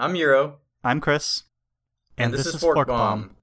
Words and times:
I'm 0.00 0.14
Euro. 0.14 0.58
I'm 0.84 1.00
Chris. 1.00 1.42
And, 2.16 2.32
this, 2.32 2.46
is 2.46 2.60
Fork 2.60 2.86
Bomb. 2.86 3.34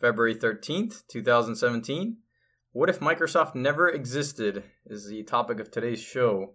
February 0.00 0.36
13th, 0.36 1.02
2017. 1.08 2.18
What 2.70 2.88
if 2.88 3.00
Microsoft 3.00 3.56
never 3.56 3.88
existed? 3.88 4.62
Is 4.86 5.08
the 5.08 5.24
topic 5.24 5.58
of 5.58 5.72
today's 5.72 6.00
show. 6.00 6.54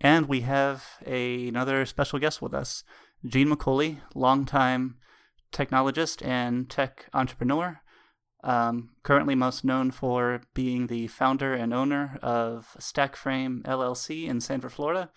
And 0.00 0.26
we 0.26 0.40
have 0.40 0.84
a, 1.06 1.46
another 1.46 1.86
special 1.86 2.18
guest 2.18 2.42
with 2.42 2.52
us, 2.52 2.82
Gene 3.24 3.50
McCauley, 3.50 3.98
longtime 4.16 4.96
technologist 5.52 6.26
and 6.26 6.68
tech 6.68 7.08
entrepreneur. 7.14 7.80
Um, 8.42 8.90
currently, 9.02 9.34
most 9.34 9.64
known 9.64 9.90
for 9.90 10.40
being 10.54 10.86
the 10.86 11.08
founder 11.08 11.52
and 11.52 11.74
owner 11.74 12.18
of 12.22 12.74
Stackframe 12.78 13.62
LLC 13.62 14.26
in 14.26 14.40
Sanford, 14.40 14.72
Florida. 14.72 15.10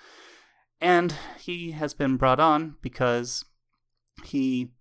And 0.81 1.15
he 1.39 1.71
has 1.71 1.93
been 1.93 2.17
brought 2.17 2.41
on 2.41 2.75
because 2.81 3.45
he, 4.25 4.71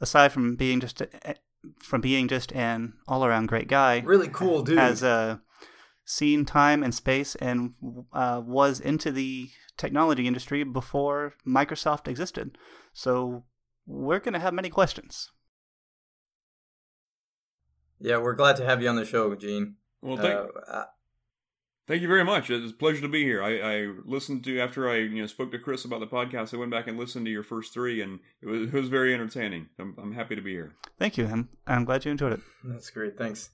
aside 0.00 0.32
from 0.32 0.56
being 0.56 0.80
just 0.80 1.00
a, 1.00 1.36
from 1.78 2.00
being 2.00 2.26
just 2.26 2.52
an 2.52 2.94
all-around 3.06 3.46
great 3.46 3.68
guy, 3.68 4.00
really 4.04 4.28
cool 4.28 4.62
dude, 4.62 4.78
has 4.78 5.04
uh, 5.04 5.36
seen 6.04 6.44
time 6.44 6.82
and 6.82 6.94
space 6.94 7.36
and 7.36 7.74
uh, 8.12 8.42
was 8.44 8.80
into 8.80 9.12
the 9.12 9.48
technology 9.76 10.26
industry 10.26 10.64
before 10.64 11.34
Microsoft 11.46 12.08
existed. 12.08 12.58
So 12.92 13.44
we're 13.86 14.18
going 14.18 14.34
to 14.34 14.40
have 14.40 14.54
many 14.54 14.70
questions. 14.70 15.30
Yeah, 18.00 18.18
we're 18.18 18.34
glad 18.34 18.56
to 18.56 18.64
have 18.64 18.82
you 18.82 18.88
on 18.88 18.96
the 18.96 19.04
show, 19.04 19.34
Gene. 19.34 19.76
Well, 20.00 20.16
thank, 20.16 20.38
uh, 20.68 20.84
thank 21.86 22.00
you 22.00 22.08
very 22.08 22.24
much. 22.24 22.48
It's 22.48 22.72
a 22.72 22.74
pleasure 22.74 23.02
to 23.02 23.08
be 23.08 23.22
here. 23.22 23.42
I, 23.42 23.58
I, 23.58 23.92
listened 24.06 24.42
to 24.44 24.58
after 24.58 24.88
I 24.88 24.96
you 24.96 25.20
know 25.20 25.26
spoke 25.26 25.52
to 25.52 25.58
Chris 25.58 25.84
about 25.84 26.00
the 26.00 26.06
podcast. 26.06 26.54
I 26.54 26.56
went 26.56 26.70
back 26.70 26.86
and 26.86 26.98
listened 26.98 27.26
to 27.26 27.30
your 27.30 27.42
first 27.42 27.74
three, 27.74 28.00
and 28.00 28.20
it 28.40 28.46
was, 28.46 28.62
it 28.62 28.72
was 28.72 28.88
very 28.88 29.12
entertaining. 29.12 29.68
I'm, 29.78 29.94
I'm 30.00 30.12
happy 30.12 30.34
to 30.34 30.40
be 30.40 30.52
here. 30.52 30.72
Thank 30.98 31.18
you. 31.18 31.26
I'm 31.26 31.50
I'm 31.66 31.84
glad 31.84 32.06
you 32.06 32.10
enjoyed 32.10 32.32
it. 32.32 32.40
That's 32.64 32.88
great. 32.88 33.18
Thanks, 33.18 33.50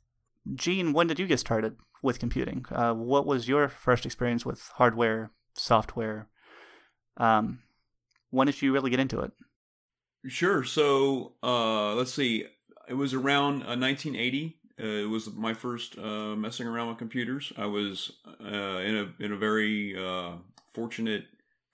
Gene. 0.55 0.92
When 0.92 1.08
did 1.08 1.19
you 1.19 1.27
get 1.27 1.41
started 1.41 1.77
with 2.02 2.20
computing? 2.20 2.64
Uh, 2.70 2.94
what 2.94 3.27
was 3.27 3.48
your 3.48 3.69
first 3.69 4.06
experience 4.06 4.47
with 4.47 4.70
hardware, 4.77 5.33
software? 5.55 6.28
Um, 7.17 7.61
when 8.30 8.47
did 8.47 8.62
you 8.62 8.72
really 8.72 8.91
get 8.91 9.00
into 9.00 9.20
it? 9.20 9.33
Sure. 10.28 10.62
So 10.62 11.34
uh, 11.42 11.94
let's 11.94 12.14
see 12.14 12.47
it 12.89 12.95
was 12.95 13.15
around 13.15 13.62
uh, 13.62 13.77
1980. 13.77 14.56
Uh, 14.79 14.84
it 14.84 15.09
was 15.09 15.33
my 15.33 15.55
first 15.55 15.98
uh, 15.98 16.37
messing 16.37 16.67
around 16.67 16.89
with 16.89 16.98
computers. 16.98 17.53
I 17.56 17.67
was 17.67 18.12
uh, 18.45 18.47
in 18.47 18.97
a 18.97 19.25
in 19.25 19.33
a 19.33 19.37
very 19.37 19.97
uh, 19.97 20.33
fortunate 20.75 21.25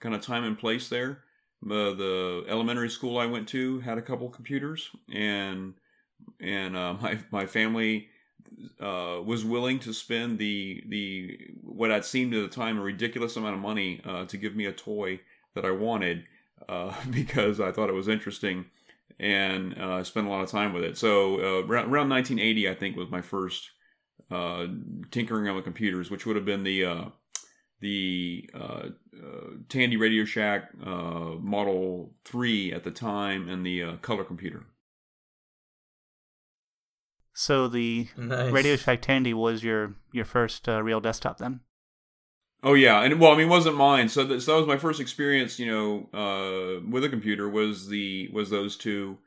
kind 0.01 0.15
of 0.15 0.21
time 0.21 0.45
and 0.45 0.59
place 0.59 0.89
there. 0.89 1.23
Uh, 1.65 1.95
the 1.95 2.45
elementary 2.49 2.91
school 2.91 3.19
I 3.19 3.27
went 3.27 3.49
to 3.49 3.81
had 3.81 3.99
a 3.99 4.03
couple 4.03 4.29
computers, 4.29 4.91
and 5.13 5.75
and 6.41 6.75
my 6.75 7.19
my 7.31 7.47
family 7.47 8.09
was 8.81 9.45
willing 9.45 9.81
to 9.81 9.93
spend 9.93 10.39
the 10.39 10.85
the 10.89 11.39
what 11.61 11.91
had 11.91 12.05
seemed 12.05 12.35
at 12.35 12.43
the 12.43 12.55
time 12.55 12.79
a 12.79 12.83
ridiculous 12.83 13.37
amount 13.37 13.55
of 13.55 13.61
money 13.61 14.01
to 14.29 14.37
give 14.37 14.55
me 14.55 14.67
a 14.67 14.73
toy 14.73 15.21
that 15.55 15.65
I 15.65 15.73
wanted 15.73 16.25
because 17.11 17.61
I 17.61 17.73
thought 17.73 17.89
it 17.89 17.95
was 17.95 18.09
interesting 18.09 18.67
and 19.19 19.75
uh, 19.79 19.95
I 19.95 20.03
spent 20.03 20.27
a 20.27 20.31
lot 20.31 20.43
of 20.43 20.51
time 20.51 20.73
with 20.73 20.85
it. 20.85 20.97
So 20.99 21.37
uh, 21.37 21.67
around, 21.67 21.93
around 21.93 22.09
1980, 22.09 22.69
I 22.69 22.75
think 22.75 22.97
was 22.97 23.11
my 23.11 23.21
first 23.21 23.71
uh, 24.31 24.67
tinkering 25.11 25.49
on 25.49 25.57
the 25.57 25.63
computers, 25.63 26.11
which 26.11 26.27
would 26.27 26.37
have 26.37 26.45
been 26.45 26.65
the 26.65 26.85
uh, 26.85 27.05
the 27.81 28.49
uh, 28.55 28.89
uh, 29.17 29.51
Tandy 29.69 29.97
Radio 29.97 30.25
Shack 30.25 30.71
Model 30.79 32.15
Three 32.25 32.73
at 32.73 32.85
the 32.85 32.91
time, 32.91 33.49
and 33.49 33.67
the 33.67 33.99
color 34.03 34.25
computer. 34.25 34.67
So 37.35 37.69
the 37.69 38.09
nice. 38.17 38.53
Radio 38.53 38.77
Shack 38.77 39.03
Tandy 39.03 39.35
was 39.35 39.63
your 39.63 39.95
your 40.13 40.25
first 40.25 40.67
real 40.67 41.01
desktop 41.01 41.39
then. 41.39 41.61
Oh 42.63 42.75
yeah, 42.75 43.03
and 43.03 43.19
well, 43.19 43.33
I 43.33 43.37
mean, 43.37 43.49
it 43.49 43.51
wasn't 43.51 43.77
mine. 43.77 44.09
So 44.09 44.25
that, 44.25 44.41
so 44.41 44.53
that 44.53 44.59
was 44.59 44.69
my 44.69 44.77
first 44.77 45.01
experience, 45.01 45.59
you 45.59 45.67
know, 45.67 46.09
uh, 46.15 46.81
with 46.89 47.05
a 47.05 47.09
computer. 47.09 47.49
Was 47.49 47.89
the 47.89 48.29
was 48.33 48.51
those 48.51 48.77
two? 48.77 49.19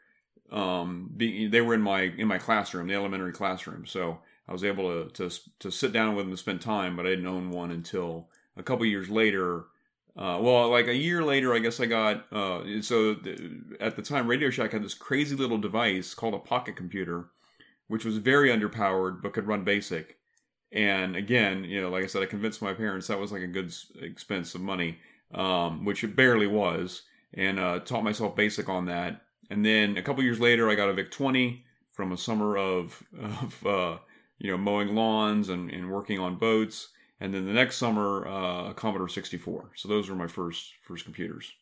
Um, 0.52 1.12
be, 1.18 1.48
they 1.48 1.62
were 1.62 1.74
in 1.74 1.82
my 1.82 2.04
in 2.04 2.28
my 2.28 2.38
classroom, 2.38 2.88
the 2.88 2.94
elementary 2.94 3.34
classroom. 3.34 3.86
So 3.86 4.20
I 4.48 4.54
was 4.54 4.64
able 4.64 5.10
to 5.10 5.30
to 5.30 5.40
to 5.60 5.72
sit 5.72 5.92
down 5.92 6.16
with 6.16 6.26
them 6.26 6.32
and 6.32 6.40
spend 6.40 6.62
time, 6.62 6.96
but 6.96 7.06
I 7.06 7.10
didn't 7.10 7.28
own 7.28 7.52
one 7.52 7.72
until 7.72 8.30
a 8.56 8.64
couple 8.64 8.86
years 8.86 9.10
later. 9.10 9.66
Uh, 10.18 10.40
well, 10.42 10.70
like 10.70 10.88
a 10.88 10.96
year 10.96 11.22
later, 11.24 11.54
I 11.54 11.60
guess 11.60 11.82
I 11.82 11.88
got. 11.88 12.26
Uh, 12.32 12.82
so 12.82 13.16
the, 13.16 13.62
at 13.82 13.98
the 13.98 14.02
time, 14.02 14.28
Radio 14.28 14.50
Shack 14.50 14.72
had 14.72 14.84
this 14.84 14.94
crazy 14.94 15.36
little 15.36 15.58
device 15.58 16.14
called 16.14 16.36
a 16.36 16.40
pocket 16.40 16.78
computer, 16.78 17.26
which 17.88 18.06
was 18.06 18.18
very 18.18 18.50
underpowered 18.50 19.22
but 19.22 19.34
could 19.34 19.48
run 19.48 19.66
BASIC 19.66 20.18
and 20.72 21.16
again, 21.16 21.64
you 21.64 21.82
know, 21.82 21.90
like 21.90 22.04
I 22.04 22.08
said, 22.08 22.24
I 22.24 22.28
convinced 22.28 22.62
my 22.62 22.74
parents 22.74 23.08
that 23.08 23.20
was 23.20 23.32
like 23.32 23.42
a 23.42 23.48
good 23.48 23.74
expense 24.02 24.56
of 24.56 24.62
money, 24.62 25.00
um, 25.34 25.86
which 25.86 26.04
it 26.04 26.16
barely 26.16 26.48
was, 26.48 27.04
and 27.34 27.60
uh, 27.60 27.80
taught 27.80 28.04
myself 28.04 28.36
basic 28.36 28.70
on 28.70 28.86
that. 28.86 29.22
And 29.50 29.66
then 29.66 29.98
a 29.98 30.02
couple 30.02 30.24
years 30.24 30.40
later, 30.40 30.70
I 30.70 30.76
got 30.76 30.90
a 30.90 30.94
VIC 30.94 31.12
20 31.12 31.64
from 31.92 32.12
a 32.12 32.18
summer 32.18 32.58
of, 32.58 33.04
of 33.22 33.66
uh, 33.66 33.98
you 34.38 34.52
know, 34.52 34.58
mowing 34.58 34.96
lawns 34.96 35.50
and, 35.50 35.70
and 35.72 35.92
working 35.92 36.20
on 36.20 36.38
boats. 36.38 36.90
And 37.20 37.34
then 37.34 37.46
the 37.46 37.54
next 37.54 37.78
summer, 37.78 38.28
uh, 38.28 38.72
a 38.72 38.74
Commodore 38.74 39.08
64. 39.08 39.72
So 39.76 39.88
those 39.88 40.10
were 40.10 40.16
my 40.16 40.28
first 40.28 40.74
first 40.84 41.06
computers. 41.06 41.54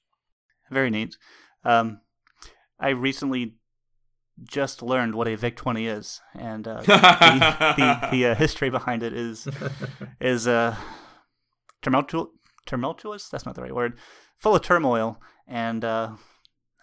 Very 0.72 0.90
neat. 0.90 1.18
Um, 1.64 2.00
I 2.80 2.90
recently 2.90 3.56
just 4.42 4.82
learned 4.82 5.16
what 5.16 5.28
a 5.28 5.36
VIC 5.36 5.56
20 5.56 5.88
is, 5.88 6.22
and 6.34 6.68
uh, 6.68 6.82
the, 6.82 6.88
the, 7.78 8.08
the 8.12 8.26
uh, 8.28 8.36
history 8.36 8.70
behind 8.70 9.04
it 9.04 9.14
is 9.14 9.48
is 10.22 10.48
uh, 10.48 10.76
tumultu- 11.82 12.30
tumultuous. 12.66 13.30
That's 13.30 13.46
not 13.46 13.56
the 13.56 13.62
right 13.62 13.76
word. 13.76 13.98
Full 14.40 14.56
of 14.56 14.62
turmoil 14.62 15.22
and 15.48 15.86
uh, 15.86 16.12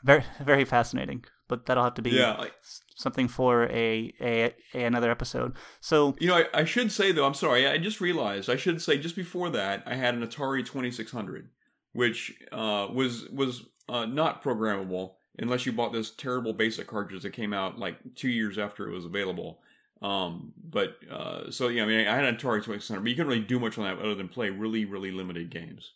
very 0.05 0.25
very 0.41 0.65
fascinating. 0.65 1.25
But 1.49 1.67
that'll 1.67 1.83
have 1.83 1.95
to 1.95 2.03
be 2.03 2.11
yeah, 2.11 2.37
I, 2.39 2.51
something 2.95 3.27
for 3.27 3.65
a, 3.65 4.15
a, 4.21 4.55
a 4.73 4.85
another 4.85 5.11
episode. 5.11 5.57
So 5.81 6.15
you 6.21 6.29
know, 6.29 6.37
I, 6.37 6.61
I, 6.61 6.65
should 6.65 6.93
say 6.93 7.11
though, 7.11 7.27
I'm 7.27 7.35
sorry, 7.35 7.67
I 7.67 7.77
just 7.77 8.01
realized 8.01 8.49
I 8.49 8.55
should 8.55 8.81
say 8.81 8.99
just 8.99 9.17
before 9.17 9.51
that 9.51 9.83
I 9.85 9.97
had 9.97 10.15
an 10.15 10.25
Atari 10.25 10.65
2600, 10.65 11.49
which 11.93 12.39
uh, 12.53 12.87
was 12.93 13.29
was 13.31 13.65
uh, 13.89 14.07
not 14.07 14.45
programmable 14.45 15.15
unless 15.41 15.67
you 15.67 15.73
bought 15.73 15.93
this 15.93 16.11
terrible 16.11 16.53
basic 16.53 16.87
cartridge 16.87 17.23
that 17.23 17.33
came 17.33 17.53
out 17.53 17.79
like 17.79 17.97
two 18.15 18.29
years 18.29 18.59
after 18.59 18.89
it 18.89 18.95
was 18.95 19.05
available. 19.05 19.61
Um, 20.03 20.53
but 20.63 20.97
uh, 21.11 21.51
so 21.51 21.69
yeah, 21.69 21.83
I 21.83 21.87
mean, 21.87 22.07
I 22.07 22.15
had 22.15 22.25
an 22.25 22.37
Atari 22.37 22.63
2600, 22.63 23.01
but 23.01 23.09
you 23.11 23.17
couldn't 23.17 23.29
really 23.29 23.41
do 23.41 23.59
much 23.59 23.77
on 23.79 23.85
that 23.85 23.99
other 23.99 24.15
than 24.15 24.29
play 24.29 24.51
really, 24.51 24.85
really 24.85 25.11
limited 25.11 25.51
games. 25.51 25.93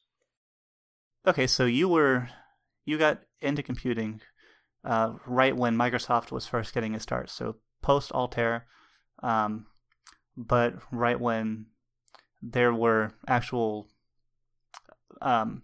Okay, 1.27 1.47
so 1.47 1.65
you 1.65 1.88
were 1.88 2.28
you 2.84 2.99
got 2.99 3.21
into 3.41 3.62
computing 3.62 4.21
uh, 4.84 5.15
right 5.27 5.56
when 5.56 5.77
Microsoft 5.77 6.31
was 6.31 6.47
first 6.47 6.75
getting 6.75 6.94
a 6.94 7.00
start, 7.00 7.31
so 7.31 7.56
post 7.81 8.12
Altair, 8.12 8.66
um, 9.22 9.66
but 10.37 10.75
right 10.93 11.19
when 11.19 11.66
there 12.43 12.75
were 12.75 13.12
actual, 13.27 13.88
um, 15.22 15.62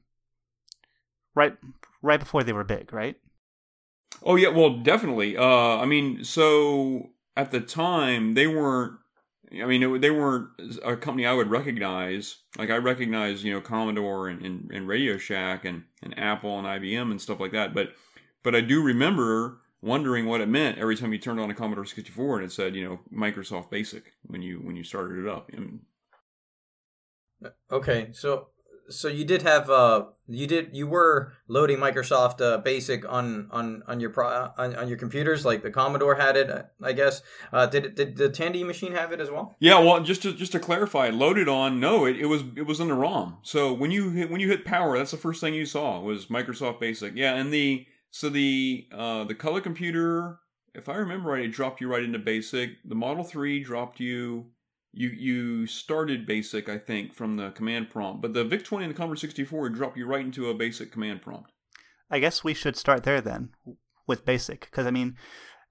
right 1.34 1.56
right 2.00 2.20
before 2.20 2.42
they 2.42 2.54
were 2.54 2.64
big, 2.64 2.90
right? 2.94 3.16
Oh 4.22 4.36
yeah, 4.36 4.48
well 4.48 4.78
definitely. 4.78 5.36
Uh, 5.36 5.44
I 5.44 5.86
mean, 5.86 6.24
so 6.24 7.10
at 7.36 7.50
the 7.50 7.60
time 7.60 8.34
they 8.34 8.46
weren't. 8.46 8.94
I 9.52 9.64
mean, 9.66 9.82
it, 9.82 10.00
they 10.00 10.10
weren't 10.10 10.48
a 10.84 10.96
company 10.96 11.26
I 11.26 11.32
would 11.32 11.50
recognize. 11.50 12.36
Like 12.56 12.70
I 12.70 12.76
recognize, 12.76 13.42
you 13.42 13.52
know, 13.52 13.60
Commodore 13.60 14.28
and, 14.28 14.46
and, 14.46 14.70
and 14.72 14.86
Radio 14.86 15.18
Shack 15.18 15.64
and, 15.64 15.82
and 16.04 16.16
Apple 16.16 16.56
and 16.56 16.68
IBM 16.68 17.10
and 17.10 17.20
stuff 17.20 17.40
like 17.40 17.50
that. 17.50 17.74
But 17.74 17.94
but 18.44 18.54
I 18.54 18.60
do 18.60 18.82
remember 18.82 19.60
wondering 19.82 20.26
what 20.26 20.40
it 20.40 20.48
meant 20.48 20.78
every 20.78 20.96
time 20.96 21.12
you 21.12 21.18
turned 21.18 21.40
on 21.40 21.50
a 21.50 21.54
Commodore 21.54 21.84
64 21.84 22.36
and 22.36 22.46
it 22.46 22.52
said, 22.52 22.76
you 22.76 22.84
know, 22.84 23.00
Microsoft 23.12 23.70
Basic 23.70 24.12
when 24.26 24.42
you 24.42 24.58
when 24.58 24.76
you 24.76 24.84
started 24.84 25.18
it 25.18 25.28
up. 25.28 25.50
And, 25.52 25.80
okay, 27.72 28.10
so 28.12 28.48
so 28.90 29.08
you 29.08 29.24
did 29.24 29.42
have 29.42 29.70
uh 29.70 30.04
you 30.26 30.46
did 30.46 30.70
you 30.72 30.86
were 30.86 31.32
loading 31.48 31.78
Microsoft 31.78 32.40
uh, 32.40 32.58
Basic 32.58 33.10
on 33.10 33.48
on 33.50 33.82
on 33.86 34.00
your 34.00 34.10
pro, 34.10 34.50
on, 34.56 34.74
on 34.76 34.88
your 34.88 34.98
computers 34.98 35.44
like 35.44 35.62
the 35.62 35.70
Commodore 35.70 36.16
had 36.16 36.36
it 36.36 36.50
I 36.82 36.92
guess 36.92 37.22
uh, 37.52 37.66
did 37.66 37.94
did 37.94 38.16
the 38.16 38.28
Tandy 38.28 38.64
machine 38.64 38.92
have 38.92 39.12
it 39.12 39.20
as 39.20 39.30
well? 39.30 39.56
Yeah, 39.60 39.78
well 39.78 40.00
just 40.02 40.22
to 40.22 40.32
just 40.32 40.52
to 40.52 40.60
clarify, 40.60 41.10
loaded 41.10 41.48
on 41.48 41.80
no, 41.80 42.04
it, 42.04 42.16
it 42.16 42.26
was 42.26 42.42
it 42.56 42.62
was 42.62 42.80
in 42.80 42.88
the 42.88 42.94
ROM. 42.94 43.38
So 43.42 43.72
when 43.72 43.90
you 43.90 44.10
hit 44.10 44.30
when 44.30 44.40
you 44.40 44.48
hit 44.48 44.64
power, 44.64 44.96
that's 44.98 45.10
the 45.10 45.16
first 45.16 45.40
thing 45.40 45.54
you 45.54 45.66
saw 45.66 46.00
was 46.00 46.26
Microsoft 46.26 46.80
Basic. 46.80 47.14
Yeah, 47.14 47.34
and 47.34 47.52
the 47.52 47.86
so 48.10 48.28
the 48.28 48.86
uh 48.92 49.24
the 49.24 49.34
color 49.34 49.60
computer, 49.60 50.38
if 50.74 50.88
I 50.88 50.96
remember 50.96 51.30
right, 51.30 51.44
it 51.44 51.52
dropped 51.52 51.80
you 51.80 51.88
right 51.88 52.02
into 52.02 52.18
Basic. 52.18 52.70
The 52.84 52.94
Model 52.94 53.24
Three 53.24 53.62
dropped 53.62 54.00
you 54.00 54.46
you 54.92 55.08
you 55.08 55.66
started 55.66 56.26
basic, 56.26 56.68
I 56.68 56.78
think, 56.78 57.14
from 57.14 57.36
the 57.36 57.50
command 57.50 57.90
prompt, 57.90 58.22
but 58.22 58.34
the 58.34 58.44
VIC 58.44 58.64
20 58.64 58.84
and 58.84 58.94
the 58.94 58.96
Commodore 58.96 59.16
64 59.16 59.60
would 59.60 59.74
drop 59.74 59.96
you 59.96 60.06
right 60.06 60.24
into 60.24 60.48
a 60.48 60.54
basic 60.54 60.90
command 60.90 61.22
prompt. 61.22 61.52
I 62.10 62.18
guess 62.18 62.42
we 62.42 62.54
should 62.54 62.76
start 62.76 63.04
there 63.04 63.20
then 63.20 63.50
with 64.06 64.24
basic, 64.24 64.62
because 64.62 64.86
I 64.86 64.90
mean, 64.90 65.16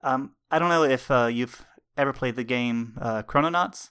um, 0.02 0.34
I 0.50 0.58
don't 0.58 0.70
know 0.70 0.84
if 0.84 1.10
uh, 1.10 1.26
you've 1.26 1.64
ever 1.96 2.12
played 2.12 2.36
the 2.36 2.44
game 2.44 2.96
uh, 3.00 3.22
Chrononauts, 3.22 3.90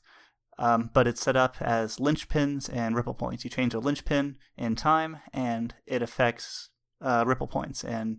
um, 0.58 0.90
but 0.94 1.08
it's 1.08 1.22
set 1.22 1.36
up 1.36 1.56
as 1.62 1.98
linchpins 1.98 2.70
and 2.74 2.96
ripple 2.96 3.14
points. 3.14 3.44
You 3.44 3.52
change 3.52 3.74
a 3.76 3.80
linchpin 3.80 4.38
in 4.58 4.76
time, 4.76 5.20
and 5.32 5.76
it 5.86 6.02
affects 6.02 6.70
uh, 7.02 7.24
ripple 7.28 7.48
points. 7.48 7.84
And 7.84 8.18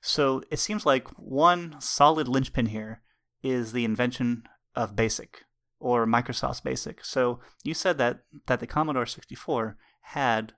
so 0.00 0.42
it 0.50 0.58
seems 0.58 0.84
like 0.84 1.08
one 1.16 1.76
solid 1.78 2.26
linchpin 2.26 2.66
here 2.66 3.02
is 3.42 3.72
the 3.72 3.84
invention 3.84 4.42
of 4.74 4.96
BASIC 4.96 5.44
or 5.80 6.06
Microsoft's 6.06 6.60
BASIC. 6.60 7.04
So 7.04 7.40
you 7.64 7.74
said 7.74 7.98
that 7.98 8.20
that 8.46 8.60
the 8.60 8.66
Commodore 8.66 9.06
64 9.06 9.76
had 10.00 10.52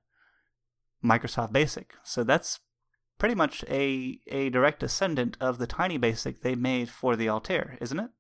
Microsoft 1.05 1.53
BASIC. 1.53 1.95
So 2.03 2.25
that's 2.25 2.61
pretty 3.19 3.35
much 3.35 3.65
a 3.69 4.19
a 4.29 4.51
direct 4.51 4.81
descendant 4.81 5.37
of 5.41 5.59
the 5.59 5.67
tiny 5.67 5.99
BASIC 5.99 6.43
they 6.43 6.55
made 6.55 6.89
for 6.89 7.17
the 7.17 7.29
Altair, 7.29 7.77
isn't 7.81 8.01
it? 8.01 8.11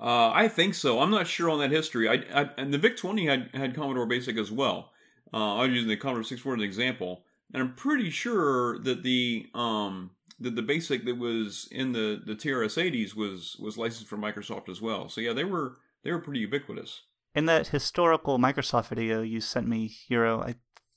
Uh, 0.00 0.30
I 0.34 0.48
think 0.48 0.74
so. 0.74 1.00
I'm 1.00 1.10
not 1.10 1.28
sure 1.28 1.48
on 1.48 1.60
that 1.60 1.70
history. 1.70 2.08
I, 2.08 2.42
I 2.42 2.50
and 2.56 2.74
the 2.74 2.78
VIC 2.78 2.96
20 2.96 3.26
had 3.26 3.50
had 3.54 3.74
Commodore 3.74 4.06
BASIC 4.06 4.36
as 4.36 4.50
well. 4.50 4.90
Uh, 5.32 5.56
I 5.56 5.62
was 5.62 5.70
using 5.70 5.88
the 5.88 5.96
Commodore 5.96 6.24
64 6.24 6.54
as 6.54 6.58
an 6.58 6.64
example, 6.64 7.24
and 7.52 7.62
I'm 7.62 7.74
pretty 7.74 8.10
sure 8.10 8.78
that 8.80 9.02
the 9.02 9.46
um 9.54 10.10
that 10.42 10.56
the 10.56 10.62
BASIC 10.62 11.04
that 11.04 11.18
was 11.18 11.68
in 11.70 11.92
the 11.92 12.20
the 12.24 12.34
TRS-80s 12.34 13.14
was 13.14 13.56
was 13.60 13.78
licensed 13.78 14.08
from 14.08 14.20
Microsoft 14.20 14.68
as 14.68 14.80
well. 14.80 15.08
So 15.08 15.20
yeah, 15.20 15.32
they 15.32 15.44
were 15.44 15.78
they 16.04 16.12
were 16.12 16.20
pretty 16.20 16.40
ubiquitous. 16.40 17.02
In 17.34 17.46
that 17.46 17.68
historical 17.68 18.38
Microsoft 18.38 18.88
video 18.88 19.22
you 19.22 19.40
sent 19.40 19.66
me, 19.66 19.96
Euro, 20.08 20.42
I 20.42 20.56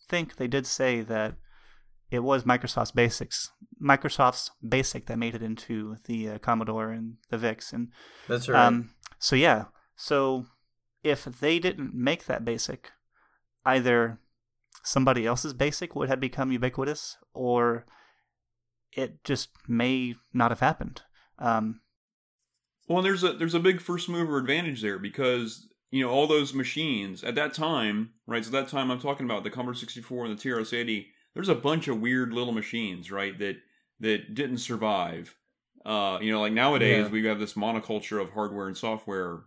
think 0.09 0.35
they 0.35 0.47
did 0.47 0.67
say 0.67 1.01
that 1.01 1.35
it 2.11 2.19
was 2.19 2.43
Microsoft's 2.43 2.91
basics, 2.91 3.51
Microsoft's 3.81 4.51
basic 4.67 5.07
that 5.07 5.17
made 5.17 5.35
it 5.35 5.41
into 5.41 5.97
the 6.05 6.29
uh, 6.29 6.37
Commodore 6.39 6.91
and 6.91 7.15
the 7.29 7.37
VICs, 7.37 7.73
and 7.73 7.89
that's 8.27 8.47
right. 8.47 8.65
Um, 8.65 8.91
so 9.17 9.35
yeah, 9.35 9.65
so 9.95 10.45
if 11.03 11.25
they 11.25 11.59
didn't 11.59 11.93
make 11.93 12.25
that 12.25 12.45
basic, 12.45 12.91
either 13.65 14.19
somebody 14.83 15.25
else's 15.25 15.53
basic 15.53 15.95
would 15.95 16.09
have 16.09 16.19
become 16.19 16.51
ubiquitous, 16.51 17.17
or 17.33 17.85
it 18.95 19.23
just 19.23 19.49
may 19.67 20.15
not 20.33 20.51
have 20.51 20.61
happened. 20.61 21.01
Um, 21.37 21.81
well, 22.87 23.01
there's 23.01 23.23
a 23.23 23.33
there's 23.33 23.53
a 23.53 23.59
big 23.59 23.81
first 23.81 24.09
mover 24.09 24.37
advantage 24.37 24.81
there 24.81 24.99
because 24.99 25.67
you 25.91 26.03
know 26.03 26.11
all 26.11 26.27
those 26.27 26.53
machines 26.53 27.23
at 27.23 27.35
that 27.35 27.53
time, 27.53 28.11
right? 28.27 28.43
So 28.43 28.51
that 28.51 28.69
time 28.69 28.91
I'm 28.91 28.99
talking 28.99 29.25
about 29.25 29.43
the 29.43 29.49
Commodore 29.49 29.75
64 29.75 30.25
and 30.25 30.37
the 30.37 30.41
TRS-80. 30.41 31.07
There's 31.33 31.49
a 31.49 31.55
bunch 31.55 31.87
of 31.87 31.99
weird 31.99 32.31
little 32.31 32.53
machines, 32.53 33.11
right? 33.11 33.37
That 33.37 33.57
that 33.99 34.33
didn't 34.33 34.59
survive. 34.59 35.35
Uh, 35.85 36.17
you 36.19 36.31
know, 36.31 36.41
like 36.41 36.53
nowadays 36.53 37.05
yeah. 37.05 37.11
we 37.11 37.25
have 37.25 37.39
this 37.39 37.53
monoculture 37.53 38.19
of 38.19 38.31
hardware 38.31 38.67
and 38.67 38.77
software, 38.77 39.41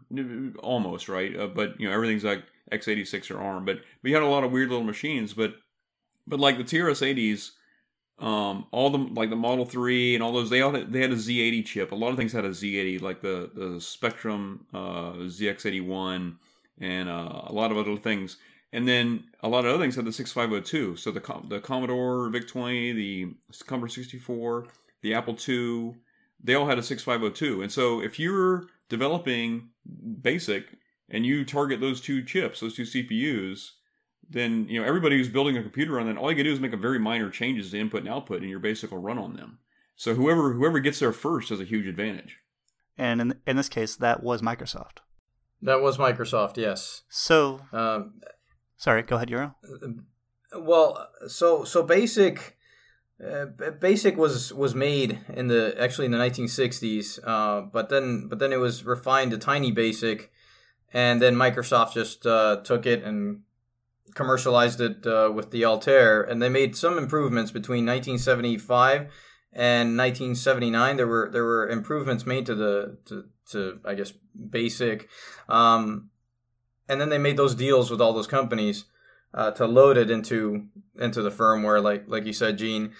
almost 0.62 1.08
right. 1.08 1.36
Uh, 1.36 1.48
but 1.48 1.80
you 1.80 1.88
know, 1.88 1.94
everything's 1.94 2.22
like 2.22 2.44
x86 2.70 3.30
or 3.30 3.40
ARM. 3.40 3.64
But 3.64 3.80
we 4.02 4.12
had 4.12 4.22
a 4.22 4.26
lot 4.26 4.44
of 4.44 4.52
weird 4.52 4.68
little 4.68 4.84
machines. 4.84 5.32
But 5.32 5.54
but 6.26 6.38
like 6.38 6.58
the 6.58 6.64
TRS-80s, 6.64 7.50
um, 8.18 8.66
all 8.72 8.90
the 8.90 8.98
like 8.98 9.30
the 9.30 9.36
Model 9.36 9.64
Three 9.64 10.14
and 10.14 10.22
all 10.22 10.32
those 10.32 10.50
they 10.50 10.60
all 10.60 10.72
had, 10.72 10.92
they 10.92 11.00
had 11.00 11.12
a 11.12 11.16
Z80 11.16 11.64
chip. 11.64 11.92
A 11.92 11.94
lot 11.94 12.10
of 12.10 12.16
things 12.16 12.32
had 12.32 12.44
a 12.44 12.50
Z80, 12.50 13.00
like 13.00 13.20
the 13.20 13.50
the 13.54 13.80
Spectrum 13.80 14.66
uh, 14.74 15.12
ZX81 15.12 16.36
and 16.80 17.08
uh, 17.08 17.42
a 17.46 17.52
lot 17.52 17.70
of 17.70 17.76
other 17.76 17.96
things. 17.96 18.36
And 18.72 18.86
then 18.86 19.24
a 19.42 19.48
lot 19.48 19.64
of 19.64 19.74
other 19.74 19.82
things 19.82 19.96
had 19.96 20.04
the 20.04 20.12
6502. 20.12 20.96
So 20.96 21.10
the 21.10 21.20
the 21.48 21.60
Commodore 21.60 22.28
VIC-20, 22.30 22.94
the 22.94 23.34
Commodore 23.66 23.88
64, 23.88 24.66
the 25.02 25.14
Apple 25.14 25.36
II, 25.48 25.94
they 26.42 26.54
all 26.54 26.66
had 26.66 26.78
a 26.78 26.82
6502. 26.82 27.62
And 27.62 27.72
so 27.72 28.02
if 28.02 28.18
you're 28.18 28.66
developing 28.88 29.70
BASIC 29.86 30.64
and 31.08 31.24
you 31.24 31.44
target 31.44 31.80
those 31.80 32.00
two 32.00 32.22
chips, 32.22 32.60
those 32.60 32.74
two 32.74 32.82
CPUs, 32.82 33.70
then 34.30 34.66
you 34.68 34.80
know 34.80 34.86
everybody 34.86 35.16
who's 35.16 35.28
building 35.28 35.56
a 35.56 35.62
computer 35.62 35.98
on 35.98 36.06
that, 36.06 36.16
all 36.16 36.30
you 36.30 36.36
can 36.36 36.44
do 36.44 36.52
is 36.52 36.60
make 36.60 36.72
a 36.72 36.78
very 36.78 36.98
minor 36.98 37.30
changes 37.30 37.70
to 37.70 37.78
input 37.78 38.00
and 38.00 38.08
output, 38.08 38.40
and 38.40 38.50
your 38.50 38.58
basic 38.58 38.90
will 38.90 38.98
run 38.98 39.18
on 39.18 39.36
them. 39.36 39.58
So 39.96 40.14
whoever 40.14 40.52
whoever 40.52 40.80
gets 40.80 40.98
there 40.98 41.12
first 41.12 41.48
has 41.48 41.60
a 41.60 41.64
huge 41.64 41.86
advantage. 41.86 42.38
And 42.96 43.20
in 43.20 43.34
in 43.46 43.56
this 43.56 43.68
case, 43.68 43.96
that 43.96 44.22
was 44.22 44.42
Microsoft. 44.42 44.98
That 45.62 45.80
was 45.80 45.98
Microsoft, 45.98 46.56
yes. 46.56 47.02
So, 47.08 47.60
um, 47.72 48.20
sorry, 48.76 49.02
go 49.02 49.16
ahead, 49.16 49.30
Euro. 49.30 49.56
Well, 50.56 51.08
so 51.26 51.64
so 51.64 51.82
basic. 51.82 52.56
Uh, 53.24 53.46
basic 53.80 54.16
was 54.16 54.52
was 54.52 54.76
made 54.76 55.18
in 55.34 55.48
the 55.48 55.74
actually 55.80 56.04
in 56.06 56.12
the 56.12 56.18
1960s, 56.18 57.18
uh, 57.24 57.62
but 57.62 57.88
then 57.88 58.28
but 58.28 58.38
then 58.38 58.52
it 58.52 58.58
was 58.58 58.84
refined 58.84 59.32
to 59.32 59.38
Tiny 59.38 59.72
Basic, 59.72 60.30
and 60.92 61.20
then 61.20 61.34
Microsoft 61.34 61.94
just 61.94 62.24
uh, 62.24 62.60
took 62.62 62.86
it 62.86 63.02
and 63.02 63.42
commercialized 64.18 64.80
it 64.80 65.06
uh, 65.06 65.30
with 65.32 65.52
the 65.52 65.64
Altair, 65.64 66.20
and 66.22 66.42
they 66.42 66.48
made 66.48 66.76
some 66.76 66.98
improvements 66.98 67.52
between 67.52 67.86
1975 67.86 69.02
and 69.52 69.96
1979. 69.96 70.96
There 70.96 71.06
were 71.06 71.30
there 71.32 71.44
were 71.44 71.68
improvements 71.68 72.26
made 72.26 72.44
to 72.46 72.54
the 72.56 72.98
to, 73.06 73.24
to 73.52 73.80
I 73.84 73.94
guess 73.94 74.12
basic, 74.50 75.08
um, 75.48 76.10
and 76.88 77.00
then 77.00 77.08
they 77.08 77.18
made 77.18 77.36
those 77.36 77.54
deals 77.54 77.90
with 77.90 78.02
all 78.02 78.12
those 78.12 78.26
companies. 78.26 78.84
Uh, 79.34 79.50
to 79.50 79.66
load 79.66 79.98
it 79.98 80.10
into 80.10 80.68
into 80.98 81.20
the 81.20 81.30
firmware, 81.30 81.82
like 81.82 82.04
like 82.08 82.24
you 82.24 82.32
said, 82.32 82.56
Gene. 82.56 82.94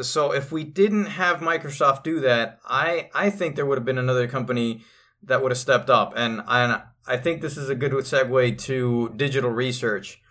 So 0.00 0.32
if 0.32 0.50
we 0.50 0.64
didn't 0.64 1.06
have 1.06 1.40
Microsoft 1.40 2.02
do 2.02 2.20
that, 2.20 2.58
I 2.64 3.10
I 3.14 3.28
think 3.28 3.54
there 3.54 3.66
would 3.66 3.76
have 3.78 3.84
been 3.84 3.98
another 3.98 4.26
company 4.26 4.82
that 5.22 5.42
would 5.42 5.52
have 5.52 5.58
stepped 5.58 5.90
up, 5.90 6.14
and 6.16 6.40
I 6.48 6.84
I 7.06 7.18
think 7.18 7.42
this 7.42 7.58
is 7.58 7.68
a 7.68 7.74
good 7.74 7.92
segue 7.92 8.58
to 8.60 9.12
digital 9.14 9.50
research. 9.50 10.22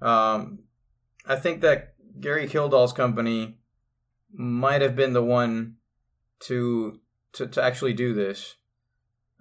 Um, 0.00 0.60
I 1.26 1.36
think 1.36 1.60
that 1.62 1.94
Gary 2.20 2.48
Kildall's 2.48 2.92
company 2.92 3.58
might 4.32 4.82
have 4.82 4.96
been 4.96 5.12
the 5.12 5.22
one 5.22 5.76
to 6.40 7.00
to, 7.32 7.46
to 7.46 7.62
actually 7.62 7.92
do 7.92 8.14
this. 8.14 8.56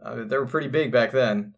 Uh, 0.03 0.23
they 0.25 0.37
were 0.37 0.45
pretty 0.45 0.67
big 0.67 0.91
back 0.91 1.11
then, 1.11 1.55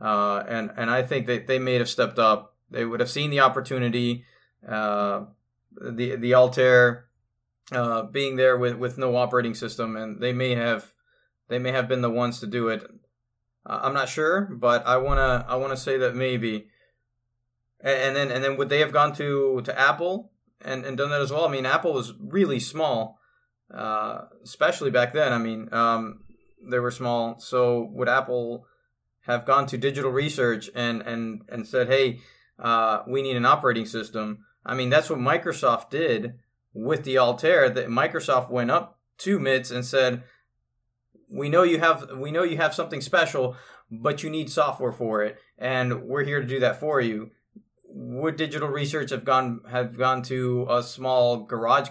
uh, 0.00 0.42
and 0.48 0.70
and 0.76 0.90
I 0.90 1.02
think 1.02 1.26
that 1.26 1.46
they 1.46 1.58
may 1.58 1.74
have 1.74 1.88
stepped 1.88 2.18
up. 2.18 2.54
They 2.70 2.84
would 2.84 3.00
have 3.00 3.10
seen 3.10 3.30
the 3.30 3.40
opportunity. 3.40 4.24
Uh, 4.66 5.26
the 5.80 6.16
the 6.16 6.34
Altair 6.34 7.06
uh, 7.72 8.02
being 8.02 8.36
there 8.36 8.56
with, 8.56 8.76
with 8.76 8.98
no 8.98 9.16
operating 9.16 9.54
system, 9.54 9.96
and 9.96 10.20
they 10.20 10.32
may 10.32 10.54
have 10.54 10.92
they 11.48 11.58
may 11.58 11.72
have 11.72 11.88
been 11.88 12.02
the 12.02 12.10
ones 12.10 12.40
to 12.40 12.46
do 12.46 12.68
it. 12.68 12.82
I'm 13.64 13.94
not 13.94 14.08
sure, 14.08 14.42
but 14.42 14.86
I 14.86 14.96
wanna 14.96 15.44
I 15.48 15.56
wanna 15.56 15.76
say 15.76 15.98
that 15.98 16.14
maybe 16.14 16.68
and, 17.80 18.16
then 18.16 18.30
and 18.30 18.42
then 18.42 18.56
would 18.56 18.68
they 18.68 18.80
have 18.80 18.92
gone 18.92 19.14
to 19.14 19.60
to 19.64 19.78
Apple 19.78 20.32
and, 20.60 20.84
and 20.84 20.96
done 20.96 21.10
that 21.10 21.20
as 21.20 21.30
well? 21.30 21.46
I 21.46 21.50
mean, 21.50 21.66
Apple 21.66 21.92
was 21.92 22.12
really 22.20 22.60
small, 22.60 23.18
uh, 23.72 24.22
especially 24.42 24.90
back 24.90 25.12
then. 25.12 25.32
I 25.32 25.38
mean, 25.38 25.68
um, 25.72 26.20
they 26.68 26.78
were 26.78 26.90
small. 26.90 27.38
So 27.38 27.88
would 27.92 28.08
Apple 28.08 28.66
have 29.26 29.44
gone 29.44 29.66
to 29.66 29.78
digital 29.78 30.10
research 30.10 30.70
and 30.74 31.02
and 31.02 31.42
and 31.48 31.66
said, 31.66 31.88
"Hey, 31.88 32.20
uh, 32.58 33.02
we 33.06 33.22
need 33.22 33.36
an 33.36 33.46
operating 33.46 33.86
system"? 33.86 34.44
I 34.66 34.74
mean, 34.74 34.90
that's 34.90 35.08
what 35.08 35.18
Microsoft 35.18 35.90
did 35.90 36.34
with 36.72 37.04
the 37.04 37.18
Altair. 37.18 37.70
That 37.70 37.88
Microsoft 37.88 38.50
went 38.50 38.70
up 38.70 38.98
to 39.18 39.38
MITS 39.38 39.70
and 39.70 39.84
said, 39.84 40.24
"We 41.30 41.48
know 41.48 41.62
you 41.62 41.78
have 41.78 42.10
we 42.16 42.32
know 42.32 42.42
you 42.42 42.56
have 42.56 42.74
something 42.74 43.00
special, 43.00 43.56
but 43.90 44.22
you 44.24 44.30
need 44.30 44.50
software 44.50 44.92
for 44.92 45.22
it, 45.22 45.38
and 45.56 46.02
we're 46.02 46.24
here 46.24 46.40
to 46.40 46.46
do 46.46 46.58
that 46.60 46.80
for 46.80 47.00
you." 47.00 47.30
Would 47.88 48.36
digital 48.36 48.68
research 48.68 49.10
have 49.10 49.24
gone 49.24 49.60
have 49.70 49.96
gone 49.96 50.22
to 50.22 50.66
a 50.68 50.82
small 50.82 51.38
garage 51.38 51.88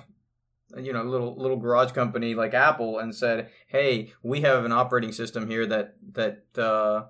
you 0.78 0.94
know 0.94 1.04
little 1.04 1.36
little 1.36 1.58
garage 1.58 1.92
company 1.92 2.36
like 2.36 2.54
apple 2.54 3.00
and 3.00 3.16
said 3.16 3.50
hey 3.68 4.14
we 4.22 4.42
have 4.42 4.64
an 4.64 4.72
operating 4.72 5.12
system 5.12 5.50
here 5.50 5.66
that 5.66 5.96
that 6.14 6.44
uh, 6.58 7.06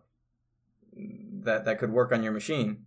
that 1.48 1.66
that 1.66 1.80
could 1.80 1.92
work 1.92 2.12
on 2.12 2.24
your 2.24 2.32
machine. 2.32 2.86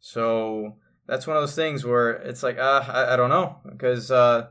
So 0.00 0.76
that's 1.06 1.26
one 1.26 1.36
of 1.36 1.42
those 1.42 1.54
things 1.54 1.84
where 1.84 2.10
it's 2.10 2.42
like 2.42 2.58
uh, 2.58 2.84
I, 2.86 3.14
I 3.14 3.16
don't 3.16 3.30
know 3.30 3.58
because 3.68 4.10
uh, 4.10 4.48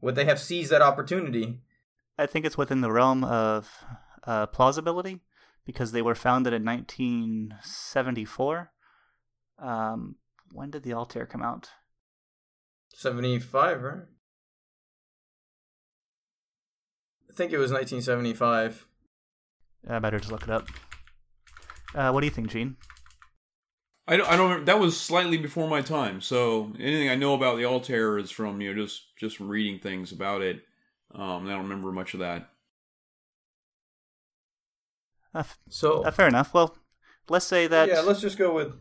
would 0.00 0.14
they 0.14 0.24
have 0.24 0.40
seized 0.40 0.72
that 0.72 0.82
opportunity? 0.82 1.60
I 2.18 2.26
think 2.26 2.44
it's 2.44 2.58
within 2.58 2.80
the 2.80 2.92
realm 2.92 3.24
of 3.24 3.84
uh, 4.24 4.46
plausibility 4.46 5.20
because 5.64 5.92
they 5.92 6.02
were 6.02 6.14
founded 6.14 6.52
in 6.52 6.64
1974 6.64 8.72
um, 9.60 10.16
when 10.52 10.70
did 10.70 10.82
the 10.82 10.94
Altair 10.94 11.26
come 11.26 11.42
out? 11.42 11.68
75, 12.94 13.82
right? 13.82 14.02
I 17.28 17.32
think 17.32 17.52
it 17.52 17.58
was 17.58 17.70
1975. 17.70 18.86
I 19.88 19.98
better 19.98 20.18
just 20.18 20.32
look 20.32 20.42
it 20.42 20.50
up. 20.50 20.68
Uh, 21.94 22.10
what 22.10 22.20
do 22.20 22.26
you 22.26 22.30
think, 22.32 22.48
Gene? 22.48 22.76
I 24.06 24.16
don't, 24.16 24.28
I 24.28 24.36
don't. 24.36 24.48
remember. 24.50 24.64
That 24.64 24.80
was 24.80 24.98
slightly 25.00 25.36
before 25.36 25.68
my 25.68 25.80
time. 25.82 26.20
So 26.20 26.72
anything 26.80 27.08
I 27.08 27.14
know 27.14 27.34
about 27.34 27.56
the 27.56 27.64
Altair 27.64 28.18
is 28.18 28.30
from 28.30 28.60
you 28.60 28.74
know 28.74 28.82
just 28.84 29.16
just 29.16 29.36
from 29.36 29.48
reading 29.48 29.78
things 29.78 30.10
about 30.10 30.42
it. 30.42 30.62
Um, 31.14 31.46
I 31.46 31.50
don't 31.50 31.62
remember 31.62 31.92
much 31.92 32.14
of 32.14 32.20
that. 32.20 32.48
Uh, 35.34 35.44
So 35.68 36.02
uh, 36.02 36.10
fair 36.10 36.26
enough. 36.26 36.52
Well, 36.52 36.76
let's 37.28 37.46
say 37.46 37.66
that. 37.68 37.88
yeah, 37.88 38.00
let's 38.00 38.20
just 38.20 38.36
go 38.38 38.52
with 38.52 38.72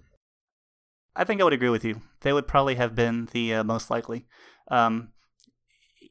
I 1.15 1.23
think 1.23 1.41
I 1.41 1.43
would 1.43 1.53
agree 1.53 1.69
with 1.69 1.83
you. 1.83 2.01
They 2.21 2.33
would 2.33 2.47
probably 2.47 2.75
have 2.75 2.95
been 2.95 3.27
the 3.31 3.55
uh, 3.55 3.63
most 3.63 3.89
likely. 3.89 4.27
Um, 4.69 5.09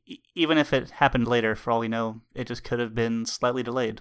e- 0.07 0.21
even 0.35 0.59
if 0.59 0.73
it 0.73 0.91
happened 0.91 1.27
later, 1.29 1.55
for 1.55 1.71
all 1.71 1.81
we 1.81 1.89
know, 1.89 2.21
it 2.35 2.47
just 2.47 2.65
could 2.65 2.79
have 2.79 2.95
been 2.95 3.25
slightly 3.25 3.63
delayed. 3.63 4.01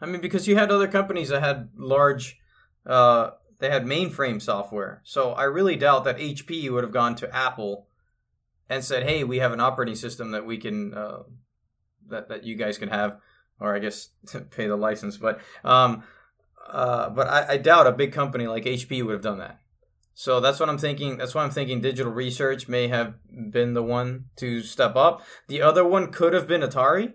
I 0.00 0.06
mean, 0.06 0.20
because 0.20 0.48
you 0.48 0.56
had 0.56 0.70
other 0.70 0.88
companies 0.88 1.28
that 1.28 1.42
had 1.42 1.70
large, 1.76 2.36
uh, 2.84 3.30
they 3.60 3.70
had 3.70 3.86
mainframe 3.86 4.42
software. 4.42 5.00
So 5.04 5.32
I 5.32 5.44
really 5.44 5.76
doubt 5.76 6.04
that 6.04 6.18
HP 6.18 6.68
would 6.70 6.82
have 6.82 6.92
gone 6.92 7.14
to 7.16 7.34
Apple 7.34 7.86
and 8.68 8.84
said, 8.84 9.04
"Hey, 9.04 9.22
we 9.22 9.38
have 9.38 9.52
an 9.52 9.60
operating 9.60 9.94
system 9.94 10.32
that 10.32 10.44
we 10.44 10.58
can, 10.58 10.92
uh, 10.92 11.22
that 12.08 12.28
that 12.28 12.42
you 12.42 12.56
guys 12.56 12.78
can 12.78 12.88
have, 12.88 13.20
or 13.60 13.74
I 13.74 13.78
guess 13.78 14.08
pay 14.50 14.66
the 14.66 14.76
license." 14.76 15.16
But, 15.16 15.40
um, 15.62 16.02
uh, 16.72 17.10
but 17.10 17.28
I, 17.28 17.54
I 17.54 17.56
doubt 17.58 17.86
a 17.86 17.92
big 17.92 18.12
company 18.12 18.46
like 18.46 18.64
HP 18.64 19.04
would 19.04 19.12
have 19.12 19.22
done 19.22 19.38
that. 19.38 19.60
So 20.14 20.40
that's 20.40 20.58
what 20.58 20.68
I'm 20.68 20.78
thinking. 20.78 21.18
That's 21.18 21.34
why 21.34 21.42
I'm 21.42 21.50
thinking 21.50 21.80
digital 21.80 22.12
research 22.12 22.68
may 22.68 22.88
have 22.88 23.14
been 23.50 23.74
the 23.74 23.82
one 23.82 24.26
to 24.36 24.62
step 24.62 24.96
up. 24.96 25.22
The 25.48 25.62
other 25.62 25.84
one 25.84 26.10
could 26.10 26.32
have 26.32 26.48
been 26.48 26.62
Atari. 26.62 27.14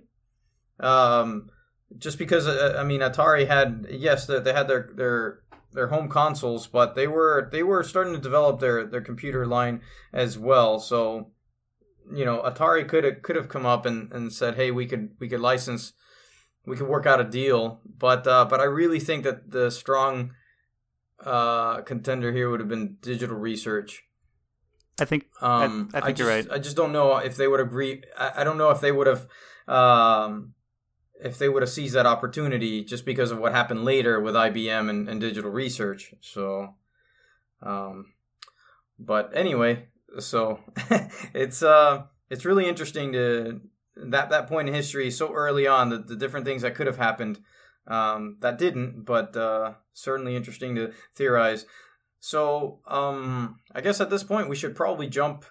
Um, 0.80 1.50
just 1.98 2.18
because 2.18 2.48
uh, 2.48 2.76
I 2.78 2.84
mean 2.84 3.02
Atari 3.02 3.48
had 3.48 3.88
yes 3.90 4.28
they, 4.28 4.40
they 4.40 4.54
had 4.54 4.68
their 4.68 4.90
their 4.94 5.40
their 5.74 5.88
home 5.88 6.10
consoles, 6.10 6.68
but 6.68 6.96
they 6.96 7.08
were 7.08 7.50
they 7.52 7.64
were 7.64 7.84
starting 7.84 8.14
to 8.14 8.20
develop 8.20 8.60
their 8.60 8.86
their 8.86 9.02
computer 9.02 9.46
line 9.46 9.82
as 10.14 10.38
well. 10.38 10.80
So 10.80 11.32
you 12.14 12.26
know 12.26 12.42
Atari 12.46 12.88
could 12.88 13.04
have 13.04 13.22
could 13.22 13.36
have 13.36 13.50
come 13.50 13.66
up 13.66 13.86
and, 13.86 14.12
and 14.12 14.32
said, 14.32 14.56
hey, 14.56 14.72
we 14.72 14.86
could 14.86 15.12
we 15.20 15.30
could 15.30 15.40
license, 15.40 15.94
we 16.68 16.76
could 16.76 16.88
work 16.88 17.08
out 17.08 17.20
a 17.20 17.24
deal. 17.24 17.80
But 17.98 18.28
uh, 18.28 18.46
but 18.46 18.60
I 18.60 18.66
really 18.66 19.00
think 19.00 19.24
that 19.24 19.50
the 19.50 19.72
strong 19.72 20.34
uh, 21.24 21.82
contender 21.82 22.32
here 22.32 22.50
would 22.50 22.60
have 22.60 22.70
been 22.70 22.98
digital 23.02 23.38
research. 23.38 24.04
I 25.00 25.06
think. 25.06 25.28
Um, 25.42 25.90
I 25.94 26.02
think 26.02 26.18
just, 26.18 26.20
you're 26.20 26.36
right. 26.36 26.48
I 26.52 26.60
just 26.60 26.76
don't 26.76 26.92
know 26.92 27.18
if 27.18 27.38
they 27.38 27.48
would 27.48 27.60
agree. 27.60 28.04
I, 28.18 28.42
I 28.42 28.44
don't 28.44 28.58
know 28.58 28.70
if 28.70 28.82
they 28.82 28.92
would 28.92 29.08
have, 29.08 29.28
um, 29.68 30.54
if 31.24 31.38
they 31.38 31.50
would 31.50 31.62
have 31.62 31.70
seized 31.70 31.96
that 31.96 32.06
opportunity 32.06 32.84
just 32.84 33.06
because 33.06 33.32
of 33.32 33.38
what 33.38 33.52
happened 33.52 33.86
later 33.86 34.20
with 34.20 34.36
IBM 34.36 34.90
and, 34.90 35.08
and 35.08 35.22
digital 35.22 35.52
research. 35.52 36.14
So, 36.22 36.76
um, 37.62 38.14
but 39.00 39.32
anyway, 39.36 39.88
so 40.20 40.60
it's 41.34 41.62
uh, 41.62 42.04
it's 42.30 42.46
really 42.46 42.68
interesting 42.68 43.14
to 43.14 43.62
that 44.06 44.30
that 44.30 44.48
point 44.48 44.68
in 44.68 44.74
history 44.74 45.12
so 45.12 45.34
early 45.34 45.68
on 45.68 45.90
the, 45.90 45.98
the 45.98 46.16
different 46.16 46.46
things 46.46 46.62
that 46.62 46.76
could 46.76 46.88
have 46.88 46.98
happened 46.98 47.40
um, 47.88 48.38
that 48.42 48.58
didn't, 48.58 49.06
but 49.06 49.36
uh, 49.36 49.74
certainly 49.94 50.36
interesting 50.36 50.76
to 50.76 50.92
theorize. 51.16 51.66
So, 52.20 52.80
um, 52.88 53.60
I 53.74 53.82
guess 53.82 54.02
at 54.02 54.10
this 54.10 54.24
point 54.24 54.50
we 54.50 54.56
should 54.56 54.76
probably 54.76 55.08
jump 55.08 55.46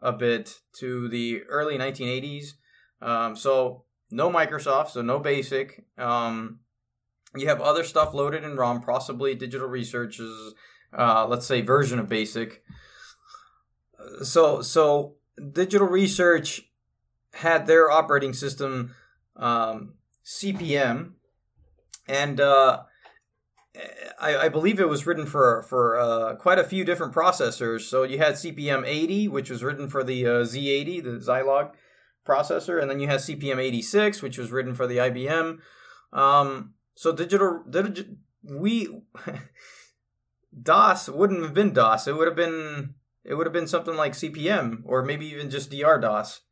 a 0.00 0.12
bit 0.12 0.60
to 0.78 1.08
the 1.08 1.42
early 1.42 1.76
1980s. 1.76 2.52
Um, 3.02 3.36
so, 3.36 3.84
no 4.10 4.30
Microsoft, 4.30 4.90
so 4.90 5.02
no 5.02 5.18
BASIC. 5.18 5.84
Um, 5.98 6.60
you 7.36 7.48
have 7.48 7.60
other 7.60 7.84
stuff 7.84 8.14
loaded 8.14 8.44
in 8.44 8.56
ROM, 8.56 8.80
possibly 8.80 9.34
Digital 9.34 9.66
Research's, 9.66 10.54
uh, 10.96 11.26
let's 11.26 11.46
say, 11.46 11.60
version 11.60 11.98
of 11.98 12.08
BASIC. 12.08 12.62
So, 14.22 14.62
so 14.62 15.16
Digital 15.52 15.88
Research 15.88 16.62
had 17.34 17.66
their 17.66 17.90
operating 17.90 18.32
system 18.32 18.94
um, 19.36 19.94
CP/M, 20.24 21.16
and 22.08 22.40
uh, 22.40 22.82
I, 24.20 24.36
I, 24.36 24.48
believe 24.48 24.78
it 24.78 24.88
was 24.88 25.06
written 25.06 25.26
for 25.26 25.62
for 25.62 25.98
uh, 25.98 26.36
quite 26.36 26.58
a 26.58 26.64
few 26.64 26.84
different 26.84 27.12
processors. 27.12 27.82
So 27.82 28.04
you 28.04 28.18
had 28.18 28.34
CP/M 28.34 28.84
80, 28.84 29.28
which 29.28 29.50
was 29.50 29.64
written 29.64 29.88
for 29.88 30.04
the 30.04 30.26
uh, 30.26 30.30
Z80, 30.44 31.02
the 31.02 31.10
Zilog 31.10 31.72
processor, 32.26 32.80
and 32.80 32.90
then 32.90 33.00
you 33.00 33.08
had 33.08 33.20
CP/M 33.20 33.58
86, 33.58 34.22
which 34.22 34.38
was 34.38 34.52
written 34.52 34.74
for 34.74 34.86
the 34.86 34.98
IBM. 34.98 35.58
Um, 36.12 36.74
so 36.94 37.12
digital, 37.12 37.64
digi- 37.68 38.16
we 38.44 39.02
DOS 40.62 41.08
wouldn't 41.08 41.42
have 41.42 41.54
been 41.54 41.72
DOS. 41.72 42.06
It 42.06 42.16
would 42.16 42.28
have 42.28 42.36
been 42.36 42.94
it 43.24 43.34
would 43.34 43.46
have 43.46 43.52
been 43.52 43.66
something 43.66 43.96
like 43.96 44.12
CP/M 44.12 44.84
or 44.86 45.02
maybe 45.02 45.26
even 45.26 45.50
just 45.50 45.70
DR 45.70 45.98
DOS. 46.00 46.42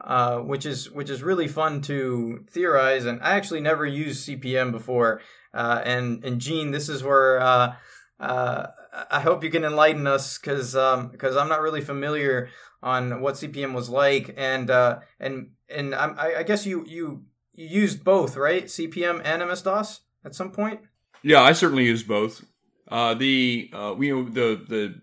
Uh, 0.00 0.38
which 0.38 0.66
is 0.66 0.90
which 0.90 1.08
is 1.08 1.22
really 1.22 1.46
fun 1.46 1.80
to 1.80 2.44
theorize, 2.50 3.04
and 3.04 3.22
I 3.22 3.36
actually 3.36 3.60
never 3.60 3.86
used 3.86 4.26
CP/M 4.26 4.72
before. 4.72 5.20
Uh, 5.54 5.80
and 5.84 6.24
and 6.24 6.40
Gene, 6.40 6.72
this 6.72 6.88
is 6.88 7.04
where 7.04 7.40
uh, 7.40 7.74
uh 8.18 8.66
I 9.10 9.20
hope 9.20 9.44
you 9.44 9.50
can 9.50 9.64
enlighten 9.64 10.08
us 10.08 10.38
because 10.38 10.72
because 10.72 11.36
um, 11.36 11.42
I'm 11.42 11.48
not 11.48 11.60
really 11.60 11.82
familiar 11.82 12.48
on 12.82 13.20
what 13.20 13.34
CP/M 13.36 13.74
was 13.74 13.88
like, 13.90 14.34
and 14.36 14.70
uh, 14.70 15.00
and 15.20 15.50
and 15.68 15.94
I'm, 15.94 16.18
I, 16.18 16.42
guess 16.42 16.66
you 16.66 16.84
you 16.84 17.24
you 17.54 17.68
used 17.68 18.02
both, 18.02 18.36
right? 18.36 18.64
CP/M 18.64 19.22
and 19.24 19.46
MS 19.46 19.62
DOS 19.62 20.00
at 20.24 20.34
some 20.34 20.50
point. 20.50 20.80
Yeah, 21.22 21.42
I 21.42 21.52
certainly 21.52 21.84
used 21.84 22.08
both. 22.08 22.44
Uh, 22.88 23.14
the 23.14 23.70
you 23.72 24.16
know 24.16 24.24
the 24.24 24.64
the 24.68 25.00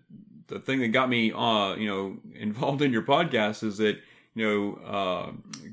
the 0.48 0.60
thing 0.60 0.80
that 0.80 0.88
got 0.88 1.08
me 1.08 1.26
you 1.28 1.32
know 1.88 2.18
involved 2.34 2.82
in 2.82 2.92
your 2.92 3.02
podcast 3.02 3.62
is 3.62 3.78
that 3.78 3.98
you 4.34 4.46
know, 4.46 4.74
uh, 4.86 5.32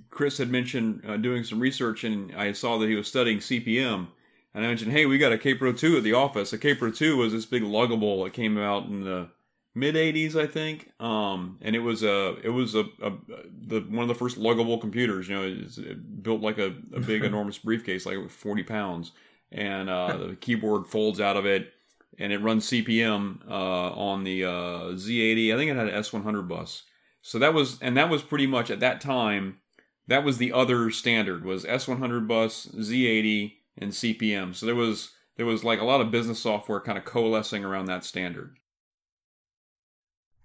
Chris 0.09 0.37
had 0.37 0.49
mentioned 0.49 1.03
uh, 1.07 1.17
doing 1.17 1.43
some 1.43 1.59
research, 1.59 2.03
and 2.03 2.33
I 2.35 2.51
saw 2.53 2.77
that 2.79 2.89
he 2.89 2.95
was 2.95 3.07
studying 3.07 3.39
CP/M. 3.39 4.09
And 4.53 4.65
I 4.65 4.69
mentioned, 4.69 4.91
hey, 4.91 5.05
we 5.05 5.19
got 5.19 5.31
a 5.31 5.37
Kaypro 5.37 5.77
2 5.77 5.97
at 5.97 6.03
the 6.03 6.13
office. 6.13 6.51
A 6.51 6.57
Kaypro 6.57 6.95
2 6.95 7.17
was 7.17 7.31
this 7.31 7.45
big 7.45 7.61
luggable 7.61 8.23
that 8.23 8.33
came 8.33 8.57
out 8.57 8.87
in 8.87 9.03
the 9.03 9.29
mid 9.75 9.93
80s, 9.93 10.35
I 10.35 10.47
think. 10.47 10.91
Um, 10.99 11.59
and 11.61 11.75
it 11.75 11.79
was 11.79 12.01
a, 12.01 12.37
it 12.43 12.49
was 12.49 12.73
a, 12.73 12.85
a, 13.01 13.11
the 13.67 13.81
one 13.81 14.01
of 14.01 14.07
the 14.07 14.15
first 14.15 14.39
luggable 14.39 14.81
computers. 14.81 15.29
You 15.29 15.35
know, 15.35 15.43
it, 15.43 15.77
it 15.77 16.23
built 16.23 16.41
like 16.41 16.57
a, 16.57 16.75
a 16.93 16.99
big, 16.99 17.23
enormous 17.23 17.59
briefcase, 17.59 18.05
like 18.07 18.29
40 18.29 18.63
pounds, 18.63 19.11
and 19.51 19.89
uh, 19.89 20.17
the 20.17 20.35
keyboard 20.35 20.87
folds 20.87 21.21
out 21.21 21.37
of 21.37 21.45
it, 21.45 21.73
and 22.17 22.33
it 22.33 22.39
runs 22.39 22.67
CP/M 22.67 23.43
uh, 23.47 23.91
on 23.91 24.23
the 24.23 24.45
uh, 24.45 24.95
Z80. 24.95 25.53
I 25.53 25.57
think 25.57 25.69
it 25.69 25.77
had 25.77 25.89
an 25.89 26.01
S100 26.01 26.47
bus. 26.47 26.83
So 27.27 27.39
that 27.39 27.53
was, 27.53 27.77
and 27.81 27.97
that 27.97 28.09
was 28.09 28.21
pretty 28.21 28.47
much 28.47 28.71
at 28.71 28.79
that 28.79 29.01
time, 29.01 29.57
that 30.07 30.23
was 30.23 30.37
the 30.37 30.53
other 30.53 30.89
standard 30.89 31.43
was 31.43 31.65
S100 31.65 32.25
bus, 32.25 32.67
Z80, 32.67 33.55
and 33.77 33.91
CP/M. 33.91 34.53
So 34.53 34.65
there 34.65 34.75
was 34.75 35.11
there 35.35 35.45
was 35.45 35.61
like 35.61 35.81
a 35.81 35.83
lot 35.83 35.99
of 35.99 36.09
business 36.09 36.39
software 36.39 36.79
kind 36.79 36.97
of 36.97 37.03
coalescing 37.03 37.65
around 37.65 37.87
that 37.87 38.05
standard. 38.05 38.55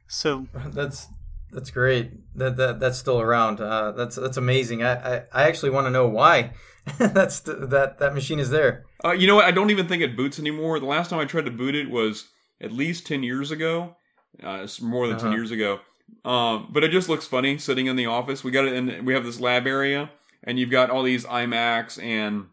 So 0.08 0.48
that's 0.72 1.06
that's 1.52 1.70
great. 1.70 2.10
That 2.34 2.56
that 2.56 2.80
that's 2.80 2.98
still 2.98 3.20
around. 3.20 3.60
Uh, 3.60 3.92
that's 3.92 4.16
that's 4.16 4.36
amazing. 4.36 4.82
I 4.82 4.94
I, 4.94 5.22
I 5.32 5.42
actually 5.44 5.70
want 5.70 5.86
to 5.86 5.90
know 5.92 6.08
why 6.08 6.50
that's 6.98 7.38
the, 7.38 7.54
that 7.68 8.00
that 8.00 8.12
machine 8.12 8.40
is 8.40 8.50
there. 8.50 8.86
Uh, 9.04 9.12
you 9.12 9.28
know 9.28 9.36
what? 9.36 9.44
I 9.44 9.52
don't 9.52 9.70
even 9.70 9.86
think 9.86 10.02
it 10.02 10.16
boots 10.16 10.40
anymore. 10.40 10.80
The 10.80 10.86
last 10.86 11.10
time 11.10 11.20
I 11.20 11.26
tried 11.26 11.44
to 11.44 11.52
boot 11.52 11.76
it 11.76 11.90
was 11.90 12.26
at 12.60 12.72
least 12.72 13.06
ten 13.06 13.22
years 13.22 13.52
ago. 13.52 13.94
Uh, 14.42 14.62
it's 14.64 14.80
more 14.80 15.06
than 15.06 15.14
uh-huh. 15.14 15.26
ten 15.26 15.32
years 15.32 15.52
ago 15.52 15.78
um, 16.24 16.68
but 16.70 16.84
it 16.84 16.90
just 16.90 17.08
looks 17.08 17.26
funny 17.26 17.58
sitting 17.58 17.86
in 17.86 17.96
the 17.96 18.06
office. 18.06 18.44
We 18.44 18.50
got 18.50 18.66
it, 18.66 18.74
and 18.74 19.06
we 19.06 19.14
have 19.14 19.24
this 19.24 19.40
lab 19.40 19.66
area, 19.66 20.10
and 20.44 20.58
you've 20.58 20.70
got 20.70 20.90
all 20.90 21.02
these 21.02 21.24
iMacs 21.24 22.02
and 22.02 22.46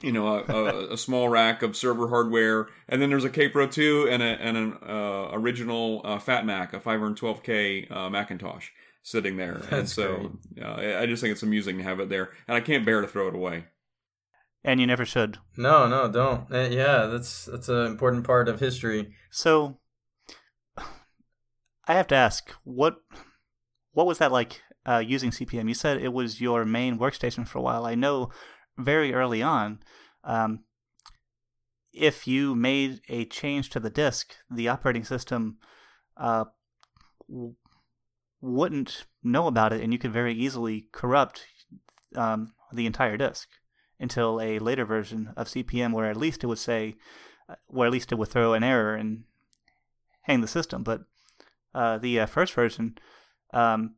you 0.00 0.12
know 0.12 0.26
a, 0.26 0.42
a, 0.52 0.92
a, 0.94 0.96
small 0.96 1.28
rack 1.28 1.62
of 1.62 1.76
server 1.76 2.08
hardware, 2.08 2.68
and 2.88 3.00
then 3.00 3.10
there's 3.10 3.24
a 3.24 3.30
Kaypro 3.30 3.70
2 3.70 4.08
and, 4.10 4.22
a, 4.22 4.26
and 4.26 4.56
an 4.56 4.78
uh, 4.86 5.28
original 5.32 6.00
uh, 6.04 6.18
Fat 6.18 6.44
Mac, 6.44 6.72
a 6.72 6.80
512K 6.80 7.90
uh, 7.90 8.10
Macintosh 8.10 8.68
sitting 9.02 9.36
there. 9.36 9.60
That's 9.70 9.72
and 9.72 9.88
so 9.88 10.32
uh, 10.60 10.98
I 10.98 11.06
just 11.06 11.22
think 11.22 11.32
it's 11.32 11.42
amusing 11.42 11.78
to 11.78 11.84
have 11.84 12.00
it 12.00 12.08
there, 12.08 12.30
and 12.48 12.56
I 12.56 12.60
can't 12.60 12.84
bear 12.84 13.00
to 13.00 13.06
throw 13.06 13.28
it 13.28 13.34
away. 13.34 13.64
And 14.64 14.80
you 14.80 14.86
never 14.86 15.04
should. 15.04 15.38
No, 15.56 15.88
no, 15.88 16.10
don't. 16.10 16.52
Uh, 16.52 16.68
yeah, 16.70 17.06
that's 17.06 17.46
that's 17.46 17.68
an 17.68 17.86
important 17.86 18.24
part 18.24 18.48
of 18.48 18.60
history. 18.60 19.14
So 19.30 19.78
I 21.86 21.94
have 21.94 22.06
to 22.08 22.14
ask 22.14 22.50
what 22.64 22.96
what 23.92 24.06
was 24.06 24.18
that 24.18 24.32
like 24.32 24.62
uh, 24.86 25.02
using 25.04 25.30
CP/M? 25.30 25.68
You 25.68 25.74
said 25.74 25.98
it 25.98 26.12
was 26.12 26.40
your 26.40 26.64
main 26.64 26.98
workstation 26.98 27.46
for 27.46 27.58
a 27.58 27.62
while. 27.62 27.84
I 27.86 27.94
know 27.94 28.30
very 28.78 29.12
early 29.12 29.42
on, 29.42 29.80
um, 30.24 30.64
if 31.92 32.26
you 32.26 32.54
made 32.54 33.00
a 33.08 33.24
change 33.26 33.68
to 33.70 33.80
the 33.80 33.90
disk, 33.90 34.34
the 34.50 34.68
operating 34.68 35.04
system 35.04 35.58
uh, 36.16 36.44
w- 37.28 37.54
wouldn't 38.40 39.06
know 39.22 39.46
about 39.46 39.72
it, 39.72 39.82
and 39.82 39.92
you 39.92 39.98
could 39.98 40.12
very 40.12 40.34
easily 40.34 40.88
corrupt 40.92 41.46
um, 42.16 42.54
the 42.72 42.86
entire 42.86 43.16
disk. 43.16 43.48
until 44.00 44.40
a 44.40 44.58
later 44.58 44.84
version 44.84 45.32
of 45.36 45.46
CP/M 45.48 45.92
where 45.92 46.10
at 46.10 46.16
least 46.16 46.42
it 46.42 46.48
would 46.48 46.58
say, 46.58 46.96
uh, 47.48 47.54
where 47.68 47.86
at 47.86 47.92
least 47.92 48.10
it 48.10 48.16
would 48.16 48.28
throw 48.28 48.52
an 48.52 48.64
error 48.64 48.96
and 48.96 49.24
hang 50.22 50.40
the 50.40 50.48
system. 50.48 50.82
But 50.82 51.02
uh, 51.74 51.98
the 51.98 52.20
uh, 52.20 52.26
first 52.26 52.54
version, 52.54 52.98
um, 53.52 53.94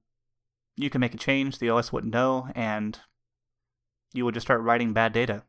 you 0.76 0.90
can 0.90 1.00
make 1.00 1.14
a 1.14 1.18
change, 1.18 1.58
the 1.58 1.70
OS 1.70 1.92
wouldn't 1.92 2.12
know, 2.12 2.48
and 2.54 2.98
you 4.12 4.24
would 4.24 4.34
just 4.34 4.46
start 4.46 4.62
writing 4.62 4.92
bad 4.92 5.12
data. 5.12 5.44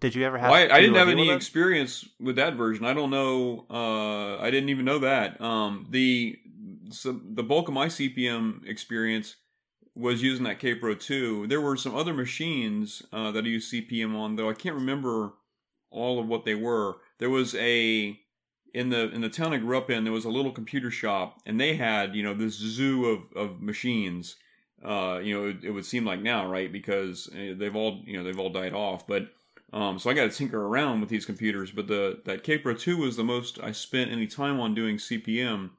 Did 0.00 0.14
you 0.14 0.24
ever 0.24 0.38
have? 0.38 0.50
Well, 0.50 0.60
I, 0.70 0.76
I 0.76 0.80
didn't 0.80 0.96
have 0.96 1.08
any 1.08 1.26
with 1.26 1.36
experience 1.36 2.08
with 2.20 2.36
that 2.36 2.54
version. 2.54 2.84
I 2.84 2.94
don't 2.94 3.10
know. 3.10 3.66
Uh, 3.68 4.38
I 4.38 4.50
didn't 4.50 4.68
even 4.68 4.84
know 4.84 5.00
that. 5.00 5.40
Um, 5.40 5.86
the 5.90 6.38
so 6.90 7.12
the 7.12 7.42
bulk 7.42 7.66
of 7.68 7.74
my 7.74 7.86
CPM 7.86 8.66
experience 8.66 9.36
was 9.96 10.22
using 10.22 10.44
that 10.44 10.60
Kaypro 10.60 10.98
2. 10.98 11.48
There 11.48 11.60
were 11.60 11.76
some 11.76 11.96
other 11.96 12.14
machines 12.14 13.02
uh, 13.12 13.32
that 13.32 13.44
I 13.44 13.48
used 13.48 13.72
CPM 13.72 14.14
on, 14.14 14.36
though 14.36 14.48
I 14.48 14.54
can't 14.54 14.76
remember 14.76 15.32
all 15.90 16.20
of 16.20 16.28
what 16.28 16.44
they 16.44 16.54
were. 16.54 16.98
There 17.18 17.30
was 17.30 17.56
a 17.56 18.18
in 18.74 18.90
the 18.90 19.10
in 19.10 19.20
the 19.20 19.28
town 19.28 19.52
I 19.52 19.58
grew 19.58 19.76
up 19.76 19.90
in. 19.90 20.04
There 20.04 20.12
was 20.12 20.24
a 20.24 20.30
little 20.30 20.52
computer 20.52 20.90
shop, 20.90 21.40
and 21.46 21.60
they 21.60 21.76
had 21.76 22.14
you 22.14 22.22
know 22.22 22.34
this 22.34 22.54
zoo 22.54 23.06
of 23.06 23.36
of 23.36 23.60
machines. 23.60 24.36
Uh, 24.84 25.18
you 25.22 25.34
know, 25.34 25.48
it, 25.48 25.64
it 25.64 25.70
would 25.72 25.84
seem 25.84 26.04
like 26.04 26.22
now, 26.22 26.48
right? 26.48 26.70
Because 26.70 27.28
uh, 27.34 27.54
they've 27.56 27.74
all 27.74 28.02
you 28.04 28.16
know 28.16 28.24
they've 28.24 28.38
all 28.38 28.50
died 28.50 28.74
off, 28.74 29.06
but 29.06 29.28
um, 29.72 29.98
so 29.98 30.08
I 30.08 30.14
got 30.14 30.30
to 30.30 30.36
tinker 30.36 30.64
around 30.64 31.00
with 31.00 31.10
these 31.10 31.26
computers, 31.26 31.70
but 31.70 31.88
the 31.88 32.20
that 32.24 32.44
Kaypro 32.44 32.78
2 32.78 32.96
was 32.98 33.16
the 33.16 33.24
most 33.24 33.58
I 33.62 33.72
spent 33.72 34.10
any 34.10 34.26
time 34.26 34.60
on 34.60 34.74
doing 34.74 34.96
CPM. 34.96 35.70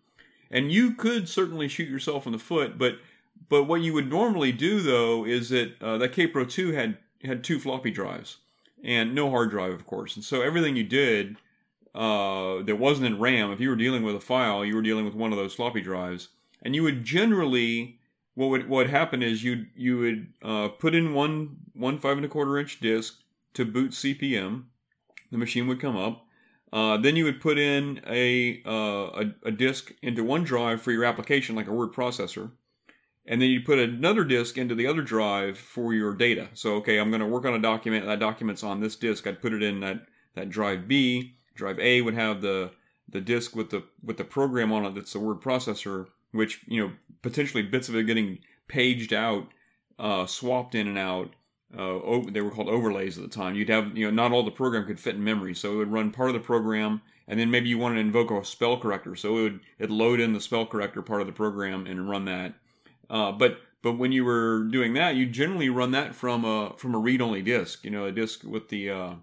And 0.51 0.71
you 0.71 0.93
could 0.93 1.29
certainly 1.29 1.67
shoot 1.67 1.89
yourself 1.89 2.25
in 2.25 2.31
the 2.31 2.39
foot, 2.39 2.77
but 2.77 2.99
but 3.49 3.63
what 3.63 3.81
you 3.81 3.93
would 3.93 4.09
normally 4.09 4.51
do 4.51 4.81
though 4.81 5.25
is 5.25 5.49
that 5.49 5.81
uh, 5.81 5.97
that 5.97 6.13
Kaypro 6.13 6.49
2 6.49 6.73
had 6.73 6.97
had 7.23 7.43
two 7.43 7.59
floppy 7.59 7.91
drives 7.91 8.37
and 8.83 9.13
no 9.13 9.29
hard 9.29 9.49
drive, 9.49 9.73
of 9.73 9.85
course. 9.85 10.15
And 10.15 10.23
so 10.23 10.41
everything 10.41 10.75
you 10.75 10.83
did 10.83 11.37
uh, 11.95 12.63
that 12.63 12.77
wasn't 12.77 13.07
in 13.07 13.19
RAM, 13.19 13.51
if 13.51 13.59
you 13.59 13.69
were 13.69 13.75
dealing 13.75 14.03
with 14.03 14.15
a 14.15 14.19
file, 14.19 14.63
you 14.63 14.75
were 14.75 14.81
dealing 14.81 15.05
with 15.05 15.15
one 15.15 15.31
of 15.31 15.37
those 15.37 15.53
floppy 15.53 15.81
drives, 15.81 16.29
and 16.61 16.75
you 16.75 16.83
would 16.83 17.03
generally 17.03 17.99
what 18.35 18.49
would 18.49 18.69
what 18.69 18.89
happen 18.89 19.21
is 19.21 19.43
you 19.43 19.65
you 19.75 19.97
would 19.97 20.33
uh, 20.41 20.69
put 20.69 20.95
in 20.95 21.13
one 21.13 21.57
one 21.73 21.99
five 21.99 22.15
and 22.15 22.25
a 22.25 22.29
quarter 22.29 22.57
inch 22.57 22.79
disk 22.79 23.19
to 23.53 23.65
boot 23.65 23.91
CPM. 23.91 24.63
The 25.31 25.37
machine 25.37 25.67
would 25.67 25.81
come 25.81 25.97
up. 25.97 26.25
Uh, 26.71 26.97
then 26.97 27.15
you 27.15 27.25
would 27.25 27.41
put 27.41 27.57
in 27.57 27.99
a, 28.07 28.61
uh, 28.65 29.23
a 29.23 29.33
a 29.43 29.51
disk 29.51 29.91
into 30.01 30.23
one 30.23 30.43
drive 30.43 30.81
for 30.81 30.91
your 30.91 31.03
application, 31.03 31.55
like 31.55 31.67
a 31.67 31.73
word 31.73 31.91
processor, 31.91 32.51
and 33.25 33.41
then 33.41 33.49
you 33.49 33.61
put 33.61 33.77
another 33.77 34.23
disk 34.23 34.57
into 34.57 34.75
the 34.75 34.87
other 34.87 35.01
drive 35.01 35.57
for 35.57 35.93
your 35.93 36.13
data. 36.13 36.47
So, 36.53 36.75
okay, 36.75 36.97
I'm 36.97 37.09
going 37.09 37.21
to 37.21 37.27
work 37.27 37.45
on 37.45 37.55
a 37.55 37.59
document. 37.59 38.05
That 38.05 38.19
document's 38.19 38.63
on 38.63 38.79
this 38.79 38.95
disk. 38.95 39.27
I'd 39.27 39.41
put 39.41 39.53
it 39.53 39.63
in 39.63 39.79
that 39.81 40.05
that 40.35 40.49
drive 40.49 40.87
B. 40.87 41.35
Drive 41.59 41.79
A 41.79 42.01
would 42.01 42.15
have 42.15 42.41
the 42.41 42.71
the 43.11 43.21
disk 43.21 43.55
with 43.55 43.69
the 43.69 43.83
with 44.03 44.17
the 44.17 44.23
program 44.23 44.71
on 44.71 44.85
it 44.85 44.95
that's 44.95 45.13
the 45.13 45.19
word 45.19 45.41
processor, 45.41 46.07
which 46.31 46.61
you 46.67 46.81
know 46.81 46.93
potentially 47.21 47.63
bits 47.63 47.89
of 47.89 47.95
it 47.95 48.03
getting 48.03 48.39
paged 48.67 49.13
out, 49.13 49.47
uh, 49.97 50.25
swapped 50.25 50.75
in 50.75 50.87
and 50.87 50.97
out. 50.97 51.33
Uh, 51.77 52.21
they 52.31 52.41
were 52.41 52.49
called 52.49 52.67
overlays 52.69 53.17
at 53.17 53.23
the 53.23 53.29
time. 53.29 53.53
You'd 53.53 53.69
have, 53.69 53.95
you 53.95 54.05
know, 54.05 54.11
not 54.11 54.31
all 54.31 54.41
the 54.41 54.49
program 54.49 54.87
could 54.87 54.99
fit 54.99 55.13
in 55.13 55.23
memory, 55.23 55.53
so 55.53 55.73
it 55.73 55.77
would 55.77 55.91
run 55.91 56.09
part 56.09 56.29
of 56.29 56.33
the 56.33 56.39
program, 56.39 57.01
and 57.27 57.39
then 57.39 57.51
maybe 57.51 57.69
you 57.69 57.77
wanted 57.77 57.95
to 57.95 58.01
invoke 58.01 58.31
a 58.31 58.43
spell 58.43 58.79
corrector, 58.79 59.15
so 59.15 59.37
it 59.37 59.41
would 59.43 59.59
it 59.77 59.91
load 59.91 60.19
in 60.19 60.33
the 60.33 60.41
spell 60.41 60.65
corrector 60.65 61.03
part 61.03 61.21
of 61.21 61.27
the 61.27 61.33
program 61.33 61.85
and 61.85 62.09
run 62.09 62.25
that. 62.25 62.55
Uh, 63.09 63.31
but 63.31 63.59
but 63.81 63.93
when 63.93 64.11
you 64.11 64.25
were 64.25 64.63
doing 64.63 64.93
that, 64.95 65.15
you 65.15 65.25
generally 65.25 65.69
run 65.69 65.91
that 65.91 66.15
from 66.15 66.43
a 66.43 66.73
from 66.77 66.95
a 66.95 66.99
read 66.99 67.21
only 67.21 67.41
disk, 67.41 67.83
you 67.83 67.91
know, 67.91 68.05
a 68.05 68.11
disk 68.11 68.43
with 68.43 68.69
the 68.69 68.89
uh, 68.89 69.13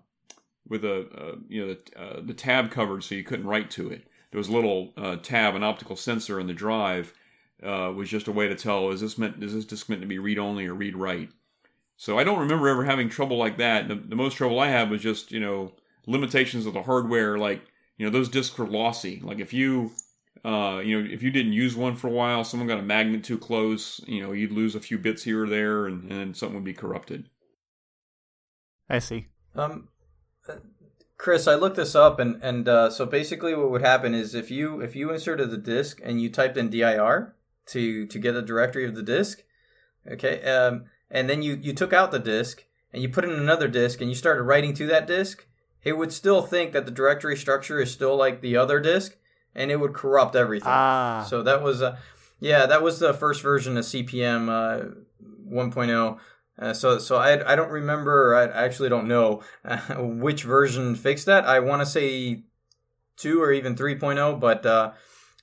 with 0.69 0.85
a 0.85 1.09
uh, 1.17 1.37
you 1.49 1.67
know 1.67 1.75
the, 1.75 2.01
uh, 2.01 2.21
the 2.25 2.35
tab 2.35 2.71
covered, 2.71 3.05
so 3.05 3.15
you 3.15 3.25
couldn't 3.25 3.47
write 3.47 3.71
to 3.73 3.91
it. 3.91 4.07
There 4.31 4.39
was 4.39 4.49
a 4.49 4.53
little 4.53 4.93
uh, 4.97 5.17
tab, 5.17 5.55
an 5.55 5.63
optical 5.63 5.97
sensor 5.97 6.41
in 6.41 6.47
the 6.47 6.53
drive, 6.53 7.13
uh, 7.63 7.93
was 7.95 8.09
just 8.09 8.29
a 8.29 8.33
way 8.33 8.49
to 8.49 8.55
tell 8.55 8.91
is 8.91 9.01
this 9.01 9.19
meant 9.19 9.43
is 9.43 9.55
this 9.55 9.65
disk 9.65 9.89
meant 9.89 10.03
to 10.03 10.09
be 10.09 10.19
read 10.19 10.39
only 10.39 10.67
or 10.67 10.75
read 10.75 10.97
write. 10.97 11.31
So 11.97 12.19
I 12.19 12.25
don't 12.25 12.41
remember 12.41 12.69
ever 12.69 12.85
having 12.85 13.09
trouble 13.09 13.39
like 13.39 13.57
that. 13.59 13.89
The, 13.89 13.95
the 13.95 14.17
most 14.17 14.35
trouble 14.35 14.61
I 14.61 14.69
had 14.69 14.91
was 14.91 15.01
just 15.01 15.33
you 15.33 15.41
know 15.41 15.73
limitations 16.07 16.67
of 16.67 16.75
the 16.75 16.83
hardware, 16.83 17.39
like 17.39 17.63
you 17.97 18.07
know 18.07 18.13
those 18.13 18.29
disks 18.29 18.59
were 18.59 18.67
lossy. 18.67 19.21
Like 19.25 19.41
if 19.41 19.53
you 19.53 19.93
uh, 20.45 20.83
you 20.85 21.01
know 21.01 21.11
if 21.11 21.23
you 21.23 21.31
didn't 21.31 21.55
use 21.55 21.75
one 21.75 21.97
for 21.97 22.09
a 22.09 22.13
while, 22.13 22.45
someone 22.45 22.69
got 22.69 22.79
a 22.79 22.83
magnet 22.83 23.25
too 23.25 23.39
close, 23.39 24.01
you 24.07 24.23
know 24.23 24.33
you'd 24.33 24.53
lose 24.53 24.75
a 24.75 24.81
few 24.81 24.99
bits 24.99 25.23
here 25.23 25.45
or 25.45 25.49
there, 25.49 25.87
and, 25.87 26.11
and 26.13 26.37
something 26.37 26.57
would 26.57 26.65
be 26.65 26.75
corrupted. 26.75 27.31
I 28.89 28.99
see. 28.99 29.29
Um, 29.55 29.89
Chris, 31.19 31.49
I 31.49 31.55
looked 31.55 31.77
this 31.77 31.95
up, 31.95 32.19
and 32.19 32.43
and 32.43 32.69
uh, 32.69 32.91
so 32.91 33.07
basically, 33.07 33.55
what 33.55 33.71
would 33.71 33.83
happen 33.83 34.15
is 34.15 34.35
if 34.35 34.51
you 34.51 34.81
if 34.81 34.95
you 34.95 35.11
inserted 35.11 35.51
the 35.51 35.57
disk 35.57 36.01
and 36.03 36.21
you 36.21 36.31
typed 36.31 36.57
in 36.57 36.69
dir 36.71 37.35
to 37.67 38.07
to 38.07 38.19
get 38.19 38.35
a 38.37 38.43
directory 38.43 38.87
of 38.87 38.95
the 38.95 39.03
disk, 39.03 39.43
okay, 40.11 40.43
um, 40.43 40.85
and 41.11 41.29
then 41.29 41.43
you 41.43 41.59
you 41.61 41.73
took 41.73 41.93
out 41.93 42.11
the 42.11 42.19
disk 42.19 42.65
and 42.93 43.03
you 43.03 43.09
put 43.09 43.25
in 43.25 43.31
another 43.31 43.69
disk 43.69 44.01
and 44.01 44.11
you 44.11 44.15
started 44.15 44.43
writing 44.43 44.75
to 44.75 44.87
that 44.87 45.07
disk, 45.07 45.47
it 45.83 45.97
would 45.97 46.13
still 46.13 46.43
think 46.43 46.73
that 46.73 46.85
the 46.85 46.91
directory 46.91 47.37
structure 47.37 47.81
is 47.81 47.93
still 47.93 48.17
like 48.17 48.41
the 48.41 48.57
other 48.57 48.81
disk, 48.81 49.17
and 49.55 49.71
it 49.71 49.77
would 49.77 49.95
corrupt 49.95 50.35
everything. 50.35 50.69
Ah, 50.69 51.25
So 51.29 51.43
that 51.43 51.63
was, 51.63 51.81
uh, 51.83 51.97
yeah, 52.41 52.67
that 52.67 52.83
was 52.83 52.99
the 52.99 53.15
first 53.15 53.43
version 53.43 53.77
of 53.77 53.85
CPM 53.85 54.49
uh, 54.49 54.89
1.0. 55.49 56.19
Uh, 56.59 56.73
so, 56.73 56.99
so 56.99 57.17
I, 57.17 57.53
I 57.53 57.55
don't 57.55 57.71
remember. 57.71 58.35
I 58.35 58.45
actually 58.45 58.89
don't 58.89 59.09
know 59.09 59.43
uh, 59.65 59.79
which 59.99 60.45
version 60.45 60.95
fixed 60.95 61.27
that. 61.27 61.45
I 61.45 61.61
want 61.61 61.83
to 61.83 61.87
say 61.87 62.45
two 63.17 63.43
or 63.43 63.53
even 63.53 63.75
3.0, 63.75 64.41
but 64.41 64.65
uh, 64.65 64.93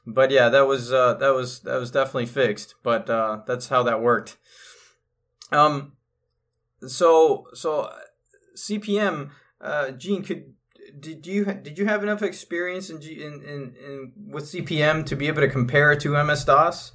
but 0.06 0.32
yeah, 0.32 0.50
that 0.50 0.68
was 0.68 0.92
uh, 0.92 1.14
that 1.16 1.34
was 1.34 1.62
that 1.62 1.80
was 1.80 1.92
definitely 1.92 2.26
fixed. 2.26 2.76
But 2.84 3.10
uh, 3.10 3.42
that's 3.46 3.70
how 3.70 3.84
that 3.84 4.02
worked. 4.02 4.38
Um, 5.52 5.94
so 6.86 7.48
so 7.54 7.82
uh, 7.82 7.96
CPM, 8.58 9.30
Gene, 9.98 10.24
could 10.24 10.54
did 11.00 11.26
you 11.26 11.46
did 11.46 11.78
you 11.78 11.86
have 11.86 12.04
enough 12.04 12.22
experience 12.22 12.90
in, 12.90 13.02
in, 13.02 13.42
in, 13.44 13.76
in 13.84 14.14
with 14.28 14.46
CPM 14.46 15.06
to 15.06 15.16
be 15.16 15.28
able 15.28 15.42
to 15.42 15.50
compare 15.50 15.92
it 15.92 16.00
to 16.02 16.24
MS 16.24 16.46
DOS? 16.46 16.94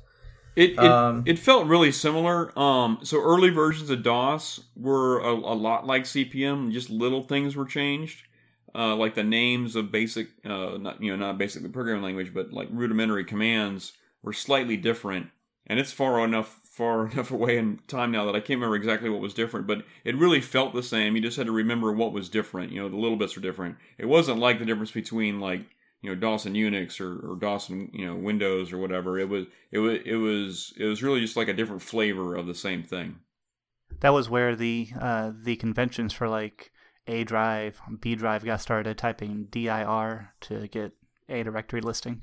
It 0.58 0.72
it, 0.72 0.78
Um, 0.80 1.22
it 1.24 1.38
felt 1.38 1.68
really 1.68 1.92
similar. 1.92 2.58
Um, 2.58 2.98
so 3.04 3.22
early 3.22 3.50
versions 3.50 3.90
of 3.90 4.02
DOS 4.02 4.60
were 4.74 5.20
a, 5.20 5.32
a 5.32 5.54
lot 5.54 5.86
like 5.86 6.02
CPM. 6.02 6.72
Just 6.72 6.90
little 6.90 7.22
things 7.22 7.54
were 7.54 7.64
changed, 7.64 8.26
uh, 8.74 8.96
like 8.96 9.14
the 9.14 9.22
names 9.22 9.76
of 9.76 9.92
basic, 9.92 10.30
uh, 10.44 10.76
not 10.76 11.00
you 11.00 11.16
know 11.16 11.26
not 11.26 11.38
basic 11.38 11.62
the 11.62 11.68
programming 11.68 12.02
language, 12.02 12.34
but 12.34 12.52
like 12.52 12.66
rudimentary 12.72 13.24
commands 13.24 13.92
were 14.24 14.32
slightly 14.32 14.76
different. 14.76 15.28
And 15.68 15.78
it's 15.78 15.92
far 15.92 16.24
enough 16.24 16.58
far 16.64 17.06
enough 17.12 17.30
away 17.30 17.56
in 17.56 17.78
time 17.86 18.10
now 18.10 18.24
that 18.24 18.34
I 18.34 18.40
can't 18.40 18.58
remember 18.58 18.74
exactly 18.74 19.08
what 19.10 19.20
was 19.20 19.34
different. 19.34 19.68
But 19.68 19.84
it 20.04 20.16
really 20.16 20.40
felt 20.40 20.74
the 20.74 20.82
same. 20.82 21.14
You 21.14 21.22
just 21.22 21.36
had 21.36 21.46
to 21.46 21.52
remember 21.52 21.92
what 21.92 22.12
was 22.12 22.28
different. 22.28 22.72
You 22.72 22.82
know, 22.82 22.88
the 22.88 22.96
little 22.96 23.16
bits 23.16 23.36
were 23.36 23.42
different. 23.42 23.76
It 23.96 24.06
wasn't 24.06 24.40
like 24.40 24.58
the 24.58 24.64
difference 24.64 24.90
between 24.90 25.38
like 25.38 25.66
you 26.00 26.10
know 26.10 26.16
DOS 26.16 26.46
and 26.46 26.56
Unix 26.56 27.00
or, 27.00 27.32
or 27.32 27.56
and 27.68 27.90
you 27.92 28.06
know 28.06 28.14
Windows 28.14 28.72
or 28.72 28.78
whatever. 28.78 29.18
It 29.18 29.28
was 29.28 29.46
it 29.70 29.78
was 29.78 29.98
it 30.04 30.16
was 30.16 30.72
it 30.78 30.84
was 30.84 31.02
really 31.02 31.20
just 31.20 31.36
like 31.36 31.48
a 31.48 31.54
different 31.54 31.82
flavor 31.82 32.34
of 32.34 32.46
the 32.46 32.54
same 32.54 32.82
thing. 32.82 33.16
that 34.00 34.12
was 34.12 34.30
where 34.30 34.54
the 34.54 34.90
uh, 35.00 35.32
the 35.42 35.56
conventions 35.56 36.12
for 36.12 36.28
like 36.28 36.70
A 37.06 37.24
drive, 37.24 37.80
B 38.00 38.14
drive 38.14 38.44
got 38.44 38.60
started. 38.60 38.96
Typing 38.96 39.46
dir 39.50 40.34
to 40.42 40.68
get 40.68 40.92
a 41.28 41.42
directory 41.42 41.80
listing. 41.80 42.22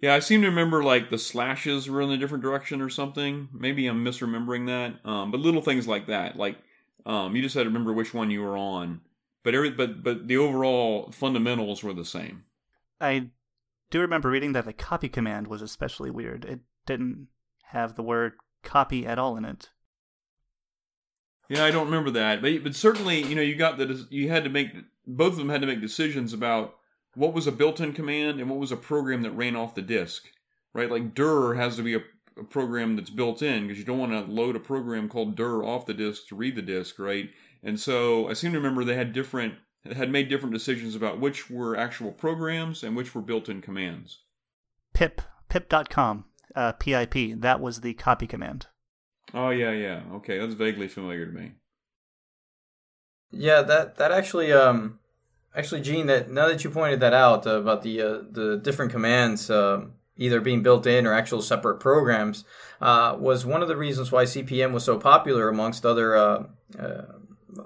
Yeah, 0.00 0.14
I 0.14 0.20
seem 0.20 0.40
to 0.40 0.48
remember 0.48 0.82
like 0.82 1.10
the 1.10 1.18
slashes 1.18 1.88
were 1.88 2.00
in 2.00 2.10
a 2.10 2.16
different 2.16 2.42
direction 2.42 2.80
or 2.80 2.88
something. 2.88 3.48
Maybe 3.52 3.86
I'm 3.86 4.04
misremembering 4.04 4.66
that. 4.66 5.08
Um, 5.08 5.30
but 5.30 5.40
little 5.40 5.60
things 5.60 5.86
like 5.86 6.06
that, 6.06 6.36
like 6.36 6.56
um, 7.04 7.36
you 7.36 7.42
just 7.42 7.54
had 7.54 7.64
to 7.64 7.68
remember 7.68 7.92
which 7.92 8.14
one 8.14 8.30
you 8.30 8.40
were 8.40 8.56
on. 8.56 9.02
But 9.42 9.54
every 9.54 9.70
but 9.70 10.02
but 10.02 10.28
the 10.28 10.36
overall 10.36 11.10
fundamentals 11.12 11.82
were 11.82 11.92
the 11.92 12.04
same. 12.04 12.44
I 13.00 13.30
do 13.90 14.00
remember 14.00 14.30
reading 14.30 14.52
that 14.52 14.64
the 14.64 14.72
copy 14.72 15.08
command 15.08 15.48
was 15.48 15.62
especially 15.62 16.10
weird. 16.10 16.44
It 16.44 16.60
didn't 16.86 17.28
have 17.64 17.96
the 17.96 18.02
word 18.02 18.34
copy 18.62 19.06
at 19.06 19.18
all 19.18 19.36
in 19.36 19.44
it. 19.44 19.70
Yeah, 21.48 21.64
I 21.64 21.70
don't 21.70 21.86
remember 21.86 22.10
that, 22.12 22.40
but 22.40 22.62
but 22.62 22.74
certainly 22.74 23.22
you 23.22 23.34
know 23.34 23.42
you 23.42 23.56
got 23.56 23.78
the 23.78 24.06
you 24.10 24.28
had 24.28 24.44
to 24.44 24.50
make 24.50 24.70
both 25.06 25.32
of 25.32 25.38
them 25.38 25.48
had 25.48 25.60
to 25.60 25.66
make 25.66 25.80
decisions 25.80 26.32
about 26.32 26.76
what 27.14 27.34
was 27.34 27.46
a 27.46 27.52
built-in 27.52 27.92
command 27.92 28.40
and 28.40 28.48
what 28.48 28.58
was 28.58 28.72
a 28.72 28.76
program 28.76 29.22
that 29.22 29.32
ran 29.32 29.56
off 29.56 29.74
the 29.74 29.82
disk, 29.82 30.28
right? 30.72 30.90
Like 30.90 31.14
dir 31.14 31.54
has 31.54 31.76
to 31.76 31.82
be 31.82 31.94
a, 31.94 32.00
a 32.38 32.44
program 32.44 32.96
that's 32.96 33.10
built 33.10 33.42
in 33.42 33.64
because 33.64 33.78
you 33.78 33.84
don't 33.84 33.98
want 33.98 34.12
to 34.12 34.32
load 34.32 34.56
a 34.56 34.60
program 34.60 35.08
called 35.08 35.36
dir 35.36 35.62
off 35.62 35.86
the 35.86 35.94
disk 35.94 36.28
to 36.28 36.36
read 36.36 36.56
the 36.56 36.62
disk, 36.62 36.98
right? 36.98 37.30
And 37.62 37.78
so 37.78 38.28
I 38.28 38.32
seem 38.32 38.52
to 38.52 38.58
remember 38.58 38.84
they 38.84 38.96
had 38.96 39.12
different 39.12 39.54
had 39.84 40.10
made 40.10 40.28
different 40.28 40.54
decisions 40.54 40.94
about 40.94 41.18
which 41.18 41.50
were 41.50 41.76
actual 41.76 42.12
programs 42.12 42.84
and 42.84 42.94
which 42.94 43.14
were 43.14 43.20
built-in 43.20 43.60
commands. 43.60 44.20
Pip 44.94 45.20
pip.com 45.48 46.24
uh, 46.54 46.72
pip 46.72 47.14
that 47.40 47.60
was 47.60 47.80
the 47.80 47.94
copy 47.94 48.26
command. 48.26 48.66
Oh 49.34 49.50
yeah, 49.50 49.72
yeah. 49.72 50.02
Okay, 50.14 50.38
that's 50.38 50.54
vaguely 50.54 50.88
familiar 50.88 51.26
to 51.26 51.32
me. 51.32 51.52
Yeah, 53.30 53.62
that 53.62 53.96
that 53.96 54.12
actually 54.12 54.52
um 54.52 54.98
actually 55.54 55.80
Gene 55.80 56.06
that 56.06 56.30
now 56.30 56.48
that 56.48 56.64
you 56.64 56.70
pointed 56.70 57.00
that 57.00 57.14
out 57.14 57.46
uh, 57.46 57.60
about 57.60 57.82
the 57.82 58.00
uh, 58.00 58.18
the 58.30 58.60
different 58.62 58.92
commands 58.92 59.50
uh, 59.50 59.86
either 60.16 60.40
being 60.40 60.62
built 60.62 60.86
in 60.86 61.06
or 61.06 61.14
actual 61.14 61.40
separate 61.40 61.80
programs 61.80 62.44
uh, 62.80 63.16
was 63.18 63.46
one 63.46 63.62
of 63.62 63.68
the 63.68 63.76
reasons 63.76 64.12
why 64.12 64.24
CP/M 64.24 64.72
was 64.72 64.84
so 64.84 64.98
popular 64.98 65.48
amongst 65.48 65.86
other 65.86 66.14
uh, 66.16 66.44
uh, 66.78 67.02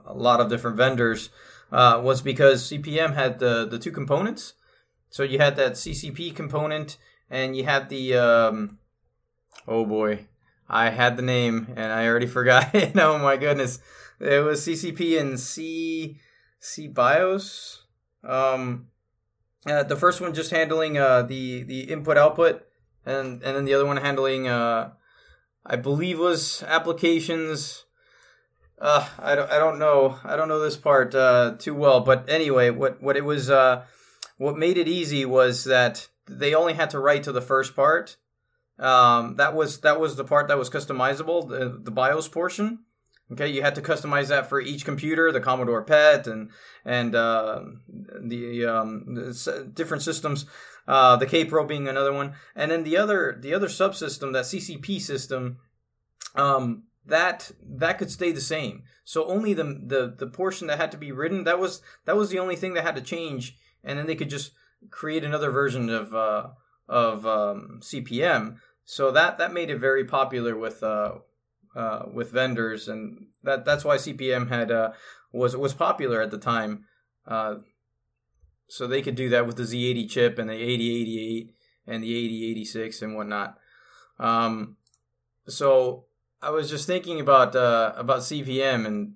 a 0.04 0.14
lot 0.14 0.40
of 0.40 0.48
different 0.48 0.76
vendors 0.76 1.30
was 1.70 2.22
because 2.22 2.70
CP/M 2.70 3.12
had 3.12 3.38
the 3.38 3.66
the 3.66 3.78
two 3.78 3.92
components. 3.92 4.54
So 5.10 5.22
you 5.22 5.38
had 5.38 5.56
that 5.56 5.72
CCP 5.72 6.34
component 6.34 6.98
and 7.30 7.56
you 7.56 7.64
had 7.64 7.88
the 7.88 8.16
um, 8.16 8.78
oh 9.66 9.84
boy, 9.84 10.26
I 10.68 10.90
had 10.90 11.16
the 11.16 11.22
name 11.22 11.72
and 11.76 11.92
I 11.92 12.06
already 12.06 12.26
forgot 12.38 12.74
it. 12.74 12.96
oh 12.98 13.18
my 13.18 13.36
goodness. 13.36 13.80
It 14.18 14.44
was 14.44 14.66
CCP 14.66 15.20
and 15.20 15.38
C 15.38 16.18
C 16.58 16.88
BIOS. 16.88 17.82
Um, 18.24 18.88
uh, 19.66 19.82
the 19.82 19.96
first 19.96 20.20
one 20.20 20.34
just 20.34 20.50
handling 20.50 20.98
uh, 20.98 21.22
the 21.22 21.62
the 21.64 21.80
input 21.82 22.16
output, 22.16 22.66
and 23.04 23.42
and 23.42 23.56
then 23.56 23.64
the 23.64 23.74
other 23.74 23.86
one 23.86 23.96
handling 23.96 24.48
uh, 24.48 24.90
I 25.64 25.76
believe 25.76 26.18
was 26.18 26.62
applications. 26.62 27.84
Uh, 28.78 29.08
I 29.18 29.34
don't 29.34 29.50
I 29.50 29.58
don't 29.58 29.78
know 29.78 30.18
I 30.22 30.36
don't 30.36 30.48
know 30.48 30.60
this 30.60 30.76
part 30.76 31.14
uh, 31.14 31.54
too 31.58 31.74
well, 31.74 32.00
but 32.00 32.28
anyway, 32.28 32.70
what 32.70 33.02
what 33.02 33.16
it 33.16 33.24
was 33.24 33.50
uh, 33.50 33.84
what 34.36 34.58
made 34.58 34.76
it 34.76 34.88
easy 34.88 35.24
was 35.24 35.64
that 35.64 36.08
they 36.28 36.54
only 36.54 36.74
had 36.74 36.90
to 36.90 36.98
write 36.98 37.22
to 37.24 37.32
the 37.32 37.40
first 37.40 37.74
part. 37.74 38.16
Um, 38.78 39.36
that 39.36 39.54
was 39.54 39.80
that 39.80 39.98
was 39.98 40.16
the 40.16 40.24
part 40.24 40.48
that 40.48 40.58
was 40.58 40.68
customizable, 40.68 41.48
the, 41.48 41.80
the 41.82 41.90
BIOS 41.90 42.28
portion. 42.28 42.80
Okay, 43.32 43.48
you 43.48 43.62
had 43.62 43.74
to 43.74 43.82
customize 43.82 44.28
that 44.28 44.48
for 44.48 44.60
each 44.60 44.84
computer, 44.84 45.32
the 45.32 45.40
Commodore 45.40 45.82
PET 45.82 46.26
and 46.26 46.50
and 46.84 47.14
uh, 47.14 47.60
the, 47.88 48.66
um, 48.66 49.32
different 49.74 50.02
systems. 50.02 50.46
Uh, 50.86 51.16
the 51.16 51.26
Kaypro 51.26 51.66
being 51.66 51.88
another 51.88 52.12
one, 52.12 52.34
and 52.54 52.70
then 52.70 52.84
the 52.84 52.96
other 52.96 53.36
the 53.40 53.52
other 53.52 53.66
subsystem, 53.66 54.32
that 54.32 54.44
CCP 54.44 55.00
system, 55.00 55.56
um, 56.36 56.84
that 57.06 57.50
that 57.62 57.98
could 57.98 58.10
stay 58.10 58.32
the 58.32 58.40
same. 58.40 58.82
So 59.04 59.26
only 59.26 59.54
the, 59.54 59.64
the 59.64 60.14
the 60.16 60.26
portion 60.26 60.66
that 60.66 60.78
had 60.78 60.92
to 60.92 60.98
be 60.98 61.12
written 61.12 61.44
that 61.44 61.58
was 61.58 61.82
that 62.04 62.16
was 62.16 62.30
the 62.30 62.38
only 62.38 62.56
thing 62.56 62.74
that 62.74 62.84
had 62.84 62.96
to 62.96 63.02
change, 63.02 63.56
and 63.84 63.98
then 63.98 64.06
they 64.06 64.16
could 64.16 64.30
just 64.30 64.52
create 64.90 65.24
another 65.24 65.50
version 65.50 65.88
of 65.90 66.14
uh, 66.14 66.48
of 66.88 67.26
um, 67.26 67.80
CP/M. 67.82 68.60
So 68.84 69.10
that 69.10 69.38
that 69.38 69.52
made 69.52 69.70
it 69.70 69.78
very 69.78 70.04
popular 70.04 70.56
with 70.56 70.82
uh, 70.82 71.16
uh, 71.74 72.04
with 72.12 72.30
vendors, 72.30 72.88
and 72.88 73.26
that 73.42 73.64
that's 73.64 73.84
why 73.84 73.96
CP/M 73.96 74.48
had 74.48 74.70
uh, 74.70 74.92
was 75.32 75.56
was 75.56 75.74
popular 75.74 76.20
at 76.20 76.30
the 76.30 76.38
time. 76.38 76.84
Uh, 77.26 77.56
so 78.68 78.86
they 78.86 79.02
could 79.02 79.14
do 79.14 79.28
that 79.28 79.46
with 79.46 79.56
the 79.56 79.62
Z80 79.62 80.10
chip 80.10 80.38
and 80.38 80.50
the 80.50 80.54
8088 80.54 81.54
and 81.86 82.02
the 82.02 82.16
8086 82.16 83.02
and 83.02 83.16
whatnot. 83.16 83.58
Um, 84.18 84.76
so 85.46 86.06
I 86.46 86.50
was 86.50 86.70
just 86.70 86.86
thinking 86.86 87.20
about 87.20 87.54
uh, 87.54 87.92
about 87.96 88.20
CP/M 88.20 88.86
and. 88.86 89.14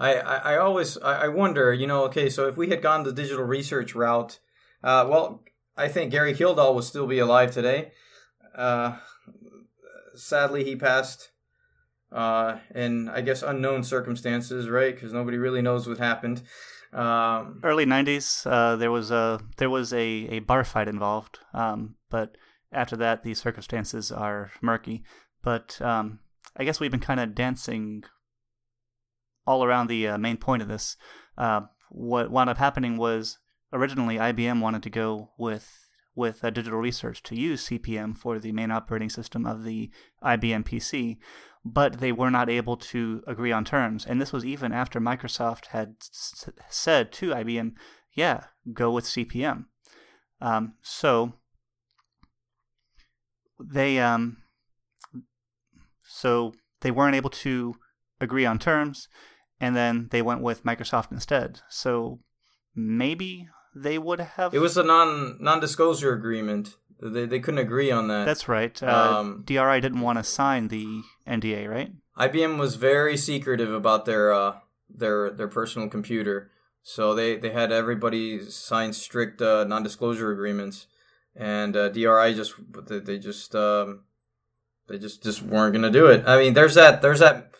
I, 0.00 0.14
I, 0.14 0.36
I 0.52 0.58
always 0.58 0.96
I 0.98 1.26
wonder 1.26 1.72
you 1.72 1.88
know 1.88 2.04
okay 2.04 2.30
so 2.30 2.46
if 2.46 2.56
we 2.56 2.68
had 2.68 2.80
gone 2.82 3.02
the 3.02 3.10
digital 3.10 3.42
research 3.42 3.96
route 3.96 4.38
uh, 4.84 5.04
well 5.10 5.42
I 5.76 5.88
think 5.88 6.12
Gary 6.12 6.34
Kildall 6.34 6.76
would 6.76 6.84
still 6.84 7.08
be 7.08 7.18
alive 7.18 7.50
today 7.50 7.90
uh, 8.54 8.96
sadly, 10.18 10.64
he 10.64 10.76
passed 10.76 11.30
uh, 12.12 12.58
in, 12.74 13.08
I 13.08 13.20
guess, 13.20 13.42
unknown 13.42 13.84
circumstances, 13.84 14.68
right? 14.68 14.94
Because 14.94 15.12
nobody 15.12 15.38
really 15.38 15.62
knows 15.62 15.88
what 15.88 15.98
happened. 15.98 16.42
Um, 16.92 17.60
Early 17.62 17.84
'90s, 17.84 18.46
uh, 18.50 18.76
there 18.76 18.90
was 18.90 19.10
a 19.10 19.40
there 19.58 19.70
was 19.70 19.92
a, 19.92 19.98
a 19.98 20.38
bar 20.40 20.64
fight 20.64 20.88
involved, 20.88 21.38
um, 21.52 21.96
but 22.08 22.36
after 22.72 22.96
that, 22.96 23.22
the 23.22 23.34
circumstances 23.34 24.10
are 24.10 24.50
murky. 24.62 25.04
But 25.42 25.80
um, 25.80 26.20
I 26.56 26.64
guess 26.64 26.80
we've 26.80 26.90
been 26.90 27.00
kind 27.00 27.20
of 27.20 27.34
dancing 27.34 28.04
all 29.46 29.64
around 29.64 29.86
the 29.88 30.08
uh, 30.08 30.18
main 30.18 30.36
point 30.36 30.62
of 30.62 30.68
this. 30.68 30.96
Uh, 31.36 31.62
what 31.90 32.30
wound 32.30 32.50
up 32.50 32.58
happening 32.58 32.96
was 32.96 33.38
originally 33.72 34.16
IBM 34.16 34.60
wanted 34.60 34.82
to 34.82 34.90
go 34.90 35.30
with 35.38 35.84
with 36.14 36.42
uh, 36.42 36.50
digital 36.50 36.80
research 36.80 37.22
to 37.22 37.36
use 37.36 37.68
CP/M 37.68 38.12
for 38.12 38.40
the 38.40 38.50
main 38.50 38.72
operating 38.72 39.08
system 39.08 39.46
of 39.46 39.62
the 39.62 39.88
IBM 40.22 40.64
PC, 40.64 41.16
but 41.64 42.00
they 42.00 42.10
were 42.10 42.30
not 42.30 42.50
able 42.50 42.76
to 42.76 43.22
agree 43.26 43.52
on 43.52 43.64
terms. 43.64 44.04
And 44.04 44.20
this 44.20 44.32
was 44.32 44.44
even 44.44 44.72
after 44.72 45.00
Microsoft 45.00 45.66
had 45.66 45.94
s- 46.00 46.50
said 46.68 47.12
to 47.12 47.30
IBM, 47.30 47.74
yeah, 48.14 48.44
go 48.72 48.90
with 48.90 49.04
CP/M. 49.04 49.66
Um, 50.40 50.74
so 50.82 51.34
they 53.60 54.00
um, 54.00 54.38
so 56.18 56.52
they 56.80 56.90
weren't 56.90 57.14
able 57.14 57.30
to 57.30 57.74
agree 58.20 58.44
on 58.44 58.58
terms, 58.58 59.08
and 59.60 59.76
then 59.76 60.08
they 60.10 60.20
went 60.20 60.42
with 60.42 60.64
Microsoft 60.64 61.12
instead. 61.12 61.60
So 61.68 62.18
maybe 62.74 63.48
they 63.74 63.98
would 63.98 64.20
have. 64.20 64.52
It 64.52 64.58
was 64.58 64.76
a 64.76 64.82
non 64.82 65.38
non 65.40 65.60
disclosure 65.60 66.12
agreement. 66.12 66.74
They 67.00 67.26
they 67.26 67.38
couldn't 67.38 67.60
agree 67.60 67.92
on 67.92 68.08
that. 68.08 68.26
That's 68.26 68.48
right. 68.48 68.82
Uh, 68.82 69.18
um, 69.18 69.44
DRI 69.46 69.80
didn't 69.80 70.00
want 70.00 70.18
to 70.18 70.24
sign 70.24 70.68
the 70.68 71.02
NDA, 71.26 71.68
right? 71.68 71.92
IBM 72.18 72.58
was 72.58 72.74
very 72.74 73.16
secretive 73.16 73.72
about 73.72 74.04
their 74.04 74.32
uh, 74.32 74.56
their 74.90 75.30
their 75.30 75.48
personal 75.48 75.88
computer, 75.88 76.50
so 76.82 77.14
they 77.14 77.36
they 77.36 77.50
had 77.50 77.70
everybody 77.70 78.44
sign 78.50 78.92
strict 78.92 79.40
uh, 79.40 79.62
non 79.62 79.84
disclosure 79.84 80.32
agreements, 80.32 80.88
and 81.36 81.76
uh, 81.76 81.88
DRI 81.90 82.34
just 82.34 82.54
they, 82.88 82.98
they 82.98 83.18
just 83.20 83.54
um, 83.54 84.02
they 84.88 84.98
just 84.98 85.22
just 85.22 85.42
weren't 85.42 85.74
gonna 85.74 85.90
do 85.90 86.06
it. 86.06 86.24
I 86.26 86.38
mean, 86.38 86.54
there's 86.54 86.74
that 86.74 87.02
there's 87.02 87.20
that 87.20 87.52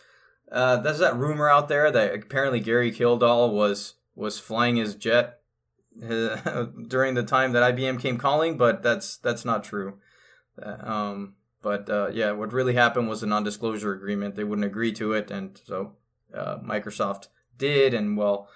uh, 0.51 0.77
there's 0.77 0.99
that 0.99 1.15
rumor 1.15 1.49
out 1.49 1.67
there 1.67 1.91
that 1.91 2.13
apparently 2.13 2.59
Gary 2.59 2.91
Kildall 2.91 3.51
was 3.51 3.95
was 4.15 4.39
flying 4.39 4.75
his 4.75 4.95
jet 4.95 5.39
during 5.99 7.13
the 7.13 7.23
time 7.23 7.53
that 7.53 7.75
IBM 7.75 7.99
came 7.99 8.17
calling, 8.17 8.57
but 8.57 8.81
that's 8.83 9.17
that's 9.17 9.45
not 9.45 9.63
true. 9.63 9.99
Um, 10.61 11.35
but 11.61 11.89
uh, 11.89 12.09
yeah, 12.13 12.31
what 12.31 12.53
really 12.53 12.73
happened 12.73 13.09
was 13.09 13.23
a 13.23 13.27
non-disclosure 13.27 13.93
agreement. 13.93 14.35
They 14.35 14.43
wouldn't 14.43 14.65
agree 14.65 14.91
to 14.93 15.13
it, 15.13 15.31
and 15.31 15.59
so 15.65 15.93
uh, 16.33 16.57
Microsoft 16.57 17.27
did, 17.57 17.93
and 17.93 18.17
well, 18.17 18.49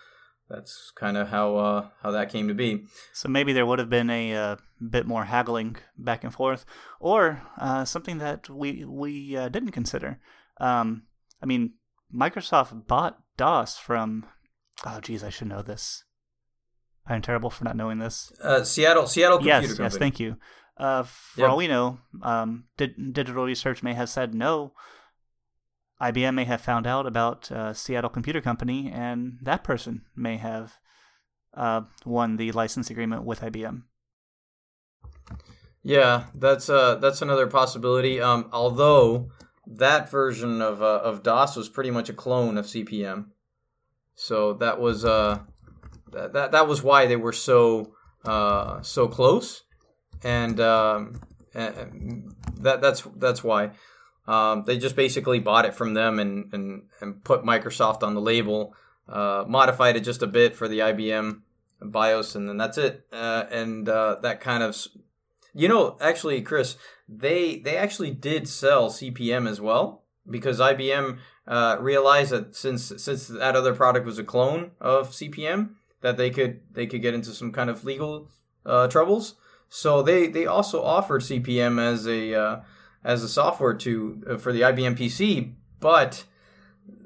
that's 0.54 0.92
kind 0.96 1.18
of 1.18 1.30
how 1.30 1.56
uh, 1.56 1.88
how 2.02 2.12
that 2.12 2.30
came 2.30 2.48
to 2.48 2.54
be. 2.54 2.86
So 3.14 3.28
maybe 3.28 3.54
there 3.54 3.66
would 3.66 3.80
have 3.80 3.90
been 3.90 4.10
a 4.10 4.36
uh, 4.36 4.56
bit 4.90 5.08
more 5.08 5.26
haggling 5.26 5.78
back 5.98 6.24
and 6.24 6.34
forth, 6.34 6.66
or 7.00 7.42
uh, 7.58 7.86
something 7.86 8.20
that 8.20 8.50
we 8.50 8.86
we 8.86 9.36
uh, 9.36 9.50
didn't 9.50 9.72
consider. 9.72 10.20
Um, 10.60 11.04
I 11.42 11.46
mean, 11.46 11.74
Microsoft 12.14 12.88
bought 12.88 13.20
DOS 13.38 13.78
from. 13.78 14.26
Oh, 14.86 15.00
geez, 15.00 15.24
I 15.24 15.30
should 15.30 15.48
know 15.48 15.62
this. 15.62 16.04
I'm 17.08 17.22
terrible 17.22 17.50
for 17.50 17.64
not 17.64 17.76
knowing 17.76 18.00
this. 18.00 18.32
Uh, 18.42 18.64
Seattle, 18.64 19.08
Seattle 19.08 19.38
Computer 19.38 19.62
yes, 19.62 19.68
Company. 19.68 19.86
Yes, 19.86 19.98
thank 19.98 20.20
you. 20.20 20.38
Uh, 20.78 21.04
for 21.04 21.42
yep. 21.42 21.50
all 21.50 21.58
we 21.58 21.68
know, 21.68 22.00
um, 22.22 22.66
di- 22.78 22.96
digital 23.12 23.46
research 23.46 23.84
may 23.84 23.94
have 23.94 24.10
said 24.10 24.34
no. 24.34 24.74
IBM 26.04 26.36
may 26.36 26.44
have 26.46 26.62
found 26.62 26.86
out 26.86 27.06
about 27.06 27.52
uh, 27.52 27.74
Seattle 27.74 28.10
Computer 28.10 28.42
Company, 28.42 28.92
and 28.94 29.38
that 29.42 29.64
person 29.64 30.02
may 30.16 30.38
have 30.38 30.80
uh, 31.56 31.82
won 32.06 32.38
the 32.38 32.52
license 32.52 32.90
agreement 32.90 33.24
with 33.24 33.42
IBM. 33.42 33.84
Yeah, 35.82 36.26
that's 36.36 36.70
uh, 36.70 36.96
that's 36.96 37.22
another 37.22 37.48
possibility. 37.48 38.20
Um, 38.20 38.50
although 38.52 39.30
that 39.68 40.10
version 40.10 40.62
of 40.62 40.82
uh, 40.82 41.02
of 41.04 41.24
DOS 41.24 41.56
was 41.56 41.70
pretty 41.70 41.92
much 41.92 42.10
a 42.10 42.14
clone 42.14 42.58
of 42.58 42.66
CP/M, 42.66 43.32
so 44.16 44.54
that 44.54 44.80
was 44.80 45.06
uh, 45.06 45.40
that 46.12 46.52
that 46.52 46.68
was 46.68 46.84
why 46.84 47.06
they 47.06 47.16
were 47.16 47.34
so 47.34 47.94
uh, 48.26 48.82
so 48.82 49.08
close, 49.08 49.64
and, 50.24 50.60
um, 50.60 51.22
and 51.54 52.34
that 52.60 52.82
that's 52.82 53.02
that's 53.18 53.44
why 53.44 53.72
um, 54.28 54.64
they 54.66 54.78
just 54.78 54.96
basically 54.96 55.40
bought 55.40 55.66
it 55.66 55.74
from 55.74 55.94
them 55.94 56.20
and 56.20 56.54
and, 56.54 56.84
and 57.02 57.24
put 57.24 57.44
Microsoft 57.44 58.04
on 58.04 58.14
the 58.14 58.22
label, 58.22 58.76
uh, 59.08 59.44
modified 59.48 59.96
it 59.96 60.02
just 60.02 60.24
a 60.24 60.28
bit 60.28 60.56
for 60.56 60.68
the 60.68 60.80
IBM 60.80 61.42
BIOS, 61.82 62.36
and 62.36 62.48
then 62.48 62.58
that's 62.58 62.78
it. 62.78 63.06
Uh, 63.12 63.46
and 63.52 63.88
uh, 63.90 64.18
that 64.22 64.40
kind 64.40 64.64
of, 64.64 64.78
you 65.54 65.68
know, 65.68 65.98
actually, 66.00 66.42
Chris, 66.42 66.78
they 67.08 67.58
they 67.58 67.76
actually 67.76 68.12
did 68.12 68.48
sell 68.48 68.90
CP/M 68.90 69.48
as 69.48 69.60
well 69.60 70.04
because 70.30 70.60
IBM 70.60 71.18
uh, 71.48 71.78
realized 71.80 72.32
that 72.32 72.56
since 72.56 72.94
since 72.98 73.28
that 73.28 73.56
other 73.56 73.74
product 73.74 74.06
was 74.06 74.20
a 74.20 74.24
clone 74.24 74.72
of 74.80 75.10
CP/M, 75.10 75.76
that 76.02 76.18
they 76.18 76.30
could 76.30 76.62
they 76.72 76.88
could 76.88 77.02
get 77.02 77.14
into 77.14 77.32
some 77.32 77.52
kind 77.52 77.70
of 77.70 77.84
legal 77.84 78.30
uh, 78.66 78.88
troubles. 78.88 79.36
So 79.70 80.02
they 80.02 80.28
they 80.28 80.46
also 80.46 80.82
offered 80.82 81.22
CP/M 81.24 81.78
as 81.80 82.08
a 82.08 82.34
uh, 82.34 82.60
as 83.04 83.24
a 83.24 83.30
software 83.30 83.74
to 83.74 84.24
uh, 84.30 84.38
for 84.38 84.52
the 84.54 84.62
IBM 84.62 84.98
PC, 84.98 85.54
but 85.80 86.24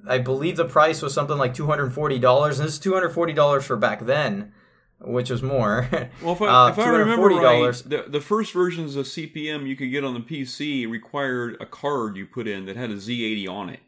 I 0.07 0.17
believe 0.19 0.55
the 0.57 0.65
price 0.65 1.01
was 1.01 1.13
something 1.13 1.37
like 1.37 1.53
two 1.53 1.65
hundred 1.67 1.91
forty 1.93 2.19
dollars, 2.19 2.59
and 2.59 2.67
this 2.67 2.75
is 2.75 2.79
two 2.79 2.93
hundred 2.93 3.09
forty 3.09 3.33
dollars 3.33 3.65
for 3.65 3.75
back 3.75 4.05
then, 4.05 4.53
which 5.01 5.29
was 5.29 5.41
more. 5.43 5.89
Well, 6.21 6.33
if 6.33 6.41
I, 6.41 6.47
Uh, 6.47 6.69
if 6.69 6.79
I 6.79 6.89
remember 6.89 7.27
right, 7.27 7.61
$240. 7.73 7.89
the, 7.89 8.05
the 8.09 8.21
first 8.21 8.53
versions 8.53 8.95
of 8.95 9.05
CPM 9.05 9.67
you 9.67 9.75
could 9.75 9.91
get 9.91 10.03
on 10.03 10.13
the 10.13 10.19
PC 10.21 10.89
required 10.89 11.57
a 11.59 11.65
card 11.65 12.15
you 12.17 12.25
put 12.25 12.47
in 12.47 12.65
that 12.65 12.75
had 12.75 12.89
a 12.91 12.95
Z80 12.95 13.47
on 13.49 13.69
it. 13.69 13.79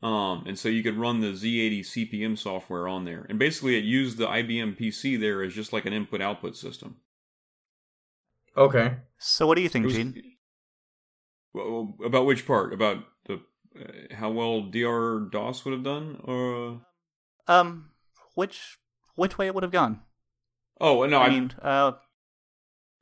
Um, 0.00 0.44
and 0.46 0.56
so 0.56 0.68
you 0.68 0.82
could 0.84 0.96
run 0.96 1.20
the 1.20 1.32
Z80 1.32 1.80
CPM 1.80 2.38
software 2.38 2.86
on 2.86 3.04
there. 3.04 3.26
And 3.28 3.36
basically, 3.38 3.76
it 3.76 3.82
used 3.84 4.16
the 4.18 4.26
IBM 4.28 4.78
PC 4.78 5.18
there 5.18 5.42
as 5.42 5.54
just 5.54 5.72
like 5.72 5.86
an 5.86 5.92
input 5.92 6.20
output 6.20 6.54
system. 6.56 6.98
okay. 8.56 8.96
So 9.18 9.46
what 9.46 9.56
do 9.56 9.62
you 9.62 9.66
It 9.66 9.72
think, 9.72 9.86
was- 9.86 9.94
Gene? 9.94 10.22
Well, 11.54 11.94
about 12.04 12.26
which 12.26 12.46
part? 12.46 12.72
About 12.72 13.04
the 13.26 13.40
uh, 13.78 14.14
how 14.14 14.30
well 14.30 14.62
DR 14.62 15.28
DOS 15.30 15.64
would 15.64 15.72
have 15.72 15.84
done? 15.84 16.20
Or 16.24 16.80
Um, 17.46 17.90
which 18.34 18.78
which 19.14 19.38
way 19.38 19.46
it 19.46 19.54
would 19.54 19.64
have 19.64 19.72
gone? 19.72 20.02
oh 20.80 21.04
no, 21.06 21.20
I, 21.20 21.26
I, 21.26 21.28
mean, 21.28 21.52
uh, 21.60 21.92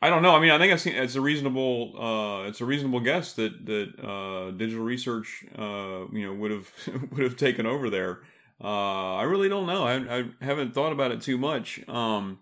I 0.02 0.10
don't 0.10 0.22
know. 0.22 0.34
I 0.34 0.40
mean, 0.40 0.50
I 0.50 0.58
think 0.58 0.72
I've 0.72 0.80
seen 0.80 0.94
it's 0.94 1.14
a 1.14 1.20
reasonable 1.20 1.94
uh, 1.98 2.48
it's 2.48 2.60
a 2.60 2.64
reasonable 2.64 3.00
guess 3.00 3.32
that 3.34 3.66
that 3.66 3.98
uh, 4.02 4.50
digital 4.52 4.84
research 4.84 5.44
uh, 5.58 6.06
you 6.12 6.26
know 6.26 6.34
would 6.34 6.50
have 6.50 6.70
would 7.12 7.22
have 7.22 7.36
taken 7.36 7.66
over 7.66 7.90
there. 7.90 8.20
Uh, 8.62 9.16
I 9.16 9.24
really 9.24 9.48
don't 9.48 9.66
know. 9.66 9.84
I, 9.84 10.18
I 10.18 10.24
haven't 10.40 10.72
thought 10.72 10.92
about 10.92 11.12
it 11.12 11.20
too 11.20 11.36
much. 11.36 11.86
Um, 11.88 12.38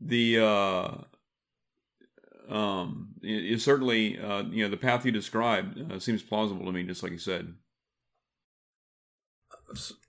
the 0.00 0.38
uh, 0.38 0.94
um, 2.48 3.11
it, 3.22 3.60
certainly 3.60 4.18
uh, 4.18 4.42
you 4.42 4.64
know 4.64 4.70
the 4.70 4.76
path 4.76 5.04
you 5.04 5.12
described 5.12 5.92
uh, 5.92 5.98
seems 5.98 6.22
plausible 6.22 6.66
to 6.66 6.72
me, 6.72 6.82
just 6.82 7.02
like 7.02 7.12
you 7.12 7.18
said. 7.18 7.54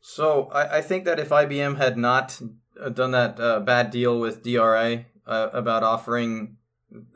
So 0.02 0.50
I, 0.54 0.78
I 0.78 0.82
think 0.82 1.06
that 1.06 1.20
if 1.20 1.30
IBM 1.30 1.78
had 1.78 1.98
not 1.98 2.42
uh, 2.80 2.90
done 2.90 3.12
that 3.12 3.40
uh, 3.40 3.60
bad 3.62 3.92
deal 3.92 4.20
with 4.20 4.44
DRA 4.44 5.06
uh, 5.26 5.50
about 5.54 5.84
offering 5.84 6.58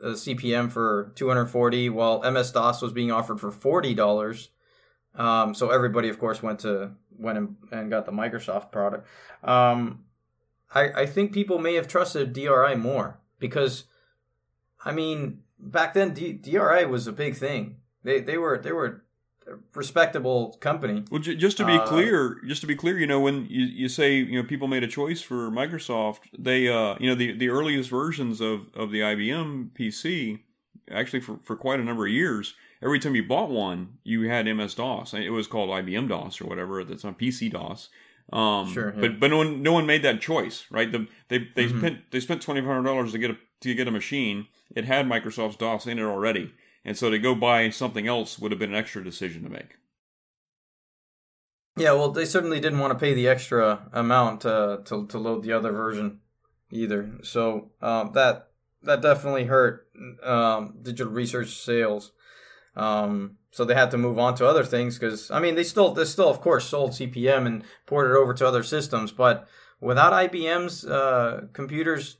a 0.02 0.10
CPM 0.10 0.72
for 0.72 1.12
240 1.14 1.90
while 1.90 2.30
MS 2.30 2.52
DOS 2.52 2.82
was 2.82 2.92
being 2.92 3.12
offered 3.12 3.38
for 3.38 3.52
$40, 3.52 4.48
um, 5.14 5.54
so 5.54 5.70
everybody 5.70 6.08
of 6.08 6.18
course 6.18 6.42
went 6.42 6.60
to 6.60 6.92
went 7.18 7.38
and, 7.38 7.56
and 7.70 7.90
got 7.90 8.06
the 8.06 8.12
Microsoft 8.12 8.70
product. 8.72 9.06
Um, 9.42 10.04
I, 10.74 11.02
I 11.02 11.06
think 11.06 11.32
people 11.32 11.58
may 11.58 11.74
have 11.74 11.88
trusted 11.88 12.32
DRI 12.32 12.76
more 12.76 13.18
because, 13.38 13.84
I 14.84 14.92
mean, 14.92 15.42
back 15.58 15.94
then 15.94 16.14
D, 16.14 16.32
DRI 16.32 16.84
was 16.86 17.06
a 17.06 17.12
big 17.12 17.36
thing. 17.36 17.76
They 18.04 18.20
they 18.20 18.38
were 18.38 18.58
they 18.58 18.72
were 18.72 19.02
a 19.46 19.52
respectable 19.74 20.56
company. 20.60 21.04
Well, 21.10 21.20
j- 21.20 21.34
just 21.36 21.56
to 21.56 21.64
be 21.66 21.72
Uh, 21.72 21.86
clear, 21.86 22.40
just 22.46 22.60
to 22.60 22.66
be 22.66 22.74
clear, 22.76 22.98
you 22.98 23.06
know, 23.06 23.20
when 23.20 23.46
you, 23.48 23.64
you 23.64 23.88
say 23.88 24.16
you 24.16 24.40
know 24.40 24.46
people 24.46 24.68
made 24.68 24.82
a 24.84 24.88
choice 24.88 25.20
for 25.22 25.50
Microsoft, 25.50 26.20
they 26.38 26.68
uh, 26.68 26.96
you 27.00 27.08
know 27.08 27.14
the 27.14 27.32
the 27.32 27.48
earliest 27.48 27.90
versions 27.90 28.40
of 28.40 28.68
of 28.74 28.90
the 28.90 29.00
IBM 29.00 29.70
PC, 29.72 30.40
actually 30.90 31.20
for 31.20 31.38
for 31.42 31.56
quite 31.56 31.80
a 31.80 31.84
number 31.84 32.06
of 32.06 32.12
years, 32.12 32.54
every 32.82 32.98
time 32.98 33.14
you 33.14 33.26
bought 33.26 33.50
one, 33.50 33.98
you 34.04 34.28
had 34.28 34.46
MS 34.46 34.74
DOS. 34.74 35.14
It 35.14 35.30
was 35.30 35.46
called 35.46 35.70
IBM 35.70 36.08
DOS 36.08 36.40
or 36.40 36.44
whatever. 36.46 36.84
That's 36.84 37.04
on 37.04 37.14
PC 37.14 37.50
DOS. 37.50 37.88
Um, 38.32 38.72
Sure, 38.72 38.92
yeah. 38.94 39.00
But 39.00 39.20
but 39.20 39.30
no 39.30 39.38
one 39.38 39.62
no 39.62 39.72
one 39.72 39.86
made 39.86 40.02
that 40.02 40.20
choice, 40.20 40.66
right? 40.70 40.90
The, 40.92 41.06
they 41.28 41.38
they 41.54 41.66
Mhm. 41.66 41.78
spent 41.78 42.10
they 42.10 42.20
spent 42.20 42.42
twenty 42.42 42.60
five 42.60 42.68
hundred 42.68 42.84
dollars 42.84 43.12
to 43.12 43.18
get 43.18 43.30
a 43.30 43.38
to 43.60 43.74
get 43.74 43.88
a 43.88 43.90
machine. 43.90 44.48
It 44.74 44.84
had 44.84 45.06
Microsoft's 45.06 45.56
DOS 45.56 45.86
in 45.86 45.98
it 45.98 46.02
already, 46.04 46.52
and 46.84 46.96
so 46.96 47.08
to 47.10 47.18
go 47.18 47.34
buy 47.34 47.70
something 47.70 48.06
else 48.06 48.38
would 48.38 48.52
have 48.52 48.58
been 48.58 48.70
an 48.74 48.76
extra 48.78 49.02
decision 49.02 49.42
to 49.44 49.48
make. 49.48 49.76
Yeah, 51.76 51.92
well, 51.92 52.10
they 52.10 52.24
certainly 52.24 52.60
didn't 52.60 52.80
want 52.80 52.92
to 52.92 52.98
pay 52.98 53.14
the 53.14 53.28
extra 53.28 53.88
amount 53.92 54.44
uh, 54.44 54.78
to 54.86 55.06
to 55.06 55.18
load 55.18 55.42
the 55.42 55.52
other 55.52 55.72
version 55.72 56.20
either. 56.70 57.18
So 57.22 57.70
um, 57.80 58.12
that 58.12 58.50
that 58.82 59.00
definitely 59.00 59.44
hurt 59.44 59.88
um, 60.22 60.74
digital 60.82 61.12
research 61.12 61.56
sales. 61.64 62.12
Um, 62.76 63.37
so 63.50 63.64
they 63.64 63.74
had 63.74 63.90
to 63.90 63.98
move 63.98 64.18
on 64.18 64.34
to 64.36 64.46
other 64.46 64.64
things 64.64 64.98
because 64.98 65.30
I 65.30 65.40
mean 65.40 65.54
they 65.54 65.64
still 65.64 65.92
they 65.92 66.04
still 66.04 66.28
of 66.28 66.40
course 66.40 66.66
sold 66.66 66.92
CPM 66.92 67.46
and 67.46 67.64
ported 67.86 68.12
it 68.12 68.18
over 68.18 68.34
to 68.34 68.46
other 68.46 68.62
systems, 68.62 69.12
but 69.12 69.48
without 69.80 70.12
IBM's 70.12 70.84
uh, 70.84 71.42
computers 71.52 72.18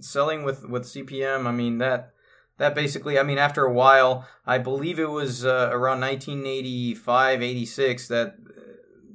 selling 0.00 0.44
with 0.44 0.68
with 0.68 0.84
CPM, 0.84 1.46
I 1.46 1.52
mean 1.52 1.78
that 1.78 2.12
that 2.58 2.74
basically 2.74 3.18
I 3.18 3.22
mean 3.22 3.38
after 3.38 3.64
a 3.64 3.72
while 3.72 4.26
I 4.46 4.58
believe 4.58 4.98
it 4.98 5.10
was 5.10 5.44
uh, 5.44 5.70
around 5.72 6.00
1985 6.00 7.42
86 7.42 8.08
that 8.08 8.36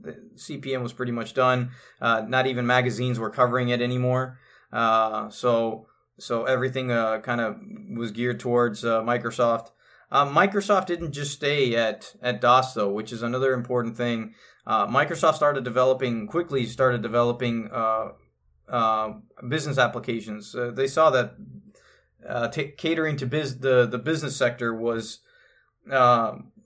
uh, 0.05 0.11
CPM 0.35 0.83
was 0.83 0.93
pretty 0.93 1.11
much 1.13 1.33
done. 1.33 1.71
Uh, 2.01 2.25
not 2.27 2.47
even 2.47 2.65
magazines 2.65 3.17
were 3.17 3.29
covering 3.29 3.69
it 3.69 3.81
anymore. 3.81 4.39
Uh, 4.73 5.29
so 5.29 5.87
so 6.17 6.43
everything 6.43 6.91
uh, 6.91 7.19
kind 7.19 7.39
of 7.39 7.57
was 7.95 8.11
geared 8.11 8.41
towards 8.41 8.83
Microsoft. 8.83 9.71
Uh, 10.11 10.25
Microsoft 10.25 10.87
didn't 10.87 11.11
just 11.11 11.33
stay 11.33 11.75
at 11.75 12.15
at 12.21 12.41
DOS 12.41 12.73
though, 12.73 12.91
which 12.91 13.11
is 13.11 13.21
another 13.21 13.53
important 13.53 13.95
thing. 13.95 14.33
Uh, 14.65 14.87
Microsoft 14.87 15.35
started 15.35 15.63
developing 15.63 16.27
quickly. 16.27 16.65
Started 16.65 17.01
developing 17.01 17.69
uh, 17.71 18.09
uh, 18.67 19.13
business 19.47 19.77
applications. 19.77 20.55
Uh, 20.55 20.71
they 20.73 20.87
saw 20.87 21.09
that 21.09 21.35
uh, 22.27 22.47
t- 22.47 22.71
catering 22.77 23.17
to 23.17 23.25
biz- 23.25 23.59
the 23.59 23.85
the 23.85 23.99
business 23.99 24.35
sector 24.35 24.73
was 24.73 25.19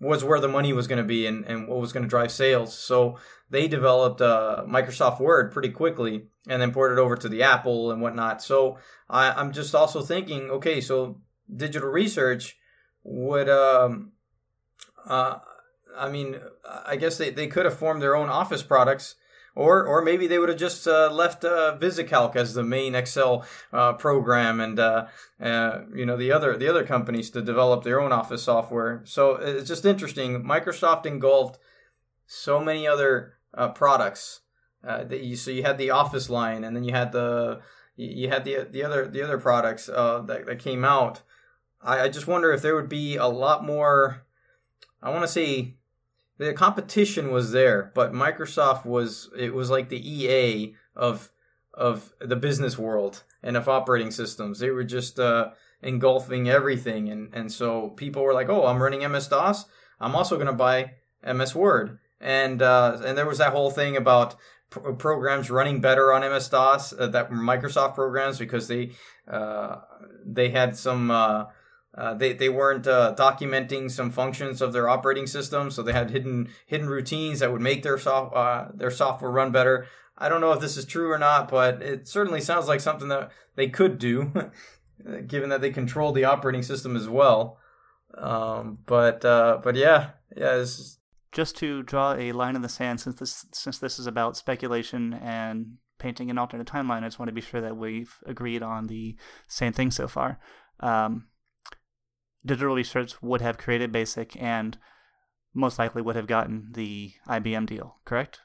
was 0.04 0.24
where 0.24 0.40
the 0.40 0.48
money 0.48 0.74
was 0.74 0.88
going 0.88 0.98
to 0.98 1.04
be 1.04 1.26
and, 1.26 1.46
and 1.46 1.68
what 1.68 1.80
was 1.80 1.94
going 1.94 2.04
to 2.04 2.10
drive 2.10 2.32
sales. 2.32 2.78
So 2.78 3.18
they 3.50 3.68
developed 3.68 4.22
uh, 4.22 4.64
Microsoft 4.68 5.20
Word 5.20 5.52
pretty 5.52 5.70
quickly 5.70 6.28
and 6.48 6.62
then 6.62 6.74
ported 6.74 6.98
it 6.98 7.02
over 7.02 7.16
to 7.16 7.30
the 7.30 7.44
Apple 7.44 7.92
and 7.92 8.02
whatnot. 8.02 8.42
So 8.42 8.78
I, 9.10 9.32
I'm 9.32 9.54
just 9.54 9.74
also 9.74 10.02
thinking, 10.02 10.50
okay, 10.52 10.82
so 10.82 11.22
digital 11.56 11.90
research 11.90 12.58
would, 13.04 13.50
um, 13.50 14.12
uh, 15.06 15.40
I 15.96 16.10
mean, 16.10 16.40
I 16.86 16.96
guess 16.96 17.18
they, 17.18 17.30
they 17.30 17.48
could 17.48 17.66
have 17.66 17.78
formed 17.78 18.02
their 18.02 18.16
own 18.16 18.30
Office 18.30 18.64
products. 18.64 19.16
Or, 19.56 19.86
or 19.86 20.02
maybe 20.02 20.26
they 20.26 20.40
would 20.40 20.50
have 20.50 20.58
just 20.58 20.88
uh, 20.88 21.12
left 21.12 21.46
uh, 21.46 21.78
VisiCalc 21.80 22.36
as 22.36 22.56
the 22.56 22.64
main 22.64 22.96
Excel 22.96 23.46
uh, 23.72 23.94
program, 23.94 24.60
and 24.60 24.80
uh, 24.80 25.06
uh, 25.40 25.82
you 25.94 26.08
know 26.08 26.18
the 26.18 26.32
other 26.32 26.58
the 26.58 26.68
other 26.68 26.84
companies 26.84 27.30
to 27.30 27.42
develop 27.44 27.84
their 27.84 28.02
own 28.02 28.12
Office 28.12 28.42
software. 28.42 29.04
So 29.06 29.36
it's 29.36 29.68
just 29.68 29.86
interesting. 29.86 30.44
Microsoft 30.44 31.06
engulfed 31.06 31.60
so 32.26 32.60
many 32.60 32.88
other 32.88 33.36
uh, 33.54 33.70
products. 33.70 34.40
Uh, 34.84 35.04
that 35.04 35.22
you, 35.22 35.36
so 35.36 35.52
you 35.52 35.64
had 35.64 35.78
the 35.78 35.92
Office 35.92 36.30
line, 36.30 36.64
and 36.64 36.76
then 36.76 36.84
you 36.84 36.94
had 36.94 37.12
the 37.12 37.62
you 37.96 38.30
had 38.30 38.44
the 38.44 38.68
the 38.70 38.84
other 38.84 39.08
the 39.08 39.22
other 39.22 39.38
products 39.38 39.88
uh, 39.88 40.20
that 40.26 40.46
that 40.46 40.60
came 40.60 40.84
out. 40.84 41.22
I, 41.84 42.02
I 42.02 42.10
just 42.10 42.28
wonder 42.28 42.52
if 42.52 42.62
there 42.62 42.76
would 42.76 42.90
be 42.90 43.16
a 43.16 43.28
lot 43.28 43.66
more. 43.66 44.24
I 45.02 45.10
want 45.10 45.24
to 45.24 45.28
say 45.28 45.76
the 46.38 46.54
competition 46.54 47.32
was 47.32 47.52
there, 47.52 47.92
but 47.94 48.14
Microsoft 48.14 48.86
was 48.86 49.30
it 49.38 49.54
was 49.54 49.70
like 49.70 49.90
the 49.90 50.10
EA 50.10 50.76
of 50.96 51.30
of 51.74 52.14
the 52.20 52.36
business 52.36 52.78
world 52.78 53.24
and 53.42 53.58
of 53.58 53.68
operating 53.68 54.12
systems. 54.12 54.60
They 54.60 54.70
were 54.70 54.84
just 54.84 55.20
uh, 55.20 55.52
engulfing 55.82 56.50
everything, 56.50 57.10
and 57.10 57.34
and 57.34 57.52
so 57.52 57.90
people 57.90 58.24
were 58.24 58.34
like, 58.34 58.50
"Oh, 58.50 58.66
I'm 58.66 58.82
running 58.82 59.10
MS 59.10 59.28
DOS. 59.28 59.66
I'm 60.00 60.16
also 60.16 60.36
going 60.36 60.48
to 60.48 60.54
buy 60.54 60.94
MS 61.26 61.56
Word." 61.56 62.00
And 62.20 62.62
uh, 62.62 63.02
and 63.04 63.18
there 63.18 63.28
was 63.28 63.40
that 63.40 63.54
whole 63.54 63.72
thing 63.72 63.98
about 63.98 64.36
pro- 64.70 64.96
programs 64.96 65.52
running 65.52 65.82
better 65.82 66.14
on 66.14 66.22
MS 66.22 66.50
DOS 66.50 66.94
uh, 66.94 67.08
that 67.08 67.30
were 67.30 67.38
Microsoft 67.38 67.96
programs 67.96 68.40
because 68.40 68.68
they 68.68 68.92
uh, 69.28 69.78
they 70.26 70.50
had 70.50 70.78
some. 70.78 71.12
Uh, 71.96 72.14
they 72.16 72.34
they 72.34 72.50
weren't 72.50 72.88
uh, 72.88 73.14
documenting 73.16 73.90
some 73.90 74.10
functions 74.10 74.62
of 74.62 74.74
their 74.74 74.90
operating 74.90 75.28
system, 75.28 75.70
so 75.70 75.84
they 75.84 75.94
had 75.94 76.10
hidden 76.10 76.50
hidden 76.66 76.88
routines 76.88 77.40
that 77.40 77.52
would 77.52 77.62
make 77.62 77.84
their 77.84 78.00
soft 78.00 78.36
uh, 78.36 78.68
their 78.74 78.90
software 78.90 79.32
run 79.32 79.52
better. 79.52 79.88
I 80.18 80.30
don't 80.30 80.42
know 80.42 80.52
if 80.52 80.60
this 80.60 80.78
is 80.78 80.86
true 80.86 81.12
or 81.12 81.20
not, 81.20 81.50
but 81.50 81.82
it 81.82 82.08
certainly 82.08 82.42
sounds 82.42 82.68
like 82.68 82.80
something 82.80 83.10
that 83.10 83.32
they 83.56 83.68
could 83.68 84.00
do, 84.00 84.32
given 85.28 85.50
that 85.50 85.62
they 85.62 85.70
control 85.70 86.12
the 86.12 86.26
operating 86.26 86.64
system 86.64 86.96
as 86.96 87.08
well. 87.08 87.58
Um, 88.18 88.80
but 88.86 89.24
uh, 89.24 89.60
but 89.64 89.76
yeah, 89.76 90.12
yeah, 90.36 90.66
Just 91.32 91.58
to 91.58 91.84
draw 91.84 92.14
a 92.14 92.32
line 92.32 92.56
in 92.56 92.64
the 92.64 92.70
sand, 92.70 93.02
since 93.02 93.20
this 93.20 93.46
since 93.52 93.78
this 93.78 94.00
is 94.00 94.08
about 94.08 94.36
speculation 94.36 95.14
and 95.14 95.78
painting 96.00 96.32
an 96.32 96.40
alternate 96.40 96.68
timeline, 96.68 97.04
I 97.04 97.08
just 97.08 97.20
want 97.20 97.30
to 97.30 97.34
be 97.34 97.42
sure 97.42 97.62
that 97.62 97.78
we've 97.78 98.16
agreed 98.26 98.64
on 98.64 98.88
the 98.88 99.16
same 99.48 99.74
thing 99.74 99.92
so 99.92 100.08
far. 100.08 100.40
Um, 100.80 101.28
digital 102.46 102.76
research 102.76 103.22
would 103.22 103.42
have 103.42 103.58
created 103.58 103.92
BASIC 103.92 104.42
and 104.42 104.78
most 105.54 105.78
likely 105.80 106.02
would 106.02 106.16
have 106.16 106.28
gotten 106.28 106.70
the 106.72 107.14
IBM 107.28 107.68
deal, 107.68 107.98
correct? 108.06 108.42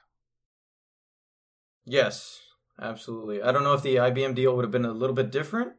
yes, 1.89 2.41
absolutely. 2.81 3.43
I 3.43 3.51
don't 3.51 3.65
know 3.65 3.73
if 3.73 3.83
the 3.83 3.97
IBM 3.97 4.35
deal 4.35 4.55
would 4.55 4.65
have 4.65 4.71
been 4.71 4.85
a 4.85 4.93
little 4.93 5.17
bit 5.17 5.33
different. 5.33 5.73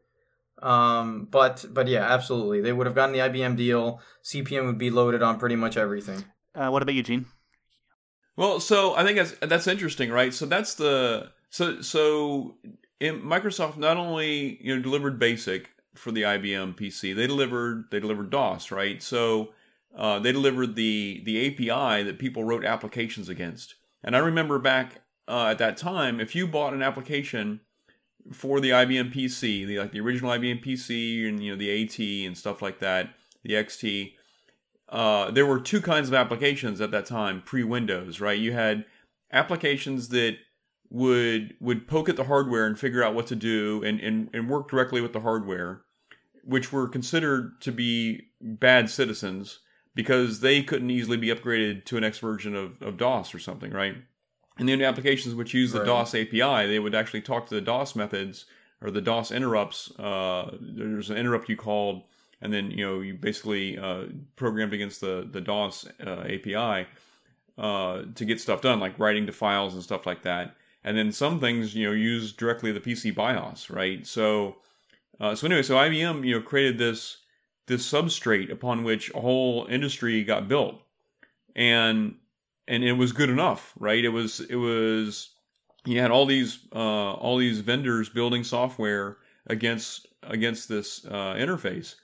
Um, 0.62 1.28
but 1.32 1.66
but 1.72 1.88
yeah, 1.88 2.02
absolutely. 2.12 2.62
They 2.62 2.74
would 2.74 2.88
have 2.88 2.96
gotten 2.96 3.14
the 3.14 3.20
IBM 3.20 3.56
deal. 3.56 4.02
CPM 4.24 4.66
would 4.66 4.78
be 4.78 4.90
loaded 4.90 5.22
on 5.22 5.40
pretty 5.40 5.56
much 5.56 5.78
everything. 5.78 6.26
Uh, 6.54 6.70
what 6.70 6.82
about 6.82 6.96
you, 6.96 7.04
Gene? 7.04 7.28
Well, 8.36 8.60
so 8.60 8.96
I 8.96 9.04
think 9.04 9.18
that's 9.18 9.36
that's 9.42 9.68
interesting, 9.68 10.12
right? 10.12 10.34
So 10.34 10.46
that's 10.46 10.76
the 10.76 11.32
so 11.50 11.82
so 11.82 12.58
in 13.00 13.22
Microsoft 13.22 13.78
not 13.78 13.98
only 13.98 14.60
you 14.62 14.76
know 14.76 14.82
delivered 14.82 15.20
BASIC 15.20 15.70
for 15.96 16.12
the 16.12 16.22
IBM 16.24 16.78
PC, 16.78 17.16
they 17.16 17.28
delivered 17.28 17.86
they 17.92 18.00
delivered 18.00 18.30
DOS, 18.30 18.72
right? 18.72 19.02
So 19.02 19.54
uh, 19.96 20.20
they 20.20 20.32
delivered 20.32 20.76
the 20.76 21.22
the 21.26 21.48
API 21.48 22.04
that 22.04 22.20
people 22.20 22.44
wrote 22.44 22.66
applications 22.66 23.30
against. 23.30 23.76
And 24.04 24.16
I 24.16 24.20
remember 24.20 24.60
back 24.60 25.02
uh, 25.28 25.48
at 25.48 25.58
that 25.58 25.78
time, 25.78 26.20
if 26.20 26.36
you 26.36 26.48
bought 26.48 26.74
an 26.74 26.82
application 26.82 27.62
for 28.32 28.60
the 28.60 28.70
IBM 28.70 29.14
PC, 29.14 29.66
the 29.66 29.80
like 29.80 29.92
the 29.92 30.00
original 30.00 30.32
IBM 30.32 30.64
PC 30.64 31.28
and 31.28 31.44
you 31.44 31.52
know 31.52 31.58
the 31.58 31.84
AT 31.84 32.00
and 32.28 32.38
stuff 32.38 32.62
like 32.62 32.80
that, 32.80 33.10
the 33.44 33.54
XT, 33.54 34.14
uh, 34.90 35.32
there 35.32 35.46
were 35.46 35.60
two 35.60 35.82
kinds 35.82 36.08
of 36.08 36.14
applications 36.14 36.82
at 36.82 36.92
that 36.92 37.06
time 37.06 37.42
pre-Windows, 37.42 38.20
right? 38.20 38.40
You 38.40 38.54
had 38.54 38.86
applications 39.32 40.10
that 40.10 40.38
would 40.90 41.56
would 41.60 41.88
poke 41.88 42.10
at 42.10 42.16
the 42.16 42.24
hardware 42.24 42.66
and 42.66 42.80
figure 42.80 43.04
out 43.04 43.14
what 43.14 43.28
to 43.28 43.36
do 43.36 43.84
and, 43.84 44.00
and, 44.00 44.30
and 44.34 44.50
work 44.50 44.70
directly 44.70 45.02
with 45.02 45.14
the 45.14 45.20
hardware, 45.22 45.82
which 46.44 46.72
were 46.72 46.88
considered 46.88 47.62
to 47.62 47.72
be 47.72 48.28
bad 48.42 48.90
citizens 48.90 49.60
because 49.96 50.40
they 50.40 50.64
couldn't 50.64 50.90
easily 50.90 51.18
be 51.18 51.28
upgraded 51.28 51.86
to 51.86 51.98
an 51.98 52.02
next 52.02 52.20
version 52.20 52.56
of, 52.56 52.82
of 52.82 52.98
DOS 52.98 53.36
or 53.36 53.40
something, 53.40 53.72
right? 53.72 53.96
And 54.58 54.68
then 54.68 54.82
applications 54.82 55.36
which 55.36 55.54
use 55.54 55.72
the 55.72 55.80
Right. 55.80 55.88
DOS 55.88 56.16
API, 56.16 56.68
they 56.68 56.80
would 56.80 56.96
actually 56.96 57.22
talk 57.22 57.48
to 57.48 57.56
the 57.56 57.62
DOS 57.62 57.96
methods 57.96 58.46
or 58.82 58.92
the 58.92 59.02
DOS 59.02 59.32
interrupts. 59.32 59.92
Uh, 60.00 60.58
there's 60.60 61.10
an 61.10 61.18
interrupt 61.18 61.50
you 61.50 61.58
called, 61.58 62.04
and 62.42 62.54
then 62.54 62.72
you 62.72 62.86
know 62.86 63.00
you 63.00 63.14
basically 63.14 63.78
uh, 63.78 64.06
programmed 64.36 64.74
against 64.74 65.02
the 65.02 65.28
the 65.30 65.42
DOS 65.42 65.88
uh, 66.06 66.22
API 66.22 66.88
uh, 67.58 68.04
to 68.16 68.26
get 68.26 68.40
stuff 68.40 68.62
done, 68.62 68.80
like 68.80 68.98
writing 69.00 69.26
to 69.28 69.32
files 69.32 69.74
and 69.74 69.84
stuff 69.84 70.06
like 70.06 70.24
that. 70.24 70.56
And 70.84 70.98
then 70.98 71.12
some 71.12 71.40
things 71.40 71.76
you 71.76 71.88
know 71.88 71.94
use 71.94 72.32
directly 72.32 72.72
the 72.72 72.80
PC 72.80 73.14
BIOS, 73.14 73.70
right? 73.70 74.06
So 74.08 74.58
uh, 75.20 75.36
so 75.36 75.48
anyway, 75.48 75.64
so 75.64 75.76
IBM 75.76 76.26
you 76.26 76.36
know 76.36 76.42
created 76.42 76.78
this 76.78 77.18
this 77.68 77.90
substrate 77.90 78.52
upon 78.52 78.84
which 78.84 79.14
a 79.14 79.20
whole 79.20 79.68
industry 79.70 80.24
got 80.24 80.48
built, 80.48 80.82
and 81.56 82.16
and 82.68 82.84
it 82.84 82.94
was 82.94 83.12
good 83.12 83.30
enough, 83.30 83.74
right? 83.80 84.04
It 84.04 84.10
was 84.10 84.40
it 84.42 84.56
was 84.56 85.32
you 85.86 86.00
had 86.00 86.12
all 86.12 86.26
these 86.26 86.60
uh, 86.74 87.14
all 87.14 87.38
these 87.38 87.60
vendors 87.60 88.10
building 88.10 88.44
software 88.44 89.18
against 89.48 90.08
against 90.24 90.70
this 90.70 91.06
uh, 91.06 91.34
interface. 91.36 91.96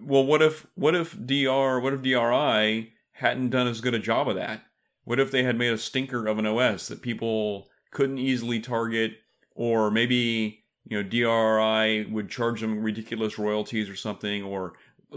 Well, 0.00 0.24
what 0.24 0.40
if 0.40 0.66
what 0.74 0.94
if 0.94 1.16
DR 1.26 1.80
what 1.80 1.92
if 1.92 2.02
DRI 2.02 2.92
hadn't 3.12 3.50
done 3.50 3.66
as 3.66 3.80
good 3.80 3.94
a 3.94 3.98
job 3.98 4.28
of 4.28 4.36
that? 4.36 4.62
What 5.04 5.20
if 5.20 5.30
they 5.30 5.42
had 5.42 5.56
made 5.56 5.72
a 5.72 5.78
stinker 5.78 6.26
of 6.26 6.38
an 6.38 6.46
OS 6.46 6.88
that 6.88 7.02
people 7.02 7.68
couldn't 7.90 8.18
easily 8.18 8.60
target, 8.60 9.18
or 9.54 9.90
maybe 9.90 10.64
you 10.84 10.96
know 10.96 11.08
DRI 11.08 12.10
would 12.10 12.28
charge 12.28 12.60
them 12.60 12.82
ridiculous 12.82 13.38
royalties 13.38 13.88
or 13.88 13.96
something, 13.96 14.42
or 14.42 14.74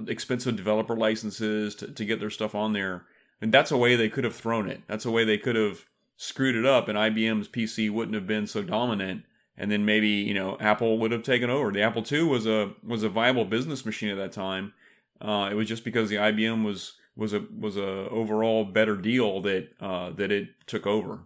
expensive 0.08 0.56
developer 0.56 0.96
licenses 0.96 1.76
to, 1.76 1.88
to 1.88 2.06
get 2.06 2.20
their 2.20 2.30
stuff 2.30 2.56
on 2.56 2.74
there. 2.74 3.06
And 3.42 3.52
that's 3.52 3.72
a 3.72 3.78
way 3.78 3.96
they 3.96 4.10
could 4.10 4.24
have 4.24 4.36
thrown 4.36 4.70
it. 4.70 4.82
That's 4.88 5.06
a 5.06 5.12
way 5.12 5.26
they 5.26 5.38
could 5.38 5.56
have 5.56 5.86
screwed 6.16 6.56
it 6.56 6.66
up, 6.66 6.88
and 6.88 6.98
IBM's 6.98 7.48
PC 7.48 7.90
wouldn't 7.90 8.16
have 8.16 8.28
been 8.28 8.48
so 8.48 8.62
dominant. 8.62 9.24
And 9.58 9.70
then 9.70 9.86
maybe 9.86 10.08
you 10.08 10.34
know 10.34 10.58
Apple 10.60 10.98
would 11.00 11.12
have 11.12 11.24
taken 11.24 11.50
over. 11.50 11.72
The 11.72 11.82
Apple 11.82 12.06
II 12.10 12.24
was 12.24 12.48
a 12.48 12.74
was 12.86 13.04
a 13.04 13.10
viable 13.10 13.46
business 13.46 13.86
machine 13.86 14.10
at 14.10 14.18
that 14.18 14.32
time. 14.32 14.74
Uh, 15.20 15.50
it 15.52 15.56
was 15.56 15.68
just 15.68 15.84
because 15.84 16.10
the 16.10 16.16
IBM 16.16 16.64
was 16.64 16.94
was 17.16 17.34
a 17.34 17.44
was 17.60 17.78
a 17.78 18.10
overall 18.10 18.66
better 18.66 18.96
deal 18.96 19.42
that 19.42 19.70
uh, 19.80 20.12
that 20.12 20.32
it 20.32 20.50
took 20.68 20.88
over. 20.88 21.20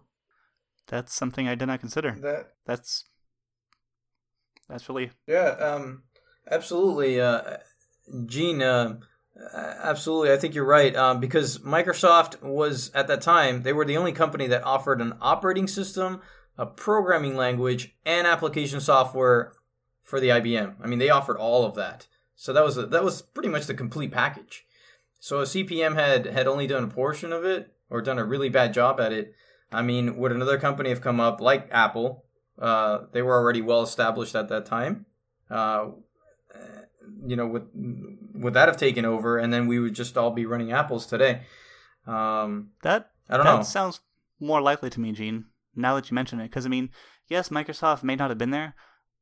That's 0.88 1.14
something 1.14 1.48
I 1.48 1.54
did 1.54 1.66
not 1.66 1.80
consider. 1.80 2.12
That 2.12 2.52
That's 2.64 3.04
that's 4.68 4.88
really 4.88 5.10
Yeah, 5.26 5.50
um, 5.60 6.02
absolutely. 6.50 7.20
Uh, 7.20 7.58
Gene, 8.26 8.62
uh, 8.62 8.98
absolutely. 9.82 10.32
I 10.32 10.36
think 10.36 10.54
you're 10.54 10.64
right. 10.64 10.94
Um, 10.94 11.20
because 11.20 11.58
Microsoft 11.58 12.42
was, 12.42 12.90
at 12.94 13.08
that 13.08 13.20
time, 13.20 13.62
they 13.62 13.72
were 13.72 13.84
the 13.84 13.96
only 13.96 14.12
company 14.12 14.46
that 14.48 14.64
offered 14.64 15.00
an 15.00 15.14
operating 15.20 15.66
system, 15.66 16.20
a 16.56 16.66
programming 16.66 17.36
language, 17.36 17.94
and 18.04 18.26
application 18.26 18.80
software 18.80 19.52
for 20.02 20.20
the 20.20 20.28
IBM. 20.28 20.76
I 20.82 20.86
mean, 20.86 20.98
they 20.98 21.10
offered 21.10 21.36
all 21.36 21.64
of 21.64 21.74
that. 21.74 22.06
So 22.36 22.52
that 22.52 22.64
was 22.64 22.76
a, 22.76 22.86
that 22.86 23.04
was 23.04 23.22
pretty 23.22 23.48
much 23.48 23.66
the 23.66 23.74
complete 23.74 24.12
package. 24.12 24.64
So 25.18 25.42
CPM 25.42 25.94
had 25.94 26.26
had 26.26 26.46
only 26.46 26.66
done 26.66 26.84
a 26.84 26.88
portion 26.88 27.32
of 27.32 27.44
it 27.44 27.72
or 27.88 28.02
done 28.02 28.18
a 28.18 28.24
really 28.24 28.48
bad 28.48 28.74
job 28.74 29.00
at 29.00 29.12
it, 29.12 29.34
I 29.72 29.82
mean, 29.82 30.16
would 30.16 30.32
another 30.32 30.58
company 30.58 30.90
have 30.90 31.00
come 31.00 31.20
up 31.20 31.40
like 31.40 31.68
Apple? 31.70 32.24
Uh, 32.58 33.00
they 33.12 33.22
were 33.22 33.34
already 33.34 33.60
well 33.60 33.82
established 33.82 34.34
at 34.34 34.48
that 34.48 34.66
time. 34.66 35.06
Uh, 35.50 35.88
you 37.24 37.36
know, 37.36 37.46
would 37.46 37.68
would 38.34 38.54
that 38.54 38.68
have 38.68 38.76
taken 38.76 39.04
over, 39.04 39.38
and 39.38 39.52
then 39.52 39.66
we 39.66 39.78
would 39.78 39.94
just 39.94 40.16
all 40.16 40.30
be 40.30 40.46
running 40.46 40.72
apples 40.72 41.06
today? 41.06 41.42
Um, 42.06 42.70
that 42.82 43.10
I 43.28 43.36
don't 43.36 43.46
that 43.46 43.56
know. 43.56 43.62
sounds 43.62 44.00
more 44.40 44.60
likely 44.60 44.90
to 44.90 45.00
me, 45.00 45.12
Gene. 45.12 45.46
Now 45.74 45.94
that 45.94 46.10
you 46.10 46.14
mention 46.14 46.40
it, 46.40 46.44
because 46.44 46.66
I 46.66 46.68
mean, 46.68 46.90
yes, 47.28 47.48
Microsoft 47.48 48.02
may 48.02 48.16
not 48.16 48.30
have 48.30 48.38
been 48.38 48.50
there, 48.50 48.74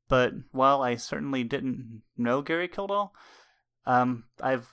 but 0.09 0.33
while 0.53 0.83
I 0.83 0.97
certainly 0.97 1.45
didn't 1.45 2.03
know 2.17 2.43
Gary 2.43 2.69
Kildall, 2.69 3.13
um, 3.87 4.25
I've 4.41 4.69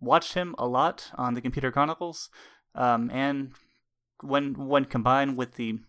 watched 0.00 0.34
him 0.34 0.54
a 0.58 0.66
lot 0.66 1.10
on 1.16 1.34
the 1.34 1.40
Computer 1.40 1.70
Chronicles, 1.70 2.30
um, 2.74 3.10
and 3.10 3.52
when 4.22 4.54
when 4.66 4.84
combined 4.84 5.36
with 5.36 5.54
the 5.54 5.80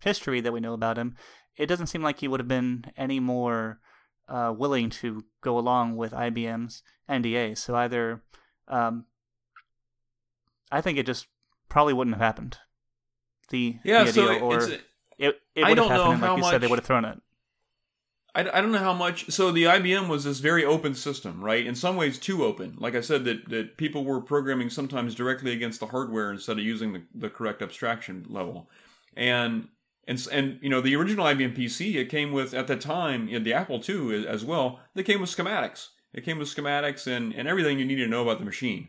history 0.00 0.40
that 0.40 0.52
we 0.52 0.60
know 0.60 0.72
about 0.74 0.98
him, 0.98 1.16
it 1.56 1.66
doesn't 1.66 1.86
seem 1.88 2.02
like 2.02 2.20
he 2.20 2.28
would 2.28 2.40
have 2.40 2.48
been 2.48 2.84
any 2.96 3.20
more 3.20 3.80
uh, 4.28 4.52
willing 4.56 4.90
to 4.90 5.24
go 5.40 5.58
along 5.58 5.96
with 5.96 6.12
IBM's 6.12 6.82
NDA. 7.08 7.56
So 7.58 7.74
either, 7.74 8.22
um, 8.68 9.04
I 10.70 10.80
think 10.80 10.98
it 10.98 11.06
just 11.06 11.26
probably 11.68 11.92
wouldn't 11.92 12.16
have 12.16 12.22
happened. 12.24 12.58
The 13.50 13.78
Yeah, 13.84 14.04
the 14.04 14.12
so 14.12 14.30
it- 14.30 14.42
or 14.42 14.56
it's 14.56 14.66
it 15.18 15.40
it 15.54 15.64
I 15.64 15.68
would 15.68 15.78
have 15.78 15.88
don't 15.88 15.88
know 15.96 16.02
happened, 16.02 16.12
and 16.14 16.22
like 16.22 16.36
you 16.38 16.42
said, 16.50 16.60
they 16.62 16.66
would 16.66 16.78
have 16.78 16.86
thrown 16.86 17.04
it. 17.04 17.20
I, 18.34 18.40
I 18.40 18.60
don't 18.60 18.72
know 18.72 18.78
how 18.78 18.94
much. 18.94 19.30
So 19.30 19.50
the 19.50 19.64
IBM 19.64 20.08
was 20.08 20.24
this 20.24 20.40
very 20.40 20.64
open 20.64 20.94
system, 20.94 21.42
right? 21.42 21.64
In 21.64 21.74
some 21.74 21.96
ways, 21.96 22.18
too 22.18 22.44
open. 22.44 22.76
Like 22.78 22.94
I 22.94 23.00
said, 23.00 23.24
that, 23.24 23.48
that 23.48 23.76
people 23.76 24.04
were 24.04 24.20
programming 24.20 24.70
sometimes 24.70 25.14
directly 25.14 25.52
against 25.52 25.80
the 25.80 25.86
hardware 25.86 26.32
instead 26.32 26.58
of 26.58 26.64
using 26.64 26.92
the, 26.92 27.02
the 27.14 27.30
correct 27.30 27.62
abstraction 27.62 28.26
level. 28.28 28.68
And 29.16 29.68
and 30.06 30.26
and 30.32 30.58
you 30.60 30.68
know 30.68 30.80
the 30.80 30.96
original 30.96 31.24
IBM 31.26 31.56
PC, 31.56 31.94
it 31.94 32.10
came 32.10 32.32
with 32.32 32.54
at 32.54 32.66
the 32.66 32.76
time 32.76 33.28
you 33.28 33.38
know, 33.38 33.44
the 33.44 33.54
Apple 33.54 33.82
II 33.86 34.26
as 34.26 34.44
well. 34.44 34.80
They 34.94 35.02
came 35.02 35.20
with 35.20 35.34
schematics. 35.34 35.88
It 36.12 36.24
came 36.24 36.38
with 36.38 36.54
schematics 36.54 37.06
and 37.06 37.32
and 37.32 37.48
everything 37.48 37.78
you 37.78 37.84
needed 37.84 38.04
to 38.04 38.10
know 38.10 38.22
about 38.22 38.38
the 38.38 38.44
machine. 38.44 38.88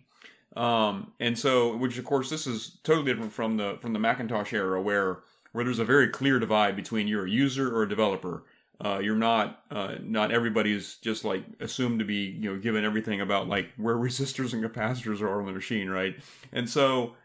Um, 0.56 1.12
and 1.20 1.38
so, 1.38 1.76
which 1.76 1.98
of 1.98 2.06
course, 2.06 2.30
this 2.30 2.48
is 2.48 2.78
totally 2.84 3.12
different 3.12 3.34
from 3.34 3.58
the 3.58 3.78
from 3.82 3.94
the 3.94 4.00
Macintosh 4.00 4.54
era, 4.54 4.82
where 4.82 5.20
where 5.52 5.64
there's 5.64 5.80
a 5.80 5.86
very 5.86 6.10
clear 6.10 6.40
divide 6.40 6.76
between 6.76 7.08
you're 7.08 7.26
a 7.26 7.30
user 7.30 7.74
or 7.74 7.84
a 7.84 7.90
developer. 7.90 8.44
Uh, 8.84 9.00
you're 9.00 9.16
not 9.16 9.64
uh, 9.72 9.96
not 10.02 10.32
everybody's 10.32 10.96
just 10.98 11.24
like 11.24 11.44
assumed 11.60 12.00
to 12.00 12.06
be 12.06 12.38
you 12.40 12.54
know 12.54 12.60
given 12.60 12.84
everything 12.84 13.22
about 13.22 13.48
like 13.48 13.70
where 13.78 13.96
resistors 14.08 14.54
and 14.54 14.64
capacitors 14.64 15.22
are 15.22 15.40
on 15.40 15.46
the 15.46 15.54
machine, 15.54 15.90
right? 15.90 16.16
And 16.52 16.70
so, 16.70 17.16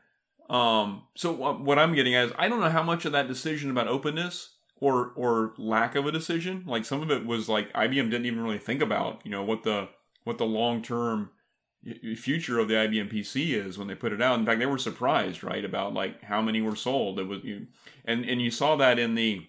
um, 0.48 1.02
so 1.16 1.32
what 1.32 1.60
what 1.60 1.78
I'm 1.78 1.94
getting 1.94 2.14
at 2.14 2.26
is 2.26 2.32
I 2.38 2.48
don't 2.48 2.60
know 2.60 2.70
how 2.70 2.82
much 2.82 3.04
of 3.04 3.12
that 3.12 3.28
decision 3.28 3.70
about 3.70 3.88
openness 3.88 4.56
or 4.76 5.12
or 5.16 5.54
lack 5.58 5.94
of 5.96 6.06
a 6.06 6.12
decision, 6.12 6.64
like 6.66 6.84
some 6.84 7.02
of 7.02 7.10
it 7.10 7.26
was 7.26 7.48
like 7.48 7.72
IBM 7.72 8.10
didn't 8.10 8.26
even 8.26 8.42
really 8.42 8.58
think 8.58 8.80
about 8.80 9.20
you 9.24 9.30
know 9.30 9.42
what 9.42 9.64
the 9.64 9.88
what 10.24 10.38
the 10.38 10.46
long 10.46 10.82
term 10.82 11.30
future 12.16 12.58
of 12.58 12.68
the 12.68 12.74
IBM 12.74 13.12
PC 13.12 13.54
is 13.54 13.78
when 13.78 13.88
they 13.88 13.94
put 13.94 14.12
it 14.12 14.20
out. 14.20 14.38
In 14.38 14.44
fact, 14.44 14.58
they 14.58 14.66
were 14.66 14.78
surprised, 14.78 15.42
right, 15.42 15.64
about 15.64 15.94
like 15.94 16.22
how 16.22 16.42
many 16.42 16.60
were 16.60 16.76
sold. 16.76 17.18
It 17.18 17.24
was, 17.24 17.42
you, 17.42 17.66
and 18.04 18.24
and 18.24 18.40
you 18.40 18.50
saw 18.50 18.76
that 18.76 18.98
in 18.98 19.14
the, 19.14 19.46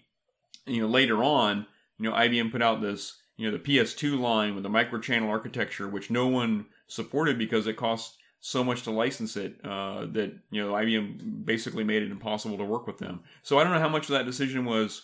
you 0.66 0.80
know, 0.80 0.88
later 0.88 1.22
on, 1.22 1.66
you 2.02 2.10
know, 2.10 2.16
IBM 2.16 2.50
put 2.50 2.62
out 2.62 2.80
this, 2.80 3.20
you 3.36 3.50
know, 3.50 3.56
the 3.56 3.62
PS2 3.62 4.18
line 4.18 4.54
with 4.54 4.64
the 4.64 4.68
microchannel 4.68 5.28
architecture, 5.28 5.88
which 5.88 6.10
no 6.10 6.26
one 6.26 6.66
supported 6.88 7.38
because 7.38 7.66
it 7.66 7.76
cost 7.76 8.16
so 8.40 8.64
much 8.64 8.82
to 8.82 8.90
license 8.90 9.36
it 9.36 9.54
uh, 9.64 10.04
that 10.06 10.36
you 10.50 10.60
know 10.60 10.72
IBM 10.72 11.44
basically 11.44 11.84
made 11.84 12.02
it 12.02 12.10
impossible 12.10 12.58
to 12.58 12.64
work 12.64 12.88
with 12.88 12.98
them. 12.98 13.20
So 13.42 13.58
I 13.58 13.62
don't 13.62 13.72
know 13.72 13.78
how 13.78 13.88
much 13.88 14.06
of 14.06 14.14
that 14.14 14.26
decision 14.26 14.64
was 14.64 15.02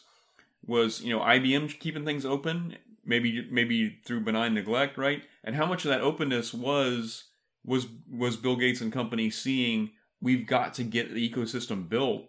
was 0.67 1.01
you 1.01 1.17
know 1.17 1.21
IBM 1.23 1.79
keeping 1.79 2.05
things 2.05 2.27
open, 2.27 2.77
maybe 3.05 3.47
maybe 3.51 4.01
through 4.05 4.25
benign 4.25 4.55
neglect, 4.55 4.99
right? 4.99 5.23
And 5.45 5.55
how 5.55 5.67
much 5.67 5.85
of 5.85 5.91
that 5.91 6.01
openness 6.01 6.53
was 6.53 7.25
was 7.65 7.87
was 8.11 8.37
Bill 8.37 8.57
Gates 8.57 8.81
and 8.81 8.93
company 8.93 9.31
seeing 9.31 9.91
we've 10.21 10.47
got 10.47 10.75
to 10.75 10.83
get 10.83 11.15
the 11.15 11.31
ecosystem 11.31 11.89
built 11.89 12.29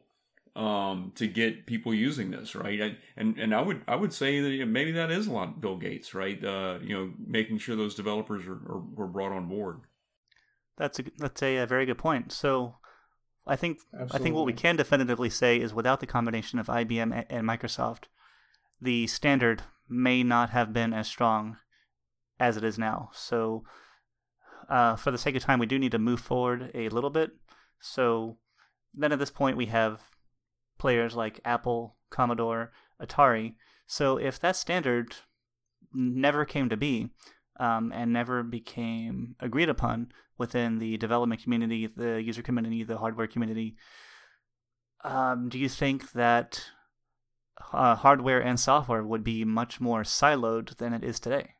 um, 0.60 1.14
to 1.16 1.26
get 1.26 1.66
people 1.66 1.94
using 1.94 2.32
this, 2.32 2.54
right? 2.54 2.82
I, 2.82 2.98
and 3.16 3.38
and 3.40 3.56
I 3.56 3.62
would 3.62 3.82
I 3.88 3.96
would 3.96 4.12
say 4.12 4.42
that 4.42 4.66
maybe 4.66 4.92
that 4.92 5.10
is 5.10 5.28
a 5.28 5.32
lot 5.32 5.62
Bill 5.62 5.78
Gates, 5.78 6.14
right? 6.14 6.44
Uh, 6.44 6.80
you 6.82 6.94
know, 6.94 7.14
making 7.18 7.60
sure 7.60 7.78
those 7.78 7.96
developers 7.96 8.46
are, 8.46 8.60
are 8.70 8.84
were 8.94 9.08
brought 9.08 9.32
on 9.32 9.48
board. 9.48 9.80
That's 10.78 11.00
a 11.00 11.04
that's 11.18 11.42
a, 11.42 11.58
a 11.58 11.66
very 11.66 11.86
good 11.86 11.98
point. 11.98 12.34
So, 12.34 12.76
I 13.48 13.56
think 13.56 13.80
Absolutely. 13.94 14.20
I 14.20 14.22
think 14.22 14.36
what 14.36 14.46
we 14.46 14.54
can 14.54 14.76
definitively 14.76 15.30
say 15.30 15.62
is 15.62 15.74
without 15.74 16.02
the 16.02 16.06
combination 16.06 16.60
of 16.60 16.68
IBM 16.68 17.26
and 17.30 17.48
Microsoft, 17.48 18.06
the 18.82 19.08
standard 19.08 19.64
may 19.88 20.24
not 20.24 20.50
have 20.50 20.74
been 20.74 20.94
as 20.94 21.08
strong 21.08 21.56
as 22.38 22.58
it 22.58 22.66
is 22.66 22.78
now. 22.78 23.12
So, 23.14 23.64
uh, 24.70 24.98
for 24.98 25.12
the 25.12 25.18
sake 25.18 25.38
of 25.38 25.44
time, 25.44 25.60
we 25.60 25.68
do 25.68 25.80
need 25.80 25.94
to 25.94 26.00
move 26.00 26.20
forward 26.20 26.70
a 26.74 26.90
little 26.90 27.10
bit. 27.10 27.32
So, 27.80 28.40
then 28.94 29.14
at 29.14 29.20
this 29.20 29.32
point, 29.32 29.56
we 29.56 29.68
have 29.68 30.02
players 30.80 31.16
like 31.16 31.40
Apple, 31.46 31.96
Commodore, 32.10 32.72
Atari. 33.02 33.54
So, 33.86 34.18
if 34.18 34.40
that 34.40 34.56
standard 34.56 35.16
never 35.94 36.46
came 36.46 36.70
to 36.70 36.78
be 36.78 37.10
um, 37.60 37.92
and 37.94 38.12
never 38.12 38.42
became 38.42 39.36
agreed 39.40 39.70
upon 39.70 40.12
within 40.38 40.80
the 40.80 40.98
development 40.98 41.44
community, 41.44 41.88
the 41.88 42.22
user 42.22 42.42
community, 42.42 42.84
the 42.84 42.98
hardware 42.98 43.28
community. 43.28 43.76
Um, 45.04 45.50
do 45.50 45.60
you 45.60 45.70
think 45.70 46.14
that 46.14 46.64
uh, 47.74 47.96
hardware 47.96 48.42
and 48.42 48.60
software 48.60 49.04
would 49.04 49.24
be 49.24 49.44
much 49.44 49.80
more 49.82 50.04
siloed 50.04 50.78
than 50.78 50.94
it 50.94 51.04
is 51.04 51.20
today? 51.20 51.56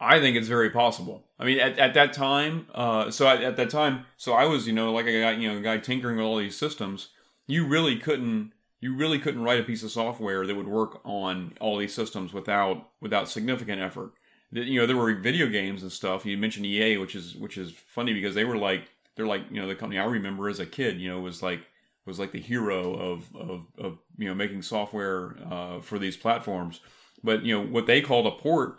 I 0.00 0.20
think 0.20 0.36
it's 0.36 0.48
very 0.48 0.70
possible. 0.70 1.24
I 1.38 1.44
mean, 1.44 1.58
at, 1.58 1.78
at 1.78 1.94
that 1.94 2.12
time, 2.12 2.66
uh, 2.74 3.10
so 3.10 3.26
at, 3.26 3.42
at, 3.42 3.56
that 3.56 3.70
time, 3.70 4.06
so 4.16 4.32
I 4.32 4.44
was, 4.44 4.66
you 4.66 4.72
know, 4.72 4.92
like 4.92 5.06
a 5.06 5.20
guy, 5.20 5.32
you 5.32 5.50
know, 5.50 5.58
a 5.58 5.60
guy 5.62 5.78
tinkering 5.78 6.16
with 6.16 6.24
all 6.24 6.38
these 6.38 6.56
systems. 6.56 7.08
You 7.46 7.66
really 7.66 7.96
couldn't 7.96 8.52
you 8.80 8.94
really 8.94 9.18
couldn't 9.18 9.42
write 9.42 9.60
a 9.60 9.64
piece 9.64 9.82
of 9.82 9.90
software 9.90 10.46
that 10.46 10.54
would 10.54 10.68
work 10.68 11.00
on 11.04 11.54
all 11.60 11.76
these 11.76 11.94
systems 11.94 12.32
without 12.32 12.90
without 13.00 13.28
significant 13.28 13.80
effort. 13.80 14.12
You 14.50 14.80
know, 14.80 14.86
there 14.86 14.96
were 14.96 15.14
video 15.14 15.48
games 15.48 15.82
and 15.82 15.92
stuff. 15.92 16.24
You 16.24 16.38
mentioned 16.38 16.64
EA, 16.64 16.96
which 16.98 17.14
is 17.14 17.34
which 17.34 17.58
is 17.58 17.72
funny 17.72 18.14
because 18.14 18.34
they 18.34 18.44
were 18.44 18.56
like 18.56 18.90
they're 19.16 19.26
like 19.26 19.42
you 19.50 19.60
know 19.60 19.66
the 19.66 19.74
company 19.74 19.98
I 19.98 20.04
remember 20.04 20.48
as 20.48 20.60
a 20.60 20.66
kid. 20.66 21.00
You 21.00 21.10
know, 21.10 21.20
was 21.20 21.42
like 21.42 21.60
was 22.06 22.18
like 22.18 22.32
the 22.32 22.40
hero 22.40 22.94
of 22.94 23.34
of, 23.34 23.66
of 23.76 23.98
you 24.16 24.28
know 24.28 24.34
making 24.34 24.62
software 24.62 25.36
uh, 25.50 25.80
for 25.80 25.98
these 25.98 26.16
platforms. 26.16 26.80
But 27.24 27.44
you 27.44 27.58
know 27.58 27.66
what 27.66 27.86
they 27.86 28.00
called 28.00 28.26
a 28.26 28.30
port 28.30 28.78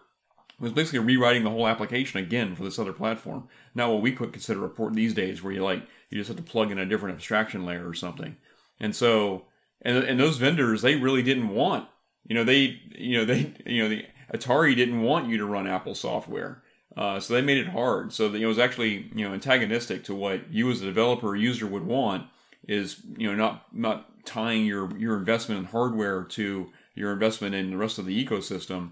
was 0.59 0.71
basically 0.73 0.99
rewriting 0.99 1.43
the 1.43 1.49
whole 1.49 1.67
application 1.67 2.19
again 2.19 2.55
for 2.55 2.63
this 2.63 2.79
other 2.79 2.93
platform. 2.93 3.47
Not 3.75 3.89
what 3.89 4.01
we 4.01 4.11
could 4.11 4.33
consider 4.33 4.65
a 4.65 4.69
port 4.69 4.93
these 4.93 5.13
days, 5.13 5.41
where 5.41 5.53
you 5.53 5.63
like 5.63 5.83
you 6.09 6.17
just 6.17 6.27
have 6.27 6.37
to 6.37 6.43
plug 6.43 6.71
in 6.71 6.79
a 6.79 6.85
different 6.85 7.15
abstraction 7.15 7.65
layer 7.65 7.87
or 7.87 7.93
something. 7.93 8.35
And 8.79 8.95
so 8.95 9.45
and 9.81 9.97
and 9.97 10.19
those 10.19 10.37
vendors 10.37 10.81
they 10.81 10.95
really 10.95 11.23
didn't 11.23 11.49
want 11.49 11.87
you 12.27 12.35
know 12.35 12.43
they 12.43 12.79
you 12.95 13.17
know 13.17 13.25
they 13.25 13.53
you 13.65 13.83
know 13.83 13.89
the 13.89 14.05
Atari 14.33 14.75
didn't 14.75 15.01
want 15.01 15.27
you 15.27 15.37
to 15.37 15.45
run 15.45 15.67
Apple 15.67 15.95
software. 15.95 16.61
Uh, 16.95 17.19
so 17.19 17.33
they 17.33 17.41
made 17.41 17.57
it 17.57 17.67
hard. 17.67 18.11
So 18.11 18.29
that, 18.29 18.41
it 18.41 18.45
was 18.45 18.59
actually 18.59 19.11
you 19.15 19.27
know 19.27 19.33
antagonistic 19.33 20.03
to 20.05 20.15
what 20.15 20.51
you 20.51 20.69
as 20.71 20.81
a 20.81 20.85
developer 20.85 21.29
or 21.29 21.35
user 21.35 21.67
would 21.67 21.85
want 21.85 22.27
is 22.67 23.01
you 23.17 23.27
know 23.27 23.35
not 23.35 23.65
not 23.73 24.25
tying 24.25 24.65
your 24.65 24.95
your 24.97 25.17
investment 25.17 25.59
in 25.59 25.65
hardware 25.65 26.23
to 26.23 26.71
your 26.95 27.11
investment 27.13 27.55
in 27.55 27.71
the 27.71 27.77
rest 27.77 27.97
of 27.97 28.05
the 28.05 28.25
ecosystem. 28.25 28.91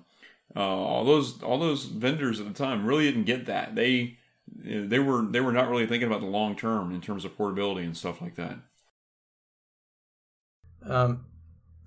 Uh, 0.57 0.61
all 0.61 1.05
those 1.05 1.43
all 1.43 1.59
those 1.59 1.85
vendors 1.85 2.39
at 2.39 2.47
the 2.47 2.53
time 2.53 2.83
really 2.83 3.05
didn't 3.05 3.25
get 3.25 3.45
that. 3.45 3.75
They 3.75 4.17
they 4.47 4.97
were 4.97 5.21
they 5.21 5.39
were 5.39 5.51
not 5.51 5.69
really 5.69 5.85
thinking 5.85 6.07
about 6.07 6.21
the 6.21 6.27
long 6.27 6.55
term 6.55 6.91
in 6.91 6.99
terms 6.99 7.25
of 7.25 7.37
portability 7.37 7.85
and 7.85 7.95
stuff 7.95 8.21
like 8.21 8.35
that. 8.35 8.57
Um, 10.83 11.25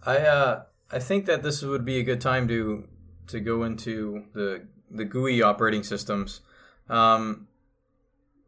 I 0.06 0.18
uh, 0.18 0.62
I 0.92 1.00
think 1.00 1.26
that 1.26 1.42
this 1.42 1.62
would 1.62 1.84
be 1.84 1.98
a 1.98 2.04
good 2.04 2.20
time 2.20 2.46
to 2.46 2.86
to 3.26 3.40
go 3.40 3.64
into 3.64 4.26
the 4.34 4.68
the 4.88 5.04
GUI 5.04 5.42
operating 5.42 5.82
systems. 5.82 6.40
Um, 6.88 7.48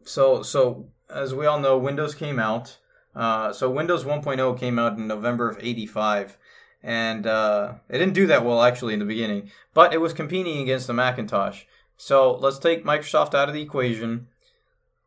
so 0.05 0.45
so 0.45 0.87
as 1.11 1.35
we 1.35 1.47
all 1.47 1.59
know, 1.59 1.77
Windows 1.77 2.15
came 2.15 2.39
out. 2.39 2.79
Uh, 3.15 3.53
so 3.53 3.69
Windows 3.69 4.05
1.0 4.05 4.59
came 4.59 4.79
out 4.79 4.97
in 4.97 5.07
November 5.07 5.51
of 5.51 5.59
'85, 5.61 6.39
and 6.83 7.27
uh, 7.27 7.75
it 7.89 7.99
didn't 7.99 8.15
do 8.15 8.27
that 8.27 8.45
well 8.45 8.63
actually 8.63 8.93
in 8.93 8.99
the 8.99 9.05
beginning, 9.05 9.51
but 9.75 9.93
it 9.93 10.01
was 10.01 10.13
competing 10.13 10.59
against 10.59 10.87
the 10.87 10.93
Macintosh. 10.93 11.63
So 11.97 12.33
let's 12.33 12.59
take 12.59 12.85
Microsoft 12.85 13.35
out 13.35 13.49
of 13.49 13.55
the 13.55 13.63
equation. 13.63 14.27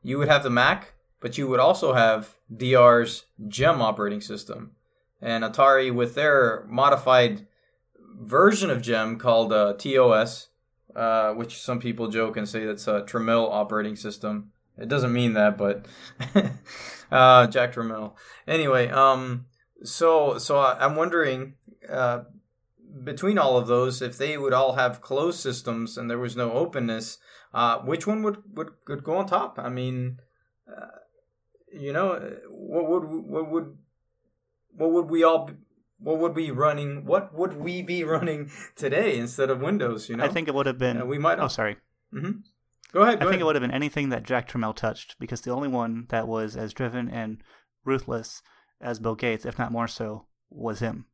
You 0.02 0.18
would 0.18 0.30
have 0.30 0.44
the 0.44 0.50
Mac, 0.50 0.94
but 1.20 1.38
you 1.38 1.48
would 1.48 1.60
also 1.60 1.94
have 1.94 2.36
DR's 2.56 3.26
GEM 3.48 3.82
operating 3.82 4.22
system 4.22 4.72
and 5.22 5.44
Atari 5.44 5.94
with 5.94 6.16
their 6.16 6.66
modified 6.70 7.48
version 8.20 8.70
of 8.70 8.82
Gem 8.82 9.18
called 9.18 9.52
uh, 9.52 9.74
TOS, 9.74 10.48
uh, 10.96 11.34
which 11.34 11.62
some 11.62 11.80
people 11.80 12.08
joke 12.10 12.38
and 12.38 12.48
say 12.48 12.66
that's 12.66 12.88
a 12.88 13.02
Tramiel 13.02 13.50
operating 13.52 13.96
system. 13.96 14.52
It 14.78 14.88
doesn't 14.88 15.14
mean 15.14 15.34
that, 15.34 15.58
but 15.58 15.86
uh, 17.12 17.48
Jack 17.48 17.74
Tramiel. 17.74 18.14
Anyway, 18.48 18.90
um, 18.90 19.46
so 19.84 20.38
so 20.38 20.60
I'm 20.60 20.96
wondering 20.96 21.56
uh, 21.90 22.24
between 23.04 23.38
all 23.38 23.58
of 23.58 23.68
those, 23.68 24.02
if 24.02 24.18
they 24.18 24.38
would 24.38 24.54
all 24.54 24.74
have 24.74 25.02
closed 25.02 25.40
systems 25.40 25.98
and 25.98 26.10
there 26.10 26.18
was 26.18 26.36
no 26.36 26.52
openness, 26.54 27.18
uh, 27.54 27.80
which 27.80 28.08
one 28.08 28.24
would, 28.24 28.38
would 28.54 28.72
would 28.88 29.04
go 29.04 29.18
on 29.18 29.28
top? 29.28 29.58
I 29.60 29.70
mean, 29.70 30.20
uh, 30.70 30.88
you 31.74 31.94
know, 31.94 32.38
what 32.50 32.90
would 32.90 33.04
what 33.04 33.52
would 33.52 33.78
what 34.72 34.92
would 34.92 35.10
we 35.10 35.24
all 35.24 35.50
what 36.00 36.20
would 36.20 36.36
we 36.36 36.52
running 36.52 37.06
what 37.06 37.34
would 37.34 37.58
we 37.58 37.82
be 37.82 38.04
running 38.16 38.52
today 38.76 39.18
instead 39.18 39.50
of 39.50 39.62
Windows? 39.62 40.10
You 40.10 40.18
know, 40.18 40.26
I 40.26 40.30
think 40.30 40.48
it 40.48 40.54
would 40.54 40.66
have 40.66 40.78
been. 40.78 41.02
Uh, 41.02 41.06
we 41.06 41.18
might. 41.18 41.40
Oh, 41.40 41.48
sorry. 41.48 41.78
Mm-hmm. 42.14 42.32
Go 42.94 43.02
ahead. 43.02 43.20
Go 43.20 43.26
I 43.26 43.30
think 43.30 43.30
ahead. 43.30 43.42
it 43.42 43.46
would 43.46 43.56
have 43.56 43.64
been 43.64 43.72
anything 43.72 44.10
that 44.10 44.24
Jack 44.24 44.48
Tramiel 44.48 44.76
touched, 44.76 45.18
because 45.20 45.42
the 45.42 45.52
only 45.52 45.68
one 45.68 46.06
that 46.10 46.28
was 46.28 46.56
as 46.56 46.74
driven 46.74 47.10
and 47.10 47.42
ruthless 47.84 48.42
as 48.80 49.00
Bill 49.00 49.16
Gates, 49.16 49.46
if 49.46 49.60
not 49.60 49.72
more 49.72 49.88
so, 49.88 50.28
was 50.50 50.80
him. 50.80 51.06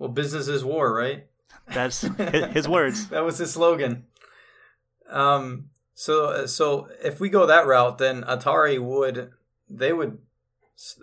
Well, 0.00 0.08
business 0.08 0.48
is 0.48 0.64
war, 0.64 0.92
right? 0.94 1.26
That's 1.68 2.00
his 2.54 2.66
words. 2.66 3.08
that 3.08 3.24
was 3.24 3.38
his 3.38 3.52
slogan. 3.52 4.06
Um. 5.08 5.66
So, 5.94 6.46
so 6.46 6.88
if 7.04 7.20
we 7.20 7.28
go 7.28 7.44
that 7.44 7.66
route, 7.66 7.98
then 7.98 8.22
Atari 8.22 8.80
would 8.80 9.32
they 9.68 9.92
would 9.92 10.16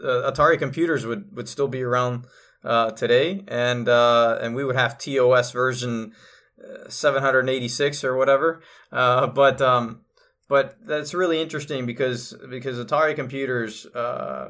uh, 0.04 0.32
Atari 0.32 0.58
computers 0.58 1.06
would, 1.06 1.36
would 1.36 1.48
still 1.48 1.68
be 1.68 1.84
around 1.84 2.26
uh, 2.64 2.90
today, 2.92 3.44
and 3.48 3.88
uh, 3.88 4.40
and 4.42 4.56
we 4.56 4.66
would 4.66 4.76
have 4.76 4.98
TOS 4.98 5.52
version 5.52 6.14
uh, 6.60 6.90
786 6.90 8.04
or 8.04 8.18
whatever. 8.18 8.64
Uh, 8.92 9.28
but 9.28 9.62
um, 9.62 10.02
but 10.50 10.76
that's 10.84 11.14
really 11.14 11.40
interesting 11.40 11.86
because 11.86 12.34
because 12.50 12.84
Atari 12.84 13.16
computers 13.16 13.86
uh, 13.94 14.50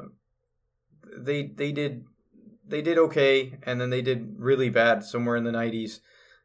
they 1.18 1.48
they 1.48 1.72
did 1.72 2.06
they 2.68 2.82
did 2.82 2.98
okay, 2.98 3.58
and 3.62 3.80
then 3.80 3.90
they 3.90 4.02
did 4.02 4.36
really 4.38 4.70
bad 4.70 5.02
somewhere 5.04 5.36
in 5.36 5.44
the 5.44 5.50
90s, 5.50 6.00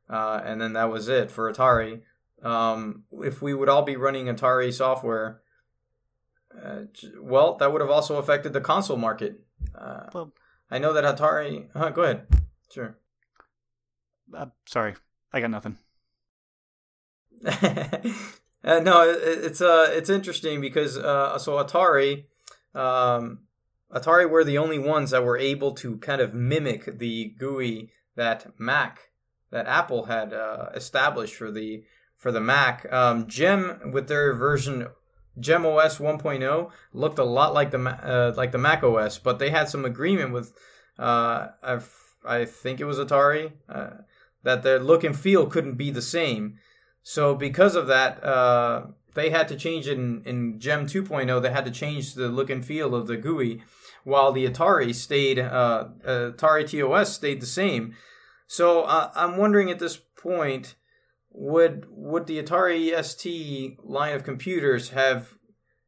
and 0.09 0.61
then 0.61 0.73
that 0.73 0.89
was 0.89 1.07
it 1.09 1.29
for 1.29 1.51
Atari. 1.51 2.01
Um, 2.41 3.03
if 3.21 3.41
we 3.41 3.53
would 3.53 3.69
all 3.69 3.83
be 3.83 3.95
running 3.95 4.25
Atari 4.25 4.73
software 4.73 5.43
uh, 6.61 6.81
well, 7.19 7.55
that 7.55 7.71
would 7.71 7.81
have 7.81 7.89
also 7.89 8.17
affected 8.17 8.53
the 8.53 8.61
console 8.61 8.97
market. 8.97 9.39
Uh, 9.75 10.07
well, 10.13 10.33
I 10.69 10.79
know 10.79 10.93
that 10.93 11.03
Atari. 11.03 11.67
Uh, 11.73 11.89
go 11.89 12.03
ahead. 12.03 12.27
Sure. 12.71 12.97
Uh, 14.35 14.47
sorry, 14.65 14.95
I 15.31 15.41
got 15.41 15.51
nothing. 15.51 15.77
Uh, 18.65 18.79
no, 18.79 19.01
it, 19.01 19.19
it's 19.43 19.59
uh, 19.59 19.89
it's 19.91 20.09
interesting 20.09 20.61
because 20.61 20.97
uh, 20.97 21.37
so 21.37 21.61
Atari, 21.61 22.23
um, 22.73 23.39
Atari 23.93 24.29
were 24.29 24.43
the 24.43 24.57
only 24.57 24.79
ones 24.79 25.11
that 25.11 25.23
were 25.23 25.37
able 25.37 25.71
to 25.73 25.97
kind 25.97 26.19
of 26.19 26.33
mimic 26.33 26.97
the 26.97 27.35
GUI 27.37 27.91
that 28.15 28.59
Mac, 28.59 29.09
that 29.51 29.67
Apple 29.67 30.05
had 30.05 30.33
uh, 30.33 30.69
established 30.73 31.35
for 31.35 31.51
the 31.51 31.83
for 32.17 32.31
the 32.31 32.41
Mac. 32.41 32.91
Um, 32.91 33.27
Gem 33.27 33.91
with 33.91 34.07
their 34.07 34.33
version 34.33 34.87
Gem 35.39 35.65
OS 35.65 35.97
1.0 35.97 36.71
looked 36.93 37.19
a 37.19 37.23
lot 37.23 37.53
like 37.53 37.71
the 37.71 37.79
uh, 37.79 38.33
like 38.35 38.51
the 38.51 38.57
Mac 38.57 38.83
OS, 38.83 39.17
but 39.17 39.39
they 39.39 39.49
had 39.49 39.69
some 39.69 39.85
agreement 39.85 40.31
with 40.31 40.53
uh, 40.97 41.49
I, 41.61 41.79
I 42.25 42.45
think 42.45 42.79
it 42.79 42.85
was 42.85 42.97
Atari 42.97 43.51
uh, 43.69 43.89
that 44.43 44.63
their 44.63 44.79
look 44.79 45.03
and 45.03 45.17
feel 45.17 45.47
couldn't 45.47 45.75
be 45.75 45.91
the 45.91 46.01
same. 46.01 46.59
So 47.03 47.35
because 47.35 47.75
of 47.75 47.87
that, 47.87 48.23
uh, 48.23 48.87
they 49.13 49.29
had 49.29 49.47
to 49.49 49.55
change 49.55 49.87
it 49.87 49.97
in, 49.97 50.23
in 50.25 50.59
Gem 50.59 50.85
2.0. 50.87 51.41
They 51.41 51.51
had 51.51 51.65
to 51.65 51.71
change 51.71 52.13
the 52.13 52.29
look 52.29 52.49
and 52.49 52.65
feel 52.65 52.95
of 52.95 53.07
the 53.07 53.17
GUI, 53.17 53.61
while 54.03 54.31
the 54.31 54.47
Atari 54.47 54.93
stayed 54.93 55.39
uh, 55.39 55.85
Atari 56.05 56.67
TOS 56.67 57.13
stayed 57.13 57.41
the 57.41 57.45
same. 57.45 57.95
So 58.47 58.83
uh, 58.83 59.11
I'm 59.15 59.37
wondering 59.37 59.71
at 59.71 59.79
this 59.79 59.97
point 59.97 60.75
would 61.31 61.85
would 61.89 62.27
the 62.27 62.41
Atari 62.41 63.03
ST 63.03 63.83
line 63.83 64.13
of 64.13 64.23
computers 64.23 64.89
have 64.89 65.33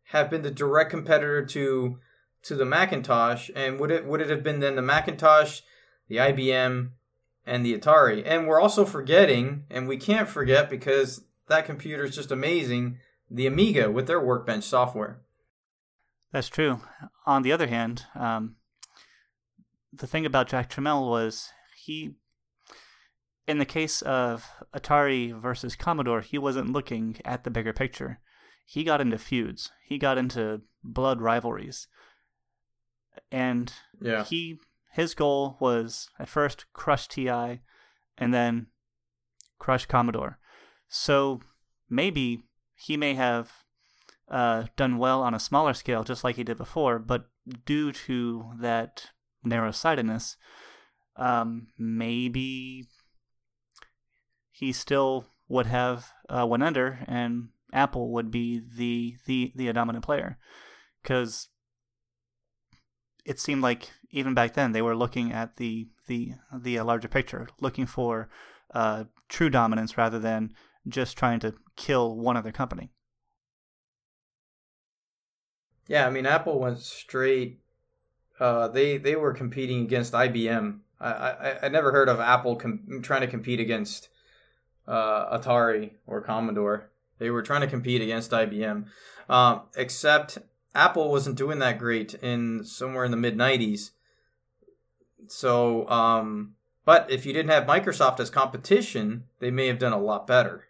have 0.10 0.30
been 0.30 0.42
the 0.42 0.52
direct 0.52 0.90
competitor 0.90 1.46
to 1.46 2.00
to 2.44 2.56
the 2.56 2.66
Macintosh, 2.66 3.50
and 3.56 3.80
would 3.80 3.92
it 3.92 4.06
would 4.06 4.22
it 4.22 4.30
have 4.30 4.44
been 4.44 4.60
then 4.60 4.76
the 4.76 4.82
Macintosh, 4.82 5.62
the 6.08 6.18
IBM, 6.18 6.90
and 7.46 7.66
the 7.66 7.78
Atari? 7.78 8.24
And 8.26 8.48
we're 8.48 8.62
also 8.62 8.86
forgetting, 8.86 9.66
and 9.70 9.88
we 9.88 9.98
can't 9.98 10.30
forget 10.30 10.70
because 10.70 11.24
that 11.48 11.66
computer 11.66 12.04
is 12.04 12.16
just 12.16 12.32
amazing, 12.32 12.98
the 13.30 13.48
Amiga 13.48 13.92
with 13.92 14.08
their 14.08 14.20
Workbench 14.20 14.64
software. 14.64 15.22
That's 16.32 16.50
true. 16.50 16.82
On 17.26 17.42
the 17.44 17.52
other 17.52 17.68
hand, 17.68 18.06
um, 18.16 18.58
the 19.94 20.08
thing 20.08 20.26
about 20.26 20.48
Jack 20.50 20.70
Tramiel 20.70 21.10
was 21.10 21.50
he, 21.78 22.16
in 23.48 23.58
the 23.58 23.66
case 23.66 24.02
of 24.02 24.46
Atari 24.74 25.34
versus 25.40 25.76
Commodore, 25.76 26.22
he 26.22 26.38
wasn't 26.38 26.72
looking 26.72 27.18
at 27.24 27.44
the 27.44 27.50
bigger 27.52 27.74
picture. 27.74 28.20
He 28.66 28.84
got 28.84 29.00
into 29.00 29.18
feuds. 29.18 29.72
He 29.88 29.98
got 29.98 30.18
into 30.18 30.62
blood 30.84 31.22
rivalries, 31.22 31.88
and 33.32 33.72
Yeah. 34.02 34.24
he 34.24 34.60
his 34.92 35.14
goal 35.14 35.58
was 35.60 36.10
at 36.18 36.30
first 36.30 36.66
crush 36.72 37.08
TI, 37.10 37.62
and 38.18 38.34
then 38.34 38.68
crush 39.60 39.86
Commodore. 39.86 40.40
So 40.88 41.42
maybe 41.90 42.44
he 42.76 42.96
may 42.96 43.14
have 43.14 43.65
uh, 44.30 44.66
done 44.76 44.98
well 44.98 45.22
on 45.22 45.34
a 45.34 45.40
smaller 45.40 45.74
scale, 45.74 46.04
just 46.04 46.24
like 46.24 46.36
he 46.36 46.44
did 46.44 46.58
before, 46.58 47.00
but 47.00 47.30
due 47.66 47.92
to 47.92 48.52
that 48.60 49.12
narrow 49.44 49.72
sightedness, 49.72 50.38
um, 51.16 51.68
maybe 51.78 52.88
he 54.52 54.72
still 54.72 55.28
would 55.48 55.68
have 55.68 56.12
uh, 56.30 56.46
went 56.48 56.64
under, 56.64 57.00
and 57.08 57.50
Apple 57.72 58.12
would 58.14 58.32
be 58.32 58.60
the 58.76 59.16
the 59.26 59.52
the 59.56 59.72
dominant 59.74 60.04
player, 60.04 60.38
because 61.04 61.50
it 63.26 63.40
seemed 63.40 63.62
like 63.62 63.92
even 64.12 64.34
back 64.34 64.54
then 64.54 64.72
they 64.72 64.82
were 64.82 64.96
looking 64.96 65.32
at 65.32 65.58
the 65.58 65.88
the 66.08 66.34
the 66.52 66.80
uh, 66.80 66.84
larger 66.84 67.08
picture, 67.08 67.48
looking 67.60 67.86
for 67.86 68.30
uh, 68.74 69.04
true 69.30 69.50
dominance 69.50 69.98
rather 69.98 70.20
than 70.20 70.54
just 70.88 71.18
trying 71.18 71.40
to 71.40 71.54
kill 71.76 72.16
one 72.16 72.38
other 72.38 72.52
company. 72.52 72.92
Yeah, 75.88 76.08
I 76.08 76.10
mean, 76.10 76.26
Apple 76.26 76.60
went 76.60 76.80
straight. 76.80 77.60
Uh, 78.40 78.68
they 78.68 78.98
they 78.98 79.16
were 79.16 79.34
competing 79.34 79.82
against 79.84 80.14
IBM. 80.14 80.80
I 81.00 81.10
I, 81.10 81.58
I 81.64 81.70
never 81.70 81.92
heard 81.92 82.10
of 82.10 82.20
Apple 82.20 82.56
com- 82.56 83.02
trying 83.04 83.22
to 83.22 83.28
compete 83.28 83.60
against 83.60 84.10
uh, 84.88 85.38
Atari 85.38 85.92
or 86.08 86.22
Commodore. 86.22 86.90
They 87.20 87.30
were 87.30 87.42
trying 87.42 87.62
to 87.62 87.68
compete 87.68 88.02
against 88.02 88.32
IBM. 88.32 88.86
Um, 89.30 89.62
except 89.78 90.38
Apple 90.74 91.10
wasn't 91.12 91.38
doing 91.38 91.60
that 91.60 91.80
great 91.80 92.14
in 92.16 92.64
somewhere 92.66 93.06
in 93.06 93.12
the 93.12 93.18
mid 93.18 93.38
'90s. 93.38 93.92
So, 95.28 95.88
um, 95.90 96.56
but 96.84 97.10
if 97.10 97.26
you 97.26 97.34
didn't 97.34 97.52
have 97.52 97.66
Microsoft 97.66 98.20
as 98.20 98.30
competition, 98.30 99.26
they 99.40 99.50
may 99.52 99.68
have 99.68 99.80
done 99.80 99.94
a 99.94 100.00
lot 100.00 100.28
better. 100.28 100.66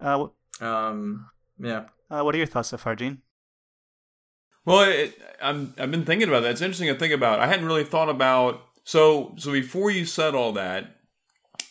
Uh, 0.00 0.28
Um, 0.60 1.30
yeah. 1.58 1.84
uh, 2.10 2.22
what 2.22 2.34
are 2.34 2.38
your 2.38 2.46
thoughts 2.46 2.70
so 2.70 2.76
far, 2.76 2.96
Gene? 2.96 3.22
Well, 4.68 4.82
it, 4.82 5.18
I'm 5.40 5.72
I've 5.78 5.90
been 5.90 6.04
thinking 6.04 6.28
about 6.28 6.40
that. 6.40 6.50
It's 6.50 6.60
interesting 6.60 6.88
to 6.88 6.94
think 6.94 7.14
about. 7.14 7.40
I 7.40 7.46
hadn't 7.46 7.64
really 7.64 7.84
thought 7.84 8.10
about 8.10 8.60
so 8.84 9.34
so 9.38 9.50
before 9.50 9.90
you 9.90 10.04
said 10.04 10.34
all 10.34 10.52
that, 10.52 10.94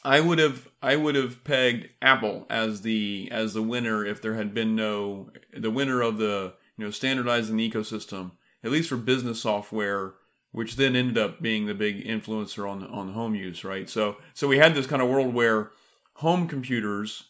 I 0.04 0.20
would 0.20 0.40
have 0.40 0.68
I 0.82 0.96
would 0.96 1.14
have 1.14 1.44
pegged 1.44 1.90
Apple 2.02 2.48
as 2.50 2.82
the 2.82 3.30
as 3.32 3.54
the 3.54 3.62
winner 3.62 4.04
if 4.04 4.24
there 4.24 4.34
had 4.34 4.56
been 4.56 4.76
no 4.76 5.30
the 5.56 5.70
winner 5.70 6.02
of 6.02 6.18
the 6.18 6.56
you 6.76 6.86
know 6.86 6.90
standardizing 6.90 7.56
the 7.56 7.70
ecosystem 7.70 8.32
at 8.64 8.72
least 8.72 8.90
for 8.90 8.98
business 8.98 9.44
software, 9.44 10.16
which 10.52 10.76
then 10.76 10.96
ended 10.96 11.20
up 11.20 11.40
being 11.40 11.68
the 11.68 11.76
big 11.76 12.04
influencer 12.04 12.68
on 12.68 12.84
on 12.84 13.14
home 13.14 13.36
use, 13.36 13.64
right? 13.64 13.88
So 13.88 14.18
so 14.34 14.48
we 14.48 14.58
had 14.58 14.74
this 14.74 14.88
kind 14.88 15.04
of 15.04 15.08
world 15.10 15.36
where 15.36 15.70
home 16.14 16.48
computers 16.48 17.26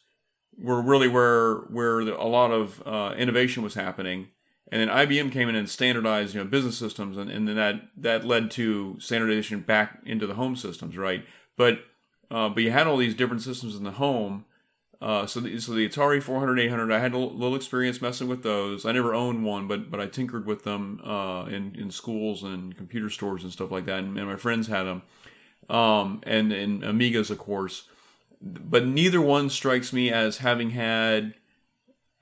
were 0.58 0.82
really 0.82 1.10
where 1.10 1.56
where 1.72 2.00
a 2.00 2.26
lot 2.26 2.52
of 2.52 2.82
uh, 2.86 3.16
innovation 3.18 3.64
was 3.64 3.74
happening 3.74 4.30
and 4.72 4.82
then 4.82 4.90
IBM 4.90 5.32
came 5.32 5.48
in 5.50 5.56
and 5.56 5.70
standardized, 5.70 6.36
you 6.36 6.42
know, 6.42 6.48
business 6.48 6.78
systems, 6.78 7.18
and, 7.18 7.30
and 7.30 7.48
then 7.48 7.56
that 7.56 7.82
that 7.98 8.26
led 8.26 8.52
to 8.52 8.98
standardization 9.00 9.62
back 9.62 10.00
into 10.06 10.28
the 10.28 10.34
home 10.34 10.56
systems, 10.56 10.98
right? 10.98 11.26
But 11.56 11.80
uh, 12.30 12.50
but 12.50 12.64
you 12.64 12.72
had 12.72 12.88
all 12.88 12.98
these 12.98 13.16
different 13.16 13.42
systems 13.42 13.76
in 13.76 13.84
the 13.84 13.92
home. 13.92 14.46
Uh, 15.00 15.28
so 15.28 15.40
the, 15.40 15.60
so 15.60 15.74
the 15.74 15.88
Atari 15.88 16.22
400, 16.22 16.60
800, 16.60 16.92
I 16.92 16.98
had 16.98 17.14
a 17.14 17.18
little 17.18 17.56
experience 17.56 18.02
messing 18.02 18.28
with 18.28 18.42
those. 18.42 18.84
I 18.84 18.92
never 18.92 19.14
owned 19.14 19.46
one, 19.46 19.68
but 19.68 19.90
but 19.90 20.02
I 20.02 20.08
tinkered 20.08 20.46
with 20.46 20.64
them 20.64 21.00
uh, 21.06 21.46
in 21.46 21.76
in 21.76 21.90
schools 21.92 22.44
and 22.44 22.76
computer 22.76 23.10
stores 23.10 23.44
and 23.44 23.52
stuff 23.52 23.72
like 23.72 23.86
that, 23.86 24.00
and, 24.00 24.18
and 24.18 24.28
my 24.28 24.36
friends 24.36 24.68
had 24.68 24.84
them, 24.84 25.02
um, 25.70 26.22
and 26.24 26.52
and 26.52 26.84
Amigas, 26.84 27.30
of 27.30 27.38
course. 27.38 27.88
But 28.42 28.86
neither 28.86 29.22
one 29.22 29.50
strikes 29.50 29.94
me 29.94 30.12
as 30.12 30.38
having 30.38 30.72
had 30.72 31.34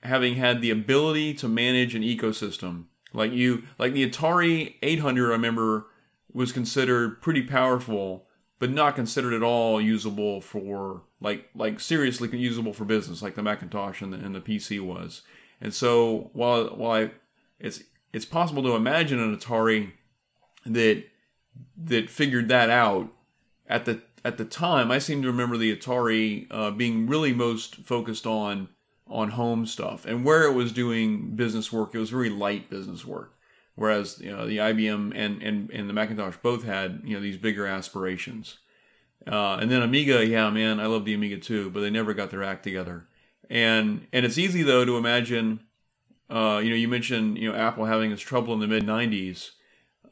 having 0.02 0.34
had 0.34 0.60
the 0.60 0.70
ability 0.70 1.34
to 1.34 1.48
manage 1.48 1.94
an 1.94 2.02
ecosystem. 2.02 2.84
Like 3.12 3.32
you 3.32 3.64
like 3.78 3.92
the 3.92 4.08
atari 4.08 4.74
800 4.82 5.28
i 5.28 5.32
remember 5.32 5.86
was 6.32 6.52
considered 6.52 7.22
pretty 7.22 7.42
powerful 7.42 8.26
but 8.58 8.70
not 8.70 8.94
considered 8.94 9.34
at 9.34 9.42
all 9.42 9.80
usable 9.80 10.40
for 10.40 11.02
like 11.20 11.48
like 11.54 11.80
seriously 11.80 12.28
usable 12.36 12.72
for 12.72 12.84
business 12.84 13.22
like 13.22 13.34
the 13.34 13.42
macintosh 13.42 14.02
and 14.02 14.12
the, 14.12 14.18
and 14.18 14.34
the 14.34 14.40
pc 14.40 14.80
was. 14.80 15.22
And 15.60 15.72
so 15.72 16.30
while 16.32 16.66
while 16.68 17.04
I, 17.04 17.10
it's 17.58 17.82
it's 18.12 18.24
possible 18.24 18.62
to 18.64 18.76
imagine 18.76 19.18
an 19.18 19.36
atari 19.36 19.92
that 20.64 21.04
that 21.76 22.10
figured 22.10 22.48
that 22.48 22.70
out 22.70 23.12
at 23.66 23.84
the 23.84 24.02
at 24.24 24.36
the 24.36 24.44
time 24.44 24.90
i 24.90 24.98
seem 24.98 25.22
to 25.22 25.28
remember 25.28 25.56
the 25.56 25.74
atari 25.74 26.46
uh, 26.50 26.70
being 26.70 27.06
really 27.06 27.32
most 27.32 27.76
focused 27.76 28.26
on 28.26 28.68
on 29.08 29.30
home 29.30 29.66
stuff. 29.66 30.04
And 30.04 30.24
where 30.24 30.44
it 30.44 30.52
was 30.52 30.72
doing 30.72 31.36
business 31.36 31.72
work 31.72 31.94
it 31.94 31.98
was 31.98 32.10
very 32.10 32.30
light 32.30 32.68
business 32.70 33.04
work. 33.04 33.34
Whereas 33.74 34.20
you 34.20 34.30
know 34.34 34.46
the 34.46 34.58
IBM 34.58 35.12
and 35.14 35.42
and, 35.42 35.70
and 35.70 35.88
the 35.88 35.92
Macintosh 35.92 36.36
both 36.42 36.64
had 36.64 37.02
you 37.04 37.14
know 37.14 37.20
these 37.22 37.36
bigger 37.36 37.66
aspirations. 37.66 38.58
Uh, 39.26 39.56
and 39.60 39.70
then 39.70 39.82
Amiga 39.82 40.24
yeah 40.24 40.50
man 40.50 40.78
I 40.78 40.86
love 40.86 41.04
the 41.04 41.14
Amiga 41.14 41.38
too 41.38 41.70
but 41.70 41.80
they 41.80 41.90
never 41.90 42.14
got 42.14 42.30
their 42.30 42.42
act 42.42 42.62
together. 42.64 43.06
And 43.48 44.06
and 44.12 44.26
it's 44.26 44.38
easy 44.38 44.62
though 44.62 44.84
to 44.84 44.96
imagine 44.96 45.60
uh, 46.30 46.60
you 46.62 46.70
know 46.70 46.76
you 46.76 46.88
mentioned 46.88 47.38
you 47.38 47.50
know 47.50 47.56
Apple 47.56 47.84
having 47.84 48.12
its 48.12 48.22
trouble 48.22 48.54
in 48.54 48.60
the 48.60 48.66
mid 48.66 48.84
90s 48.84 49.50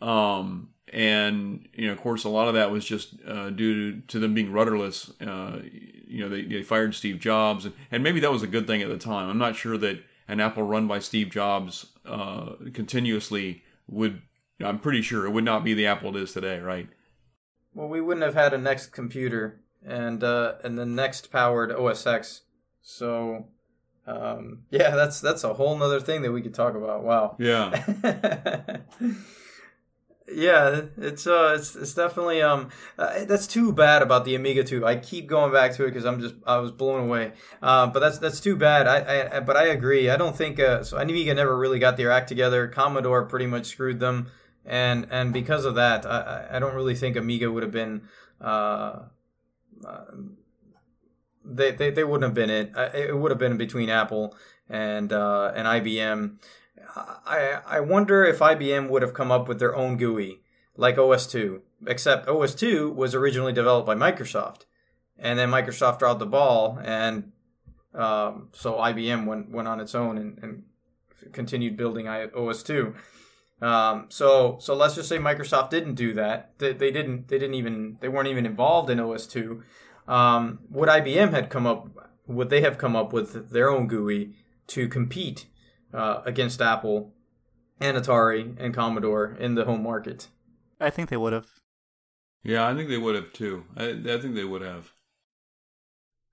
um, 0.00 0.68
and 0.94 1.68
you 1.74 1.86
know 1.86 1.92
of 1.92 2.00
course 2.00 2.24
a 2.24 2.28
lot 2.28 2.48
of 2.48 2.54
that 2.54 2.70
was 2.70 2.84
just 2.84 3.14
uh, 3.26 3.50
due 3.50 3.92
to, 3.92 4.00
to 4.06 4.18
them 4.20 4.32
being 4.32 4.52
rudderless 4.52 5.10
uh, 5.20 5.60
you 6.06 6.20
know 6.20 6.28
they, 6.28 6.42
they 6.42 6.62
fired 6.62 6.94
steve 6.94 7.18
jobs 7.18 7.64
and, 7.64 7.74
and 7.90 8.02
maybe 8.02 8.20
that 8.20 8.30
was 8.30 8.42
a 8.42 8.46
good 8.46 8.66
thing 8.66 8.80
at 8.80 8.88
the 8.88 8.96
time 8.96 9.28
i'm 9.28 9.38
not 9.38 9.56
sure 9.56 9.76
that 9.76 10.02
an 10.28 10.40
apple 10.40 10.62
run 10.62 10.86
by 10.86 10.98
steve 11.00 11.30
jobs 11.30 11.86
uh, 12.06 12.52
continuously 12.72 13.62
would 13.88 14.22
i'm 14.64 14.78
pretty 14.78 15.02
sure 15.02 15.26
it 15.26 15.30
would 15.30 15.44
not 15.44 15.64
be 15.64 15.74
the 15.74 15.86
apple 15.86 16.16
it 16.16 16.22
is 16.22 16.32
today 16.32 16.60
right 16.60 16.88
Well, 17.74 17.88
we 17.88 18.00
wouldn't 18.00 18.24
have 18.24 18.34
had 18.34 18.54
a 18.54 18.58
next 18.58 18.92
computer 18.92 19.60
and 19.84 20.22
uh, 20.22 20.54
and 20.62 20.78
the 20.78 20.86
next 20.86 21.30
powered 21.32 21.72
OS 21.72 22.06
X. 22.06 22.42
So, 22.82 23.48
um, 24.06 24.62
yeah, 24.70 24.94
that's 24.94 25.20
that's 25.20 25.42
a 25.44 25.54
whole 25.54 25.82
other 25.82 26.00
thing 26.00 26.22
that 26.22 26.30
we 26.32 26.40
could 26.40 26.54
talk 26.54 26.76
about. 26.76 27.02
Wow. 27.02 27.36
yeah 27.38 27.74
yeah, 30.26 30.82
it's 30.96 31.26
uh, 31.26 31.54
it's 31.58 31.76
it's 31.76 31.94
definitely 31.94 32.40
um, 32.40 32.70
uh, 32.98 33.24
that's 33.24 33.46
too 33.46 33.72
bad 33.72 34.00
about 34.00 34.24
the 34.24 34.34
Amiga 34.34 34.64
2. 34.64 34.86
I 34.86 34.96
keep 34.96 35.26
going 35.26 35.52
back 35.52 35.74
to 35.74 35.84
it 35.84 35.88
because 35.88 36.06
I'm 36.06 36.20
just 36.20 36.34
I 36.46 36.56
was 36.58 36.70
blown 36.70 37.00
away. 37.00 37.32
Uh, 37.62 37.88
but 37.88 38.00
that's 38.00 38.18
that's 38.18 38.40
too 38.40 38.56
bad. 38.56 38.86
I, 38.86 39.36
I 39.36 39.40
but 39.40 39.56
I 39.56 39.66
agree. 39.66 40.08
I 40.08 40.16
don't 40.16 40.36
think 40.36 40.58
uh, 40.58 40.82
so. 40.82 40.96
Amiga 40.96 41.34
never 41.34 41.56
really 41.56 41.78
got 41.78 41.96
their 41.96 42.10
act 42.10 42.28
together. 42.28 42.68
Commodore 42.68 43.26
pretty 43.26 43.46
much 43.46 43.66
screwed 43.66 44.00
them, 44.00 44.30
and 44.64 45.06
and 45.10 45.32
because 45.32 45.66
of 45.66 45.74
that, 45.74 46.06
I 46.06 46.46
I- 46.52 46.58
don't 46.58 46.74
really 46.74 46.94
think 46.94 47.16
Amiga 47.16 47.52
would 47.52 47.62
have 47.62 47.72
been. 47.72 48.08
Uh, 48.40 49.00
uh, 49.86 50.04
they, 51.44 51.72
they, 51.72 51.90
they 51.90 52.04
wouldn't 52.04 52.24
have 52.24 52.34
been 52.34 52.50
it. 52.50 52.72
It 52.94 53.16
would 53.16 53.30
have 53.30 53.38
been 53.38 53.56
between 53.58 53.90
Apple 53.90 54.34
and 54.68 55.12
uh, 55.12 55.52
and 55.54 55.66
IBM. 55.66 56.36
I 56.96 57.60
I 57.66 57.80
wonder 57.80 58.24
if 58.24 58.38
IBM 58.38 58.88
would 58.88 59.02
have 59.02 59.14
come 59.14 59.30
up 59.30 59.48
with 59.48 59.58
their 59.58 59.74
own 59.74 59.96
GUI 59.96 60.40
like 60.76 60.96
OS2, 60.96 61.60
except 61.86 62.26
OS2 62.26 62.94
was 62.94 63.14
originally 63.14 63.52
developed 63.52 63.86
by 63.86 63.94
Microsoft, 63.94 64.62
and 65.18 65.38
then 65.38 65.50
Microsoft 65.50 66.00
dropped 66.00 66.20
the 66.20 66.26
ball, 66.26 66.78
and 66.82 67.32
um, 67.94 68.48
so 68.52 68.74
IBM 68.74 69.26
went 69.26 69.50
went 69.50 69.68
on 69.68 69.80
its 69.80 69.94
own 69.94 70.18
and, 70.18 70.38
and 70.42 70.62
continued 71.32 71.76
building 71.76 72.06
OS2. 72.06 72.94
Um, 73.62 74.06
so 74.08 74.58
so 74.60 74.74
let's 74.74 74.94
just 74.94 75.08
say 75.08 75.18
Microsoft 75.18 75.70
didn't 75.70 75.94
do 75.94 76.14
that. 76.14 76.58
They, 76.58 76.72
they 76.72 76.90
didn't 76.90 77.28
they 77.28 77.38
didn't 77.38 77.54
even 77.54 77.98
they 78.00 78.08
weren't 78.08 78.28
even 78.28 78.46
involved 78.46 78.90
in 78.90 78.98
OS2. 78.98 79.62
Um, 80.06 80.60
would 80.70 80.88
IBM 80.88 81.30
had 81.30 81.50
come 81.50 81.66
up 81.66 81.88
would 82.26 82.50
they 82.50 82.60
have 82.62 82.78
come 82.78 82.96
up 82.96 83.12
with 83.12 83.50
their 83.50 83.70
own 83.70 83.86
GUI 83.86 84.34
to 84.68 84.88
compete 84.88 85.46
uh, 85.94 86.22
against 86.26 86.60
Apple 86.60 87.12
and 87.80 87.96
Atari 87.96 88.54
and 88.58 88.74
Commodore 88.74 89.36
in 89.38 89.54
the 89.54 89.64
home 89.64 89.82
market? 89.82 90.28
I 90.80 90.90
think 90.90 91.08
they 91.08 91.16
would 91.16 91.32
have. 91.32 91.46
yeah 92.42 92.68
i 92.68 92.74
think 92.74 92.88
they 92.90 92.98
would 92.98 93.14
have 93.14 93.32
too 93.32 93.64
i, 93.76 93.84
I 94.14 94.18
think 94.20 94.34
they 94.34 94.44
would 94.44 94.62
have 94.62 94.92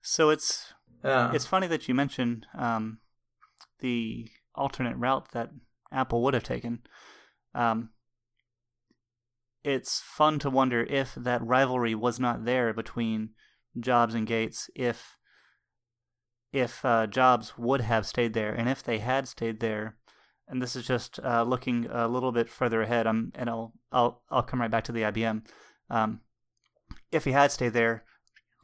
So 0.02 0.30
it's 0.30 0.72
Yeah, 1.04 1.32
it's 1.32 1.46
funny 1.46 1.66
that 1.68 1.88
you 1.88 1.94
mentioned 1.94 2.46
um, 2.56 2.98
the 3.78 4.28
alternate 4.54 4.96
route 4.96 5.32
that 5.32 5.50
Apple 5.90 6.22
would 6.22 6.34
have 6.34 6.42
taken. 6.44 6.82
Um, 7.54 7.90
it's 9.64 10.00
fun 10.00 10.38
to 10.40 10.50
wonder 10.50 10.82
if 10.82 11.14
that 11.14 11.46
rivalry 11.46 11.94
was 11.94 12.18
not 12.18 12.44
there 12.44 12.72
between 12.74 13.30
Jobs 13.78 14.14
and 14.14 14.26
Gates, 14.26 14.70
if 14.74 15.16
if 16.52 16.84
uh, 16.84 17.06
Jobs 17.06 17.56
would 17.56 17.80
have 17.80 18.06
stayed 18.06 18.34
there, 18.34 18.52
and 18.52 18.68
if 18.68 18.82
they 18.82 18.98
had 18.98 19.26
stayed 19.26 19.60
there, 19.60 19.96
and 20.46 20.60
this 20.60 20.76
is 20.76 20.86
just 20.86 21.18
uh, 21.24 21.42
looking 21.42 21.86
a 21.90 22.06
little 22.06 22.32
bit 22.32 22.48
further 22.48 22.82
ahead. 22.82 23.06
Um, 23.06 23.32
and 23.34 23.48
I'll 23.48 23.72
I'll 23.90 24.22
I'll 24.30 24.42
come 24.42 24.60
right 24.60 24.70
back 24.70 24.84
to 24.84 24.92
the 24.92 25.02
IBM. 25.02 25.46
Um, 25.88 26.20
if 27.10 27.24
he 27.24 27.32
had 27.32 27.52
stayed 27.52 27.72
there, 27.72 28.04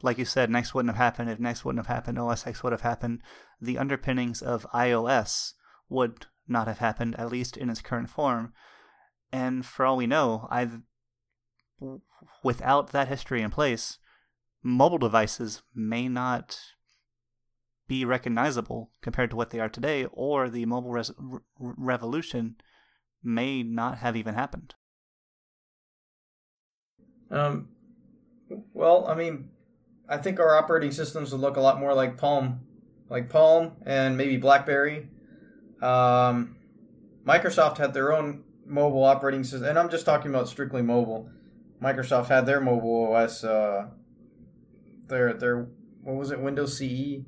like 0.01 0.17
you 0.17 0.25
said, 0.25 0.49
Next 0.49 0.73
wouldn't 0.73 0.95
have 0.95 1.03
happened. 1.03 1.29
If 1.29 1.39
Next 1.39 1.65
wouldn't 1.65 1.85
have 1.85 1.93
happened, 1.93 2.19
OS 2.19 2.45
X 2.45 2.63
would 2.63 2.71
have 2.71 2.81
happened. 2.81 3.21
The 3.59 3.77
underpinnings 3.77 4.41
of 4.41 4.67
iOS 4.73 5.53
would 5.89 6.27
not 6.47 6.67
have 6.67 6.79
happened, 6.79 7.15
at 7.19 7.31
least 7.31 7.57
in 7.57 7.69
its 7.69 7.81
current 7.81 8.09
form. 8.09 8.53
And 9.31 9.65
for 9.65 9.85
all 9.85 9.97
we 9.97 10.07
know, 10.07 10.47
I 10.49 10.67
without 12.43 12.91
that 12.91 13.07
history 13.07 13.41
in 13.41 13.51
place, 13.51 13.97
mobile 14.61 14.97
devices 14.97 15.61
may 15.73 16.07
not 16.07 16.59
be 17.89 18.05
recognizable 18.05 18.91
compared 19.01 19.31
to 19.31 19.35
what 19.35 19.49
they 19.49 19.59
are 19.59 19.67
today, 19.67 20.05
or 20.13 20.49
the 20.49 20.65
mobile 20.65 20.91
res- 20.91 21.11
revolution 21.59 22.55
may 23.21 23.63
not 23.63 23.97
have 23.97 24.15
even 24.15 24.35
happened. 24.35 24.75
Um, 27.29 27.69
well, 28.73 29.07
I 29.07 29.15
mean, 29.15 29.49
I 30.07 30.17
think 30.17 30.39
our 30.39 30.55
operating 30.55 30.91
systems 30.91 31.31
would 31.31 31.41
look 31.41 31.57
a 31.57 31.61
lot 31.61 31.79
more 31.79 31.93
like 31.93 32.17
Palm, 32.17 32.61
like 33.09 33.29
Palm 33.29 33.73
and 33.85 34.15
maybe 34.15 34.37
BlackBerry. 34.37 35.09
Um, 35.81 36.55
Microsoft 37.25 37.77
had 37.77 37.93
their 37.93 38.13
own 38.13 38.43
mobile 38.65 39.03
operating 39.03 39.43
system, 39.43 39.67
and 39.67 39.79
I'm 39.79 39.89
just 39.89 40.05
talking 40.05 40.29
about 40.29 40.47
strictly 40.47 40.81
mobile. 40.81 41.29
Microsoft 41.81 42.27
had 42.27 42.45
their 42.45 42.61
mobile 42.61 43.13
OS, 43.13 43.43
uh, 43.43 43.87
their 45.07 45.33
their 45.33 45.67
what 46.03 46.15
was 46.15 46.31
it, 46.31 46.39
Windows 46.39 46.77
CE? 46.77 47.25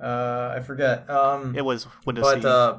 Uh, 0.00 0.54
I 0.56 0.60
forget. 0.60 1.08
Um, 1.10 1.56
it 1.56 1.64
was 1.64 1.86
Windows 2.06 2.22
but. 2.22 2.44
Uh, 2.44 2.78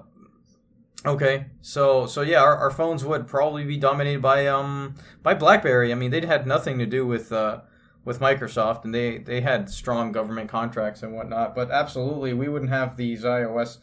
okay, 1.05 1.47
so 1.61 2.05
so 2.05 2.21
yeah, 2.21 2.41
our, 2.41 2.55
our 2.55 2.71
phones 2.71 3.03
would 3.03 3.27
probably 3.27 3.65
be 3.65 3.77
dominated 3.77 4.21
by 4.21 4.47
um 4.47 4.95
by 5.21 5.33
BlackBerry. 5.33 5.91
I 5.91 5.95
mean, 5.95 6.11
they'd 6.11 6.25
had 6.25 6.47
nothing 6.47 6.79
to 6.79 6.85
do 6.85 7.05
with 7.05 7.31
uh, 7.31 7.61
with 8.05 8.19
Microsoft, 8.19 8.85
and 8.85 8.93
they 8.93 9.17
they 9.17 9.41
had 9.41 9.69
strong 9.69 10.11
government 10.11 10.49
contracts 10.49 11.03
and 11.03 11.13
whatnot. 11.13 11.55
But 11.55 11.71
absolutely, 11.71 12.33
we 12.33 12.47
wouldn't 12.47 12.71
have 12.71 12.95
these 12.95 13.23
iOS 13.23 13.77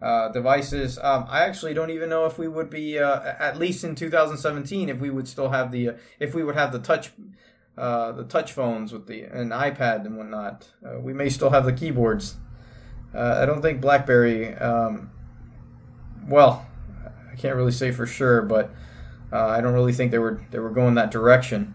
uh, 0.00 0.28
devices. 0.28 0.98
Um, 0.98 1.26
I 1.28 1.40
actually 1.40 1.74
don't 1.74 1.90
even 1.90 2.08
know 2.08 2.26
if 2.26 2.38
we 2.38 2.48
would 2.48 2.70
be 2.70 2.98
uh, 2.98 3.20
at 3.38 3.58
least 3.58 3.84
in 3.84 3.94
2017 3.94 4.88
if 4.88 4.98
we 4.98 5.10
would 5.10 5.28
still 5.28 5.50
have 5.50 5.72
the 5.72 5.90
uh, 5.90 5.92
if 6.20 6.34
we 6.34 6.44
would 6.44 6.54
have 6.54 6.72
the 6.72 6.78
touch 6.78 7.12
uh, 7.76 8.12
the 8.12 8.24
touch 8.24 8.52
phones 8.52 8.92
with 8.92 9.06
the 9.06 9.22
an 9.22 9.50
iPad 9.50 10.06
and 10.06 10.16
whatnot. 10.16 10.68
Uh, 10.84 10.98
we 11.00 11.12
may 11.12 11.28
still 11.28 11.50
have 11.50 11.64
the 11.64 11.72
keyboards. 11.72 12.36
Uh, 13.16 13.38
I 13.42 13.46
don't 13.46 13.62
think 13.62 13.80
BlackBerry. 13.80 14.54
Um, 14.54 15.10
well, 16.28 16.66
I 17.32 17.36
can't 17.36 17.56
really 17.56 17.72
say 17.72 17.90
for 17.90 18.06
sure, 18.06 18.42
but 18.42 18.70
I 19.32 19.60
don't 19.60 19.74
really 19.74 19.92
think 19.92 20.10
they 20.10 20.18
were 20.18 20.44
they 20.50 20.58
were 20.58 20.70
going 20.70 20.94
that 20.94 21.10
direction. 21.10 21.74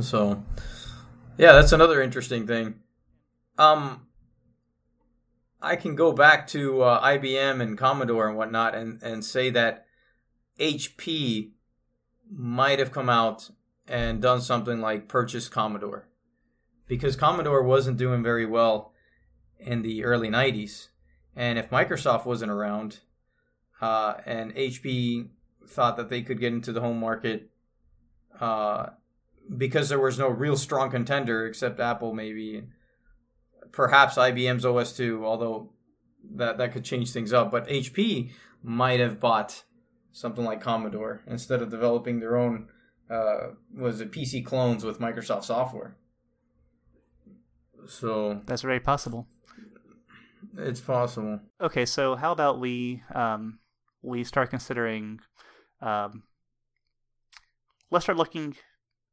So, 0.00 0.44
yeah, 1.36 1.52
that's 1.52 1.72
another 1.72 2.00
interesting 2.00 2.46
thing. 2.46 2.76
Um, 3.58 4.06
I 5.60 5.76
can 5.76 5.96
go 5.96 6.12
back 6.12 6.46
to 6.48 6.82
uh, 6.82 7.04
IBM 7.04 7.60
and 7.60 7.76
Commodore 7.76 8.28
and 8.28 8.36
whatnot 8.36 8.74
and, 8.74 9.02
and 9.02 9.24
say 9.24 9.50
that 9.50 9.86
HP 10.60 11.50
might 12.30 12.78
have 12.78 12.92
come 12.92 13.08
out 13.08 13.50
and 13.88 14.22
done 14.22 14.40
something 14.40 14.80
like 14.80 15.08
purchase 15.08 15.48
Commodore 15.48 16.06
because 16.86 17.16
Commodore 17.16 17.62
wasn't 17.62 17.96
doing 17.96 18.22
very 18.22 18.46
well 18.46 18.92
in 19.58 19.82
the 19.82 20.04
early 20.04 20.28
90s. 20.28 20.88
And 21.36 21.58
if 21.58 21.70
Microsoft 21.70 22.24
wasn't 22.24 22.50
around 22.50 23.00
uh, 23.80 24.14
and 24.26 24.54
HP 24.54 25.28
thought 25.66 25.96
that 25.96 26.08
they 26.08 26.22
could 26.22 26.40
get 26.40 26.52
into 26.52 26.72
the 26.72 26.80
home 26.80 26.98
market 26.98 27.50
uh, 28.40 28.86
because 29.56 29.88
there 29.88 30.00
was 30.00 30.18
no 30.18 30.28
real 30.28 30.56
strong 30.56 30.90
contender 30.90 31.46
except 31.46 31.80
Apple, 31.80 32.12
maybe 32.12 32.64
perhaps 33.72 34.16
IBM's 34.16 34.64
OS2, 34.64 35.24
although 35.24 35.70
that 36.34 36.58
that 36.58 36.72
could 36.72 36.84
change 36.84 37.12
things 37.12 37.32
up. 37.32 37.50
But 37.50 37.68
HP 37.68 38.30
might 38.62 39.00
have 39.00 39.20
bought 39.20 39.62
something 40.12 40.44
like 40.44 40.60
Commodore 40.60 41.22
instead 41.26 41.62
of 41.62 41.70
developing 41.70 42.20
their 42.20 42.36
own 42.36 42.68
uh, 43.10 43.50
was 43.74 44.00
it 44.00 44.12
PC 44.12 44.44
clones 44.44 44.84
with 44.84 45.00
Microsoft 45.00 45.44
software. 45.44 45.96
So 47.86 48.42
that's 48.44 48.62
very 48.62 48.80
possible. 48.80 49.26
It's 50.58 50.80
possible. 50.80 51.40
Okay, 51.60 51.86
so 51.86 52.16
how 52.16 52.32
about 52.32 52.58
we 52.58 53.02
um, 53.14 53.60
we 54.02 54.24
start 54.24 54.50
considering? 54.50 55.20
Um, 55.80 56.24
let's 57.90 58.04
start 58.04 58.18
looking 58.18 58.56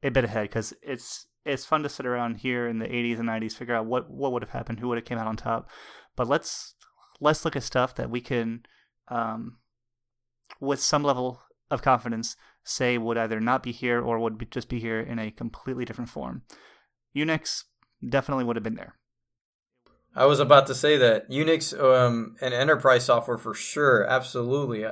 a 0.04 0.10
bit 0.10 0.24
ahead 0.24 0.50
because 0.50 0.74
it's 0.82 1.28
it's 1.46 1.66
fun 1.66 1.84
to 1.84 1.90
sit 1.90 2.06
around 2.06 2.38
here 2.38 2.68
in 2.68 2.80
the 2.80 2.88
80s 2.88 3.20
and 3.20 3.30
90s 3.30 3.54
figure 3.54 3.76
out 3.76 3.86
what 3.86 4.10
what 4.10 4.32
would 4.32 4.42
have 4.42 4.52
happened 4.52 4.80
who 4.80 4.88
would 4.88 4.98
have 4.98 5.06
came 5.06 5.18
out 5.18 5.28
on 5.28 5.38
top 5.38 5.70
but 6.16 6.28
let's 6.28 6.76
let's 7.20 7.46
look 7.46 7.56
at 7.56 7.64
stuff 7.64 7.96
that 7.96 8.10
we 8.10 8.20
can 8.22 8.66
um, 9.08 9.58
with 10.60 10.80
some 10.80 11.04
level 11.04 11.42
of 11.70 11.82
confidence 11.82 12.36
say 12.64 12.98
would 12.98 13.18
either 13.18 13.40
not 13.40 13.62
be 13.62 13.72
here 13.72 14.02
or 14.02 14.20
would 14.20 14.38
be, 14.38 14.46
just 14.46 14.70
be 14.70 14.80
here 14.80 15.00
in 15.00 15.20
a 15.20 15.32
completely 15.32 15.86
different 15.86 16.10
form 16.10 16.42
unix 17.16 17.64
definitely 18.08 18.44
would 18.44 18.56
have 18.56 18.64
been 18.64 18.76
there 18.76 18.96
i 20.16 20.26
was 20.26 20.40
about 20.40 20.68
to 20.68 20.76
say 20.76 20.98
that 20.98 21.30
unix 21.30 21.78
um, 21.80 22.36
and 22.42 22.54
enterprise 22.54 23.06
software 23.06 23.38
for 23.38 23.54
sure 23.54 24.06
absolutely 24.06 24.86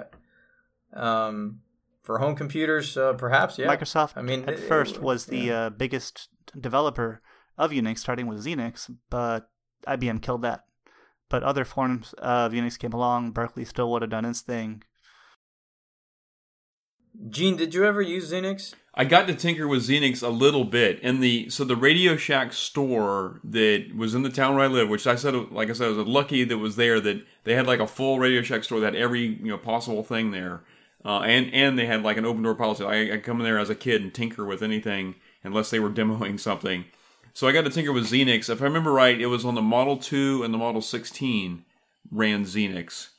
um, 0.93 1.59
for 2.03 2.19
home 2.19 2.35
computers, 2.35 2.97
uh, 2.97 3.13
perhaps, 3.13 3.57
yeah. 3.57 3.67
Microsoft, 3.67 4.13
I 4.15 4.21
mean, 4.21 4.43
at 4.43 4.55
it, 4.55 4.59
first 4.59 5.01
was 5.01 5.25
the 5.25 5.37
yeah. 5.37 5.61
uh, 5.61 5.69
biggest 5.69 6.27
developer 6.59 7.21
of 7.57 7.71
Unix, 7.71 7.99
starting 7.99 8.27
with 8.27 8.45
Xenix, 8.45 8.93
but 9.09 9.49
IBM 9.87 10.21
killed 10.21 10.41
that. 10.43 10.65
But 11.29 11.43
other 11.43 11.65
forms 11.65 12.13
of 12.19 12.51
Unix 12.51 12.77
came 12.77 12.93
along. 12.93 13.31
Berkeley 13.31 13.65
still 13.65 13.89
would 13.91 14.01
have 14.01 14.11
done 14.11 14.25
its 14.25 14.41
thing. 14.41 14.83
Gene, 17.29 17.55
did 17.55 17.73
you 17.73 17.85
ever 17.85 18.01
use 18.01 18.31
Xenix? 18.31 18.73
I 18.95 19.05
got 19.05 19.27
to 19.27 19.33
tinker 19.33 19.67
with 19.67 19.87
Xenix 19.87 20.21
a 20.21 20.29
little 20.29 20.65
bit, 20.65 20.99
and 21.01 21.21
the 21.21 21.49
so 21.49 21.63
the 21.63 21.75
Radio 21.75 22.15
Shack 22.15 22.53
store 22.53 23.39
that 23.43 23.95
was 23.95 24.13
in 24.13 24.21
the 24.21 24.29
town 24.29 24.55
where 24.55 24.65
I 24.65 24.67
live, 24.67 24.87
which 24.87 25.07
I 25.07 25.15
said, 25.15 25.33
like 25.51 25.69
I 25.69 25.73
said, 25.73 25.87
I 25.87 25.91
was 25.91 26.07
lucky 26.07 26.43
that 26.43 26.57
was 26.59 26.75
there. 26.75 26.99
That 26.99 27.25
they 27.43 27.55
had 27.55 27.65
like 27.65 27.79
a 27.79 27.87
full 27.87 28.19
Radio 28.19 28.43
Shack 28.43 28.63
store 28.63 28.79
that 28.81 28.93
had 28.93 29.01
every 29.01 29.21
you 29.21 29.47
know 29.47 29.57
possible 29.57 30.03
thing 30.03 30.29
there, 30.31 30.61
uh, 31.03 31.21
and 31.21 31.51
and 31.53 31.77
they 31.77 31.87
had 31.87 32.03
like 32.03 32.17
an 32.17 32.25
open 32.25 32.43
door 32.43 32.53
policy. 32.53 32.83
I, 32.83 33.15
I 33.15 33.17
come 33.17 33.39
in 33.39 33.45
there 33.45 33.57
as 33.57 33.71
a 33.71 33.75
kid 33.75 34.03
and 34.03 34.13
tinker 34.13 34.45
with 34.45 34.61
anything 34.61 35.15
unless 35.43 35.71
they 35.71 35.79
were 35.79 35.89
demoing 35.91 36.39
something. 36.39 36.85
So 37.33 37.47
I 37.47 37.51
got 37.51 37.63
to 37.63 37.71
tinker 37.71 37.91
with 37.91 38.11
Xenix. 38.11 38.47
If 38.47 38.61
I 38.61 38.65
remember 38.65 38.91
right, 38.91 39.19
it 39.19 39.25
was 39.25 39.43
on 39.43 39.55
the 39.55 39.61
Model 39.61 39.97
2 39.97 40.43
and 40.43 40.53
the 40.53 40.57
Model 40.59 40.81
16 40.81 41.65
ran 42.11 42.45
Xenix. 42.45 43.09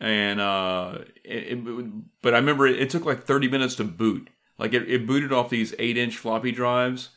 And 0.00 0.40
uh, 0.40 0.98
it, 1.24 1.58
it, 1.58 2.22
but 2.22 2.34
I 2.34 2.38
remember 2.38 2.66
it, 2.66 2.80
it, 2.80 2.90
took 2.90 3.04
like 3.04 3.24
30 3.24 3.48
minutes 3.48 3.74
to 3.76 3.84
boot. 3.84 4.30
Like 4.56 4.72
it, 4.72 4.88
it 4.88 5.06
booted 5.06 5.32
off 5.32 5.50
these 5.50 5.74
eight 5.78 5.96
inch 5.96 6.16
floppy 6.16 6.52
drives, 6.52 7.10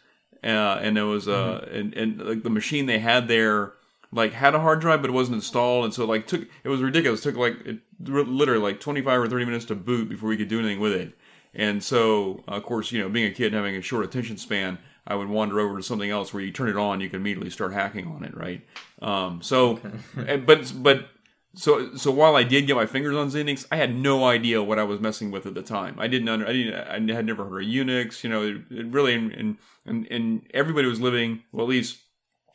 uh, 0.44 0.80
and 0.82 0.98
there 0.98 1.06
was 1.06 1.28
uh, 1.28 1.64
mm-hmm. 1.64 1.76
and 1.76 1.94
and 1.94 2.22
like 2.22 2.44
the 2.44 2.50
machine 2.50 2.88
they 2.88 3.00
had 3.00 3.28
there 3.28 3.74
like 4.12 4.34
had 4.34 4.56
a 4.56 4.60
hard 4.60 4.82
drive, 4.82 5.02
but 5.02 5.10
it 5.10 5.14
wasn't 5.14 5.36
installed, 5.36 5.86
and 5.86 5.94
so 5.94 6.06
like 6.06 6.28
took 6.28 6.42
it 6.64 6.70
was 6.70 6.82
ridiculous. 6.82 7.22
It 7.22 7.24
took 7.24 7.38
like 7.38 7.56
it, 7.66 7.80
literally 8.00 8.62
like 8.62 8.80
25 8.80 9.22
or 9.22 9.28
30 9.28 9.46
minutes 9.46 9.66
to 9.66 9.76
boot 9.76 10.10
before 10.10 10.30
we 10.30 10.38
could 10.38 10.50
do 10.50 10.60
anything 10.60 10.80
with 10.80 10.94
it. 10.94 11.14
And 11.54 11.84
so, 11.84 12.44
of 12.48 12.64
course, 12.64 12.92
you 12.92 13.02
know, 13.02 13.10
being 13.10 13.30
a 13.30 13.34
kid 13.34 13.54
having 13.54 13.76
a 13.76 13.82
short 13.82 14.06
attention 14.06 14.38
span, 14.38 14.78
I 15.06 15.16
would 15.16 15.28
wander 15.28 15.60
over 15.60 15.78
to 15.78 15.84
something 15.84 16.10
else 16.10 16.34
where 16.34 16.42
you 16.44 16.52
turn 16.52 16.70
it 16.70 16.78
on, 16.78 17.02
you 17.02 17.10
can 17.10 17.20
immediately 17.20 17.50
start 17.50 17.74
hacking 17.74 18.08
on 18.08 18.24
it, 18.24 18.36
right? 18.36 18.66
Um, 19.02 19.42
so, 19.42 19.80
but 20.16 20.74
but 20.76 21.10
so 21.54 21.96
so 21.96 22.12
while 22.12 22.36
I 22.36 22.44
did 22.44 22.68
get 22.68 22.76
my 22.76 22.86
fingers 22.86 23.16
on 23.16 23.30
Xenix, 23.30 23.66
I 23.72 23.76
had 23.76 23.96
no 23.96 24.26
idea 24.26 24.64
what 24.64 24.80
I 24.80 24.84
was 24.84 25.00
messing 25.00 25.32
with 25.32 25.46
at 25.46 25.54
the 25.54 25.62
time. 25.62 25.96
I 26.00 26.08
didn't 26.08 26.30
under, 26.30 26.48
I 26.48 26.54
didn't 26.54 27.12
I 27.12 27.16
had 27.16 27.26
never 27.26 27.46
heard 27.46 27.64
of 27.64 27.70
Unix. 27.70 28.24
You 28.24 28.30
know, 28.30 28.44
it, 28.44 28.86
really 28.88 29.14
and, 29.14 29.58
and 29.86 30.08
and 30.10 30.42
everybody 30.54 30.88
was 30.88 31.02
living 31.02 31.44
well 31.52 31.66
at 31.66 31.70
least 31.70 32.00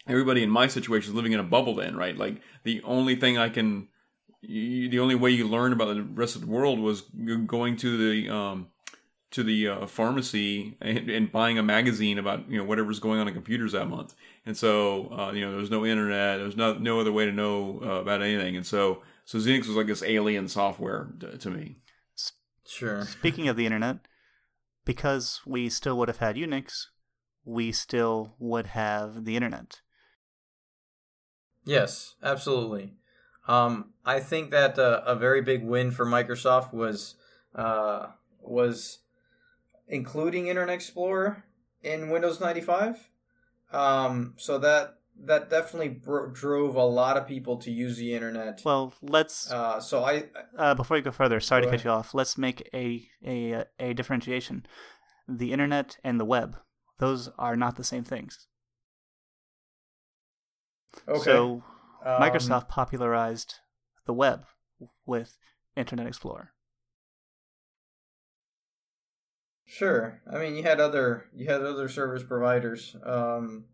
everybody 0.08 0.42
in 0.42 0.50
my 0.50 0.66
situation 0.66 1.10
is 1.10 1.16
living 1.16 1.32
in 1.32 1.40
a 1.40 1.44
bubble 1.44 1.74
then, 1.74 1.96
right? 1.96 2.16
Like 2.16 2.40
the 2.64 2.80
only 2.84 3.16
thing 3.16 3.36
I 3.36 3.48
can 3.48 3.88
you, 4.40 4.88
the 4.88 5.00
only 5.00 5.14
way 5.14 5.30
you 5.30 5.46
learn 5.46 5.72
about 5.72 5.94
the 5.94 6.02
rest 6.02 6.36
of 6.36 6.42
the 6.42 6.46
world 6.46 6.78
was 6.78 7.02
going 7.46 7.76
to 7.78 7.96
the 7.98 8.30
um, 8.30 8.68
to 9.32 9.42
the 9.42 9.68
uh, 9.68 9.86
pharmacy 9.86 10.76
and, 10.80 11.10
and, 11.10 11.32
buying 11.32 11.58
a 11.58 11.62
magazine 11.62 12.18
about 12.18 12.48
you 12.48 12.58
know 12.58 12.64
whatever's 12.64 13.00
going 13.00 13.20
on 13.20 13.28
in 13.28 13.34
computers 13.34 13.72
that 13.72 13.86
month. 13.86 14.14
And 14.46 14.56
so 14.56 15.08
uh, 15.12 15.32
you 15.32 15.44
know 15.44 15.50
there 15.50 15.60
was 15.60 15.70
no 15.70 15.84
internet, 15.84 16.38
there 16.38 16.46
was 16.46 16.56
no 16.56 16.74
no 16.74 17.00
other 17.00 17.12
way 17.12 17.26
to 17.26 17.32
know 17.32 17.80
uh, 17.82 18.00
about 18.00 18.22
anything. 18.22 18.56
And 18.56 18.64
so 18.64 19.02
so 19.24 19.38
Xenix 19.38 19.66
was 19.66 19.76
like 19.76 19.88
this 19.88 20.04
alien 20.04 20.48
software 20.48 21.08
to, 21.20 21.36
to 21.36 21.50
me. 21.50 21.76
Sure. 22.64 23.04
Speaking 23.04 23.48
of 23.48 23.56
the 23.56 23.66
internet, 23.66 23.98
because 24.84 25.40
we 25.44 25.68
still 25.68 25.98
would 25.98 26.08
have 26.08 26.18
had 26.18 26.36
Unix, 26.36 26.86
we 27.44 27.72
still 27.72 28.34
would 28.38 28.68
have 28.68 29.24
the 29.24 29.36
internet. 29.36 29.80
Yes, 31.64 32.14
absolutely. 32.22 32.94
Um, 33.48 33.92
I 34.04 34.20
think 34.20 34.50
that 34.50 34.78
uh, 34.78 35.02
a 35.04 35.14
very 35.14 35.42
big 35.42 35.64
win 35.64 35.90
for 35.90 36.06
Microsoft 36.06 36.72
was 36.72 37.14
uh, 37.54 38.06
was 38.40 38.98
including 39.88 40.48
Internet 40.48 40.74
Explorer 40.74 41.44
in 41.82 42.10
Windows 42.10 42.40
95. 42.40 43.08
Um, 43.72 44.34
so 44.36 44.58
that 44.58 44.94
that 45.24 45.48
definitely 45.50 45.88
bro- 45.88 46.30
drove 46.30 46.76
a 46.76 46.84
lot 46.84 47.16
of 47.16 47.26
people 47.26 47.56
to 47.58 47.70
use 47.70 47.96
the 47.96 48.12
internet. 48.14 48.60
Well, 48.64 48.92
let's. 49.02 49.50
Uh, 49.50 49.80
so 49.80 50.04
I 50.04 50.24
Uh, 50.56 50.74
before 50.74 50.96
you 50.96 51.02
go 51.02 51.10
further, 51.10 51.40
sorry 51.40 51.62
Go 51.62 51.66
to 51.66 51.70
cut 51.70 51.74
ahead. 51.80 51.84
you 51.84 51.90
off. 51.90 52.14
Let's 52.14 52.36
make 52.38 52.68
a, 52.74 53.08
a 53.26 53.64
a 53.80 53.94
differentiation. 53.94 54.66
The 55.28 55.52
internet 55.52 55.96
and 56.04 56.20
the 56.20 56.24
web; 56.24 56.58
those 56.98 57.28
are 57.38 57.56
not 57.56 57.76
the 57.76 57.84
same 57.84 58.04
things. 58.04 58.46
okay. 61.08 61.20
So 61.24 61.62
um, 62.04 62.20
Microsoft 62.22 62.68
popularized 62.68 63.54
the 64.06 64.12
web 64.12 64.44
with 65.04 65.36
Internet 65.76 66.06
Explorer. 66.06 66.52
Sure. 69.66 70.20
I 70.32 70.38
mean, 70.38 70.54
you 70.54 70.62
had 70.62 70.80
other 70.80 71.26
you 71.34 71.46
had 71.46 71.62
other 71.62 71.88
service 71.88 72.22
providers, 72.22 72.96
um, 73.04 73.64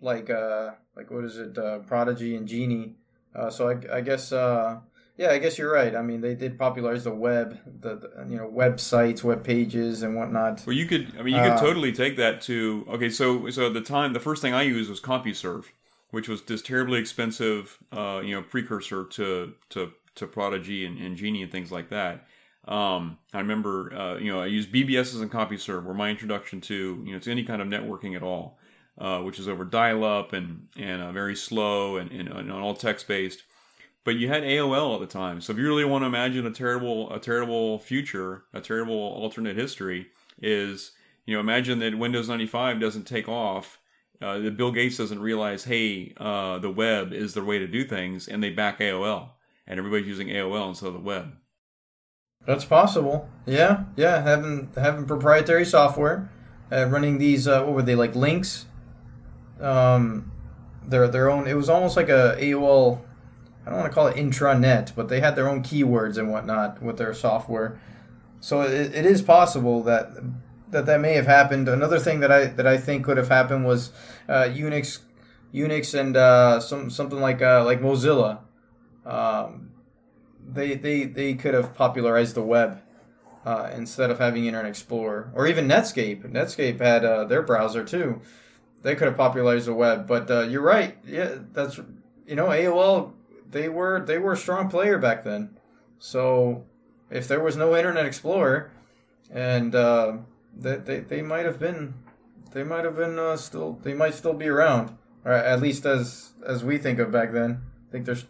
like 0.00 0.30
uh, 0.30 0.70
like 0.96 1.10
what 1.10 1.24
is 1.24 1.36
it, 1.36 1.58
uh, 1.58 1.80
Prodigy 1.80 2.36
and 2.36 2.46
Genie. 2.46 2.94
Uh, 3.34 3.50
so 3.50 3.68
I, 3.68 3.96
I 3.98 4.00
guess 4.00 4.32
uh, 4.32 4.78
yeah, 5.16 5.30
I 5.30 5.38
guess 5.38 5.58
you're 5.58 5.72
right. 5.72 5.96
I 5.96 6.02
mean, 6.02 6.20
they 6.20 6.36
did 6.36 6.56
popularize 6.56 7.02
the 7.02 7.12
web, 7.12 7.58
the, 7.80 7.96
the 7.96 8.26
you 8.28 8.36
know 8.36 8.48
websites, 8.48 9.24
web 9.24 9.42
pages, 9.42 10.04
and 10.04 10.14
whatnot. 10.14 10.64
Well, 10.64 10.76
you 10.76 10.86
could. 10.86 11.12
I 11.18 11.22
mean, 11.22 11.34
you 11.34 11.42
could 11.42 11.52
Uh, 11.52 11.60
totally 11.60 11.92
take 11.92 12.16
that 12.16 12.40
to. 12.42 12.86
Okay, 12.88 13.10
so 13.10 13.50
so 13.50 13.66
at 13.66 13.74
the 13.74 13.80
time, 13.80 14.12
the 14.12 14.20
first 14.20 14.42
thing 14.42 14.54
I 14.54 14.62
used 14.62 14.88
was 14.88 15.00
CompuServe, 15.00 15.64
which 16.12 16.28
was 16.28 16.42
this 16.42 16.62
terribly 16.62 17.00
expensive, 17.00 17.78
uh, 17.90 18.22
you 18.24 18.32
know, 18.32 18.42
precursor 18.42 19.04
to 19.04 19.54
to 19.70 19.92
to 20.14 20.26
Prodigy 20.28 20.86
and, 20.86 20.98
and 20.98 21.16
Genie 21.16 21.42
and 21.42 21.50
things 21.50 21.72
like 21.72 21.90
that. 21.90 22.24
Um, 22.68 23.16
I 23.32 23.38
remember, 23.38 23.94
uh, 23.94 24.18
you 24.18 24.30
know, 24.30 24.42
I 24.42 24.46
used 24.46 24.70
BBSs 24.70 25.22
and 25.22 25.32
CompuServe 25.32 25.84
were 25.84 25.94
my 25.94 26.10
introduction 26.10 26.60
to 26.62 27.02
you 27.04 27.12
know 27.14 27.18
to 27.18 27.30
any 27.30 27.42
kind 27.42 27.62
of 27.62 27.68
networking 27.68 28.14
at 28.14 28.22
all, 28.22 28.58
uh, 28.98 29.20
which 29.20 29.38
is 29.38 29.48
over 29.48 29.64
dial-up 29.64 30.34
and 30.34 30.68
and 30.76 31.00
uh, 31.02 31.10
very 31.10 31.34
slow 31.34 31.96
and, 31.96 32.12
and, 32.12 32.28
and 32.28 32.52
all 32.52 32.74
text-based. 32.74 33.42
But 34.04 34.16
you 34.16 34.28
had 34.28 34.42
AOL 34.42 34.94
at 34.94 35.00
the 35.00 35.06
time, 35.06 35.40
so 35.40 35.52
if 35.52 35.58
you 35.58 35.66
really 35.66 35.84
want 35.84 36.02
to 36.02 36.06
imagine 36.06 36.46
a 36.46 36.50
terrible 36.50 37.10
a 37.12 37.18
terrible 37.18 37.78
future, 37.78 38.44
a 38.52 38.60
terrible 38.60 38.94
alternate 38.94 39.56
history, 39.56 40.08
is 40.42 40.92
you 41.24 41.34
know 41.34 41.40
imagine 41.40 41.78
that 41.78 41.96
Windows 41.96 42.28
95 42.28 42.80
doesn't 42.80 43.04
take 43.04 43.28
off. 43.28 43.78
Uh, 44.20 44.38
that 44.40 44.56
Bill 44.56 44.72
Gates 44.72 44.96
doesn't 44.96 45.20
realize, 45.20 45.62
hey, 45.62 46.12
uh, 46.16 46.58
the 46.58 46.70
web 46.70 47.12
is 47.12 47.34
the 47.34 47.44
way 47.44 47.60
to 47.60 47.68
do 47.68 47.84
things, 47.84 48.26
and 48.26 48.42
they 48.42 48.50
back 48.50 48.80
AOL, 48.80 49.30
and 49.64 49.78
everybody's 49.78 50.08
using 50.08 50.26
AOL 50.26 50.70
instead 50.70 50.88
of 50.88 50.94
the 50.94 50.98
web. 50.98 51.36
That's 52.46 52.64
possible. 52.64 53.28
Yeah, 53.44 53.84
yeah. 53.94 54.22
Having 54.22 54.70
having 54.74 55.04
proprietary 55.04 55.66
software, 55.66 56.30
uh, 56.72 56.86
running 56.86 57.18
these 57.18 57.46
uh, 57.46 57.62
what 57.62 57.74
were 57.74 57.82
they 57.82 57.94
like 57.94 58.14
links? 58.14 58.64
Um, 59.60 60.32
their 60.86 61.08
their 61.08 61.30
own. 61.30 61.46
It 61.46 61.54
was 61.54 61.68
almost 61.68 61.94
like 61.94 62.08
a 62.08 62.36
AOL. 62.40 63.02
I 63.66 63.70
don't 63.70 63.80
want 63.80 63.92
to 63.92 63.94
call 63.94 64.06
it 64.06 64.16
intranet, 64.16 64.94
but 64.96 65.08
they 65.08 65.20
had 65.20 65.36
their 65.36 65.46
own 65.46 65.62
keywords 65.62 66.16
and 66.16 66.32
whatnot 66.32 66.82
with 66.82 66.96
their 66.96 67.12
software. 67.12 67.78
So 68.40 68.62
it, 68.62 68.94
it 68.94 69.04
is 69.04 69.20
possible 69.20 69.82
that 69.82 70.12
that 70.70 70.86
that 70.86 71.00
may 71.00 71.14
have 71.14 71.26
happened. 71.26 71.68
Another 71.68 71.98
thing 71.98 72.20
that 72.20 72.32
I 72.32 72.46
that 72.46 72.66
I 72.66 72.78
think 72.78 73.04
could 73.04 73.18
have 73.18 73.28
happened 73.28 73.66
was 73.66 73.92
uh, 74.26 74.44
Unix, 74.44 75.00
Unix 75.52 75.98
and 75.98 76.16
uh, 76.16 76.60
some 76.60 76.88
something 76.88 77.20
like 77.20 77.42
uh, 77.42 77.62
like 77.64 77.82
Mozilla. 77.82 78.38
Um, 79.04 79.67
they 80.50 80.74
they 80.74 81.04
they 81.04 81.34
could 81.34 81.54
have 81.54 81.74
popularized 81.74 82.34
the 82.34 82.42
web 82.42 82.82
uh, 83.44 83.70
instead 83.74 84.10
of 84.10 84.18
having 84.18 84.46
Internet 84.46 84.68
Explorer 84.68 85.30
or 85.34 85.46
even 85.46 85.68
Netscape. 85.68 86.22
Netscape 86.30 86.80
had 86.80 87.04
uh, 87.04 87.24
their 87.24 87.42
browser 87.42 87.84
too. 87.84 88.20
They 88.82 88.94
could 88.94 89.08
have 89.08 89.16
popularized 89.16 89.66
the 89.66 89.74
web, 89.74 90.06
but 90.06 90.30
uh, 90.30 90.42
you're 90.42 90.62
right. 90.62 90.96
Yeah, 91.06 91.36
that's 91.52 91.78
you 92.26 92.36
know 92.36 92.46
AOL. 92.46 93.12
They 93.50 93.68
were 93.68 94.04
they 94.04 94.18
were 94.18 94.32
a 94.32 94.36
strong 94.36 94.68
player 94.68 94.98
back 94.98 95.24
then. 95.24 95.56
So 95.98 96.64
if 97.10 97.26
there 97.28 97.40
was 97.40 97.56
no 97.56 97.76
Internet 97.76 98.06
Explorer, 98.06 98.70
and 99.30 99.74
uh, 99.74 100.18
they, 100.56 100.76
they 100.76 101.00
they 101.00 101.22
might 101.22 101.44
have 101.44 101.58
been 101.58 101.94
they 102.52 102.62
might 102.62 102.84
have 102.84 102.96
been 102.96 103.18
uh, 103.18 103.36
still 103.36 103.78
they 103.82 103.94
might 103.94 104.14
still 104.14 104.34
be 104.34 104.48
around, 104.48 104.96
or 105.24 105.32
at 105.32 105.60
least 105.60 105.86
as 105.86 106.30
as 106.46 106.64
we 106.64 106.78
think 106.78 106.98
of 106.98 107.10
back 107.10 107.32
then. 107.32 107.62
I 107.88 107.92
think 107.92 108.06
there's 108.06 108.26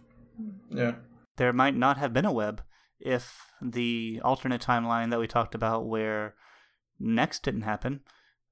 yeah. 0.70 0.94
There 1.38 1.52
might 1.52 1.76
not 1.76 1.98
have 1.98 2.12
been 2.12 2.24
a 2.24 2.32
web 2.32 2.62
if 3.00 3.46
the 3.62 4.20
alternate 4.24 4.60
timeline 4.60 5.10
that 5.10 5.20
we 5.20 5.26
talked 5.26 5.54
about, 5.54 5.86
where 5.86 6.34
Next 6.98 7.44
didn't 7.44 7.62
happen. 7.62 8.00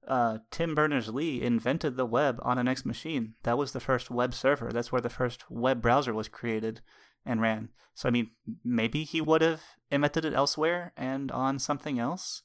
Uh, 0.07 0.37
Tim 0.51 0.73
Berners 0.73 1.09
Lee 1.09 1.41
invented 1.41 1.97
the 1.97 2.05
web 2.05 2.39
on 2.41 2.57
a 2.57 2.63
Next 2.63 2.85
machine. 2.85 3.33
That 3.43 3.57
was 3.57 3.73
the 3.73 3.81
first 3.81 4.09
web 4.09 4.33
server. 4.33 4.71
That's 4.71 4.89
where 4.91 5.01
the 5.01 5.09
first 5.09 5.51
web 5.51 5.81
browser 5.81 6.13
was 6.13 6.29
created 6.29 6.79
and 7.25 7.41
ran. 7.41 7.69
So, 7.93 8.07
I 8.07 8.11
mean, 8.11 8.31
maybe 8.63 9.03
he 9.03 9.19
would 9.19 9.41
have 9.41 9.61
invented 9.91 10.23
it 10.23 10.33
elsewhere 10.33 10.93
and 10.95 11.29
on 11.29 11.59
something 11.59 11.99
else. 11.99 12.43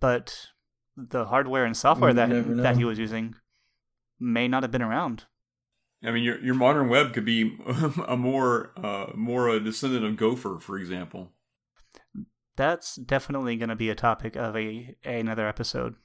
But 0.00 0.48
the 0.96 1.26
hardware 1.26 1.64
and 1.64 1.76
software 1.76 2.12
that, 2.14 2.28
that 2.62 2.76
he 2.76 2.84
was 2.84 2.98
using 2.98 3.36
may 4.18 4.48
not 4.48 4.64
have 4.64 4.72
been 4.72 4.82
around. 4.82 5.26
I 6.02 6.10
mean, 6.10 6.24
your 6.24 6.42
your 6.42 6.54
modern 6.54 6.88
web 6.88 7.12
could 7.12 7.24
be 7.24 7.58
a 8.06 8.16
more 8.16 8.72
uh, 8.76 9.06
more 9.14 9.48
a 9.48 9.60
descendant 9.60 10.04
of 10.04 10.16
Gopher, 10.16 10.58
for 10.60 10.78
example. 10.78 11.32
That's 12.56 12.96
definitely 12.96 13.56
going 13.56 13.68
to 13.68 13.76
be 13.76 13.90
a 13.90 13.94
topic 13.94 14.36
of 14.36 14.56
a 14.56 14.96
another 15.04 15.46
episode. 15.48 15.96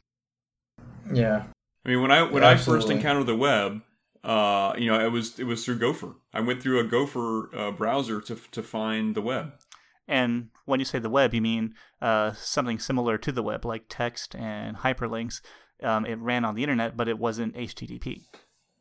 Yeah. 1.14 1.44
I 1.86 1.90
mean, 1.90 2.02
when 2.02 2.12
I 2.12 2.24
when 2.24 2.44
Yeah, 2.44 2.50
I 2.50 2.56
first 2.56 2.90
encountered 2.90 3.28
the 3.28 3.36
web, 3.36 3.82
uh, 4.24 4.74
you 4.78 4.92
know, 4.92 5.00
it 5.00 5.12
was 5.12 5.40
it 5.40 5.46
was 5.46 5.64
through 5.64 5.80
Gopher. 5.80 6.16
I 6.34 6.42
went 6.42 6.62
through 6.62 6.80
a 6.80 6.84
Gopher 6.84 7.56
uh, 7.56 7.72
browser 7.72 8.20
to 8.22 8.36
to 8.52 8.64
find 8.64 9.16
the 9.16 9.22
web. 9.22 9.54
And 10.08 10.50
when 10.66 10.80
you 10.80 10.86
say 10.86 11.00
the 11.00 11.10
web, 11.10 11.34
you 11.34 11.42
mean 11.42 11.74
uh, 12.02 12.34
something 12.34 12.80
similar 12.80 13.18
to 13.18 13.32
the 13.32 13.42
web, 13.42 13.66
like 13.66 13.86
text 13.90 14.36
and 14.36 14.78
hyperlinks. 14.78 15.42
Um, 15.82 16.06
it 16.06 16.20
ran 16.20 16.46
on 16.46 16.56
the 16.56 16.64
internet, 16.64 16.96
but 16.96 17.08
it 17.08 17.18
wasn't 17.18 17.56
HTTP. 17.56 18.22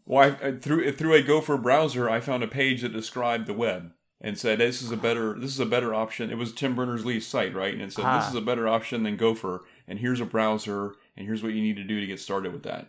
Well, 0.06 0.36
I, 0.42 0.48
I, 0.48 0.52
through 0.52 0.92
through 0.92 1.14
a 1.14 1.22
Gopher 1.22 1.56
browser, 1.56 2.10
I 2.10 2.20
found 2.20 2.42
a 2.42 2.48
page 2.48 2.82
that 2.82 2.92
described 2.92 3.46
the 3.46 3.54
web 3.54 3.92
and 4.20 4.38
said 4.38 4.58
this 4.58 4.82
is 4.82 4.90
a 4.90 4.96
better 4.96 5.38
this 5.38 5.52
is 5.52 5.60
a 5.60 5.66
better 5.66 5.94
option. 5.94 6.30
It 6.30 6.38
was 6.38 6.52
Tim 6.52 6.74
Berners 6.74 7.04
Lee's 7.06 7.26
site, 7.26 7.54
right? 7.54 7.72
And 7.72 7.82
it 7.82 7.92
said 7.92 8.04
Ah. 8.04 8.18
this 8.18 8.28
is 8.28 8.34
a 8.34 8.40
better 8.40 8.68
option 8.68 9.02
than 9.02 9.16
Gopher, 9.16 9.64
and 9.88 9.98
here's 9.98 10.20
a 10.20 10.26
browser, 10.26 10.94
and 11.16 11.26
here's 11.26 11.42
what 11.42 11.52
you 11.52 11.62
need 11.62 11.76
to 11.76 11.84
do 11.84 12.00
to 12.00 12.06
get 12.06 12.20
started 12.20 12.52
with 12.52 12.62
that. 12.64 12.88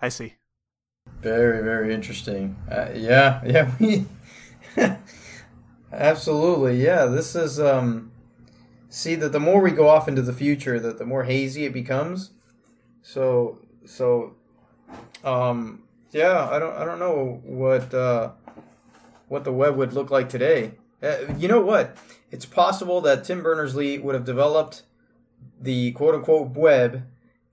I 0.00 0.08
see. 0.08 0.34
Very, 1.20 1.62
very 1.62 1.92
interesting. 1.92 2.56
Uh, 2.70 2.88
yeah, 2.94 3.42
yeah, 3.46 3.70
we 3.80 4.06
absolutely. 5.92 6.82
Yeah, 6.82 7.06
this 7.06 7.34
is 7.34 7.58
um. 7.60 8.10
See 8.88 9.16
that 9.16 9.32
the 9.32 9.40
more 9.40 9.60
we 9.60 9.72
go 9.72 9.88
off 9.88 10.06
into 10.06 10.22
the 10.22 10.32
future, 10.32 10.78
that 10.78 10.98
the 10.98 11.04
more 11.04 11.24
hazy 11.24 11.64
it 11.64 11.72
becomes. 11.72 12.30
So, 13.02 13.58
so, 13.84 14.36
um, 15.24 15.82
yeah, 16.14 16.48
I 16.48 16.60
don't, 16.60 16.74
I 16.76 16.84
don't 16.84 17.00
know 17.00 17.40
what 17.44 17.92
uh, 17.92 18.30
what 19.26 19.42
the 19.42 19.52
web 19.52 19.76
would 19.76 19.92
look 19.92 20.10
like 20.10 20.28
today. 20.28 20.74
Uh, 21.02 21.16
you 21.36 21.48
know 21.48 21.60
what? 21.60 21.96
It's 22.30 22.46
possible 22.46 23.00
that 23.00 23.24
Tim 23.24 23.42
Berners 23.42 23.74
Lee 23.74 23.98
would 23.98 24.14
have 24.14 24.24
developed 24.24 24.84
the 25.60 25.90
quote 25.92 26.14
unquote 26.14 26.50
web 26.50 27.02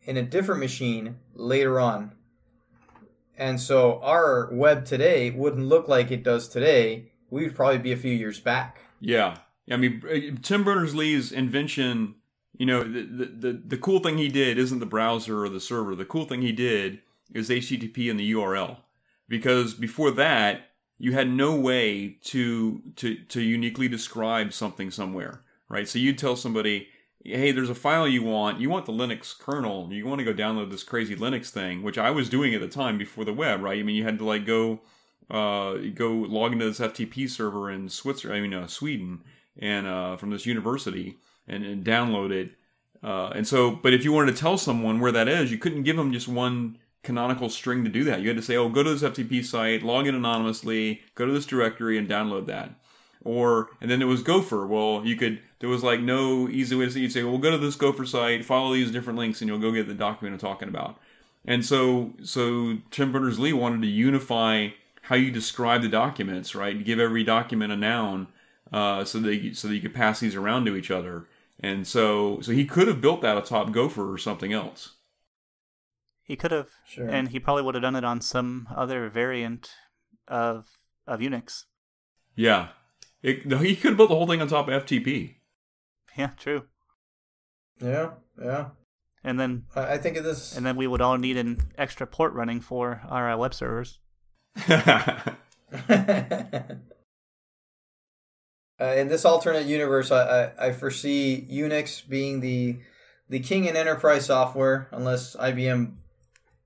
in 0.03 0.15
a 0.15 0.21
different 0.21 0.61
machine 0.61 1.17
later 1.33 1.79
on. 1.79 2.11
And 3.35 3.59
so 3.59 3.99
our 4.03 4.49
web 4.51 4.85
today 4.85 5.31
wouldn't 5.31 5.65
look 5.65 5.87
like 5.87 6.11
it 6.11 6.23
does 6.23 6.47
today. 6.47 7.11
We 7.31 7.43
would 7.43 7.55
probably 7.55 7.79
be 7.79 7.91
a 7.91 7.97
few 7.97 8.13
years 8.13 8.39
back. 8.39 8.81
Yeah, 8.99 9.37
I 9.71 9.77
mean, 9.77 10.03
uh, 10.07 10.39
Tim 10.43 10.63
Berners 10.63 10.93
Lee's 10.93 11.31
invention. 11.31 12.15
You 12.57 12.67
know, 12.67 12.83
the, 12.83 13.01
the 13.01 13.25
the 13.25 13.61
the 13.65 13.77
cool 13.77 14.01
thing 14.01 14.19
he 14.19 14.27
did 14.27 14.59
isn't 14.59 14.77
the 14.77 14.85
browser 14.85 15.43
or 15.43 15.49
the 15.49 15.59
server. 15.59 15.95
The 15.95 16.05
cool 16.05 16.25
thing 16.25 16.43
he 16.43 16.51
did 16.51 16.99
is 17.33 17.49
HTTP 17.49 18.09
and 18.09 18.19
the 18.19 18.31
URL, 18.33 18.77
because 19.27 19.73
before 19.73 20.11
that 20.11 20.61
you 21.01 21.13
had 21.13 21.31
no 21.31 21.55
way 21.55 22.17
to 22.25 22.81
to 22.95 23.15
to 23.15 23.41
uniquely 23.41 23.87
describe 23.87 24.53
something 24.53 24.91
somewhere, 24.91 25.41
right? 25.67 25.89
So 25.89 25.97
you'd 25.97 26.19
tell 26.19 26.35
somebody, 26.35 26.89
"Hey, 27.23 27.51
there's 27.51 27.71
a 27.71 27.75
file 27.75 28.07
you 28.07 28.21
want. 28.21 28.59
You 28.59 28.69
want 28.69 28.85
the 28.85 28.91
Linux 28.91 29.37
kernel. 29.37 29.91
You 29.91 30.05
want 30.05 30.19
to 30.19 30.25
go 30.25 30.33
download 30.33 30.69
this 30.69 30.83
crazy 30.83 31.15
Linux 31.15 31.49
thing," 31.49 31.81
which 31.81 31.97
I 31.97 32.11
was 32.11 32.29
doing 32.29 32.53
at 32.53 32.61
the 32.61 32.67
time 32.67 32.99
before 32.99 33.25
the 33.25 33.33
web, 33.33 33.63
right? 33.63 33.79
I 33.79 33.83
mean, 33.83 33.95
you 33.95 34.03
had 34.03 34.19
to 34.19 34.25
like 34.25 34.45
go 34.45 34.81
uh, 35.31 35.77
go 35.95 36.11
log 36.11 36.53
into 36.53 36.65
this 36.65 36.79
FTP 36.79 37.27
server 37.27 37.71
in 37.71 37.89
Switzerland, 37.89 38.37
I 38.37 38.41
mean, 38.47 38.53
uh, 38.53 38.67
Sweden, 38.67 39.23
and 39.57 39.87
uh, 39.87 40.17
from 40.17 40.29
this 40.29 40.45
university 40.45 41.17
and, 41.47 41.65
and 41.65 41.83
download 41.83 42.31
it. 42.31 42.51
Uh, 43.03 43.29
and 43.29 43.47
so, 43.47 43.71
but 43.71 43.93
if 43.93 44.03
you 44.03 44.11
wanted 44.11 44.35
to 44.35 44.39
tell 44.39 44.57
someone 44.57 44.99
where 44.99 45.11
that 45.11 45.27
is, 45.27 45.51
you 45.51 45.57
couldn't 45.57 45.83
give 45.83 45.95
them 45.95 46.13
just 46.13 46.27
one 46.27 46.77
canonical 47.03 47.49
string 47.49 47.83
to 47.83 47.89
do 47.89 48.03
that. 48.03 48.21
You 48.21 48.27
had 48.27 48.37
to 48.37 48.43
say, 48.43 48.55
"Oh, 48.55 48.69
go 48.69 48.83
to 48.83 48.93
this 48.93 49.03
FTP 49.03 49.43
site, 49.43 49.83
log 49.83 50.07
in 50.07 50.15
anonymously, 50.15 51.01
go 51.15 51.25
to 51.25 51.31
this 51.31 51.45
directory, 51.45 51.97
and 51.97 52.07
download 52.07 52.45
that." 52.47 52.71
Or 53.23 53.69
and 53.79 53.89
then 53.89 53.99
there 53.99 54.07
was 54.07 54.23
Gopher. 54.23 54.65
Well, 54.65 55.01
you 55.05 55.15
could 55.15 55.39
there 55.59 55.69
was 55.69 55.83
like 55.83 56.01
no 56.01 56.49
easy 56.49 56.75
way 56.75 56.85
to 56.85 56.91
say 56.91 56.99
you'd 57.01 57.11
say, 57.11 57.23
"Well, 57.23 57.37
go 57.37 57.51
to 57.51 57.57
this 57.57 57.75
Gopher 57.75 58.05
site, 58.05 58.45
follow 58.45 58.73
these 58.73 58.91
different 58.91 59.19
links, 59.19 59.41
and 59.41 59.47
you'll 59.47 59.59
go 59.59 59.71
get 59.71 59.87
the 59.87 59.93
document 59.93 60.33
I'm 60.33 60.39
talking 60.39 60.69
about." 60.69 60.99
And 61.45 61.65
so, 61.65 62.13
so 62.21 62.77
Tim 62.91 63.11
Berners 63.11 63.39
Lee 63.39 63.53
wanted 63.53 63.81
to 63.81 63.87
unify 63.87 64.69
how 65.03 65.15
you 65.15 65.31
describe 65.31 65.81
the 65.81 65.89
documents, 65.89 66.53
right? 66.53 66.83
Give 66.83 66.99
every 66.99 67.23
document 67.23 67.73
a 67.73 67.77
noun, 67.77 68.27
uh, 68.71 69.03
so 69.03 69.19
that 69.19 69.35
you, 69.35 69.53
so 69.53 69.67
that 69.67 69.75
you 69.75 69.81
could 69.81 69.93
pass 69.93 70.19
these 70.19 70.35
around 70.35 70.65
to 70.65 70.75
each 70.75 70.91
other. 70.91 71.27
And 71.59 71.85
so, 71.85 72.39
so 72.41 72.51
he 72.51 72.65
could 72.65 72.87
have 72.87 73.01
built 73.01 73.21
that 73.21 73.37
atop 73.37 73.71
Gopher 73.71 74.11
or 74.11 74.17
something 74.17 74.53
else. 74.53 74.93
He 76.23 76.35
could 76.35 76.51
have, 76.51 76.69
Sure. 76.87 77.07
and 77.09 77.29
he 77.29 77.39
probably 77.39 77.63
would 77.63 77.75
have 77.75 77.81
done 77.81 77.95
it 77.95 78.03
on 78.05 78.21
some 78.21 78.67
other 78.75 79.09
variant 79.09 79.71
of 80.27 80.67
of 81.07 81.19
Unix. 81.19 81.63
Yeah, 82.35 82.69
it, 83.21 83.45
no, 83.45 83.57
he 83.57 83.75
could 83.75 83.89
have 83.91 83.97
built 83.97 84.09
the 84.09 84.15
whole 84.15 84.27
thing 84.27 84.41
on 84.41 84.47
top 84.47 84.67
of 84.69 84.85
FTP. 84.85 85.35
Yeah, 86.17 86.31
true. 86.37 86.63
Yeah, 87.81 88.11
yeah. 88.41 88.69
And 89.23 89.39
then 89.39 89.63
I, 89.75 89.93
I 89.93 89.97
think 89.97 90.17
of 90.17 90.23
this. 90.23 90.55
and 90.55 90.65
then 90.65 90.75
we 90.77 90.87
would 90.87 91.01
all 91.01 91.17
need 91.17 91.37
an 91.37 91.71
extra 91.77 92.07
port 92.07 92.33
running 92.33 92.61
for 92.61 93.01
our 93.09 93.31
uh, 93.31 93.37
web 93.37 93.53
servers. 93.53 93.99
Uh, 98.79 98.95
in 98.95 99.09
this 99.09 99.25
alternate 99.25 99.67
universe, 99.67 100.09
I, 100.11 100.45
I, 100.57 100.67
I 100.67 100.71
foresee 100.71 101.47
Unix 101.51 102.07
being 102.07 102.39
the 102.39 102.79
the 103.29 103.39
king 103.39 103.65
in 103.65 103.75
enterprise 103.75 104.25
software, 104.25 104.87
unless 104.91 105.35
IBM 105.35 105.93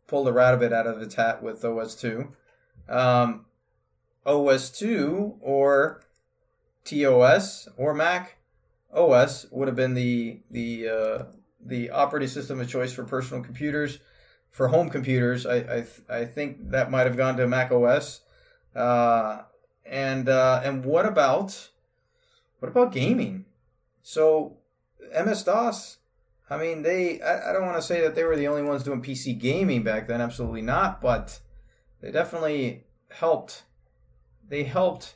pulled 0.08 0.28
a 0.28 0.34
rabbit 0.34 0.72
out 0.72 0.88
of 0.88 1.02
its 1.02 1.16
hat 1.16 1.42
with 1.42 1.62
OS2. 1.62 2.30
Um, 2.88 3.46
OS2 4.26 5.38
or 5.42 6.02
TOS 6.84 7.68
or 7.78 7.94
Mac 7.94 8.38
OS 8.94 9.48
would 9.52 9.68
have 9.68 9.76
been 9.76 9.94
the 9.94 10.42
the 10.50 10.88
uh, 10.90 11.24
the 11.64 11.90
operating 11.90 12.30
system 12.30 12.60
of 12.60 12.70
choice 12.70 12.94
for 12.94 13.04
personal 13.04 13.44
computers. 13.44 14.00
For 14.50 14.70
home 14.70 14.90
computers, 14.90 15.46
I 15.46 15.58
I, 15.58 15.82
th- 15.82 16.02
I 16.10 16.26
think 16.26 16.72
that 16.72 16.90
might 16.90 17.06
have 17.06 17.18
gone 17.18 17.36
to 17.38 17.48
Mac 17.48 17.72
OS. 17.72 18.22
Uh, 18.76 19.42
and 19.86 20.30
uh, 20.30 20.62
and 20.64 20.86
what 20.86 21.06
about 21.06 21.70
what 22.60 22.70
about 22.70 22.92
gaming? 22.94 23.46
So 24.02 24.58
MS 25.14 25.44
DOS. 25.44 25.98
I 26.50 26.58
mean, 26.58 26.84
they. 26.84 27.22
I, 27.22 27.50
I 27.50 27.54
don't 27.54 27.66
want 27.66 27.78
to 27.78 27.82
say 27.82 28.02
that 28.02 28.16
they 28.16 28.24
were 28.24 28.36
the 28.36 28.48
only 28.48 28.62
ones 28.62 28.84
doing 28.84 29.02
PC 29.02 29.38
gaming 29.38 29.84
back 29.84 30.08
then. 30.08 30.22
Absolutely 30.22 30.62
not. 30.62 31.02
But 31.02 31.40
they 32.02 32.12
definitely 32.12 32.84
helped. 33.10 33.64
They 34.48 34.64
helped. 34.64 35.16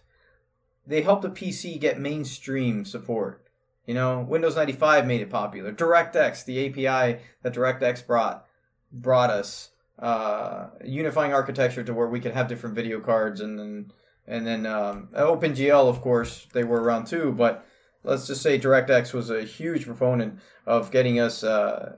They 0.88 1.02
helped 1.02 1.22
the 1.22 1.30
PC 1.30 1.80
get 1.80 2.00
mainstream 2.00 2.84
support. 2.84 3.46
You 3.86 3.94
know, 3.94 4.22
Windows 4.22 4.56
95 4.56 5.08
made 5.08 5.22
it 5.22 5.30
popular. 5.30 5.72
DirectX, 5.72 6.46
the 6.46 6.68
API 6.68 7.22
that 7.42 7.54
DirectX 7.54 8.06
brought, 8.06 8.46
brought 8.92 9.32
us 9.32 9.70
uh, 9.98 10.68
unifying 10.86 11.34
architecture 11.34 11.84
to 11.84 11.94
where 11.94 12.08
we 12.08 12.20
could 12.20 12.34
have 12.34 12.48
different 12.48 12.76
video 12.76 13.00
cards 13.00 13.42
and 13.42 13.58
then 13.58 13.92
and 14.28 14.46
then 14.46 14.68
um, 14.68 15.10
OpenGL, 15.14 15.90
of 15.90 16.02
course, 16.02 16.48
they 16.54 16.64
were 16.64 16.80
around 16.80 17.08
too. 17.08 17.32
But 17.32 17.66
let's 18.04 18.28
just 18.28 18.42
say 18.42 18.60
DirectX 18.60 19.14
was 19.14 19.30
a 19.30 19.44
huge 19.44 19.86
proponent 19.86 20.40
of 20.66 20.92
getting 20.92 21.20
us 21.20 21.44
uh, 21.44 21.98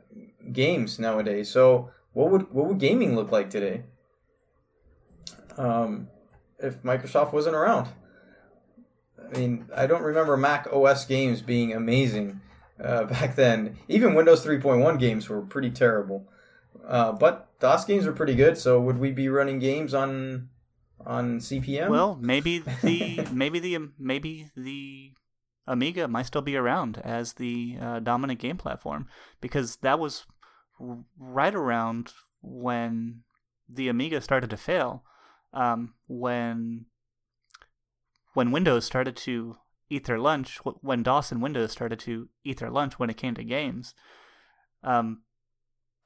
games 0.52 1.00
nowadays. 1.00 1.50
So 1.50 1.92
what 2.14 2.30
would 2.30 2.52
what 2.52 2.68
would 2.68 2.80
gaming 2.80 3.16
look 3.16 3.32
like 3.32 3.50
today 3.50 3.84
um, 5.58 6.08
if 6.60 6.82
Microsoft 6.84 7.34
wasn't 7.34 7.56
around? 7.56 7.90
I 9.24 9.38
mean, 9.38 9.70
I 9.76 9.88
don't 9.88 10.04
remember 10.04 10.36
Mac 10.36 10.68
OS 10.72 11.06
games 11.06 11.42
being 11.42 11.74
amazing 11.74 12.42
uh, 12.84 13.04
back 13.06 13.36
then. 13.36 13.78
Even 13.88 14.14
Windows 14.14 14.46
3.1 14.46 15.00
games 15.00 15.30
were 15.30 15.42
pretty 15.42 15.70
terrible. 15.70 16.28
Uh, 16.86 17.12
but 17.12 17.48
DOS 17.60 17.86
games 17.86 18.06
were 18.06 18.14
pretty 18.14 18.36
good. 18.36 18.58
So 18.58 18.80
would 18.80 18.98
we 18.98 19.12
be 19.12 19.30
running 19.30 19.60
games 19.60 19.94
on 19.94 20.50
on 21.06 21.40
CPM? 21.40 21.90
Well, 21.90 22.18
maybe 22.22 22.60
the 22.60 23.28
maybe 23.32 23.60
the 23.60 23.90
maybe 23.98 24.50
the 24.56 25.14
Amiga 25.72 26.08
might 26.08 26.26
still 26.26 26.42
be 26.42 26.56
around 26.58 26.98
as 27.04 27.34
the 27.34 27.78
uh, 27.80 28.00
dominant 28.00 28.40
game 28.40 28.58
platform 28.58 29.08
because 29.40 29.78
that 29.78 30.00
was 30.00 30.26
right 31.18 31.56
around 31.56 32.14
when 32.42 33.24
the 33.70 33.88
Amiga 33.88 34.20
started 34.22 34.50
to 34.50 34.58
fail. 34.58 35.04
Um, 35.54 35.94
when 36.08 36.86
when 38.34 38.52
Windows 38.52 38.86
started 38.86 39.16
to 39.18 39.58
eat 39.90 40.06
their 40.06 40.20
lunch, 40.20 40.58
when 40.64 41.04
DOS 41.04 41.32
and 41.32 41.42
Windows 41.42 41.72
started 41.72 42.00
to 42.00 42.30
eat 42.44 42.60
their 42.60 42.70
lunch 42.70 42.98
when 42.98 43.10
it 43.10 43.18
came 43.18 43.36
to 43.36 43.44
games, 43.44 43.94
um, 44.84 45.24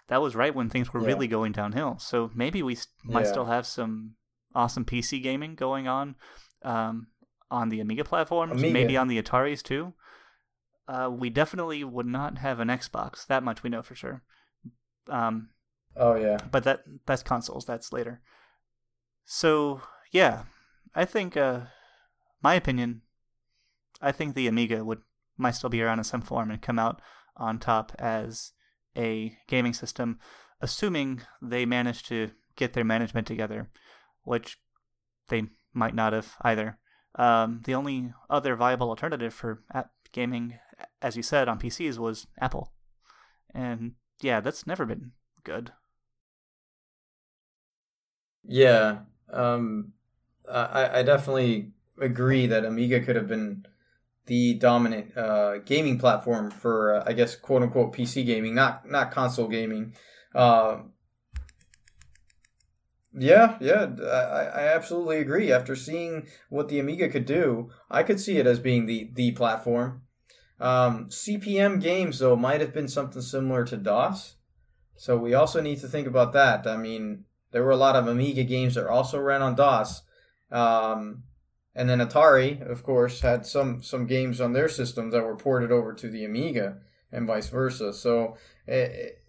that 0.08 0.22
was 0.22 0.36
right 0.36 0.54
when 0.56 0.70
things 0.70 0.92
were 0.94 1.02
Yeah. 1.02 1.08
really 1.08 1.28
going 1.28 1.52
downhill. 1.52 1.98
So 2.00 2.32
maybe 2.34 2.62
we 2.64 2.74
s 2.74 2.88
might 3.04 3.22
Yeah. 3.26 3.32
still 3.32 3.46
have 3.46 3.66
some 3.66 4.16
awesome 4.54 4.86
PC 4.86 5.20
gaming 5.22 5.56
going 5.56 5.88
on 5.88 6.16
um, 6.64 7.08
on 7.52 7.70
the 7.70 7.80
Amiga 7.80 8.04
platforms, 8.04 8.54
Amiga. 8.54 8.74
maybe 8.74 8.98
on 8.98 9.08
the 9.08 9.22
Ataris 9.22 9.62
too. 9.62 9.94
Uh, 10.88 11.10
we 11.12 11.30
definitely 11.30 11.84
would 11.84 12.06
not 12.06 12.38
have 12.40 12.60
an 12.60 12.68
Xbox. 12.68 13.26
That 13.26 13.44
much 13.44 13.64
we 13.64 13.70
know 13.70 13.82
for 13.82 13.96
sure. 13.96 14.22
Um, 15.10 15.50
oh 15.96 16.16
yeah. 16.16 16.38
but 16.52 16.64
that 16.64 16.84
that's 17.06 17.24
consoles. 17.24 17.66
That's 17.66 17.94
later. 17.94 18.22
So 19.26 19.82
yeah, 20.12 20.44
I 20.94 21.06
think 21.06 21.36
uh, 21.38 21.62
my 22.42 22.56
opinion. 22.56 23.02
I 24.02 24.12
think 24.12 24.36
the 24.36 24.48
Amiga 24.48 24.84
would 24.84 25.02
might 25.38 25.56
still 25.56 25.70
be 25.70 25.82
around 25.82 26.00
in 26.00 26.04
some 26.04 26.22
form 26.22 26.52
and 26.52 26.62
come 26.62 26.80
out 26.80 27.02
on 27.38 27.60
top 27.60 27.94
as 27.98 28.52
a 28.96 29.36
gaming 29.48 29.74
system, 29.74 30.20
assuming 30.62 31.22
they 31.42 31.66
manage 31.66 32.04
to 32.04 32.32
get 32.56 32.74
their 32.74 32.84
management 32.84 33.28
together, 33.28 33.70
which 34.24 34.58
they 35.30 35.44
might 35.74 35.96
not 35.96 36.14
have 36.14 36.36
either. 36.42 36.78
Um, 37.16 37.62
the 37.66 37.74
only 37.76 38.14
other 38.30 38.56
viable 38.56 38.90
alternative 38.90 39.34
for 39.34 39.64
app 39.74 39.92
gaming, 40.12 40.60
as 41.02 41.16
you 41.18 41.24
said, 41.24 41.48
on 41.48 41.60
PCs 41.60 41.98
was 41.98 42.28
Apple, 42.40 42.72
and 43.54 43.94
yeah, 44.22 44.42
that's 44.42 44.68
never 44.68 44.86
been 44.86 45.14
good. 45.44 45.72
Yeah, 48.44 49.00
um, 49.32 49.94
I, 50.50 51.00
I 51.00 51.04
definitely 51.04 51.72
agree 52.00 52.48
that 52.48 52.66
Amiga 52.66 53.02
could 53.02 53.16
have 53.16 53.28
been 53.28 53.66
the 54.28 54.56
dominant 54.56 55.18
uh, 55.18 55.60
gaming 55.60 56.00
platform 56.00 56.52
for, 56.52 56.96
uh, 56.96 57.04
I 57.08 57.14
guess, 57.14 57.36
quote 57.36 57.64
unquote 57.64 57.94
PC 57.94 58.24
gaming, 58.26 58.56
not 58.56 58.90
not 58.90 59.12
console 59.12 59.48
gaming. 59.48 59.96
Uh, 60.36 60.80
yeah, 63.18 63.58
yeah, 63.60 63.88
I, 64.02 64.62
I 64.62 64.76
absolutely 64.76 65.18
agree. 65.18 65.52
After 65.52 65.76
seeing 65.76 66.28
what 66.50 66.70
the 66.70 66.80
Amiga 66.80 67.10
could 67.10 67.26
do, 67.26 67.72
I 67.90 68.04
could 68.04 68.20
see 68.20 68.38
it 68.38 68.48
as 68.48 68.60
being 68.60 68.86
the 68.86 69.10
the 69.14 69.32
platform. 69.32 70.02
Um, 70.60 71.10
CPM 71.10 71.82
games 71.82 72.20
though 72.20 72.36
might 72.36 72.62
have 72.62 72.74
been 72.74 72.88
something 72.88 73.22
similar 73.22 73.66
to 73.66 73.78
DOS, 73.78 74.36
so 74.96 75.18
we 75.18 75.34
also 75.34 75.62
need 75.62 75.80
to 75.82 75.88
think 75.88 76.08
about 76.08 76.34
that. 76.34 76.66
I 76.66 76.78
mean, 76.78 77.26
there 77.52 77.64
were 77.64 77.72
a 77.72 77.78
lot 77.78 77.96
of 77.96 78.08
Amiga 78.08 78.44
games 78.44 78.76
that 78.76 78.88
also 78.88 79.20
ran 79.20 79.42
on 79.42 79.56
DOS. 79.56 80.02
Um, 80.52 81.24
and 81.76 81.90
then 81.90 82.00
Atari, 82.00 82.66
of 82.70 82.84
course, 82.84 83.22
had 83.22 83.46
some, 83.46 83.84
some 83.84 84.08
games 84.08 84.40
on 84.40 84.54
their 84.54 84.70
systems 84.70 85.14
that 85.14 85.24
were 85.24 85.36
ported 85.36 85.72
over 85.72 85.94
to 85.94 86.10
the 86.10 86.24
Amiga 86.24 86.78
and 87.12 87.28
vice 87.28 87.50
versa. 87.50 87.94
So 87.94 88.38
it, 88.66 89.22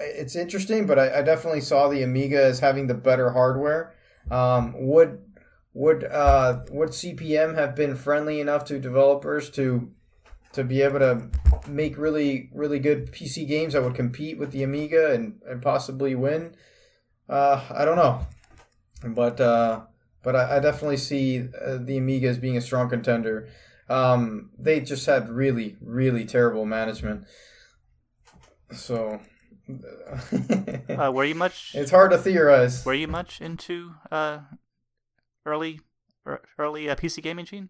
it's 0.00 0.36
interesting, 0.36 0.86
but 0.86 0.98
I, 0.98 1.18
I, 1.18 1.22
definitely 1.22 1.60
saw 1.60 1.88
the 1.88 2.02
Amiga 2.02 2.42
as 2.42 2.60
having 2.60 2.86
the 2.86 2.94
better 2.94 3.30
hardware. 3.30 3.94
Um, 4.30 4.74
would 4.76 5.22
would 5.74 6.04
uh, 6.04 6.60
would 6.70 6.90
CPM 6.90 7.54
have 7.54 7.74
been 7.74 7.94
friendly 7.94 8.40
enough 8.40 8.64
to 8.66 8.78
developers 8.78 9.50
to 9.50 9.90
to 10.52 10.64
be 10.64 10.82
able 10.82 10.98
to 10.98 11.28
make 11.68 11.96
really 11.98 12.50
really 12.52 12.78
good 12.78 13.12
PC 13.12 13.46
games 13.46 13.72
that 13.72 13.82
would 13.82 13.94
compete 13.94 14.38
with 14.38 14.52
the 14.52 14.62
Amiga 14.62 15.12
and, 15.12 15.40
and 15.46 15.62
possibly 15.62 16.14
win? 16.14 16.54
Uh, 17.28 17.62
I 17.70 17.84
don't 17.84 17.96
know, 17.96 18.26
but 19.04 19.40
uh, 19.40 19.82
but 20.22 20.34
I, 20.34 20.56
I, 20.56 20.60
definitely 20.60 20.96
see 20.96 21.40
uh, 21.40 21.78
the 21.78 21.98
Amiga 21.98 22.28
as 22.28 22.38
being 22.38 22.56
a 22.56 22.60
strong 22.60 22.88
contender. 22.88 23.48
Um, 23.88 24.50
they 24.58 24.80
just 24.80 25.06
had 25.06 25.28
really 25.28 25.76
really 25.80 26.24
terrible 26.24 26.64
management, 26.66 27.24
so 28.72 29.20
uh, 30.98 31.12
were 31.12 31.24
you 31.24 31.34
much? 31.34 31.72
It's 31.74 31.90
hard 31.90 32.10
to 32.12 32.18
theorize. 32.18 32.84
Were 32.84 32.94
you 32.94 33.08
much 33.08 33.40
into 33.40 33.94
uh, 34.10 34.40
early 35.44 35.80
early 36.58 36.88
uh, 36.88 36.94
PC 36.94 37.22
gaming, 37.22 37.44
Gene? 37.44 37.68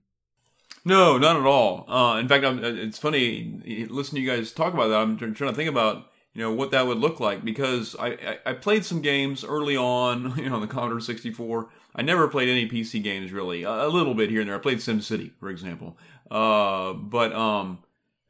No, 0.84 1.18
not 1.18 1.36
at 1.36 1.44
all. 1.44 1.90
Uh, 1.90 2.18
in 2.18 2.28
fact, 2.28 2.44
I'm, 2.44 2.62
it's 2.62 2.98
funny 2.98 3.86
listening 3.90 4.22
to 4.22 4.30
you 4.30 4.36
guys 4.36 4.52
talk 4.52 4.74
about 4.74 4.88
that. 4.88 5.00
I'm 5.00 5.16
trying 5.16 5.34
to 5.34 5.54
think 5.54 5.68
about 5.68 6.10
you 6.34 6.42
know 6.42 6.52
what 6.52 6.70
that 6.70 6.86
would 6.86 6.98
look 6.98 7.20
like 7.20 7.44
because 7.44 7.96
I, 7.98 8.08
I, 8.08 8.38
I 8.46 8.52
played 8.52 8.84
some 8.84 9.00
games 9.00 9.44
early 9.44 9.76
on, 9.76 10.34
you 10.38 10.48
know, 10.48 10.56
on 10.56 10.60
the 10.60 10.66
Commodore 10.66 11.00
64. 11.00 11.68
I 11.96 12.02
never 12.02 12.28
played 12.28 12.48
any 12.48 12.68
PC 12.68 13.02
games 13.02 13.32
really. 13.32 13.64
A, 13.64 13.86
a 13.86 13.88
little 13.88 14.14
bit 14.14 14.30
here 14.30 14.40
and 14.40 14.48
there. 14.48 14.56
I 14.56 14.60
played 14.60 14.78
SimCity, 14.78 15.32
for 15.40 15.50
example. 15.50 15.98
Uh, 16.30 16.92
but 16.92 17.32
um, 17.32 17.78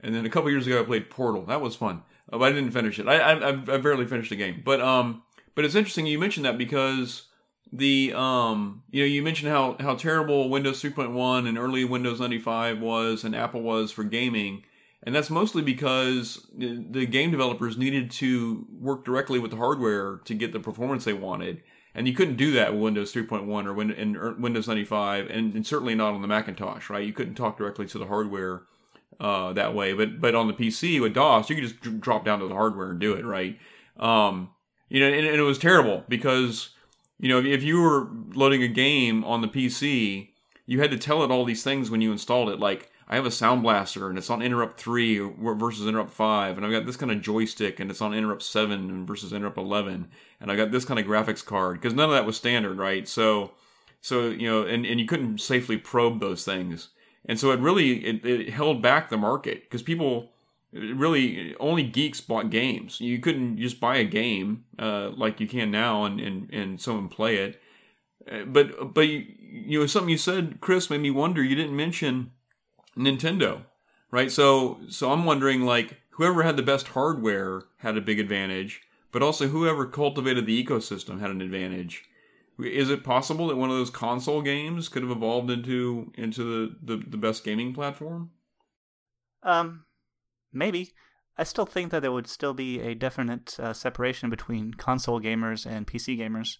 and 0.01 0.14
then 0.14 0.25
a 0.25 0.31
couple 0.31 0.51
years 0.51 0.66
ago 0.66 0.81
I 0.81 0.85
played 0.85 1.11
Portal. 1.11 1.45
That 1.47 1.61
was 1.61 1.77
fun, 1.77 2.03
but 2.31 2.43
I 2.43 2.53
didn't 2.53 2.72
finish 2.72 2.99
it. 2.99 3.09
I 3.09 3.18
I, 3.18 3.49
I 3.49 3.76
barely 3.79 4.07
finished 4.07 4.31
the 4.31 4.37
game. 4.37 4.62
But 4.64 4.81
um, 4.81 5.22
but 5.55 5.64
it's 5.64 5.74
interesting 5.74 6.07
you 6.07 6.18
mentioned 6.18 6.47
that 6.47 6.59
because 6.59 7.29
the 7.72 8.12
um 8.14 8.83
you 8.91 9.03
know 9.03 9.07
you 9.07 9.22
mentioned 9.22 9.51
how 9.51 9.76
how 9.81 9.95
terrible 9.95 10.49
Windows 10.49 10.83
3.1 10.83 11.49
and 11.49 11.59
early 11.59 11.85
Windows 11.85 12.20
95 12.20 12.81
was 12.81 13.24
and 13.24 13.37
Apple 13.37 13.62
was 13.62 13.91
for 13.91 14.05
gaming 14.05 14.62
and 15.03 15.14
that's 15.14 15.31
mostly 15.31 15.62
because 15.62 16.47
the 16.57 17.07
game 17.07 17.31
developers 17.31 17.76
needed 17.76 18.11
to 18.11 18.66
work 18.72 19.05
directly 19.05 19.39
with 19.39 19.51
the 19.51 19.57
hardware 19.57 20.18
to 20.24 20.35
get 20.35 20.53
the 20.53 20.61
performance 20.61 21.05
they 21.05 21.12
wanted 21.12 21.62
and 21.95 22.09
you 22.09 22.14
couldn't 22.14 22.37
do 22.37 22.53
that 22.53 22.72
with 22.72 22.83
Windows 22.83 23.12
3.1 23.12 23.66
or 23.66 23.74
Win- 23.74 23.91
in 23.91 24.41
Windows 24.41 24.68
95 24.68 25.29
and, 25.29 25.55
and, 25.55 25.66
certainly 25.66 25.95
not 25.95 26.14
on 26.14 26.22
the 26.22 26.29
Macintosh 26.29 26.89
right 26.89 27.07
you 27.07 27.12
couldn't 27.12 27.35
talk 27.35 27.59
directly 27.59 27.87
to 27.87 27.99
the 27.99 28.07
hardware 28.07 28.62
uh, 29.21 29.53
that 29.53 29.75
way 29.75 29.93
but 29.93 30.21
but 30.21 30.35
on 30.35 30.47
the 30.47 30.55
PC 30.55 31.01
with 31.01 31.14
DOS 31.14 31.51
you 31.51 31.57
could 31.57 31.64
just 31.64 32.01
drop 32.01 32.25
down 32.25 32.39
to 32.39 32.49
the 32.49 32.55
hardware 32.55 32.91
and 32.91 33.01
do 33.01 33.14
it 33.14 33.25
right 33.25 33.59
um, 33.99 34.51
you 34.89 35.01
know 35.01 35.07
and, 35.07 35.27
and 35.27 35.37
it 35.37 35.43
was 35.43 35.59
terrible 35.59 36.05
because 36.09 36.71
you 37.19 37.29
know, 37.29 37.41
if 37.41 37.62
you 37.62 37.81
were 37.81 38.09
loading 38.35 38.62
a 38.62 38.69
game 38.69 39.25
on 39.25 39.41
the 39.41 39.49
PC, 39.49 40.29
you 40.66 40.81
had 40.81 40.91
to 40.93 40.99
tell 40.99 41.25
it 41.25 41.31
all 41.31 41.45
these 41.45 41.64
things 41.64 41.91
when 41.91 42.01
you 42.01 42.12
installed 42.12 42.49
it. 42.49 42.61
Like, 42.61 42.91
I 43.09 43.16
have 43.16 43.27
a 43.27 43.31
Sound 43.31 43.62
Blaster 43.62 44.09
and 44.09 44.19
it's 44.19 44.31
on 44.31 44.43
Interrupt 44.43 44.79
3 44.79 45.19
versus 45.39 45.87
Interrupt 45.87 46.12
5, 46.12 46.57
and 46.57 46.64
I've 46.64 46.73
got 46.73 46.87
this 46.87 46.97
kind 46.97 47.11
of 47.11 47.23
joystick 47.23 47.81
and 47.81 47.91
it's 47.91 48.03
on 48.03 48.14
Interrupt 48.14 48.43
7 48.43 49.07
versus 49.07 49.33
Interrupt 49.33 49.59
11, 49.59 50.09
and 50.41 50.51
I've 50.51 50.59
got 50.59 50.71
this 50.71 50.85
kind 50.85 51.01
of 51.01 51.07
graphics 51.07 51.45
card 51.45 51.81
because 51.81 51.95
none 51.95 52.11
of 52.11 52.14
that 52.14 52.27
was 52.27 52.37
standard, 52.37 52.79
right? 52.79 53.09
So, 53.09 53.53
so 54.01 54.29
you 54.29 54.49
know, 54.49 54.62
and, 54.62 54.87
and 54.87 55.01
you 55.01 55.07
couldn't 55.07 55.41
safely 55.41 55.79
probe 55.79 56.21
those 56.21 56.45
things, 56.45 56.91
and 57.29 57.39
so 57.39 57.53
it 57.53 57.61
really 57.61 58.05
it, 58.05 58.24
it 58.24 58.51
held 58.51 58.83
back 58.83 59.11
the 59.11 59.18
market 59.18 59.62
because 59.62 59.83
people 59.83 60.31
really 60.72 61.55
only 61.61 61.83
geeks 61.83 62.20
bought 62.20 62.51
games. 62.51 63.01
You 63.01 63.18
couldn't 63.18 63.59
just 63.59 63.81
buy 63.81 63.97
a 63.97 64.05
game 64.05 64.64
uh, 64.79 65.11
like 65.11 65.41
you 65.41 65.47
can 65.47 65.70
now 65.70 66.05
and, 66.05 66.20
and, 66.20 66.53
and 66.53 66.81
someone 66.81 67.09
play 67.09 67.37
it. 67.37 67.61
Uh, 68.31 68.45
but 68.45 68.95
but 68.95 69.09
you, 69.09 69.26
you 69.39 69.81
know 69.81 69.87
something 69.87 70.11
you 70.11 70.18
said, 70.18 70.61
Chris, 70.61 70.91
made 70.91 71.01
me 71.01 71.11
wonder. 71.11 71.43
You 71.43 71.57
didn't 71.57 71.76
mention 71.76 72.33
Nintendo, 72.97 73.62
right? 74.11 74.31
So 74.31 74.81
so 74.89 75.12
I'm 75.12 75.24
wondering 75.24 75.62
like 75.62 75.99
whoever 76.11 76.43
had 76.43 76.57
the 76.57 76.62
best 76.62 76.89
hardware 76.89 77.62
had 77.79 77.97
a 77.97 78.03
big 78.03 78.18
advantage, 78.18 78.83
but 79.12 79.22
also 79.22 79.49
whoever 79.49 79.87
cultivated 79.87 80.47
the 80.47 80.64
ecosystem 80.64 81.20
had 81.20 81.31
an 81.31 81.41
advantage. 81.41 82.05
Is 82.59 82.91
it 82.91 83.05
possible 83.05 83.49
that 83.49 83.57
one 83.57 83.71
of 83.71 83.77
those 83.77 83.91
console 83.91 84.43
games 84.43 84.89
could 84.89 85.03
have 85.03 85.13
evolved 85.13 85.51
into 85.51 86.13
into 86.17 86.43
the, 86.43 86.97
the, 86.97 87.05
the 87.05 87.17
best 87.17 87.45
gaming 87.45 87.73
platform? 87.73 88.31
Um, 89.43 89.85
maybe. 90.53 90.93
I 91.37 91.45
still 91.45 91.67
think 91.67 91.93
that 91.93 92.03
there 92.03 92.11
would 92.11 92.27
still 92.27 92.55
be 92.55 92.81
a 92.81 92.97
definite 92.97 93.61
uh, 93.61 93.73
separation 93.73 94.29
between 94.29 94.75
console 94.75 95.21
gamers 95.21 95.65
and 95.65 95.87
PC 95.87 96.19
gamers. 96.19 96.57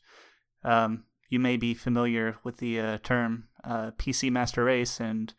Um, 0.63 1.05
you 1.29 1.41
may 1.41 1.57
be 1.57 1.75
familiar 1.75 2.37
with 2.45 2.59
the 2.59 2.81
uh, 2.81 2.99
term 3.03 3.49
uh, 3.65 3.91
PC 3.99 4.31
master 4.31 4.65
race 4.65 5.01
and 5.01 5.35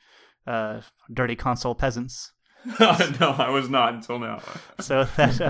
uh, 0.46 0.82
dirty 1.12 1.38
console 1.38 1.74
peasants. 1.74 2.34
no, 2.80 3.36
I 3.38 3.50
was 3.50 3.70
not 3.70 3.94
until 3.94 4.20
now. 4.20 4.42
so 4.80 5.06
that 5.16 5.42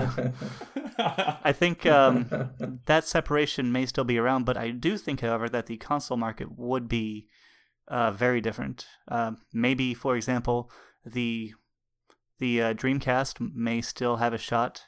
uh, 0.98 1.36
I 1.42 1.52
think 1.52 1.86
um, 1.86 2.50
that 2.86 3.04
separation 3.04 3.72
may 3.72 3.86
still 3.86 4.04
be 4.04 4.18
around, 4.18 4.44
but 4.44 4.56
I 4.56 4.70
do 4.70 4.96
think, 4.96 5.20
however, 5.20 5.48
that 5.48 5.66
the 5.66 5.76
console 5.76 6.16
market 6.16 6.56
would 6.56 6.88
be 6.88 7.26
uh, 7.88 8.12
very 8.12 8.40
different. 8.40 8.86
maybe, 9.52 9.94
for 9.94 10.16
example, 10.16 10.70
the 11.04 11.52
the 12.38 12.62
uh, 12.62 12.74
Dreamcast 12.74 13.54
may 13.54 13.82
still 13.82 14.16
have 14.16 14.32
a 14.32 14.38
shot 14.38 14.84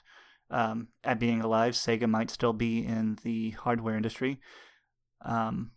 um, 0.51 0.89
at 1.05 1.20
being 1.20 1.41
alive. 1.41 1.75
Sega 1.75 2.09
might 2.09 2.31
still 2.31 2.53
be 2.53 2.85
in 2.85 3.18
the 3.23 3.51
hardware 3.51 3.97
industry. 3.97 4.41
Um, 5.25 5.73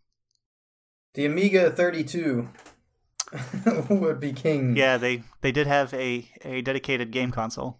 the 1.14 1.26
Amiga 1.26 1.72
32 1.72 2.50
would 3.89 4.19
be 4.19 4.34
king. 4.34 4.76
Yeah, 4.76 4.97
they, 4.97 5.23
they 5.41 5.51
did 5.51 5.67
have 5.67 5.93
a, 5.93 6.30
a 6.43 6.61
dedicated 6.61 7.11
game 7.11 7.32
console. 7.32 7.80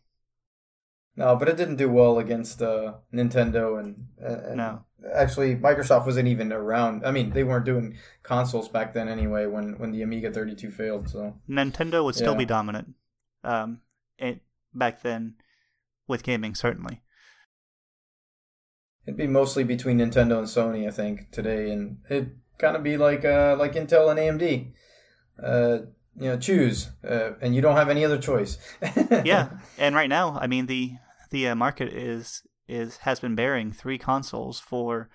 No, 1.17 1.35
but 1.35 1.47
it 1.47 1.55
didn't 1.55 1.77
do 1.77 1.89
well 1.89 2.19
against 2.19 2.61
uh, 2.61 2.95
Nintendo 3.13 3.79
and, 3.79 4.07
and 4.19 4.57
no. 4.57 4.83
Actually, 5.13 5.55
Microsoft 5.55 6.05
wasn't 6.05 6.27
even 6.27 6.51
around. 6.51 7.05
I 7.05 7.11
mean, 7.11 7.29
they 7.29 7.43
weren't 7.43 7.65
doing 7.65 7.97
consoles 8.23 8.67
back 8.67 8.93
then 8.93 9.07
anyway. 9.07 9.45
When 9.45 9.77
when 9.77 9.91
the 9.91 10.01
Amiga 10.01 10.31
32 10.31 10.71
failed, 10.71 11.07
so 11.07 11.35
Nintendo 11.49 12.03
would 12.03 12.15
still 12.15 12.33
yeah. 12.33 12.39
be 12.39 12.45
dominant. 12.45 12.95
Um, 13.43 13.81
it 14.17 14.41
back 14.73 15.03
then 15.03 15.35
with 16.07 16.23
gaming 16.23 16.55
certainly. 16.55 17.01
It'd 19.05 19.17
be 19.17 19.27
mostly 19.27 19.63
between 19.63 19.99
Nintendo 19.99 20.39
and 20.39 20.47
Sony, 20.47 20.87
I 20.87 20.91
think, 20.91 21.31
today, 21.31 21.69
and 21.69 21.99
it'd 22.09 22.39
kind 22.57 22.75
of 22.75 22.81
be 22.81 22.97
like 22.97 23.23
uh, 23.23 23.55
like 23.57 23.73
Intel 23.73 24.09
and 24.09 24.19
AMD. 24.19 24.73
Uh, 25.41 25.79
you 26.17 26.29
know, 26.29 26.38
choose, 26.38 26.91
uh, 27.07 27.31
and 27.41 27.53
you 27.53 27.61
don't 27.61 27.75
have 27.75 27.89
any 27.89 28.05
other 28.05 28.17
choice. 28.17 28.57
yeah, 29.25 29.49
and 29.77 29.95
right 29.95 30.09
now, 30.09 30.38
I 30.39 30.47
mean 30.47 30.67
the 30.67 30.93
the 31.29 31.49
uh, 31.49 31.55
market 31.55 31.91
is 31.93 32.41
is 32.67 32.97
has 32.97 33.19
been 33.19 33.36
bearing 33.36 33.71
three 33.71 33.97
consoles 33.97 34.59
for 34.59 35.09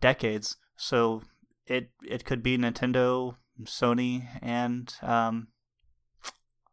decades, 0.00 0.56
so 0.76 1.22
it 1.66 1.90
it 2.06 2.24
could 2.24 2.42
be 2.42 2.58
Nintendo, 2.58 3.36
Sony, 3.62 4.26
and 4.42 4.92
um, 5.02 5.48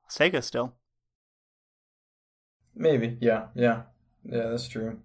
Sega 0.09 0.43
still. 0.43 0.75
Maybe, 2.75 3.17
yeah, 3.21 3.47
yeah, 3.55 3.83
yeah. 4.23 4.47
That's 4.49 4.67
true. 4.67 4.99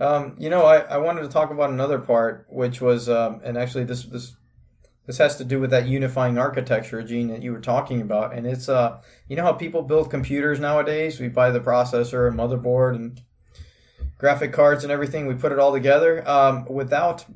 Um, 0.00 0.36
you 0.38 0.50
know, 0.50 0.64
I, 0.64 0.78
I 0.78 0.98
wanted 0.98 1.22
to 1.22 1.28
talk 1.28 1.50
about 1.50 1.70
another 1.70 1.98
part, 1.98 2.46
which 2.50 2.80
was, 2.80 3.08
um, 3.08 3.40
and 3.44 3.56
actually 3.56 3.84
this 3.84 4.04
this 4.04 4.36
this 5.06 5.18
has 5.18 5.36
to 5.36 5.44
do 5.44 5.60
with 5.60 5.70
that 5.70 5.86
unifying 5.86 6.38
architecture, 6.38 7.02
Gene, 7.02 7.28
that 7.28 7.42
you 7.42 7.52
were 7.52 7.60
talking 7.60 8.00
about. 8.00 8.34
And 8.34 8.46
it's, 8.46 8.68
uh, 8.68 9.00
you 9.28 9.36
know 9.36 9.42
how 9.42 9.52
people 9.52 9.82
build 9.82 10.10
computers 10.10 10.58
nowadays? 10.58 11.20
We 11.20 11.28
buy 11.28 11.50
the 11.50 11.60
processor 11.60 12.26
and 12.26 12.38
motherboard 12.38 12.94
and 12.94 13.20
graphic 14.18 14.52
cards 14.52 14.82
and 14.82 14.92
everything. 14.92 15.26
We 15.26 15.34
put 15.34 15.52
it 15.52 15.58
all 15.58 15.72
together. 15.72 16.26
Um, 16.28 16.64
without 16.66 17.26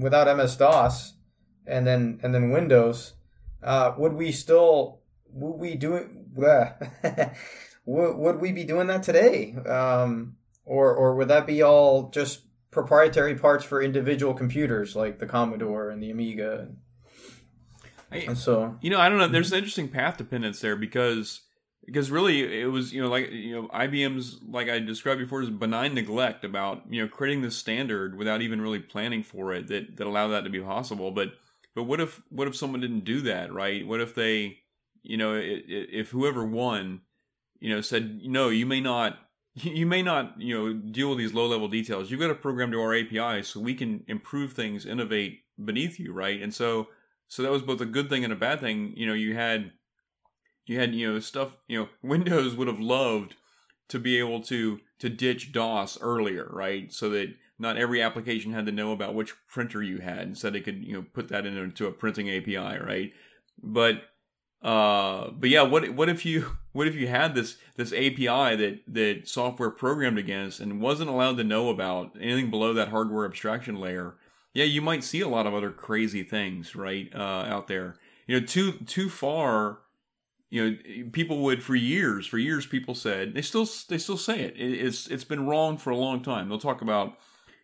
without 0.00 0.34
MS 0.36 0.56
DOS 0.56 1.14
and 1.66 1.86
then 1.86 2.20
and 2.22 2.34
then 2.34 2.50
Windows, 2.50 3.14
uh, 3.62 3.92
would 3.98 4.12
we 4.12 4.30
still 4.30 5.00
would 5.32 5.58
we 5.58 5.74
do 5.74 5.96
it? 5.96 6.08
would, 7.86 8.16
would 8.16 8.40
we 8.40 8.52
be 8.52 8.64
doing 8.64 8.86
that 8.88 9.02
today? 9.02 9.54
Um, 9.54 10.36
or, 10.64 10.92
or 10.92 11.14
would 11.14 11.28
that 11.28 11.46
be 11.46 11.62
all 11.62 12.10
just 12.10 12.42
proprietary 12.76 13.34
parts 13.34 13.64
for 13.64 13.82
individual 13.82 14.34
computers 14.34 14.94
like 14.94 15.18
the 15.18 15.24
Commodore 15.26 15.88
and 15.88 16.02
the 16.02 16.10
Amiga? 16.10 16.68
And 18.12 18.36
so, 18.36 18.76
you 18.82 18.90
know, 18.90 19.00
I 19.00 19.08
don't 19.08 19.18
know. 19.18 19.28
There's 19.28 19.46
mm-hmm. 19.46 19.54
an 19.54 19.58
interesting 19.58 19.88
path 19.88 20.18
dependence 20.18 20.60
there 20.60 20.76
because 20.76 21.40
because 21.86 22.10
really 22.10 22.60
it 22.60 22.66
was 22.66 22.92
you 22.92 23.00
know 23.00 23.08
like 23.08 23.30
you 23.30 23.54
know 23.54 23.68
IBM's 23.68 24.40
like 24.48 24.68
I 24.68 24.78
described 24.78 25.20
before 25.20 25.42
is 25.42 25.50
benign 25.50 25.94
neglect 25.94 26.44
about 26.44 26.82
you 26.90 27.02
know 27.02 27.08
creating 27.08 27.42
this 27.42 27.56
standard 27.56 28.18
without 28.18 28.42
even 28.42 28.60
really 28.60 28.80
planning 28.80 29.22
for 29.22 29.54
it 29.54 29.68
that 29.68 29.96
that 29.96 30.06
allowed 30.06 30.28
that 30.28 30.44
to 30.44 30.50
be 30.50 30.60
possible. 30.60 31.10
But 31.10 31.30
but 31.74 31.84
what 31.84 32.00
if 32.00 32.20
what 32.28 32.46
if 32.46 32.54
someone 32.54 32.80
didn't 32.80 33.04
do 33.04 33.22
that 33.22 33.52
right? 33.52 33.86
What 33.86 34.00
if 34.00 34.14
they 34.14 34.58
you 35.02 35.16
know 35.16 35.34
if 35.34 36.10
whoever 36.10 36.44
won 36.44 37.00
you 37.60 37.74
know, 37.74 37.80
said, 37.80 38.20
no, 38.24 38.48
you 38.48 38.66
may 38.66 38.80
not, 38.80 39.18
you 39.56 39.86
may 39.86 40.02
not, 40.02 40.38
you 40.38 40.54
know, 40.54 40.72
deal 40.74 41.08
with 41.08 41.18
these 41.18 41.32
low 41.32 41.46
level 41.46 41.68
details. 41.68 42.10
You've 42.10 42.20
got 42.20 42.28
to 42.28 42.34
program 42.34 42.70
to 42.72 42.80
our 42.80 42.94
API 42.94 43.42
so 43.42 43.60
we 43.60 43.74
can 43.74 44.04
improve 44.06 44.52
things, 44.52 44.84
innovate 44.84 45.40
beneath 45.64 45.98
you, 45.98 46.12
right? 46.12 46.42
And 46.42 46.54
so, 46.54 46.88
so 47.28 47.42
that 47.42 47.50
was 47.50 47.62
both 47.62 47.80
a 47.80 47.86
good 47.86 48.10
thing 48.10 48.22
and 48.22 48.32
a 48.32 48.36
bad 48.36 48.60
thing. 48.60 48.92
You 48.96 49.06
know, 49.06 49.14
you 49.14 49.34
had, 49.34 49.72
you 50.66 50.78
had, 50.78 50.94
you 50.94 51.10
know, 51.10 51.18
stuff, 51.20 51.56
you 51.68 51.78
know, 51.78 51.88
Windows 52.02 52.54
would 52.54 52.68
have 52.68 52.80
loved 52.80 53.34
to 53.88 53.98
be 53.98 54.18
able 54.18 54.42
to, 54.42 54.80
to 54.98 55.08
ditch 55.08 55.52
DOS 55.52 55.98
earlier, 56.02 56.48
right? 56.52 56.92
So 56.92 57.08
that 57.10 57.34
not 57.58 57.78
every 57.78 58.02
application 58.02 58.52
had 58.52 58.66
to 58.66 58.72
know 58.72 58.92
about 58.92 59.14
which 59.14 59.32
printer 59.48 59.82
you 59.82 59.98
had, 59.98 60.18
and 60.18 60.36
so 60.36 60.50
they 60.50 60.60
could, 60.60 60.84
you 60.84 60.92
know, 60.92 61.04
put 61.14 61.28
that 61.28 61.46
into 61.46 61.86
a 61.86 61.92
printing 61.92 62.28
API, 62.28 62.78
right? 62.78 63.12
But, 63.62 64.02
uh, 64.66 65.30
but 65.30 65.48
yeah, 65.48 65.62
what 65.62 65.88
what 65.90 66.08
if 66.08 66.26
you 66.26 66.56
what 66.72 66.88
if 66.88 66.96
you 66.96 67.06
had 67.06 67.36
this 67.36 67.56
this 67.76 67.92
API 67.92 68.56
that 68.56 68.80
that 68.88 69.22
software 69.28 69.70
programmed 69.70 70.18
against 70.18 70.58
and 70.58 70.80
wasn't 70.80 71.08
allowed 71.08 71.36
to 71.36 71.44
know 71.44 71.70
about 71.70 72.16
anything 72.20 72.50
below 72.50 72.74
that 72.74 72.88
hardware 72.88 73.24
abstraction 73.24 73.76
layer? 73.76 74.16
Yeah, 74.54 74.64
you 74.64 74.82
might 74.82 75.04
see 75.04 75.20
a 75.20 75.28
lot 75.28 75.46
of 75.46 75.54
other 75.54 75.70
crazy 75.70 76.24
things 76.24 76.74
right 76.74 77.08
uh, 77.14 77.46
out 77.46 77.68
there. 77.68 77.94
you 78.26 78.40
know, 78.40 78.44
too 78.44 78.72
too 78.86 79.08
far. 79.08 79.78
You 80.50 80.70
know, 80.70 80.76
people 81.12 81.42
would 81.42 81.62
for 81.62 81.74
years, 81.74 82.26
for 82.26 82.38
years, 82.38 82.66
people 82.66 82.96
said 82.96 83.34
they 83.34 83.42
still 83.42 83.68
they 83.88 83.98
still 83.98 84.16
say 84.16 84.40
it. 84.40 84.56
it 84.56 84.72
it's 84.72 85.06
it's 85.06 85.24
been 85.24 85.46
wrong 85.46 85.78
for 85.78 85.90
a 85.90 85.96
long 85.96 86.22
time. 86.22 86.48
They'll 86.48 86.58
talk 86.58 86.82
about, 86.82 87.18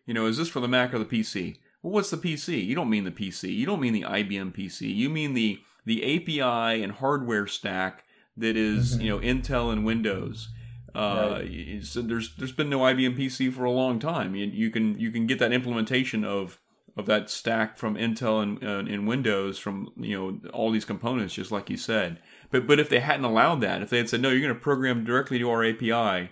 you 0.05 0.13
know, 0.13 0.25
is 0.25 0.37
this 0.37 0.49
for 0.49 0.61
the 0.61 0.69
Mac 0.69 0.93
or 0.93 0.99
the 0.99 1.05
PC? 1.05 1.57
Well, 1.81 1.91
what's 1.91 2.11
the 2.11 2.17
PC? 2.17 2.65
You 2.65 2.75
don't 2.75 2.89
mean 2.89 3.03
the 3.03 3.11
PC. 3.11 3.53
You 3.53 3.65
don't 3.65 3.81
mean 3.81 3.93
the 3.93 4.03
IBM 4.03 4.55
PC. 4.55 4.93
You 4.93 5.09
mean 5.09 5.33
the 5.33 5.59
the 5.85 6.03
API 6.15 6.81
and 6.83 6.91
hardware 6.93 7.47
stack 7.47 8.03
that 8.37 8.55
is, 8.57 8.97
you 8.97 9.09
know 9.09 9.19
Intel 9.19 9.71
and 9.71 9.85
Windows. 9.85 10.49
Uh, 10.95 11.39
Right. 11.41 11.83
so 11.83 12.01
there's 12.01 12.35
there's 12.35 12.51
been 12.51 12.69
no 12.69 12.79
IBM 12.79 13.17
PC 13.17 13.51
for 13.51 13.63
a 13.63 13.71
long 13.71 13.99
time. 13.99 14.35
You, 14.35 14.45
you 14.45 14.69
can 14.69 14.99
you 14.99 15.11
can 15.11 15.25
get 15.27 15.39
that 15.39 15.51
implementation 15.51 16.23
of 16.23 16.59
of 16.95 17.07
that 17.07 17.29
stack 17.31 17.77
from 17.77 17.95
Intel 17.95 18.43
and 18.43 18.63
uh, 18.63 18.91
in 18.91 19.07
Windows 19.07 19.57
from 19.57 19.89
you 19.97 20.15
know 20.15 20.49
all 20.51 20.69
these 20.71 20.85
components, 20.85 21.33
just 21.33 21.51
like 21.51 21.69
you 21.69 21.77
said. 21.77 22.19
But 22.51 22.67
but 22.67 22.79
if 22.79 22.89
they 22.89 22.99
hadn't 22.99 23.25
allowed 23.25 23.61
that, 23.61 23.81
if 23.81 23.89
they 23.89 23.97
had 23.97 24.09
said 24.09 24.21
no, 24.21 24.29
you're 24.29 24.41
going 24.41 24.53
to 24.53 24.59
program 24.59 25.03
directly 25.03 25.39
to 25.39 25.49
our 25.49 25.65
API, 25.65 26.29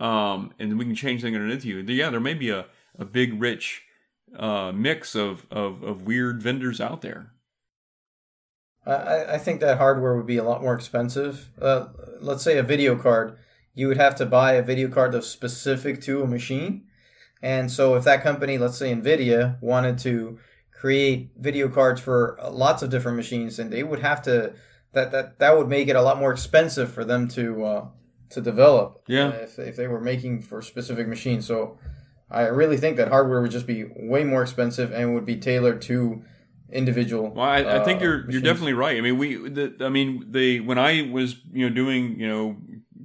um, 0.00 0.52
and 0.58 0.78
we 0.78 0.84
can 0.84 0.94
change 0.94 1.22
things 1.22 1.34
underneath 1.34 1.64
you, 1.64 1.78
yeah, 1.78 2.10
there 2.10 2.20
may 2.20 2.34
be 2.34 2.50
a, 2.50 2.66
a 2.98 3.04
big 3.06 3.40
rich 3.40 3.82
uh, 4.38 4.72
mix 4.74 5.14
of, 5.14 5.46
of 5.50 5.82
of 5.82 6.02
weird 6.02 6.42
vendors 6.42 6.80
out 6.80 7.00
there. 7.00 7.32
I, 8.86 9.34
I 9.34 9.38
think 9.38 9.60
that 9.60 9.78
hardware 9.78 10.16
would 10.16 10.26
be 10.26 10.36
a 10.36 10.44
lot 10.44 10.62
more 10.62 10.74
expensive. 10.74 11.50
Uh, 11.60 11.86
let's 12.20 12.42
say 12.42 12.58
a 12.58 12.62
video 12.62 12.96
card. 12.96 13.38
You 13.74 13.88
would 13.88 13.96
have 13.96 14.14
to 14.16 14.26
buy 14.26 14.52
a 14.52 14.62
video 14.62 14.88
card 14.88 15.12
that's 15.12 15.26
specific 15.26 16.00
to 16.02 16.22
a 16.22 16.26
machine. 16.26 16.84
And 17.42 17.70
so 17.70 17.94
if 17.94 18.04
that 18.04 18.22
company, 18.22 18.56
let's 18.56 18.78
say 18.78 18.94
Nvidia, 18.94 19.60
wanted 19.60 19.98
to 19.98 20.38
create 20.72 21.30
video 21.36 21.68
cards 21.68 22.00
for 22.00 22.38
lots 22.50 22.82
of 22.82 22.90
different 22.90 23.16
machines, 23.16 23.56
then 23.56 23.70
they 23.70 23.82
would 23.82 24.00
have 24.00 24.22
to 24.22 24.54
that 24.92 25.10
that 25.12 25.38
that 25.40 25.56
would 25.56 25.68
make 25.68 25.88
it 25.88 25.96
a 25.96 26.02
lot 26.02 26.18
more 26.18 26.32
expensive 26.32 26.92
for 26.92 27.04
them 27.04 27.28
to 27.28 27.64
uh, 27.64 27.86
to 28.30 28.40
develop. 28.40 29.02
Yeah. 29.08 29.28
uh, 29.28 29.32
if 29.32 29.58
if 29.58 29.76
they 29.76 29.88
were 29.88 30.00
making 30.00 30.42
for 30.42 30.62
specific 30.62 31.08
machines. 31.08 31.46
So 31.46 31.78
I 32.30 32.42
really 32.42 32.76
think 32.76 32.96
that 32.96 33.08
hardware 33.08 33.42
would 33.42 33.50
just 33.50 33.66
be 33.66 33.84
way 33.94 34.24
more 34.24 34.42
expensive 34.42 34.92
and 34.92 35.14
would 35.14 35.26
be 35.26 35.36
tailored 35.36 35.82
to 35.82 36.22
individual. 36.72 37.30
Well, 37.30 37.46
I, 37.46 37.80
I 37.80 37.84
think 37.84 38.00
uh, 38.00 38.04
you're 38.04 38.30
you're 38.30 38.40
definitely 38.40 38.72
right. 38.74 38.96
I 38.96 39.00
mean, 39.00 39.18
we, 39.18 39.36
the, 39.36 39.74
I 39.80 39.88
mean, 39.88 40.26
they 40.30 40.60
when 40.60 40.78
I 40.78 41.08
was 41.10 41.36
you 41.52 41.68
know 41.68 41.74
doing 41.74 42.18
you 42.18 42.28
know 42.28 42.56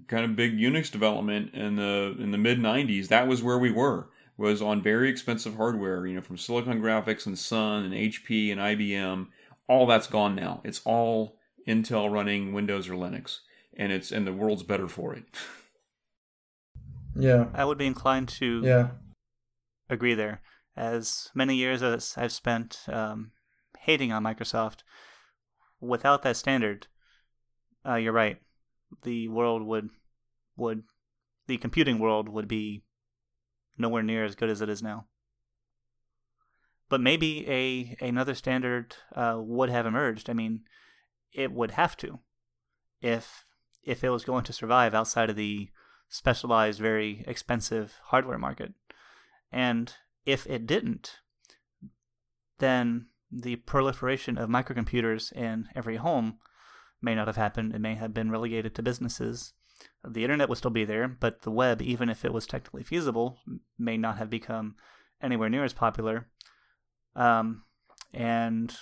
kind 0.07 0.25
of 0.25 0.35
big 0.35 0.57
Unix 0.57 0.91
development 0.91 1.53
in 1.53 1.75
the 1.75 2.15
in 2.19 2.31
the 2.31 2.37
mid 2.37 2.59
'90s, 2.59 3.07
that 3.09 3.27
was 3.27 3.43
where 3.43 3.57
we 3.59 3.71
were 3.71 4.07
was 4.37 4.61
on 4.61 4.81
very 4.81 5.09
expensive 5.09 5.55
hardware. 5.55 6.05
You 6.07 6.15
know, 6.15 6.21
from 6.21 6.37
Silicon 6.37 6.81
Graphics 6.81 7.25
and 7.25 7.37
Sun 7.37 7.85
and 7.85 7.93
HP 7.93 8.51
and 8.51 8.59
IBM. 8.59 9.27
All 9.67 9.85
that's 9.85 10.07
gone 10.07 10.35
now. 10.35 10.61
It's 10.63 10.81
all 10.83 11.37
Intel 11.67 12.11
running 12.11 12.53
Windows 12.53 12.89
or 12.89 12.93
Linux, 12.93 13.39
and 13.77 13.91
it's 13.91 14.11
and 14.11 14.25
the 14.25 14.33
world's 14.33 14.63
better 14.63 14.87
for 14.87 15.13
it. 15.13 15.25
Yeah. 17.15 17.47
I 17.53 17.65
would 17.65 17.77
be 17.77 17.87
inclined 17.87 18.29
to 18.39 18.61
Yeah. 18.63 18.89
agree 19.89 20.13
there. 20.13 20.41
As 20.75 21.29
many 21.33 21.55
years 21.55 21.81
as 21.83 22.13
I've 22.15 22.31
spent 22.31 22.83
um, 22.87 23.31
hating 23.81 24.11
on 24.11 24.23
Microsoft, 24.23 24.83
without 25.79 26.23
that 26.23 26.37
standard, 26.37 26.87
uh, 27.85 27.95
you're 27.95 28.13
right. 28.13 28.37
The 29.03 29.27
world 29.27 29.63
would 29.63 29.89
would 30.57 30.83
the 31.47 31.57
computing 31.57 31.99
world 31.99 32.29
would 32.29 32.47
be 32.47 32.83
nowhere 33.77 34.03
near 34.03 34.25
as 34.25 34.35
good 34.35 34.49
as 34.49 34.61
it 34.61 34.69
is 34.69 34.83
now. 34.83 35.05
But 36.89 37.01
maybe 37.01 37.47
a 37.49 37.95
another 38.05 38.35
standard 38.35 38.95
uh, 39.15 39.37
would 39.37 39.69
have 39.69 39.85
emerged. 39.85 40.29
I 40.29 40.33
mean, 40.33 40.61
it 41.31 41.51
would 41.51 41.71
have 41.71 41.95
to, 41.97 42.19
if 43.01 43.45
if 43.83 44.03
it 44.03 44.09
was 44.09 44.25
going 44.25 44.43
to 44.45 44.53
survive 44.53 44.93
outside 44.93 45.29
of 45.29 45.35
the 45.35 45.69
specialized, 46.09 46.79
very 46.79 47.23
expensive 47.27 47.99
hardware 48.05 48.39
market. 48.39 48.73
And 49.51 49.93
if 50.25 50.45
it 50.47 50.65
didn't, 50.65 51.19
then 52.57 53.07
the 53.31 53.57
proliferation 53.57 54.37
of 54.37 54.49
microcomputers 54.49 55.31
in 55.33 55.69
every 55.75 55.97
home 55.97 56.39
may 57.01 57.15
not 57.15 57.27
have 57.27 57.35
happened. 57.35 57.73
It 57.73 57.79
may 57.79 57.95
have 57.95 58.13
been 58.13 58.31
relegated 58.31 58.75
to 58.75 58.83
businesses. 58.83 59.53
The 60.07 60.23
internet 60.23 60.49
would 60.49 60.57
still 60.57 60.71
be 60.71 60.85
there, 60.85 61.07
but 61.07 61.41
the 61.41 61.51
web, 61.51 61.81
even 61.81 62.09
if 62.09 62.25
it 62.25 62.33
was 62.33 62.45
technically 62.45 62.83
feasible, 62.83 63.37
may 63.77 63.97
not 63.97 64.17
have 64.17 64.29
become 64.29 64.75
anywhere 65.21 65.49
near 65.49 65.63
as 65.63 65.73
popular. 65.73 66.27
Um, 67.15 67.63
and 68.13 68.75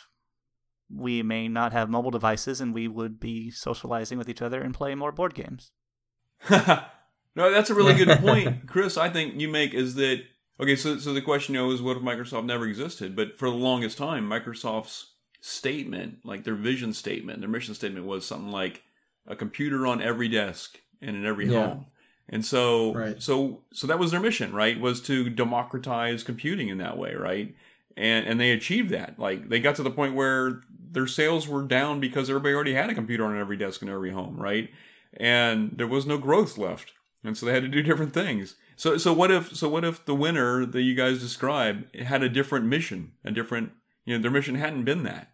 we 0.90 1.22
may 1.22 1.48
not 1.48 1.74
have 1.74 1.90
mobile 1.90 2.12
devices, 2.12 2.62
and 2.62 2.74
we 2.74 2.88
would 2.88 3.20
be 3.20 3.52
socializing 3.52 4.18
with 4.18 4.30
each 4.30 4.42
other 4.42 4.62
and 4.62 4.74
playing 4.74 4.98
more 4.98 5.12
board 5.12 5.34
games. 5.34 5.72
no, 6.50 7.52
that's 7.52 7.70
a 7.70 7.76
really 7.76 7.94
good 7.94 8.20
point, 8.20 8.68
Chris. 8.68 8.98
I 8.98 9.10
think 9.10 9.40
you 9.40 9.50
make 9.50 9.74
is 9.74 9.96
that 9.96 10.24
okay. 10.60 10.76
So, 10.76 10.98
so 10.98 11.14
the 11.14 11.22
question 11.22 11.56
you 11.56 11.62
know, 11.62 11.72
is 11.72 11.82
what 11.82 11.98
if 11.98 12.04
Microsoft 12.04 12.46
never 12.46 12.66
existed? 12.68 13.16
But 13.16 13.38
for 13.38 13.50
the 13.50 13.56
longest 13.56 13.98
time, 13.98 14.30
Microsoft's 14.30 15.14
statement, 15.42 16.20
like 16.24 16.44
their 16.44 16.56
vision 16.56 16.94
statement, 16.94 17.40
their 17.40 17.50
mission 17.50 17.74
statement, 17.74 18.06
was 18.06 18.26
something 18.26 18.52
like 18.52 18.84
a 19.28 19.36
computer 19.36 19.86
on 19.86 20.02
every 20.02 20.28
desk 20.28 20.80
and 21.02 21.16
in 21.16 21.26
every 21.26 21.48
Yeah. 21.48 21.68
home. 21.68 21.86
And 22.30 22.46
so, 22.46 22.94
Right. 22.94 23.22
so, 23.22 23.64
so 23.72 23.88
that 23.88 24.00
was 24.00 24.12
their 24.12 24.20
mission, 24.20 24.52
right? 24.52 24.80
Was 24.80 25.02
to 25.04 25.30
democratize 25.30 26.24
computing 26.24 26.70
in 26.70 26.80
that 26.80 26.98
way, 26.98 27.16
right? 27.16 27.56
And 27.96 28.28
and 28.28 28.40
they 28.40 28.52
achieved 28.52 28.90
that. 28.92 29.18
Like 29.18 29.50
they 29.50 29.60
got 29.60 29.76
to 29.78 29.84
the 29.84 29.90
point 29.92 30.14
where 30.14 30.62
their 30.92 31.08
sales 31.08 31.48
were 31.48 31.64
down 31.64 32.00
because 32.00 32.30
everybody 32.30 32.54
already 32.54 32.74
had 32.74 32.90
a 32.90 32.96
computer 32.96 33.26
on 33.26 33.38
every 33.38 33.58
desk 33.58 33.82
in 33.82 33.90
every 33.90 34.12
home, 34.12 34.38
right? 34.38 34.70
And 35.14 35.72
there 35.76 35.88
was 35.88 36.06
no 36.06 36.18
growth 36.18 36.58
left, 36.58 36.94
and 37.24 37.36
so 37.38 37.46
they 37.46 37.54
had 37.54 37.64
to 37.64 37.70
do 37.70 37.82
different 37.90 38.14
things. 38.14 38.56
So, 38.78 38.98
so 38.98 39.12
what 39.12 39.32
if, 39.32 39.56
so 39.56 39.68
what 39.68 39.84
if 39.84 40.06
the 40.06 40.14
winner 40.16 40.64
that 40.66 40.82
you 40.82 40.94
guys 40.94 41.20
described 41.20 41.96
had 41.96 42.22
a 42.22 42.30
different 42.30 42.66
mission, 42.66 43.12
a 43.26 43.32
different, 43.32 43.72
you 44.06 44.16
know, 44.16 44.22
their 44.22 44.32
mission 44.32 44.54
hadn't 44.56 44.84
been 44.86 45.04
that. 45.04 45.32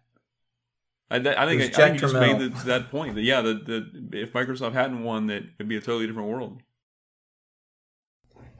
I, 1.10 1.18
that- 1.18 1.38
I 1.38 1.46
think, 1.46 1.60
It 1.60 1.78
I, 1.78 1.82
think 1.82 1.94
you 1.94 2.00
just 2.00 2.14
made 2.14 2.38
the, 2.38 2.48
that 2.64 2.90
point 2.90 3.14
that 3.14 3.22
yeah, 3.22 3.42
that 3.42 3.66
that 3.66 3.90
if 4.12 4.32
Microsoft 4.32 4.72
hadn't 4.72 5.04
won, 5.04 5.26
that 5.26 5.42
it'd 5.58 5.68
be 5.68 5.76
a 5.76 5.80
totally 5.80 6.06
different 6.06 6.30
world. 6.30 6.62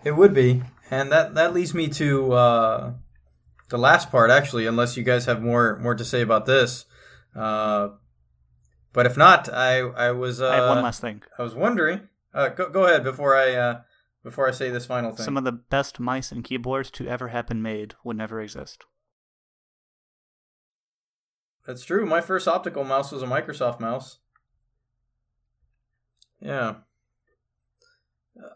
It 0.05 0.12
would 0.12 0.35
be, 0.35 0.62
and 0.91 1.11
that 1.11 1.35
that 1.35 1.55
leads 1.55 1.72
me 1.72 1.89
to 1.89 2.32
uh, 2.35 2.93
the 3.70 3.78
last 3.78 4.11
part, 4.11 4.30
actually. 4.30 4.66
Unless 4.66 4.99
you 4.99 5.03
guys 5.03 5.24
have 5.24 5.41
more 5.43 5.78
more 5.78 5.95
to 5.95 6.05
say 6.05 6.20
about 6.20 6.45
this, 6.45 6.84
uh, 7.34 7.88
but 8.92 9.07
if 9.07 9.17
not, 9.17 9.49
I 9.49 9.79
I 9.79 10.11
was 10.11 10.42
uh, 10.42 10.50
I 10.50 10.57
have 10.57 10.68
one 10.68 10.84
last 10.84 11.00
thing. 11.00 11.22
I 11.38 11.42
was 11.42 11.54
wondering. 11.54 12.09
Uh, 12.34 12.50
go 12.50 12.68
go 12.68 12.84
ahead 12.84 13.03
before 13.03 13.34
I 13.34 13.54
uh, 13.54 13.80
before 14.25 14.49
I 14.49 14.53
say 14.53 14.71
this 14.71 14.87
final 14.87 15.13
thing. 15.13 15.25
Some 15.25 15.37
of 15.37 15.45
the 15.45 15.53
best 15.53 16.01
mice 16.01 16.33
and 16.33 16.42
keyboards 16.42 16.91
to 16.92 17.07
ever 17.07 17.29
have 17.29 17.46
been 17.46 17.63
made 17.63 17.95
would 18.03 18.17
never 18.17 18.41
exist. 18.41 18.84
That's 21.67 21.84
true. 21.84 22.05
My 22.05 22.21
first 22.21 22.49
optical 22.49 22.84
mouse 22.84 23.13
was 23.13 23.22
a 23.22 23.26
Microsoft 23.26 23.80
mouse. 23.80 24.18
Yeah. 26.41 26.75
Uh, 28.37 28.49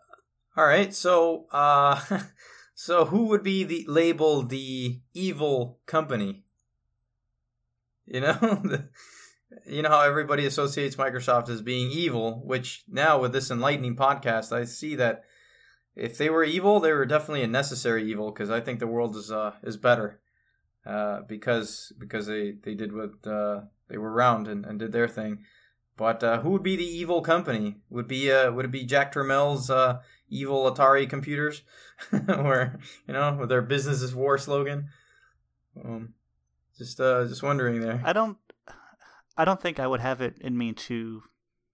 all 0.56 0.66
right. 0.66 0.92
So, 0.92 1.46
uh, 1.52 2.00
so 2.74 3.04
who 3.04 3.26
would 3.26 3.42
be 3.42 3.64
the 3.64 3.84
label 3.88 4.42
the 4.42 5.00
evil 5.14 5.78
company? 5.86 6.44
You 8.06 8.20
know, 8.20 8.32
the, 8.32 8.88
you 9.66 9.82
know 9.82 9.90
how 9.90 10.00
everybody 10.00 10.46
associates 10.46 10.96
Microsoft 10.96 11.48
as 11.48 11.62
being 11.62 11.90
evil. 11.90 12.42
Which 12.44 12.84
now 12.88 13.20
with 13.20 13.32
this 13.32 13.50
enlightening 13.50 13.96
podcast, 13.96 14.52
I 14.52 14.64
see 14.64 14.96
that 14.96 15.24
if 15.98 16.16
they 16.16 16.30
were 16.30 16.44
evil, 16.44 16.80
they 16.80 16.92
were 16.92 17.06
definitely 17.06 17.42
a 17.42 17.48
necessary 17.48 18.08
evil 18.08 18.30
because 18.30 18.50
I 18.50 18.60
think 18.60 18.78
the 18.78 18.86
world 18.86 19.16
is 19.16 19.30
uh, 19.30 19.52
is 19.62 19.76
better 19.76 20.20
uh, 20.86 21.22
because 21.28 21.92
because 21.98 22.26
they, 22.26 22.52
they 22.62 22.74
did 22.74 22.92
what 22.92 23.26
uh, 23.26 23.62
they 23.88 23.98
were 23.98 24.12
around 24.12 24.48
and, 24.48 24.64
and 24.64 24.78
did 24.78 24.92
their 24.92 25.08
thing. 25.08 25.44
But 25.96 26.22
uh, 26.22 26.40
who 26.40 26.50
would 26.50 26.62
be 26.62 26.76
the 26.76 26.86
evil 26.86 27.22
company? 27.22 27.78
Would 27.90 28.06
be 28.06 28.30
uh, 28.30 28.52
would 28.52 28.64
it 28.64 28.70
be 28.70 28.84
Jack 28.84 29.12
Tramiel's 29.12 29.68
uh, 29.68 30.00
evil 30.28 30.70
Atari 30.70 31.10
computers, 31.10 31.62
or 32.28 32.78
you 33.06 33.14
know, 33.14 33.36
with 33.38 33.48
their 33.48 33.62
"Business 33.62 34.00
is 34.00 34.14
War" 34.14 34.38
slogan? 34.38 34.88
Um, 35.84 36.14
just 36.76 37.00
uh, 37.00 37.26
just 37.26 37.42
wondering 37.42 37.80
there. 37.80 38.00
I 38.04 38.12
don't 38.12 38.38
I 39.36 39.44
don't 39.44 39.60
think 39.60 39.80
I 39.80 39.86
would 39.86 40.00
have 40.00 40.20
it 40.20 40.38
in 40.40 40.56
me 40.56 40.72
to 40.72 41.22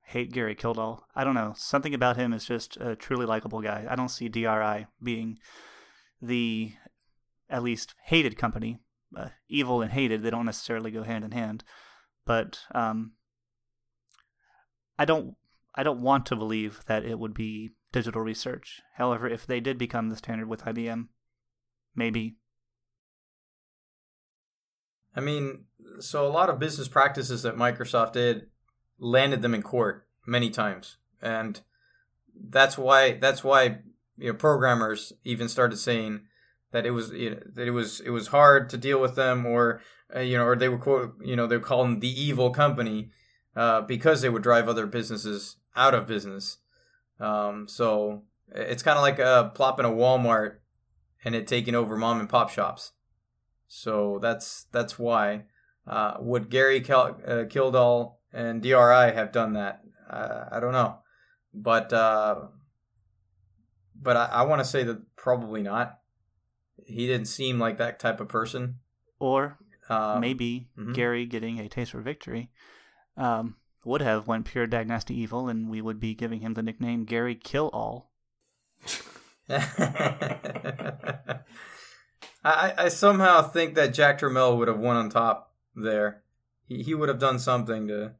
hate 0.04 0.32
Gary 0.32 0.54
Kildall. 0.54 1.06
I 1.14 1.24
don't 1.24 1.34
know. 1.34 1.54
Something 1.56 1.94
about 1.94 2.16
him 2.16 2.32
is 2.32 2.44
just 2.44 2.76
a 2.76 2.94
truly 2.94 3.26
likable 3.26 3.62
guy. 3.62 3.86
I 3.88 3.96
don't 3.96 4.10
see 4.10 4.28
DRI 4.28 4.86
being 5.02 5.38
the 6.20 6.72
at 7.48 7.62
least 7.62 7.94
hated 8.04 8.36
company. 8.36 8.78
Uh, 9.16 9.28
evil 9.48 9.80
and 9.80 9.92
hated, 9.92 10.22
they 10.22 10.30
don't 10.30 10.46
necessarily 10.46 10.90
go 10.90 11.02
hand 11.04 11.24
in 11.24 11.30
hand. 11.30 11.64
But 12.26 12.60
um, 12.74 13.12
I 14.98 15.04
don't 15.04 15.36
I 15.74 15.82
don't 15.82 16.02
want 16.02 16.26
to 16.26 16.36
believe 16.36 16.80
that 16.86 17.04
it 17.04 17.18
would 17.18 17.34
be 17.34 17.70
digital 17.92 18.22
research. 18.22 18.80
However, 18.96 19.28
if 19.28 19.46
they 19.46 19.60
did 19.60 19.78
become 19.78 20.08
the 20.08 20.16
standard 20.16 20.48
with 20.48 20.64
IBM, 20.64 21.08
maybe 21.94 22.36
I 25.16 25.20
mean, 25.20 25.64
so 26.00 26.26
a 26.26 26.28
lot 26.28 26.50
of 26.50 26.58
business 26.58 26.88
practices 26.88 27.42
that 27.42 27.56
Microsoft 27.56 28.12
did 28.12 28.48
landed 28.98 29.42
them 29.42 29.54
in 29.54 29.62
court 29.62 30.06
many 30.26 30.50
times, 30.50 30.96
and 31.20 31.60
that's 32.34 32.78
why 32.78 33.12
that's 33.12 33.44
why 33.44 33.78
you 34.16 34.28
know 34.28 34.34
programmers 34.34 35.12
even 35.24 35.48
started 35.48 35.76
saying 35.76 36.22
that 36.72 36.86
it 36.86 36.90
was 36.90 37.10
you 37.10 37.30
know, 37.30 37.40
that 37.54 37.66
it 37.66 37.72
was 37.72 38.00
it 38.00 38.10
was 38.10 38.28
hard 38.28 38.70
to 38.70 38.76
deal 38.76 39.00
with 39.00 39.14
them, 39.14 39.46
or 39.46 39.80
uh, 40.14 40.20
you 40.20 40.36
know, 40.36 40.44
or 40.44 40.56
they 40.56 40.68
were 40.68 40.78
quote 40.78 41.14
you 41.22 41.36
know 41.36 41.46
they 41.46 41.56
would 41.56 41.64
call 41.64 41.82
them 41.82 42.00
the 42.00 42.22
evil 42.22 42.50
company 42.50 43.10
uh, 43.56 43.80
because 43.82 44.20
they 44.20 44.28
would 44.28 44.42
drive 44.42 44.68
other 44.68 44.86
businesses 44.86 45.56
out 45.76 45.94
of 45.94 46.06
business. 46.06 46.58
Um, 47.20 47.68
so 47.68 48.22
it's 48.54 48.82
kind 48.82 48.96
of 48.96 49.02
like 49.02 49.20
uh, 49.20 49.50
plopping 49.50 49.86
a 49.86 49.90
Walmart 49.90 50.56
and 51.24 51.34
it 51.34 51.46
taking 51.46 51.74
over 51.74 51.96
mom 51.96 52.20
and 52.20 52.28
pop 52.28 52.50
shops. 52.50 52.92
So 53.66 54.18
that's 54.20 54.66
that's 54.72 54.98
why. 54.98 55.44
Uh, 55.86 56.16
would 56.18 56.48
Gary 56.48 56.82
uh, 56.88 57.44
Kildall 57.50 58.18
and 58.34 58.60
DRI 58.60 59.12
have 59.14 59.32
done 59.32 59.54
that? 59.54 59.82
Uh, 60.10 60.44
I 60.52 60.60
don't 60.60 60.72
know, 60.72 60.98
but 61.54 61.92
uh, 61.92 62.48
but 64.00 64.16
I, 64.16 64.24
I 64.26 64.42
want 64.42 64.60
to 64.60 64.64
say 64.66 64.82
that 64.84 65.16
probably 65.16 65.62
not. 65.62 66.00
He 66.86 67.06
didn't 67.06 67.28
seem 67.28 67.58
like 67.58 67.78
that 67.78 67.98
type 67.98 68.20
of 68.20 68.28
person. 68.28 68.80
Or 69.18 69.56
Um, 69.88 70.20
maybe 70.20 70.68
mhm. 70.78 70.94
Gary 70.94 71.24
getting 71.26 71.58
a 71.60 71.68
taste 71.68 71.92
for 71.92 72.00
victory 72.00 72.50
um, 73.16 73.56
would 73.84 74.02
have 74.02 74.26
went 74.26 74.44
pure 74.46 74.66
Dynasty 74.66 75.14
evil, 75.14 75.48
and 75.48 75.70
we 75.70 75.80
would 75.80 76.00
be 76.00 76.14
giving 76.14 76.40
him 76.40 76.54
the 76.54 76.62
nickname 76.62 77.04
Gary 77.04 77.34
Kill 77.34 77.70
All. 77.72 78.10
I, 82.44 82.74
I 82.76 82.88
somehow 82.88 83.42
think 83.42 83.74
that 83.74 83.94
Jack 83.94 84.20
Tramiel 84.20 84.58
would 84.58 84.68
have 84.68 84.78
won 84.78 84.96
on 84.96 85.08
top 85.10 85.52
there. 85.74 86.22
He, 86.66 86.82
he 86.82 86.94
would 86.94 87.08
have 87.08 87.18
done 87.18 87.38
something 87.38 87.88
to 87.88 88.12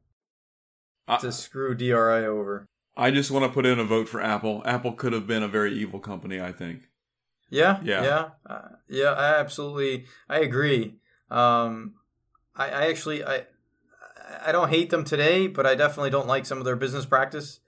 I, 1.07 1.17
to 1.17 1.31
screw 1.31 1.75
DRI 1.75 2.25
over. 2.25 2.65
I 2.97 3.11
just 3.11 3.31
want 3.31 3.45
to 3.45 3.51
put 3.51 3.65
in 3.65 3.79
a 3.79 3.83
vote 3.83 4.07
for 4.07 4.21
Apple. 4.21 4.61
Apple 4.65 4.93
could 4.93 5.13
have 5.13 5.27
been 5.27 5.43
a 5.43 5.47
very 5.47 5.73
evil 5.73 5.99
company, 5.99 6.39
I 6.39 6.51
think. 6.51 6.89
Yeah, 7.49 7.79
Yeah. 7.83 8.03
yeah, 8.03 8.29
uh, 8.45 8.67
yeah. 8.87 9.11
I 9.11 9.39
absolutely, 9.39 10.05
I 10.29 10.39
agree. 10.39 10.95
Um, 11.29 11.95
I, 12.55 12.69
I 12.69 12.87
actually, 12.87 13.23
I, 13.23 13.45
I 14.45 14.51
don't 14.51 14.69
hate 14.69 14.89
them 14.89 15.03
today, 15.03 15.47
but 15.47 15.65
I 15.65 15.75
definitely 15.75 16.09
don't 16.09 16.27
like 16.27 16.45
some 16.45 16.57
of 16.57 16.65
their 16.65 16.75
business 16.75 17.05
practice. 17.05 17.59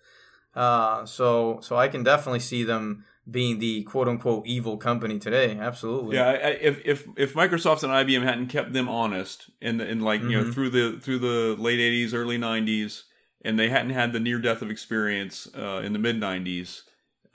Uh, 0.55 1.05
so, 1.05 1.59
so 1.61 1.75
I 1.75 1.87
can 1.87 2.03
definitely 2.03 2.39
see 2.39 2.63
them 2.63 3.05
being 3.29 3.59
the 3.59 3.83
quote 3.83 4.07
unquote 4.07 4.47
evil 4.47 4.77
company 4.77 5.19
today. 5.19 5.57
Absolutely. 5.59 6.15
Yeah, 6.15 6.27
I, 6.29 6.33
I, 6.33 6.49
if 6.61 6.81
if 6.85 7.07
if 7.17 7.33
Microsoft 7.33 7.83
and 7.83 7.91
IBM 7.91 8.23
hadn't 8.23 8.47
kept 8.47 8.73
them 8.73 8.87
honest 8.87 9.49
in 9.61 9.81
in 9.81 9.99
like 9.99 10.21
you 10.21 10.29
know 10.29 10.43
Mhm. 10.45 10.53
through 10.53 10.69
the 10.69 10.99
through 10.99 11.19
the 11.19 11.61
late 11.61 11.79
'80s, 11.79 12.13
early 12.13 12.37
'90s, 12.37 13.03
and 13.47 13.57
they 13.57 13.69
hadn't 13.69 13.91
had 13.91 14.11
the 14.13 14.19
near 14.19 14.39
death 14.39 14.61
of 14.61 14.69
experience 14.69 15.47
uh, 15.57 15.81
in 15.85 15.93
the 15.93 15.99
mid 15.99 16.19
'90s, 16.19 16.83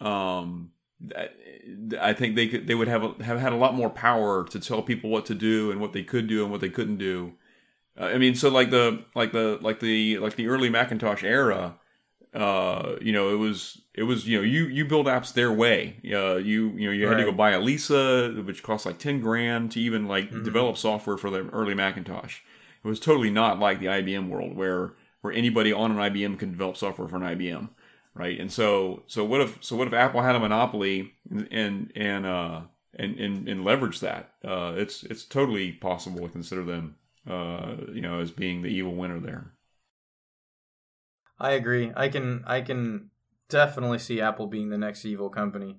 um, 0.01 0.71
I 2.01 2.13
think 2.13 2.37
they 2.37 2.49
could 2.49 2.67
they 2.67 2.75
would 2.75 2.89
have 2.89 3.21
have 3.21 3.41
had 3.41 3.53
a 3.53 3.57
lot 3.57 3.75
more 3.75 3.91
power 3.91 4.45
to 4.49 4.61
tell 4.61 4.83
people 4.83 5.11
what 5.11 5.27
to 5.27 5.35
do 5.35 5.71
and 5.73 5.81
what 5.81 5.93
they 5.93 6.05
could 6.05 6.27
do 6.29 6.43
and 6.43 6.53
what 6.53 6.61
they 6.61 6.69
couldn't 6.69 6.99
do. 6.99 7.33
Uh, 7.99 8.05
I 8.15 8.19
mean, 8.19 8.35
so 8.35 8.49
like 8.49 8.71
the 8.71 9.05
like 9.15 9.33
the 9.33 9.59
like 9.61 9.81
the 9.81 10.19
like 10.19 10.37
the 10.37 10.49
early 10.49 10.71
Macintosh 10.71 11.25
era, 11.25 11.77
uh, 12.35 12.97
you 13.01 13.13
know, 13.13 13.33
it 13.35 13.39
was 13.39 13.81
it 13.95 14.05
was 14.05 14.27
you 14.29 14.39
know 14.39 14.45
you 14.45 14.67
you 14.67 14.85
build 14.85 15.07
apps 15.07 15.33
their 15.33 15.53
way. 15.53 15.97
Uh, 16.05 16.37
you 16.37 16.71
you 16.77 16.87
know 16.87 16.93
you 16.93 17.07
had 17.07 17.17
to 17.19 17.25
go 17.25 17.33
buy 17.33 17.51
a 17.51 17.61
Lisa, 17.61 18.31
which 18.47 18.63
cost 18.63 18.87
like 18.87 18.99
ten 18.99 19.21
grand 19.21 19.73
to 19.73 19.81
even 19.81 20.07
like 20.07 20.31
Mhm. 20.31 20.45
develop 20.45 20.77
software 20.77 21.17
for 21.17 21.31
the 21.31 21.49
early 21.51 21.75
Macintosh. 21.75 22.41
It 22.85 22.89
was 22.89 23.01
totally 23.01 23.31
not 23.31 23.59
like 23.59 23.81
the 23.81 23.87
IBM 23.87 24.29
world 24.29 24.57
where 24.57 24.93
where 25.23 25.33
anybody 25.33 25.73
on 25.73 25.93
an 25.93 25.97
IBM 25.97 26.39
can 26.39 26.51
develop 26.51 26.77
software 26.77 27.09
for 27.09 27.17
an 27.17 27.23
IBM, 27.23 27.71
right? 28.15 28.39
And 28.39 28.53
so 28.53 29.03
so 29.07 29.25
what 29.25 29.41
if 29.41 29.59
so 29.61 29.77
what 29.77 29.89
if 29.89 29.95
Apple 29.95 30.23
had 30.23 30.37
a 30.37 30.41
monopoly 30.41 31.15
and 31.51 31.91
and 31.97 32.27
uh 32.27 32.61
and 32.95 33.19
and, 33.19 33.49
and 33.49 33.65
leverage 33.65 34.01
that? 34.01 34.35
Uh, 34.45 34.75
it's 34.77 35.03
it's 35.05 35.25
totally 35.25 35.73
possible 35.73 36.27
to 36.27 36.29
consider 36.29 36.65
them 36.65 36.97
uh 37.29 37.77
you 37.93 38.03
know 38.03 38.21
as 38.21 38.31
being 38.31 38.63
the 38.63 38.69
evil 38.69 38.95
winner 38.95 39.19
there. 39.19 39.53
I 41.39 41.53
agree. 41.53 41.93
I 41.97 42.09
can 42.09 42.45
I 42.47 42.61
can 42.61 43.11
definitely 43.49 43.99
see 43.99 44.21
Apple 44.21 44.47
being 44.47 44.71
the 44.71 44.79
next 44.79 45.05
evil 45.05 45.31
company. 45.31 45.79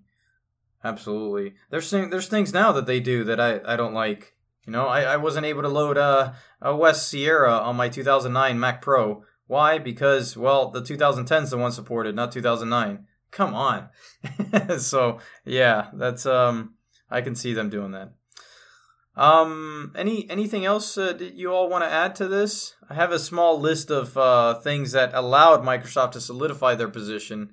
Absolutely. 0.84 1.56
There's 1.70 1.90
there's 1.90 2.28
things 2.28 2.54
now 2.54 2.72
that 2.74 2.86
they 2.86 3.00
do 3.00 3.24
that 3.24 3.40
I, 3.40 3.62
I 3.66 3.76
don't 3.76 3.94
like. 3.94 4.36
You 4.66 4.72
know, 4.72 4.88
I, 4.88 5.02
I 5.02 5.18
wasn't 5.18 5.46
able 5.46 5.62
to 5.64 5.70
load 5.70 5.98
uh, 5.98 6.34
macOS 6.62 7.06
Sierra 7.08 7.52
on 7.52 7.76
my 7.76 7.90
2009 7.90 8.60
Mac 8.60 8.82
Pro. 8.82 9.26
Why? 9.48 9.78
Because 9.78 10.38
well, 10.38 10.72
the 10.72 10.82
2010's 10.82 11.52
the 11.52 11.58
one 11.58 11.72
supported, 11.72 12.16
not 12.16 12.32
2009. 12.32 13.06
Come 13.32 13.54
on. 13.54 13.90
so 14.78 15.20
yeah, 15.46 15.88
that's 15.94 16.26
um, 16.26 16.76
I 17.10 17.22
can 17.22 17.36
see 17.36 17.54
them 17.54 17.70
doing 17.70 17.92
that. 17.92 18.14
Um, 19.16 19.94
any 19.96 20.28
anything 20.30 20.66
else 20.66 20.98
uh, 20.98 21.14
that 21.14 21.34
you 21.36 21.52
all 21.52 21.70
want 21.70 21.84
to 21.84 21.90
add 21.90 22.16
to 22.16 22.28
this? 22.28 22.76
I 22.90 22.96
have 22.96 23.12
a 23.12 23.20
small 23.20 23.60
list 23.60 23.92
of 23.92 24.18
uh, 24.18 24.56
things 24.56 24.94
that 24.94 25.14
allowed 25.14 25.64
Microsoft 25.64 26.12
to 26.12 26.22
solidify 26.22 26.76
their 26.76 26.90
position, 26.90 27.52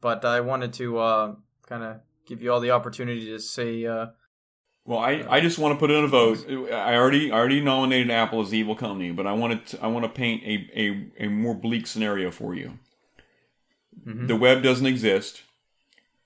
but 0.00 0.24
I 0.24 0.40
wanted 0.40 0.74
to 0.74 0.98
uh, 0.98 1.34
kind 1.66 1.82
of 1.82 2.00
give 2.26 2.42
you 2.42 2.52
all 2.52 2.60
the 2.60 2.72
opportunity 2.72 3.26
to 3.26 3.38
say. 3.38 3.86
Uh, 3.86 4.08
Well, 4.88 5.00
I, 5.00 5.22
I 5.28 5.40
just 5.42 5.58
want 5.58 5.74
to 5.74 5.78
put 5.78 5.90
in 5.90 6.02
a 6.02 6.08
vote. 6.08 6.46
I 6.48 6.94
already 6.96 7.30
I 7.30 7.36
already 7.36 7.60
nominated 7.60 8.10
Apple 8.10 8.40
as 8.40 8.48
the 8.48 8.56
evil 8.56 8.74
company, 8.74 9.10
but 9.12 9.26
I 9.26 9.34
wanted 9.34 9.66
to, 9.66 9.82
I 9.82 9.86
want 9.88 10.06
to 10.06 10.08
paint 10.08 10.42
a, 10.44 10.66
a, 10.74 11.26
a 11.26 11.28
more 11.28 11.54
bleak 11.54 11.86
scenario 11.86 12.30
for 12.30 12.54
you. 12.54 12.78
mhm. 14.06 14.26
The 14.28 14.36
web 14.36 14.62
doesn't 14.62 14.86
exist, 14.86 15.42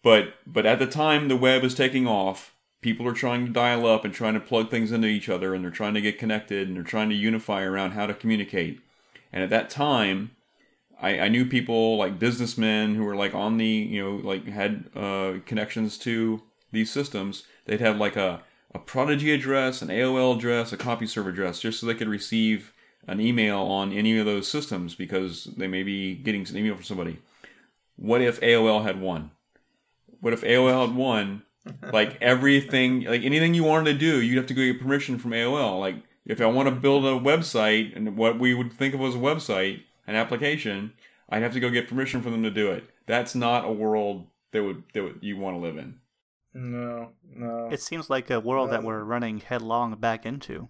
but 0.04 0.34
but 0.46 0.64
at 0.64 0.78
the 0.78 0.86
time 0.86 1.26
the 1.26 1.36
web 1.36 1.64
is 1.64 1.74
taking 1.74 2.06
off, 2.06 2.54
people 2.82 3.04
are 3.08 3.12
trying 3.12 3.46
to 3.46 3.52
dial 3.52 3.84
up 3.84 4.04
and 4.04 4.14
trying 4.14 4.34
to 4.34 4.40
plug 4.40 4.70
things 4.70 4.92
into 4.92 5.08
each 5.08 5.28
other, 5.28 5.54
and 5.54 5.64
they're 5.64 5.72
trying 5.72 5.94
to 5.94 6.00
get 6.00 6.16
connected, 6.16 6.68
and 6.68 6.76
they're 6.76 6.84
trying 6.84 7.08
to 7.08 7.16
unify 7.16 7.62
around 7.64 7.92
how 7.92 8.06
to 8.06 8.14
communicate. 8.14 8.80
And 9.32 9.42
at 9.42 9.50
that 9.50 9.70
time, 9.70 10.36
I, 11.00 11.18
I 11.18 11.28
knew 11.28 11.46
people 11.46 11.96
like 11.96 12.20
businessmen 12.20 12.94
who 12.94 13.02
were 13.02 13.16
like 13.16 13.34
on 13.34 13.56
the 13.56 13.66
you 13.66 14.02
know 14.04 14.16
like 14.28 14.46
had 14.46 14.84
uh, 14.94 15.34
connections 15.46 15.98
to 15.98 16.42
these 16.70 16.92
systems. 16.92 17.42
They'd 17.64 17.80
have 17.80 17.96
like 17.96 18.14
a 18.16 18.42
a 18.74 18.78
Prodigy 18.78 19.32
address, 19.32 19.82
an 19.82 19.88
AOL 19.88 20.36
address, 20.36 20.72
a 20.72 20.76
copy 20.76 21.06
CompuServe 21.06 21.28
address, 21.28 21.60
just 21.60 21.80
so 21.80 21.86
they 21.86 21.94
could 21.94 22.08
receive 22.08 22.72
an 23.06 23.20
email 23.20 23.58
on 23.60 23.92
any 23.92 24.18
of 24.18 24.26
those 24.26 24.48
systems 24.48 24.94
because 24.94 25.44
they 25.56 25.66
may 25.66 25.82
be 25.82 26.14
getting 26.14 26.46
an 26.48 26.56
email 26.56 26.74
from 26.74 26.84
somebody. 26.84 27.18
What 27.96 28.22
if 28.22 28.40
AOL 28.40 28.84
had 28.84 29.00
one? 29.00 29.32
What 30.20 30.32
if 30.32 30.42
AOL 30.42 30.88
had 30.88 30.96
one? 30.96 31.42
Like 31.92 32.20
everything, 32.20 33.04
like 33.04 33.22
anything 33.22 33.54
you 33.54 33.62
wanted 33.62 33.92
to 33.92 33.98
do, 33.98 34.20
you'd 34.20 34.36
have 34.36 34.48
to 34.48 34.54
go 34.54 34.62
get 34.62 34.80
permission 34.80 35.16
from 35.16 35.30
AOL. 35.30 35.78
Like 35.78 35.94
if 36.26 36.40
I 36.40 36.46
want 36.46 36.68
to 36.68 36.74
build 36.74 37.04
a 37.04 37.10
website 37.10 37.96
and 37.96 38.16
what 38.16 38.36
we 38.40 38.52
would 38.52 38.72
think 38.72 38.94
of 38.94 39.00
as 39.02 39.14
a 39.14 39.18
website, 39.18 39.82
an 40.08 40.16
application, 40.16 40.92
I'd 41.28 41.42
have 41.42 41.52
to 41.52 41.60
go 41.60 41.70
get 41.70 41.88
permission 41.88 42.20
from 42.20 42.32
them 42.32 42.42
to 42.42 42.50
do 42.50 42.72
it. 42.72 42.90
That's 43.06 43.36
not 43.36 43.64
a 43.64 43.70
world 43.70 44.26
that 44.50 44.64
would 44.64 44.82
that 44.92 45.04
would, 45.04 45.18
you 45.20 45.36
want 45.36 45.56
to 45.56 45.60
live 45.60 45.76
in. 45.76 46.00
No, 46.54 47.12
no. 47.24 47.68
It 47.70 47.80
seems 47.80 48.10
like 48.10 48.30
a 48.30 48.40
world 48.40 48.70
that 48.70 48.80
Um, 48.80 48.84
we're 48.84 49.04
running 49.04 49.40
headlong 49.40 49.98
back 49.98 50.26
into. 50.26 50.68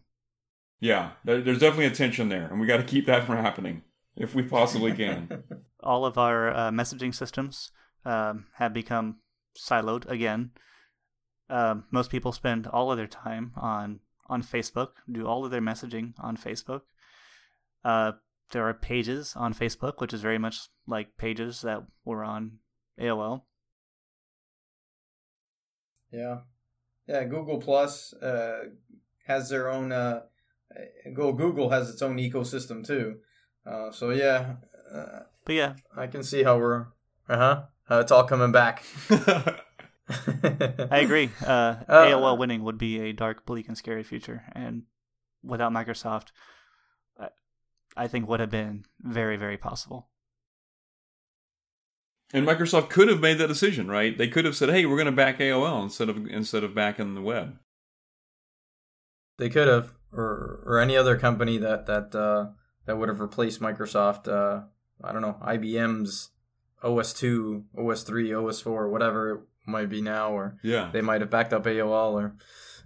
Yeah, 0.81 1.13
there's 1.25 1.61
definitely 1.61 1.87
a 1.87 1.91
tension 1.91 2.29
there, 2.29 2.47
and 2.49 2.61
we 2.61 2.67
got 2.67 2.79
to 2.79 2.83
keep 2.83 3.07
that 3.07 3.25
from 3.25 3.37
happening 3.37 3.83
if 4.17 4.35
we 4.35 4.43
possibly 4.43 4.93
can. 4.93 5.45
All 5.81 6.05
of 6.05 6.19
our 6.19 6.51
uh, 6.51 6.71
messaging 6.71 7.15
systems 7.15 7.71
um, 8.05 8.47
have 8.55 8.73
become 8.73 9.17
siloed 9.57 10.09
again. 10.11 10.51
Um, 11.49 11.85
most 11.91 12.11
people 12.11 12.33
spend 12.33 12.67
all 12.67 12.91
of 12.91 12.97
their 12.97 13.07
time 13.07 13.53
on 13.57 14.01
on 14.27 14.43
Facebook, 14.43 14.93
do 15.11 15.27
all 15.27 15.45
of 15.45 15.51
their 15.51 15.61
messaging 15.61 16.15
on 16.19 16.37
Facebook. 16.37 16.83
Uh, 17.85 18.13
there 18.53 18.67
are 18.67 18.73
pages 18.73 19.35
on 19.37 19.53
Facebook, 19.53 19.95
which 20.01 20.15
is 20.15 20.23
very 20.23 20.39
much 20.39 20.69
like 20.87 21.19
pages 21.19 21.61
that 21.63 21.83
were 22.05 22.25
on 22.25 22.59
AOL. 22.99 23.43
Yeah, 26.13 26.39
yeah. 27.07 27.25
Google 27.25 27.59
Plus 27.59 28.13
uh, 28.15 28.65
has 29.27 29.49
their 29.49 29.71
own. 29.71 29.93
Uh, 29.93 30.21
Go 31.13 31.33
Google 31.33 31.71
has 31.71 31.91
its 31.91 32.03
own 32.03 32.17
ecosystem 32.17 32.87
too. 32.87 33.17
Uh, 33.67 33.91
so 33.93 34.11
yeah, 34.11 34.57
uh, 34.93 35.21
But 35.45 35.55
yeah, 35.55 35.75
I 35.97 36.07
can 36.07 36.23
see 36.23 36.43
how 36.43 36.59
we're. 36.59 36.87
Uh 37.29 37.37
huh. 37.37 37.63
How 37.85 38.01
it's 38.01 38.13
all 38.13 38.25
coming 38.25 38.53
back. 38.53 38.85
I 40.09 40.99
agree. 40.99 41.31
Uh, 41.45 41.77
Uh, 41.89 42.07
AOL 42.07 42.39
winning 42.39 42.65
would 42.65 42.79
be 42.79 43.01
a 43.01 43.13
dark, 43.13 43.47
bleak, 43.47 43.69
and 43.69 43.77
scary 43.77 44.03
future, 44.03 44.45
and 44.53 44.83
without 45.43 45.73
Microsoft, 45.73 46.33
I, 47.19 47.29
I 47.97 48.09
think 48.09 48.29
would 48.29 48.41
have 48.41 48.51
been 48.51 48.85
very, 49.01 49.37
very 49.37 49.57
possible. 49.57 50.09
And 52.33 52.47
Microsoft 52.47 52.89
could 52.89 53.09
have 53.09 53.21
made 53.21 53.39
that 53.39 53.49
decision, 53.49 53.89
right? 53.89 54.17
They 54.17 54.29
could 54.29 54.45
have 54.47 54.57
said, 54.57 54.71
"Hey, 54.71 54.87
we're 54.87 54.97
going 54.97 55.07
to 55.07 55.13
back 55.13 55.39
AOL 55.39 55.83
instead 55.83 56.09
of 56.09 56.27
instead 56.27 56.65
of 56.65 56.75
backing 56.75 57.15
the 57.15 57.21
web." 57.21 57.59
They 59.39 59.49
could 59.51 59.69
have, 59.69 59.93
or 60.13 60.63
or 60.67 60.79
any 60.81 60.97
other 60.97 61.19
company 61.19 61.59
that 61.59 61.87
that 61.87 62.15
uh, 62.15 62.51
that 62.87 62.97
would 62.99 63.09
have 63.09 63.21
replaced 63.21 63.61
Microsoft. 63.61 64.29
Uh, 64.29 64.63
I 65.05 65.13
don't 65.13 65.23
know 65.23 65.37
IBM's 65.43 66.31
OS 66.83 67.13
two, 67.13 67.65
OS 67.77 68.03
three, 68.03 68.33
OS 68.33 68.61
four, 68.61 68.89
whatever 68.89 69.31
it 69.33 69.41
might 69.67 69.89
be 69.91 70.01
now, 70.01 70.33
or 70.33 70.57
Yeah. 70.63 70.91
they 70.93 71.01
might 71.01 71.21
have 71.21 71.31
backed 71.31 71.53
up 71.53 71.65
AOL 71.65 72.15
or 72.15 72.37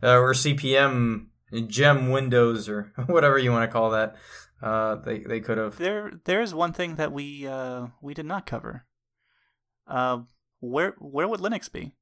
uh, 0.03 0.19
or 0.19 0.33
CP/M, 0.35 1.31
Gem 1.69 2.11
Windows, 2.11 2.69
or 2.69 2.93
whatever 3.07 3.39
you 3.39 3.53
want 3.53 3.69
to 3.69 3.73
call 3.73 3.91
that. 3.91 4.17
Uh, 4.63 4.97
they 4.97 5.19
they 5.21 5.41
could 5.41 5.59
have. 5.59 5.77
There, 5.77 6.13
there 6.25 6.41
is 6.41 6.55
one 6.55 6.73
thing 6.73 6.97
that 6.97 7.13
we 7.13 7.47
uh, 7.47 7.89
we 8.01 8.15
did 8.15 8.27
not 8.27 8.47
cover. 8.47 8.87
Uh, 9.87 10.21
where 10.61 10.95
where 10.99 11.29
would 11.29 11.41
Linux 11.41 11.71
be? 11.71 11.93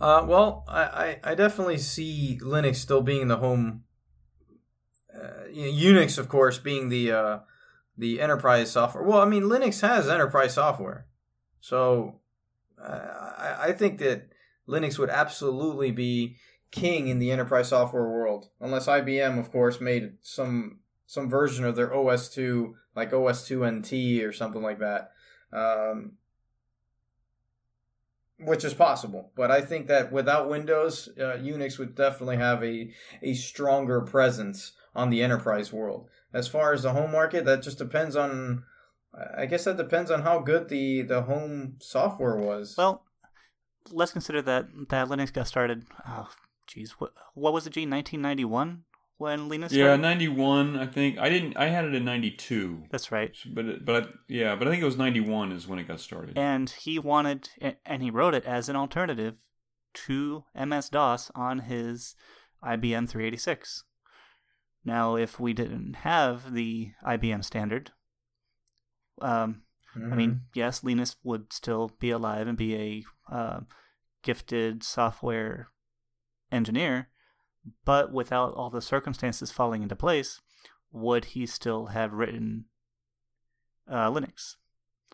Uh, 0.00 0.24
well, 0.26 0.64
I, 0.66 0.82
I, 0.82 1.20
I 1.24 1.34
definitely 1.34 1.76
see 1.76 2.38
Linux 2.42 2.76
still 2.76 3.02
being 3.02 3.28
the 3.28 3.36
home. 3.36 3.84
Uh, 5.14 5.44
Unix, 5.52 6.18
of 6.18 6.28
course, 6.28 6.58
being 6.58 6.88
the 6.88 7.12
uh, 7.12 7.38
the 7.98 8.20
enterprise 8.20 8.70
software. 8.70 9.04
Well, 9.04 9.20
I 9.20 9.26
mean, 9.26 9.42
Linux 9.42 9.80
has 9.82 10.08
enterprise 10.08 10.54
software, 10.54 11.06
so 11.60 12.20
uh, 12.82 12.98
I, 13.38 13.56
I 13.68 13.72
think 13.72 13.98
that 13.98 14.30
Linux 14.66 14.98
would 14.98 15.10
absolutely 15.10 15.90
be 15.90 16.36
king 16.70 17.08
in 17.08 17.18
the 17.18 17.30
enterprise 17.30 17.68
software 17.68 18.08
world, 18.08 18.48
unless 18.60 18.86
IBM, 18.86 19.38
of 19.38 19.50
course, 19.50 19.80
made 19.80 20.12
some 20.22 20.80
some 21.06 21.28
version 21.28 21.64
of 21.64 21.76
their 21.76 21.92
OS 21.92 22.28
two, 22.28 22.76
like 22.94 23.12
OS 23.12 23.46
two 23.46 23.68
NT 23.68 24.22
or 24.22 24.32
something 24.32 24.62
like 24.62 24.78
that. 24.78 25.10
Um, 25.52 26.12
which 28.38 28.64
is 28.64 28.74
possible. 28.74 29.32
But 29.36 29.50
I 29.50 29.60
think 29.60 29.86
that 29.88 30.12
without 30.12 30.48
Windows, 30.48 31.08
uh, 31.18 31.36
Unix 31.38 31.78
would 31.78 31.94
definitely 31.94 32.36
have 32.36 32.62
a 32.64 32.92
a 33.22 33.34
stronger 33.34 34.00
presence 34.00 34.72
on 34.94 35.10
the 35.10 35.22
enterprise 35.22 35.72
world. 35.72 36.08
As 36.32 36.48
far 36.48 36.72
as 36.72 36.82
the 36.82 36.92
home 36.92 37.12
market, 37.12 37.44
that 37.44 37.62
just 37.62 37.78
depends 37.78 38.16
on. 38.16 38.64
I 39.36 39.46
guess 39.46 39.64
that 39.64 39.76
depends 39.76 40.10
on 40.10 40.22
how 40.22 40.38
good 40.38 40.68
the 40.68 41.02
the 41.02 41.22
home 41.22 41.76
software 41.80 42.36
was. 42.36 42.76
Well, 42.78 43.04
let's 43.90 44.12
consider 44.12 44.40
that 44.42 44.66
that 44.88 45.08
Linux 45.08 45.32
got 45.32 45.48
started. 45.48 45.84
Oh, 46.06 46.30
jeez, 46.68 46.90
what 46.92 47.12
what 47.34 47.52
was 47.52 47.66
it? 47.66 47.72
Gene, 47.72 47.90
nineteen 47.90 48.22
ninety 48.22 48.44
one 48.44 48.84
when 49.20 49.50
Linux. 49.50 49.70
Yeah, 49.72 49.96
ninety 49.96 50.28
one. 50.28 50.76
I 50.78 50.86
think 50.86 51.18
I 51.18 51.28
didn't. 51.28 51.56
I 51.56 51.66
had 51.66 51.84
it 51.84 51.94
in 51.94 52.04
ninety 52.04 52.30
two. 52.30 52.84
that's 52.90 53.12
right. 53.12 53.36
But 53.52 53.64
it, 53.66 53.84
but 53.84 54.02
I, 54.02 54.08
yeah, 54.28 54.56
but 54.56 54.66
I 54.66 54.70
think 54.70 54.82
it 54.82 54.86
was 54.86 54.96
ninety 54.96 55.20
one 55.20 55.52
is 55.52 55.68
when 55.68 55.78
it 55.78 55.86
got 55.86 56.00
started. 56.00 56.38
And 56.38 56.70
he 56.70 56.98
wanted, 56.98 57.50
and 57.84 58.02
he 58.02 58.10
wrote 58.10 58.34
it 58.34 58.44
as 58.46 58.68
an 58.68 58.76
alternative 58.76 59.34
to 59.92 60.44
MS 60.54 60.88
DOS 60.88 61.30
on 61.34 61.60
his 61.60 62.14
IBM 62.64 63.08
386. 63.08 63.84
Now, 64.84 65.16
if 65.16 65.38
we 65.38 65.52
didn't 65.52 65.96
have 65.96 66.54
the 66.54 66.92
IBM 67.06 67.44
standard, 67.44 67.90
um, 69.20 69.62
I 69.94 70.14
mean, 70.14 70.42
yes, 70.54 70.82
Linus 70.84 71.16
would 71.22 71.52
still 71.52 71.90
be 71.98 72.10
alive 72.10 72.46
and 72.46 72.56
be 72.56 72.74
a 72.74 73.34
uh, 73.34 73.60
gifted 74.22 74.82
software 74.82 75.68
engineer, 76.52 77.08
but 77.84 78.12
without 78.12 78.54
all 78.54 78.70
the 78.70 78.82
circumstances 78.82 79.50
falling 79.50 79.82
into 79.82 79.96
place, 79.96 80.40
would 80.92 81.26
he 81.26 81.46
still 81.46 81.86
have 81.86 82.12
written 82.12 82.64
uh, 83.88 84.10
Linux? 84.10 84.56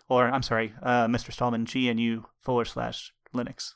Or, 0.09 0.29
I'm 0.29 0.43
sorry, 0.43 0.75
uh, 0.83 1.07
Mr. 1.07 1.33
Stallman, 1.33 1.67
GNU 1.73 2.25
forward 2.41 2.67
slash 2.67 3.13
Linux. 3.35 3.75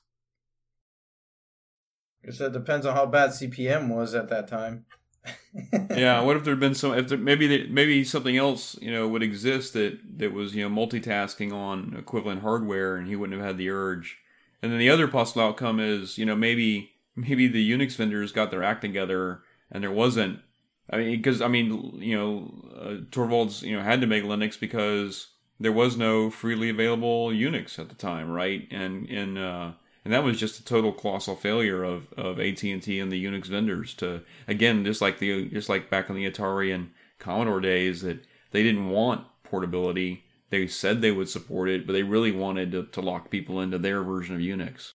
I 2.23 2.27
guess 2.27 2.39
that 2.39 2.53
depends 2.53 2.87
on 2.87 2.95
how 2.95 3.07
bad 3.07 3.31
CP/M 3.31 3.89
was 3.89 4.15
at 4.15 4.29
that 4.29 4.47
time. 4.47 4.85
yeah, 5.91 6.21
what 6.21 6.37
if 6.37 6.45
there'd 6.45 6.61
been 6.61 6.75
some? 6.75 6.95
If 6.95 7.09
there, 7.09 7.19
maybe 7.19 7.47
there, 7.47 7.67
maybe 7.69 8.05
something 8.05 8.37
else, 8.37 8.79
you 8.81 8.91
know, 8.91 9.09
would 9.09 9.23
exist 9.23 9.73
that 9.73 9.99
that 10.19 10.33
was 10.33 10.55
you 10.55 10.67
know 10.67 10.75
multitasking 10.75 11.53
on 11.53 11.95
equivalent 11.99 12.43
hardware, 12.43 12.97
and 12.97 13.07
he 13.07 13.17
wouldn't 13.17 13.39
have 13.39 13.47
had 13.47 13.59
the 13.59 13.71
urge. 13.71 14.19
And 14.63 14.71
then 14.71 14.79
the 14.79 14.91
other 14.91 15.09
possible 15.09 15.43
outcome 15.43 15.81
is, 15.81 16.19
you 16.19 16.27
know, 16.27 16.37
maybe 16.37 16.93
maybe 17.16 17.47
the 17.47 17.70
Unix 17.70 17.97
vendors 17.97 18.32
got 18.32 18.51
their 18.51 18.62
act 18.62 18.82
together, 18.82 19.43
and 19.70 19.82
there 19.82 19.91
wasn't. 19.91 20.41
I 20.89 20.97
mean, 20.99 21.16
because 21.16 21.41
I 21.41 21.49
mean, 21.49 22.01
you 22.01 22.16
know, 22.16 22.70
uh, 22.74 23.05
Torvalds, 23.11 23.62
you 23.62 23.77
know, 23.77 23.82
had 23.82 24.01
to 24.01 24.07
make 24.07 24.24
Linux 24.24 24.59
because 24.59 25.28
there 25.61 25.73
was 25.73 25.97
no 25.97 26.31
freely 26.31 26.70
available 26.70 27.28
Unix 27.28 27.78
at 27.78 27.89
the 27.89 27.95
time, 27.95 28.31
right? 28.31 28.66
And 28.70 29.09
and 29.09 29.39
uh, 29.39 29.73
and 30.05 30.12
that 30.12 30.24
was 30.24 30.39
just 30.39 30.59
a 30.59 30.65
total 30.65 30.93
colossal 30.93 31.37
failure 31.37 31.85
of, 31.85 32.12
of 32.15 32.41
AT 32.41 32.62
and 32.62 32.82
T 32.82 32.99
and 32.99 33.12
the 33.12 33.24
Unix 33.24 33.47
vendors 33.47 33.95
to 33.95 34.23
again 34.49 34.85
just 34.85 35.01
like 35.01 35.19
the 35.19 35.49
just 35.51 35.69
like 35.69 35.91
back 35.91 36.09
in 36.09 36.16
the 36.16 36.28
Atari 36.28 36.74
and 36.74 36.91
Commodore 37.19 37.61
days 37.61 38.01
that 38.03 38.24
they 38.51 38.62
didn't 38.62 38.89
want 38.89 39.27
portability. 39.45 40.24
They 40.49 40.66
said 40.66 41.01
they 41.01 41.12
would 41.12 41.28
support 41.28 41.69
it, 41.69 41.87
but 41.87 41.93
they 41.93 42.03
really 42.03 42.32
wanted 42.32 42.73
to, 42.73 42.87
to 42.87 43.01
lock 43.01 43.31
people 43.31 43.61
into 43.61 43.78
their 43.78 44.03
version 44.03 44.35
of 44.35 44.41
Unix. 44.41 44.93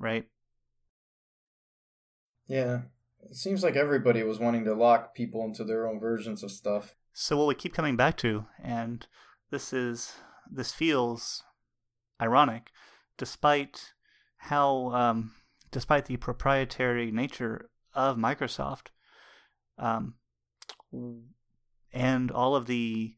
Right. 0.00 0.26
Yeah. 2.52 2.80
It 3.30 3.34
seems 3.34 3.62
like 3.62 3.76
everybody 3.76 4.22
was 4.22 4.38
wanting 4.38 4.66
to 4.66 4.74
lock 4.74 5.14
people 5.14 5.42
into 5.46 5.64
their 5.64 5.88
own 5.88 5.98
versions 5.98 6.42
of 6.42 6.50
stuff. 6.50 6.94
So 7.14 7.38
what 7.38 7.46
we 7.46 7.54
keep 7.54 7.72
coming 7.72 7.96
back 7.96 8.18
to, 8.18 8.44
and 8.62 9.06
this 9.50 9.72
is 9.72 10.12
this 10.50 10.70
feels 10.70 11.42
ironic, 12.20 12.70
despite 13.16 13.94
how 14.36 14.90
um, 14.90 15.32
despite 15.70 16.04
the 16.04 16.18
proprietary 16.18 17.10
nature 17.10 17.70
of 17.94 18.18
Microsoft, 18.18 18.88
um, 19.78 20.16
and 21.90 22.30
all 22.30 22.54
of 22.54 22.66
the 22.66 23.14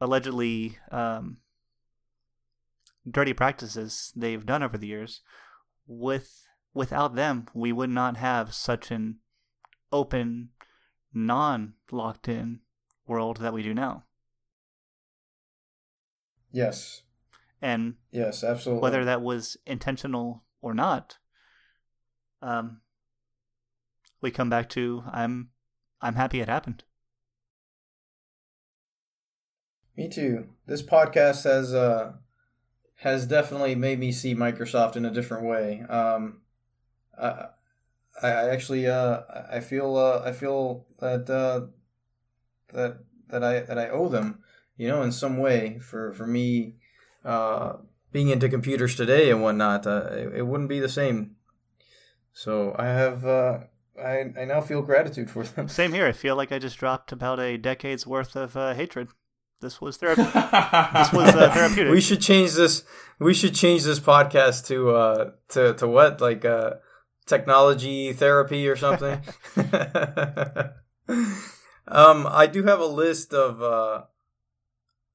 allegedly 0.00 0.78
um, 0.92 1.38
dirty 3.10 3.32
practices 3.32 4.12
they've 4.14 4.46
done 4.46 4.62
over 4.62 4.78
the 4.78 4.86
years, 4.86 5.22
with 5.88 6.47
without 6.74 7.14
them, 7.14 7.46
we 7.54 7.72
would 7.72 7.90
not 7.90 8.16
have 8.16 8.54
such 8.54 8.90
an 8.90 9.18
open, 9.92 10.50
non 11.12 11.74
locked 11.90 12.28
in 12.28 12.60
world 13.06 13.38
that 13.38 13.52
we 13.52 13.62
do 13.62 13.74
now. 13.74 14.04
Yes. 16.52 17.02
And 17.60 17.96
Yes, 18.10 18.44
absolutely. 18.44 18.82
whether 18.82 19.04
that 19.04 19.22
was 19.22 19.56
intentional 19.66 20.44
or 20.60 20.74
not, 20.74 21.18
um, 22.40 22.80
we 24.20 24.30
come 24.30 24.50
back 24.50 24.68
to 24.70 25.02
I'm 25.10 25.50
I'm 26.00 26.14
happy 26.14 26.40
it 26.40 26.48
happened. 26.48 26.84
Me 29.96 30.08
too. 30.08 30.48
This 30.66 30.82
podcast 30.82 31.44
has 31.44 31.74
uh 31.74 32.12
has 32.96 33.26
definitely 33.26 33.74
made 33.74 33.98
me 33.98 34.12
see 34.12 34.34
Microsoft 34.34 34.96
in 34.96 35.04
a 35.04 35.10
different 35.10 35.44
way. 35.44 35.82
Um, 35.82 36.42
I, 37.20 37.46
I 38.22 38.30
actually 38.50 38.86
uh 38.88 39.20
I 39.50 39.60
feel 39.60 39.96
uh 39.96 40.22
I 40.24 40.32
feel 40.32 40.86
that 40.98 41.28
uh 41.30 41.66
that 42.72 42.98
that 43.28 43.44
I 43.44 43.60
that 43.60 43.78
I 43.78 43.88
owe 43.90 44.08
them, 44.08 44.40
you 44.76 44.88
know, 44.88 45.02
in 45.02 45.12
some 45.12 45.38
way 45.38 45.78
for 45.78 46.12
for 46.12 46.26
me 46.26 46.74
uh 47.24 47.74
being 48.12 48.28
into 48.28 48.48
computers 48.48 48.96
today 48.96 49.30
and 49.30 49.42
whatnot. 49.42 49.86
Uh, 49.86 50.08
it, 50.12 50.36
it 50.36 50.46
wouldn't 50.46 50.68
be 50.68 50.80
the 50.80 50.88
same. 50.88 51.36
So 52.32 52.74
I 52.78 52.86
have 52.86 53.24
uh 53.24 53.58
I 54.00 54.32
I 54.38 54.44
now 54.44 54.60
feel 54.60 54.82
gratitude 54.82 55.30
for 55.30 55.44
them. 55.44 55.68
Same 55.68 55.92
here. 55.92 56.06
I 56.06 56.12
feel 56.12 56.36
like 56.36 56.52
I 56.52 56.58
just 56.58 56.78
dropped 56.78 57.12
about 57.12 57.40
a 57.40 57.56
decade's 57.56 58.06
worth 58.06 58.36
of 58.36 58.56
uh, 58.56 58.74
hatred. 58.74 59.08
This 59.60 59.80
was 59.80 59.96
therapy. 59.96 60.22
this 60.22 61.12
was 61.12 61.34
uh, 61.34 61.50
therapeutic. 61.52 61.92
We 61.92 62.00
should 62.00 62.20
change 62.20 62.52
this. 62.52 62.84
We 63.18 63.34
should 63.34 63.54
change 63.54 63.82
this 63.82 63.98
podcast 63.98 64.66
to 64.68 64.90
uh 64.90 65.30
to 65.50 65.74
to 65.74 65.88
what 65.88 66.20
like 66.20 66.44
uh 66.44 66.74
technology 67.28 68.12
therapy 68.12 68.68
or 68.68 68.76
something. 68.76 69.20
um, 71.88 72.26
I 72.26 72.46
do 72.46 72.64
have 72.64 72.80
a 72.80 72.86
list 72.86 73.32
of 73.32 73.62
uh 73.62 74.02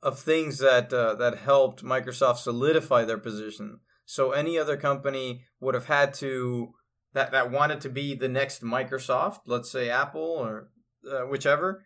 of 0.02 0.19
things 0.19 0.60
that 0.60 0.94
uh, 0.94 1.15
that 1.15 1.40
helped 1.40 1.84
Microsoft 1.84 2.38
solidify 2.38 3.06
their 3.06 3.18
position. 3.18 3.80
So 4.06 4.31
any 4.31 4.60
other 4.60 4.77
company 4.77 5.45
would 5.60 5.76
have 5.76 5.85
had 5.85 6.14
to 6.15 6.73
that 7.14 7.31
that 7.31 7.52
wanted 7.52 7.81
to 7.81 7.90
be 7.90 8.15
the 8.15 8.27
next 8.27 8.64
Microsoft, 8.64 9.41
let's 9.45 9.72
say 9.72 9.90
Apple 9.90 10.22
or 10.22 10.69
uh, 11.10 11.22
whichever. 11.22 11.85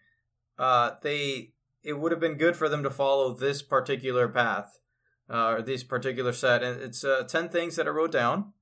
Uh, 0.58 0.92
they 1.02 1.54
it 1.84 1.94
would 1.94 2.12
have 2.12 2.20
been 2.20 2.38
good 2.38 2.56
for 2.56 2.68
them 2.68 2.84
to 2.84 2.90
follow 2.90 3.34
this 3.34 3.62
particular 3.62 4.28
path 4.28 4.80
uh, 5.30 5.50
or 5.50 5.62
this 5.62 5.84
particular 5.84 6.34
set. 6.34 6.64
And 6.64 6.82
it's 6.82 7.04
uh, 7.04 7.24
10 7.28 7.50
things 7.50 7.76
that 7.76 7.88
I 7.88 7.92
wrote 7.92 8.12
down. 8.12 8.54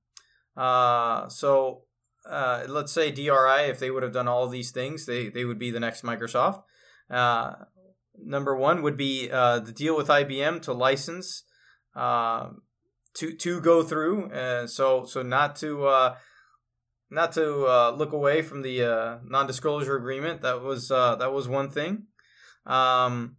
Uh, 0.56 1.28
so 1.28 1.82
uh, 2.28 2.64
let's 2.68 2.92
say 2.92 3.10
DRI, 3.10 3.68
if 3.68 3.78
they 3.78 3.90
would 3.90 4.02
have 4.02 4.12
done 4.12 4.28
all 4.28 4.48
these 4.48 4.70
things, 4.70 5.06
they, 5.06 5.28
they 5.28 5.44
would 5.44 5.58
be 5.58 5.70
the 5.70 5.80
next 5.80 6.02
Microsoft. 6.02 6.62
Uh, 7.10 7.54
number 8.18 8.56
one 8.56 8.82
would 8.82 8.96
be 8.96 9.30
uh, 9.30 9.60
the 9.60 9.72
deal 9.72 9.96
with 9.96 10.08
IBM 10.08 10.62
to 10.62 10.72
license 10.72 11.44
to 11.94 13.32
to 13.38 13.60
go 13.60 13.82
through. 13.82 14.30
so 14.66 15.04
so 15.04 15.22
not 15.22 15.56
to 15.56 16.14
not 17.10 17.32
to 17.32 17.66
uh, 17.66 17.94
look 17.96 18.12
away 18.12 18.42
from 18.42 18.62
the 18.62 18.82
uh, 18.82 19.18
non-disclosure 19.24 19.96
agreement. 19.96 20.42
That 20.42 20.62
was 20.62 20.90
uh, 20.90 21.16
that 21.16 21.32
was 21.32 21.48
one 21.48 21.70
thing. 21.70 22.06
Um, 22.64 23.36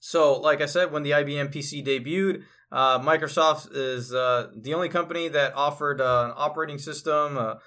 so, 0.00 0.38
like 0.40 0.60
I 0.60 0.66
said, 0.66 0.92
when 0.92 1.02
the 1.02 1.12
IBM 1.12 1.52
PC 1.52 1.86
debuted, 1.86 2.42
uh, 2.70 2.98
Microsoft 2.98 3.68
is 3.72 4.12
uh, 4.12 4.48
the 4.56 4.74
only 4.74 4.88
company 4.88 5.28
that 5.28 5.54
offered 5.54 6.00
uh, 6.00 6.26
an 6.26 6.32
operating 6.36 6.78
system, 6.78 7.36
a, 7.36 7.58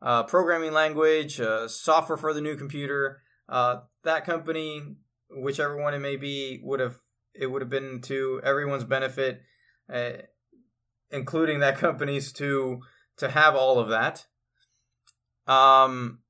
a 0.00 0.24
programming 0.24 0.72
language, 0.72 1.40
software 1.68 2.16
for 2.16 2.32
the 2.32 2.40
new 2.40 2.56
computer. 2.56 3.22
that 3.48 4.24
company, 4.24 4.96
whichever 5.30 5.76
one 5.76 5.94
it 5.94 6.00
may 6.00 6.16
be, 6.16 6.60
would 6.62 6.80
have 6.80 6.98
it 7.34 7.46
would 7.46 7.60
have 7.60 7.70
been 7.70 8.00
to 8.00 8.40
everyone's 8.42 8.84
benefit, 8.84 9.42
including 11.10 11.60
that 11.60 11.78
company's 11.78 12.32
to 12.32 12.80
to 13.18 13.30
have 13.30 13.54
all 13.54 13.78
of 13.78 13.88
that. 13.88 14.26
Um, 15.46 16.20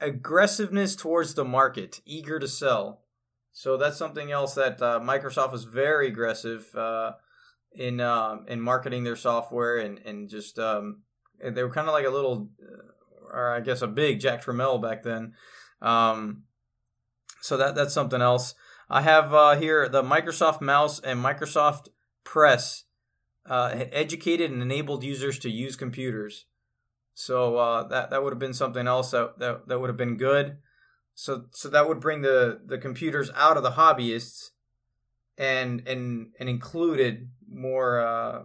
aggressiveness 0.00 0.96
towards 0.96 1.34
the 1.34 1.44
market, 1.44 2.00
eager 2.04 2.38
to 2.38 2.48
sell. 2.48 3.04
So 3.52 3.76
that's 3.76 3.96
something 3.96 4.30
else 4.30 4.54
that 4.54 4.80
uh, 4.80 5.00
Microsoft 5.00 5.54
is 5.54 5.64
very 5.64 6.08
aggressive 6.08 6.72
uh, 6.74 7.12
in 7.72 8.00
uh, 8.00 8.38
in 8.46 8.60
marketing 8.60 9.04
their 9.04 9.16
software 9.16 9.78
and 9.78 9.98
and 10.04 10.28
just 10.28 10.58
um, 10.58 11.02
they 11.42 11.62
were 11.62 11.70
kind 11.70 11.88
of 11.88 11.94
like 11.94 12.06
a 12.06 12.10
little, 12.10 12.48
uh, 12.62 13.32
or 13.32 13.54
I 13.54 13.60
guess 13.60 13.82
a 13.82 13.86
big 13.86 14.20
Jack 14.20 14.44
Tramiel 14.44 14.80
back 14.80 15.02
then. 15.02 15.34
Um, 15.80 16.44
so 17.40 17.56
that 17.56 17.74
that's 17.74 17.94
something 17.94 18.20
else. 18.20 18.54
I 18.90 19.02
have 19.02 19.34
uh, 19.34 19.56
here 19.56 19.88
the 19.88 20.02
Microsoft 20.02 20.60
Mouse 20.60 20.98
and 21.00 21.22
Microsoft 21.22 21.88
Press 22.24 22.84
uh, 23.46 23.70
educated 23.92 24.50
and 24.50 24.62
enabled 24.62 25.04
users 25.04 25.38
to 25.40 25.50
use 25.50 25.76
computers. 25.76 26.46
So 27.14 27.56
uh, 27.56 27.88
that 27.88 28.10
that 28.10 28.22
would 28.22 28.32
have 28.32 28.38
been 28.38 28.54
something 28.54 28.86
else 28.86 29.10
that, 29.10 29.38
that 29.38 29.68
that 29.68 29.80
would 29.80 29.90
have 29.90 29.96
been 29.96 30.16
good. 30.16 30.58
So 31.14 31.44
so 31.50 31.68
that 31.68 31.88
would 31.88 32.00
bring 32.00 32.22
the 32.22 32.60
the 32.64 32.78
computers 32.78 33.30
out 33.34 33.56
of 33.56 33.62
the 33.62 33.72
hobbyists 33.72 34.50
and 35.36 35.86
and 35.86 36.32
and 36.38 36.48
included 36.48 37.28
more 37.50 38.00
uh, 38.00 38.42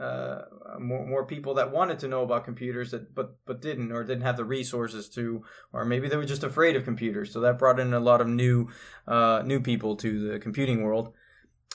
uh, 0.00 0.42
more 0.78 1.04
more 1.06 1.24
people 1.26 1.54
that 1.54 1.72
wanted 1.72 1.98
to 1.98 2.08
know 2.08 2.22
about 2.22 2.44
computers 2.44 2.92
that 2.92 3.14
but 3.14 3.36
but 3.46 3.60
didn't 3.60 3.90
or 3.90 4.04
didn't 4.04 4.22
have 4.22 4.36
the 4.36 4.44
resources 4.44 5.08
to 5.08 5.42
or 5.72 5.84
maybe 5.84 6.08
they 6.08 6.16
were 6.16 6.24
just 6.24 6.44
afraid 6.44 6.76
of 6.76 6.84
computers. 6.84 7.32
So 7.32 7.40
that 7.40 7.58
brought 7.58 7.80
in 7.80 7.92
a 7.92 8.00
lot 8.00 8.20
of 8.20 8.28
new 8.28 8.68
uh, 9.06 9.42
new 9.44 9.60
people 9.60 9.96
to 9.96 10.32
the 10.32 10.38
computing 10.38 10.82
world. 10.82 11.12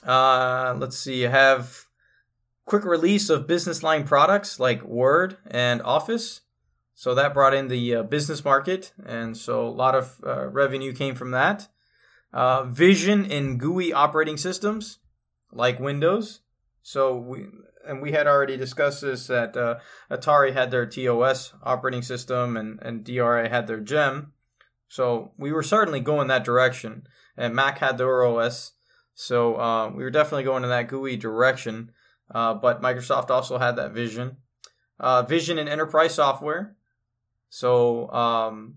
Uh, 0.06 0.76
let's 0.78 0.98
see, 0.98 1.26
I 1.26 1.30
have 1.30 1.88
quick 2.66 2.86
release 2.86 3.30
of 3.30 3.48
business 3.48 3.84
line 3.84 4.06
products 4.06 4.60
like 4.60 4.84
Word 4.84 5.38
and 5.46 5.82
Office. 5.82 6.42
So 6.96 7.16
that 7.16 7.34
brought 7.34 7.54
in 7.54 7.68
the 7.70 7.96
uh, 7.96 8.04
business 8.04 8.46
market, 8.46 8.94
and 9.04 9.36
so 9.36 9.68
a 9.68 9.70
lot 9.70 9.96
of 9.96 10.22
uh, 10.26 10.48
revenue 10.48 10.94
came 10.94 11.16
from 11.16 11.32
that. 11.32 11.68
Uh, 12.32 12.64
vision 12.64 13.26
in 13.26 13.58
GUI 13.58 13.92
operating 13.92 14.38
systems 14.38 15.00
like 15.52 15.80
Windows. 15.80 16.42
So 16.84 17.18
we 17.18 17.48
and 17.88 18.02
we 18.02 18.12
had 18.12 18.28
already 18.28 18.58
discussed 18.58 19.02
this 19.02 19.28
that 19.28 19.58
uh, 19.58 19.80
Atari 20.12 20.54
had 20.54 20.70
their 20.70 20.86
TOS 20.86 21.54
operating 21.64 22.02
system 22.02 22.56
and 22.56 22.80
and 22.82 23.04
DRI 23.04 23.50
had 23.50 23.68
their 23.68 23.80
GEM. 23.80 24.34
So 24.90 25.32
we 25.38 25.52
were 25.52 25.64
certainly 25.64 26.02
going 26.02 26.28
that 26.28 26.44
direction, 26.44 27.08
and 27.36 27.56
Mac 27.56 27.80
had 27.80 27.98
their 27.98 28.24
OS. 28.24 28.74
So 29.16 29.56
uh, 29.60 29.90
we 29.90 30.04
were 30.04 30.12
definitely 30.12 30.44
going 30.44 30.64
in 30.64 30.70
that 30.70 30.88
GUI 30.88 31.18
direction. 31.18 31.92
Uh, 32.30 32.54
but 32.54 32.82
Microsoft 32.82 33.30
also 33.30 33.58
had 33.58 33.76
that 33.76 33.92
vision. 33.92 34.38
Uh, 35.00 35.22
vision 35.24 35.58
in 35.58 35.68
enterprise 35.68 36.16
software. 36.16 36.76
So 37.50 38.10
um, 38.10 38.76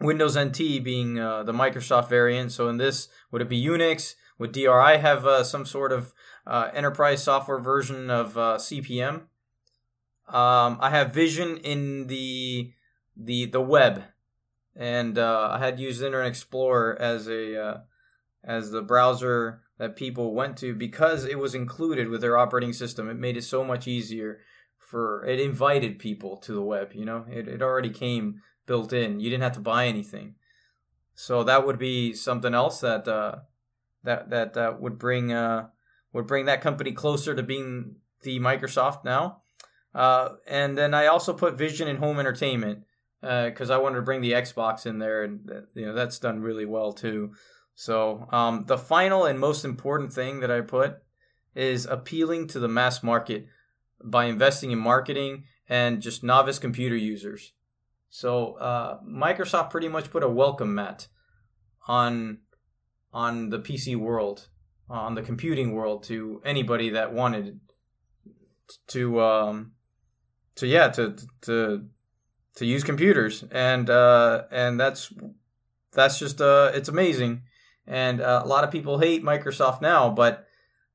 Windows 0.00 0.38
NT 0.38 0.82
being 0.82 1.18
uh, 1.18 1.42
the 1.42 1.52
Microsoft 1.52 2.08
variant. 2.08 2.52
So 2.52 2.68
in 2.68 2.76
this, 2.76 3.08
would 3.30 3.42
it 3.42 3.48
be 3.48 3.62
Unix? 3.62 4.14
Would 4.38 4.52
DRI 4.52 4.98
have 4.98 5.26
uh, 5.26 5.44
some 5.44 5.66
sort 5.66 5.92
of 5.92 6.12
uh, 6.48 6.70
enterprise 6.72 7.22
software 7.22 7.58
version 7.58 8.10
of 8.10 8.34
CP/M? 8.34 9.28
Um, 10.28 10.78
I 10.80 10.90
have 10.90 11.14
Vision 11.14 11.58
in 11.58 12.06
the 12.08 12.72
the 13.16 13.46
the 13.46 13.60
web, 13.60 14.04
and 14.74 15.18
I 15.18 15.58
had 15.58 15.78
used 15.78 16.02
Internet 16.02 16.28
Explorer 16.28 16.96
as 17.00 17.28
a 17.28 17.82
as 18.44 18.70
the 18.70 18.82
browser 18.82 19.62
that 19.78 19.96
people 19.96 20.34
went 20.34 20.56
to 20.58 20.74
because 20.74 21.24
it 21.24 21.38
was 21.38 21.54
included 21.54 22.08
with 22.08 22.20
their 22.20 22.38
operating 22.38 22.72
system. 22.72 23.08
It 23.08 23.16
made 23.16 23.36
it 23.36 23.44
so 23.44 23.62
much 23.64 23.86
easier 23.86 24.40
for 24.78 25.24
it 25.26 25.38
invited 25.38 25.98
people 25.98 26.38
to 26.38 26.52
the 26.52 26.62
web, 26.62 26.92
you 26.94 27.04
know. 27.04 27.24
It 27.30 27.46
it 27.46 27.62
already 27.62 27.90
came 27.90 28.40
built 28.66 28.92
in. 28.92 29.20
You 29.20 29.30
didn't 29.30 29.42
have 29.42 29.52
to 29.52 29.60
buy 29.60 29.86
anything. 29.86 30.34
So 31.14 31.42
that 31.44 31.66
would 31.66 31.78
be 31.78 32.14
something 32.14 32.54
else 32.54 32.80
that 32.80 33.06
uh, 33.06 33.36
that 34.04 34.30
that 34.30 34.56
uh, 34.56 34.74
would 34.78 34.98
bring 34.98 35.32
uh, 35.32 35.68
would 36.12 36.26
bring 36.26 36.46
that 36.46 36.60
company 36.60 36.92
closer 36.92 37.34
to 37.34 37.42
being 37.42 37.96
the 38.22 38.38
Microsoft 38.40 39.04
now. 39.04 39.42
Uh, 39.94 40.30
and 40.46 40.76
then 40.76 40.94
I 40.94 41.06
also 41.06 41.32
put 41.32 41.58
Vision 41.58 41.88
in 41.88 41.96
home 41.96 42.18
entertainment 42.18 42.84
because 43.20 43.70
uh, 43.70 43.74
I 43.74 43.78
wanted 43.78 43.96
to 43.96 44.02
bring 44.02 44.20
the 44.20 44.32
Xbox 44.32 44.86
in 44.86 44.98
there, 44.98 45.24
and 45.24 45.50
you 45.74 45.86
know 45.86 45.94
that's 45.94 46.18
done 46.18 46.40
really 46.40 46.66
well 46.66 46.92
too. 46.92 47.32
So 47.74 48.26
um, 48.30 48.64
the 48.66 48.78
final 48.78 49.24
and 49.24 49.38
most 49.38 49.64
important 49.64 50.12
thing 50.12 50.40
that 50.40 50.50
I 50.50 50.60
put 50.60 50.98
is 51.54 51.86
appealing 51.86 52.48
to 52.48 52.60
the 52.60 52.68
mass 52.68 53.02
market 53.02 53.46
by 54.04 54.26
investing 54.26 54.70
in 54.70 54.78
marketing 54.78 55.44
and 55.68 56.00
just 56.00 56.22
novice 56.22 56.58
computer 56.58 56.96
users. 56.96 57.52
So 58.10 58.54
uh, 58.54 59.00
Microsoft 59.02 59.70
pretty 59.70 59.88
much 59.88 60.10
put 60.10 60.22
a 60.22 60.28
welcome 60.28 60.74
mat 60.74 61.08
on 61.86 62.38
on 63.12 63.50
the 63.50 63.58
PC 63.58 63.96
world, 63.96 64.48
on 64.90 65.14
the 65.14 65.22
computing 65.22 65.72
world 65.72 66.02
to 66.04 66.40
anybody 66.44 66.90
that 66.90 67.12
wanted 67.12 67.60
to 68.88 69.20
um, 69.20 69.72
to 70.56 70.66
yeah 70.66 70.88
to 70.88 71.16
to 71.42 71.86
to 72.56 72.66
use 72.66 72.84
computers 72.84 73.44
and 73.50 73.90
uh, 73.90 74.44
and 74.50 74.78
that's 74.78 75.12
that's 75.92 76.18
just 76.18 76.40
uh, 76.40 76.70
it's 76.74 76.88
amazing 76.88 77.42
and 77.88 78.20
uh, 78.20 78.42
a 78.44 78.46
lot 78.46 78.64
of 78.64 78.70
people 78.70 78.98
hate 78.98 79.24
Microsoft 79.24 79.80
now, 79.80 80.10
but 80.10 80.46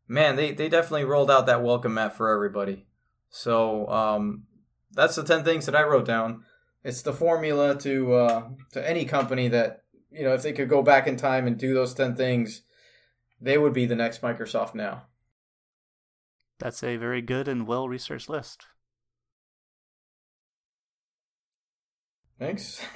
man, 0.07 0.35
they, 0.35 0.51
they 0.51 0.69
definitely 0.69 1.05
rolled 1.05 1.31
out 1.31 1.47
that 1.47 1.63
welcome 1.63 1.95
mat 1.95 2.15
for 2.15 2.29
everybody. 2.29 2.85
So 3.31 3.87
um, 3.89 4.43
that's 4.91 5.15
the 5.15 5.23
10 5.23 5.43
things 5.43 5.65
that 5.65 5.75
I 5.75 5.81
wrote 5.81 6.05
down. 6.05 6.43
It's 6.83 7.01
the 7.01 7.13
formula 7.13 7.75
to 7.79 8.13
uh, 8.13 8.43
to 8.73 8.87
any 8.87 9.05
company 9.05 9.47
that, 9.47 9.83
you 10.11 10.23
know, 10.23 10.33
if 10.33 10.43
they 10.43 10.53
could 10.53 10.69
go 10.69 10.83
back 10.83 11.07
in 11.07 11.17
time 11.17 11.47
and 11.47 11.57
do 11.57 11.73
those 11.73 11.95
10 11.95 12.15
things, 12.15 12.61
they 13.43 13.57
would 13.57 13.73
be 13.73 13.85
the 13.85 13.95
next 13.95 14.21
Microsoft 14.21 14.73
now. 14.73 15.03
That's 16.59 16.81
a 16.83 16.95
very 16.95 17.21
good 17.21 17.47
and 17.47 17.67
well 17.67 17.89
researched 17.89 18.29
list. 18.29 18.65
Thanks. 22.39 22.81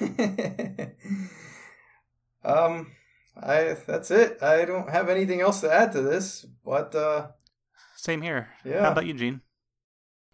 um, 2.44 2.92
I 3.40 3.76
that's 3.86 4.10
it. 4.10 4.42
I 4.42 4.64
don't 4.64 4.90
have 4.90 5.08
anything 5.08 5.40
else 5.40 5.60
to 5.60 5.72
add 5.72 5.92
to 5.92 6.02
this, 6.02 6.44
but 6.64 6.94
uh 6.94 7.28
same 7.96 8.22
here. 8.22 8.48
Yeah. 8.64 8.82
How 8.82 8.92
about 8.92 9.06
you, 9.06 9.14
Gene? 9.14 9.42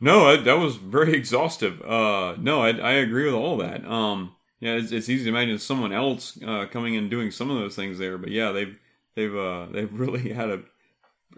No, 0.00 0.26
I, 0.26 0.36
that 0.36 0.58
was 0.58 0.76
very 0.76 1.14
exhaustive. 1.14 1.82
Uh 1.82 2.36
no, 2.38 2.62
I 2.62 2.70
I 2.70 2.92
agree 2.92 3.24
with 3.26 3.34
all 3.34 3.56
that. 3.58 3.84
Um 3.84 4.36
yeah, 4.60 4.76
it's, 4.76 4.92
it's 4.92 5.08
easy 5.08 5.24
to 5.24 5.30
imagine 5.30 5.58
someone 5.58 5.92
else 5.92 6.38
uh, 6.42 6.64
coming 6.70 6.96
and 6.96 7.10
doing 7.10 7.30
some 7.30 7.50
of 7.50 7.58
those 7.58 7.76
things 7.76 7.98
there, 7.98 8.16
but 8.16 8.30
yeah, 8.30 8.50
they've 8.50 8.78
they've 9.16 9.34
uh 9.34 9.66
they've 9.72 9.92
really 9.92 10.32
had 10.32 10.50
a, 10.50 10.62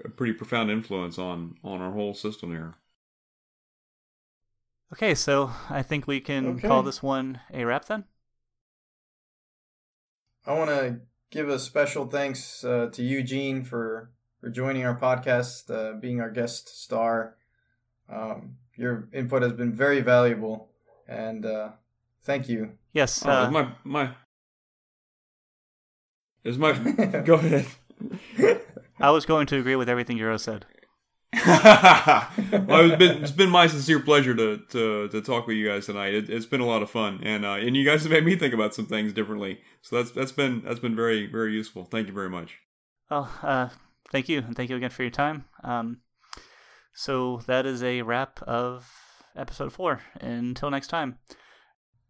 a 0.04 0.08
pretty 0.10 0.32
profound 0.32 0.70
influence 0.70 1.18
on 1.18 1.56
on 1.62 1.80
our 1.80 1.92
whole 1.92 2.14
system 2.14 2.50
here. 2.50 2.74
Okay, 4.92 5.14
so 5.14 5.50
I 5.68 5.82
think 5.82 6.06
we 6.06 6.20
can 6.20 6.46
okay. 6.46 6.68
call 6.68 6.82
this 6.82 7.02
one 7.02 7.40
a 7.52 7.64
wrap 7.64 7.86
then. 7.86 8.04
I 10.46 10.52
want 10.52 10.70
to 10.70 11.00
give 11.30 11.48
a 11.48 11.58
special 11.58 12.06
thanks 12.06 12.62
uh, 12.62 12.88
to 12.92 13.02
Eugene 13.02 13.64
for 13.64 14.10
for 14.40 14.48
joining 14.50 14.84
our 14.84 14.96
podcast, 14.96 15.70
uh, 15.70 15.98
being 15.98 16.20
our 16.20 16.30
guest 16.30 16.82
star. 16.82 17.36
Um, 18.08 18.56
your 18.76 19.08
input 19.12 19.42
has 19.42 19.54
been 19.54 19.72
very 19.72 20.00
valuable, 20.02 20.68
and 21.08 21.44
uh, 21.44 21.70
thank 22.22 22.48
you. 22.48 22.72
Yes, 22.92 23.24
oh, 23.26 23.30
uh, 23.30 23.50
my 23.50 24.14
my 26.46 26.70
is 26.70 26.86
my 26.86 27.20
go 27.24 27.34
ahead. 27.34 27.66
I 29.00 29.10
was 29.10 29.26
going 29.26 29.46
to 29.48 29.58
agree 29.58 29.76
with 29.76 29.88
everything 29.88 30.16
Euro 30.18 30.36
said. 30.36 30.66
well, 31.46 32.30
it's 32.38 32.96
been 32.96 33.22
it's 33.22 33.32
been 33.32 33.50
my 33.50 33.66
sincere 33.66 34.00
pleasure 34.00 34.34
to 34.34 34.58
to, 34.70 35.08
to 35.08 35.20
talk 35.20 35.46
with 35.46 35.56
you 35.56 35.68
guys 35.68 35.86
tonight. 35.86 36.14
It, 36.14 36.28
has 36.28 36.46
been 36.46 36.60
a 36.60 36.66
lot 36.66 36.82
of 36.82 36.90
fun, 36.90 37.20
and 37.22 37.44
uh, 37.44 37.54
and 37.54 37.76
you 37.76 37.84
guys 37.84 38.02
have 38.04 38.12
made 38.12 38.24
me 38.24 38.36
think 38.36 38.54
about 38.54 38.74
some 38.74 38.86
things 38.86 39.12
differently. 39.12 39.60
So 39.82 39.96
that's 39.96 40.12
that's 40.12 40.32
been 40.32 40.62
that's 40.64 40.80
been 40.80 40.96
very 40.96 41.26
very 41.26 41.52
useful. 41.52 41.84
Thank 41.84 42.06
you 42.06 42.14
very 42.14 42.30
much. 42.30 42.58
Well, 43.10 43.30
uh, 43.42 43.68
thank 44.10 44.28
you, 44.28 44.38
and 44.38 44.56
thank 44.56 44.70
you 44.70 44.76
again 44.76 44.90
for 44.90 45.02
your 45.02 45.10
time. 45.10 45.44
Um, 45.62 46.00
so 46.94 47.42
that 47.46 47.66
is 47.66 47.82
a 47.82 48.02
wrap 48.02 48.40
of 48.42 48.90
episode 49.36 49.72
four. 49.72 50.00
Until 50.20 50.70
next 50.70 50.88
time. 50.88 51.18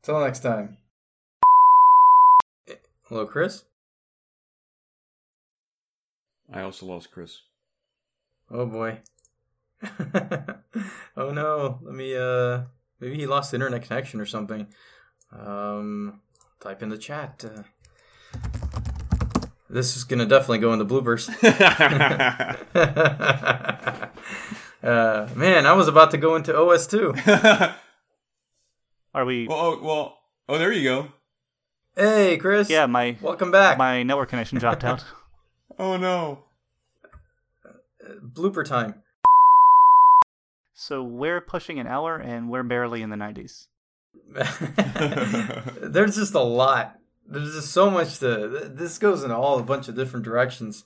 Till 0.03 0.21
next 0.21 0.41
time. 0.41 0.77
Hello, 3.09 3.27
Chris. 3.27 3.65
I 6.52 6.62
also 6.62 6.86
lost 6.86 7.10
Chris. 7.10 7.40
Oh 8.51 8.66
boy. 8.66 9.01
oh 11.16 11.31
no. 11.31 11.78
Let 11.82 11.94
me 11.94 12.16
uh 12.16 12.62
maybe 13.01 13.16
he 13.16 13.27
lost 13.27 13.51
the 13.51 13.56
internet 13.56 13.82
connection 13.82 14.20
or 14.20 14.27
something. 14.27 14.66
Um 15.32 16.20
type 16.60 16.82
in 16.82 16.89
the 16.89 16.98
chat. 16.98 17.44
Uh, 17.44 17.62
this 19.68 19.97
is 19.97 20.05
gonna 20.05 20.27
definitely 20.27 20.59
go 20.59 20.73
in 20.73 20.78
the 20.78 20.86
bloopers. 20.86 21.28
uh 24.82 25.28
man, 25.35 25.66
I 25.66 25.73
was 25.73 25.89
about 25.89 26.10
to 26.12 26.18
go 26.18 26.36
into 26.36 26.52
OS2. 26.52 27.74
Are 29.14 29.24
we? 29.24 29.48
well, 29.48 29.59
oh, 29.59 29.82
well, 29.82 30.18
oh, 30.48 30.59
there 30.59 30.73
you 30.73 30.85
go. 30.85 31.09
Hey 31.97 32.36
Chris. 32.36 32.70
Yeah, 32.70 32.86
my 32.86 33.16
Welcome 33.20 33.51
back. 33.51 33.78
my 33.78 34.02
network 34.02 34.28
connection 34.28 34.59
dropped 34.59 34.85
out. 34.85 35.05
Oh 35.78 35.97
no. 35.97 36.44
Blooper 38.23 38.65
time. 38.65 39.03
So 40.74 41.03
we're 41.03 41.40
pushing 41.40 41.78
an 41.78 41.86
hour, 41.86 42.16
and 42.16 42.51
we're 42.51 42.62
barely 42.62 43.03
in 43.03 43.11
the 43.11 43.16
90s. 43.16 43.66
There's 45.82 46.16
just 46.16 46.35
a 46.35 46.40
lot. 46.40 46.98
There's 47.28 47.55
just 47.55 47.73
so 47.73 47.90
much 47.90 48.19
to. 48.19 48.70
This 48.73 48.98
goes 48.98 49.24
in 49.24 49.31
all 49.31 49.59
a 49.59 49.62
bunch 49.62 49.89
of 49.89 49.97
different 49.97 50.24
directions. 50.24 50.85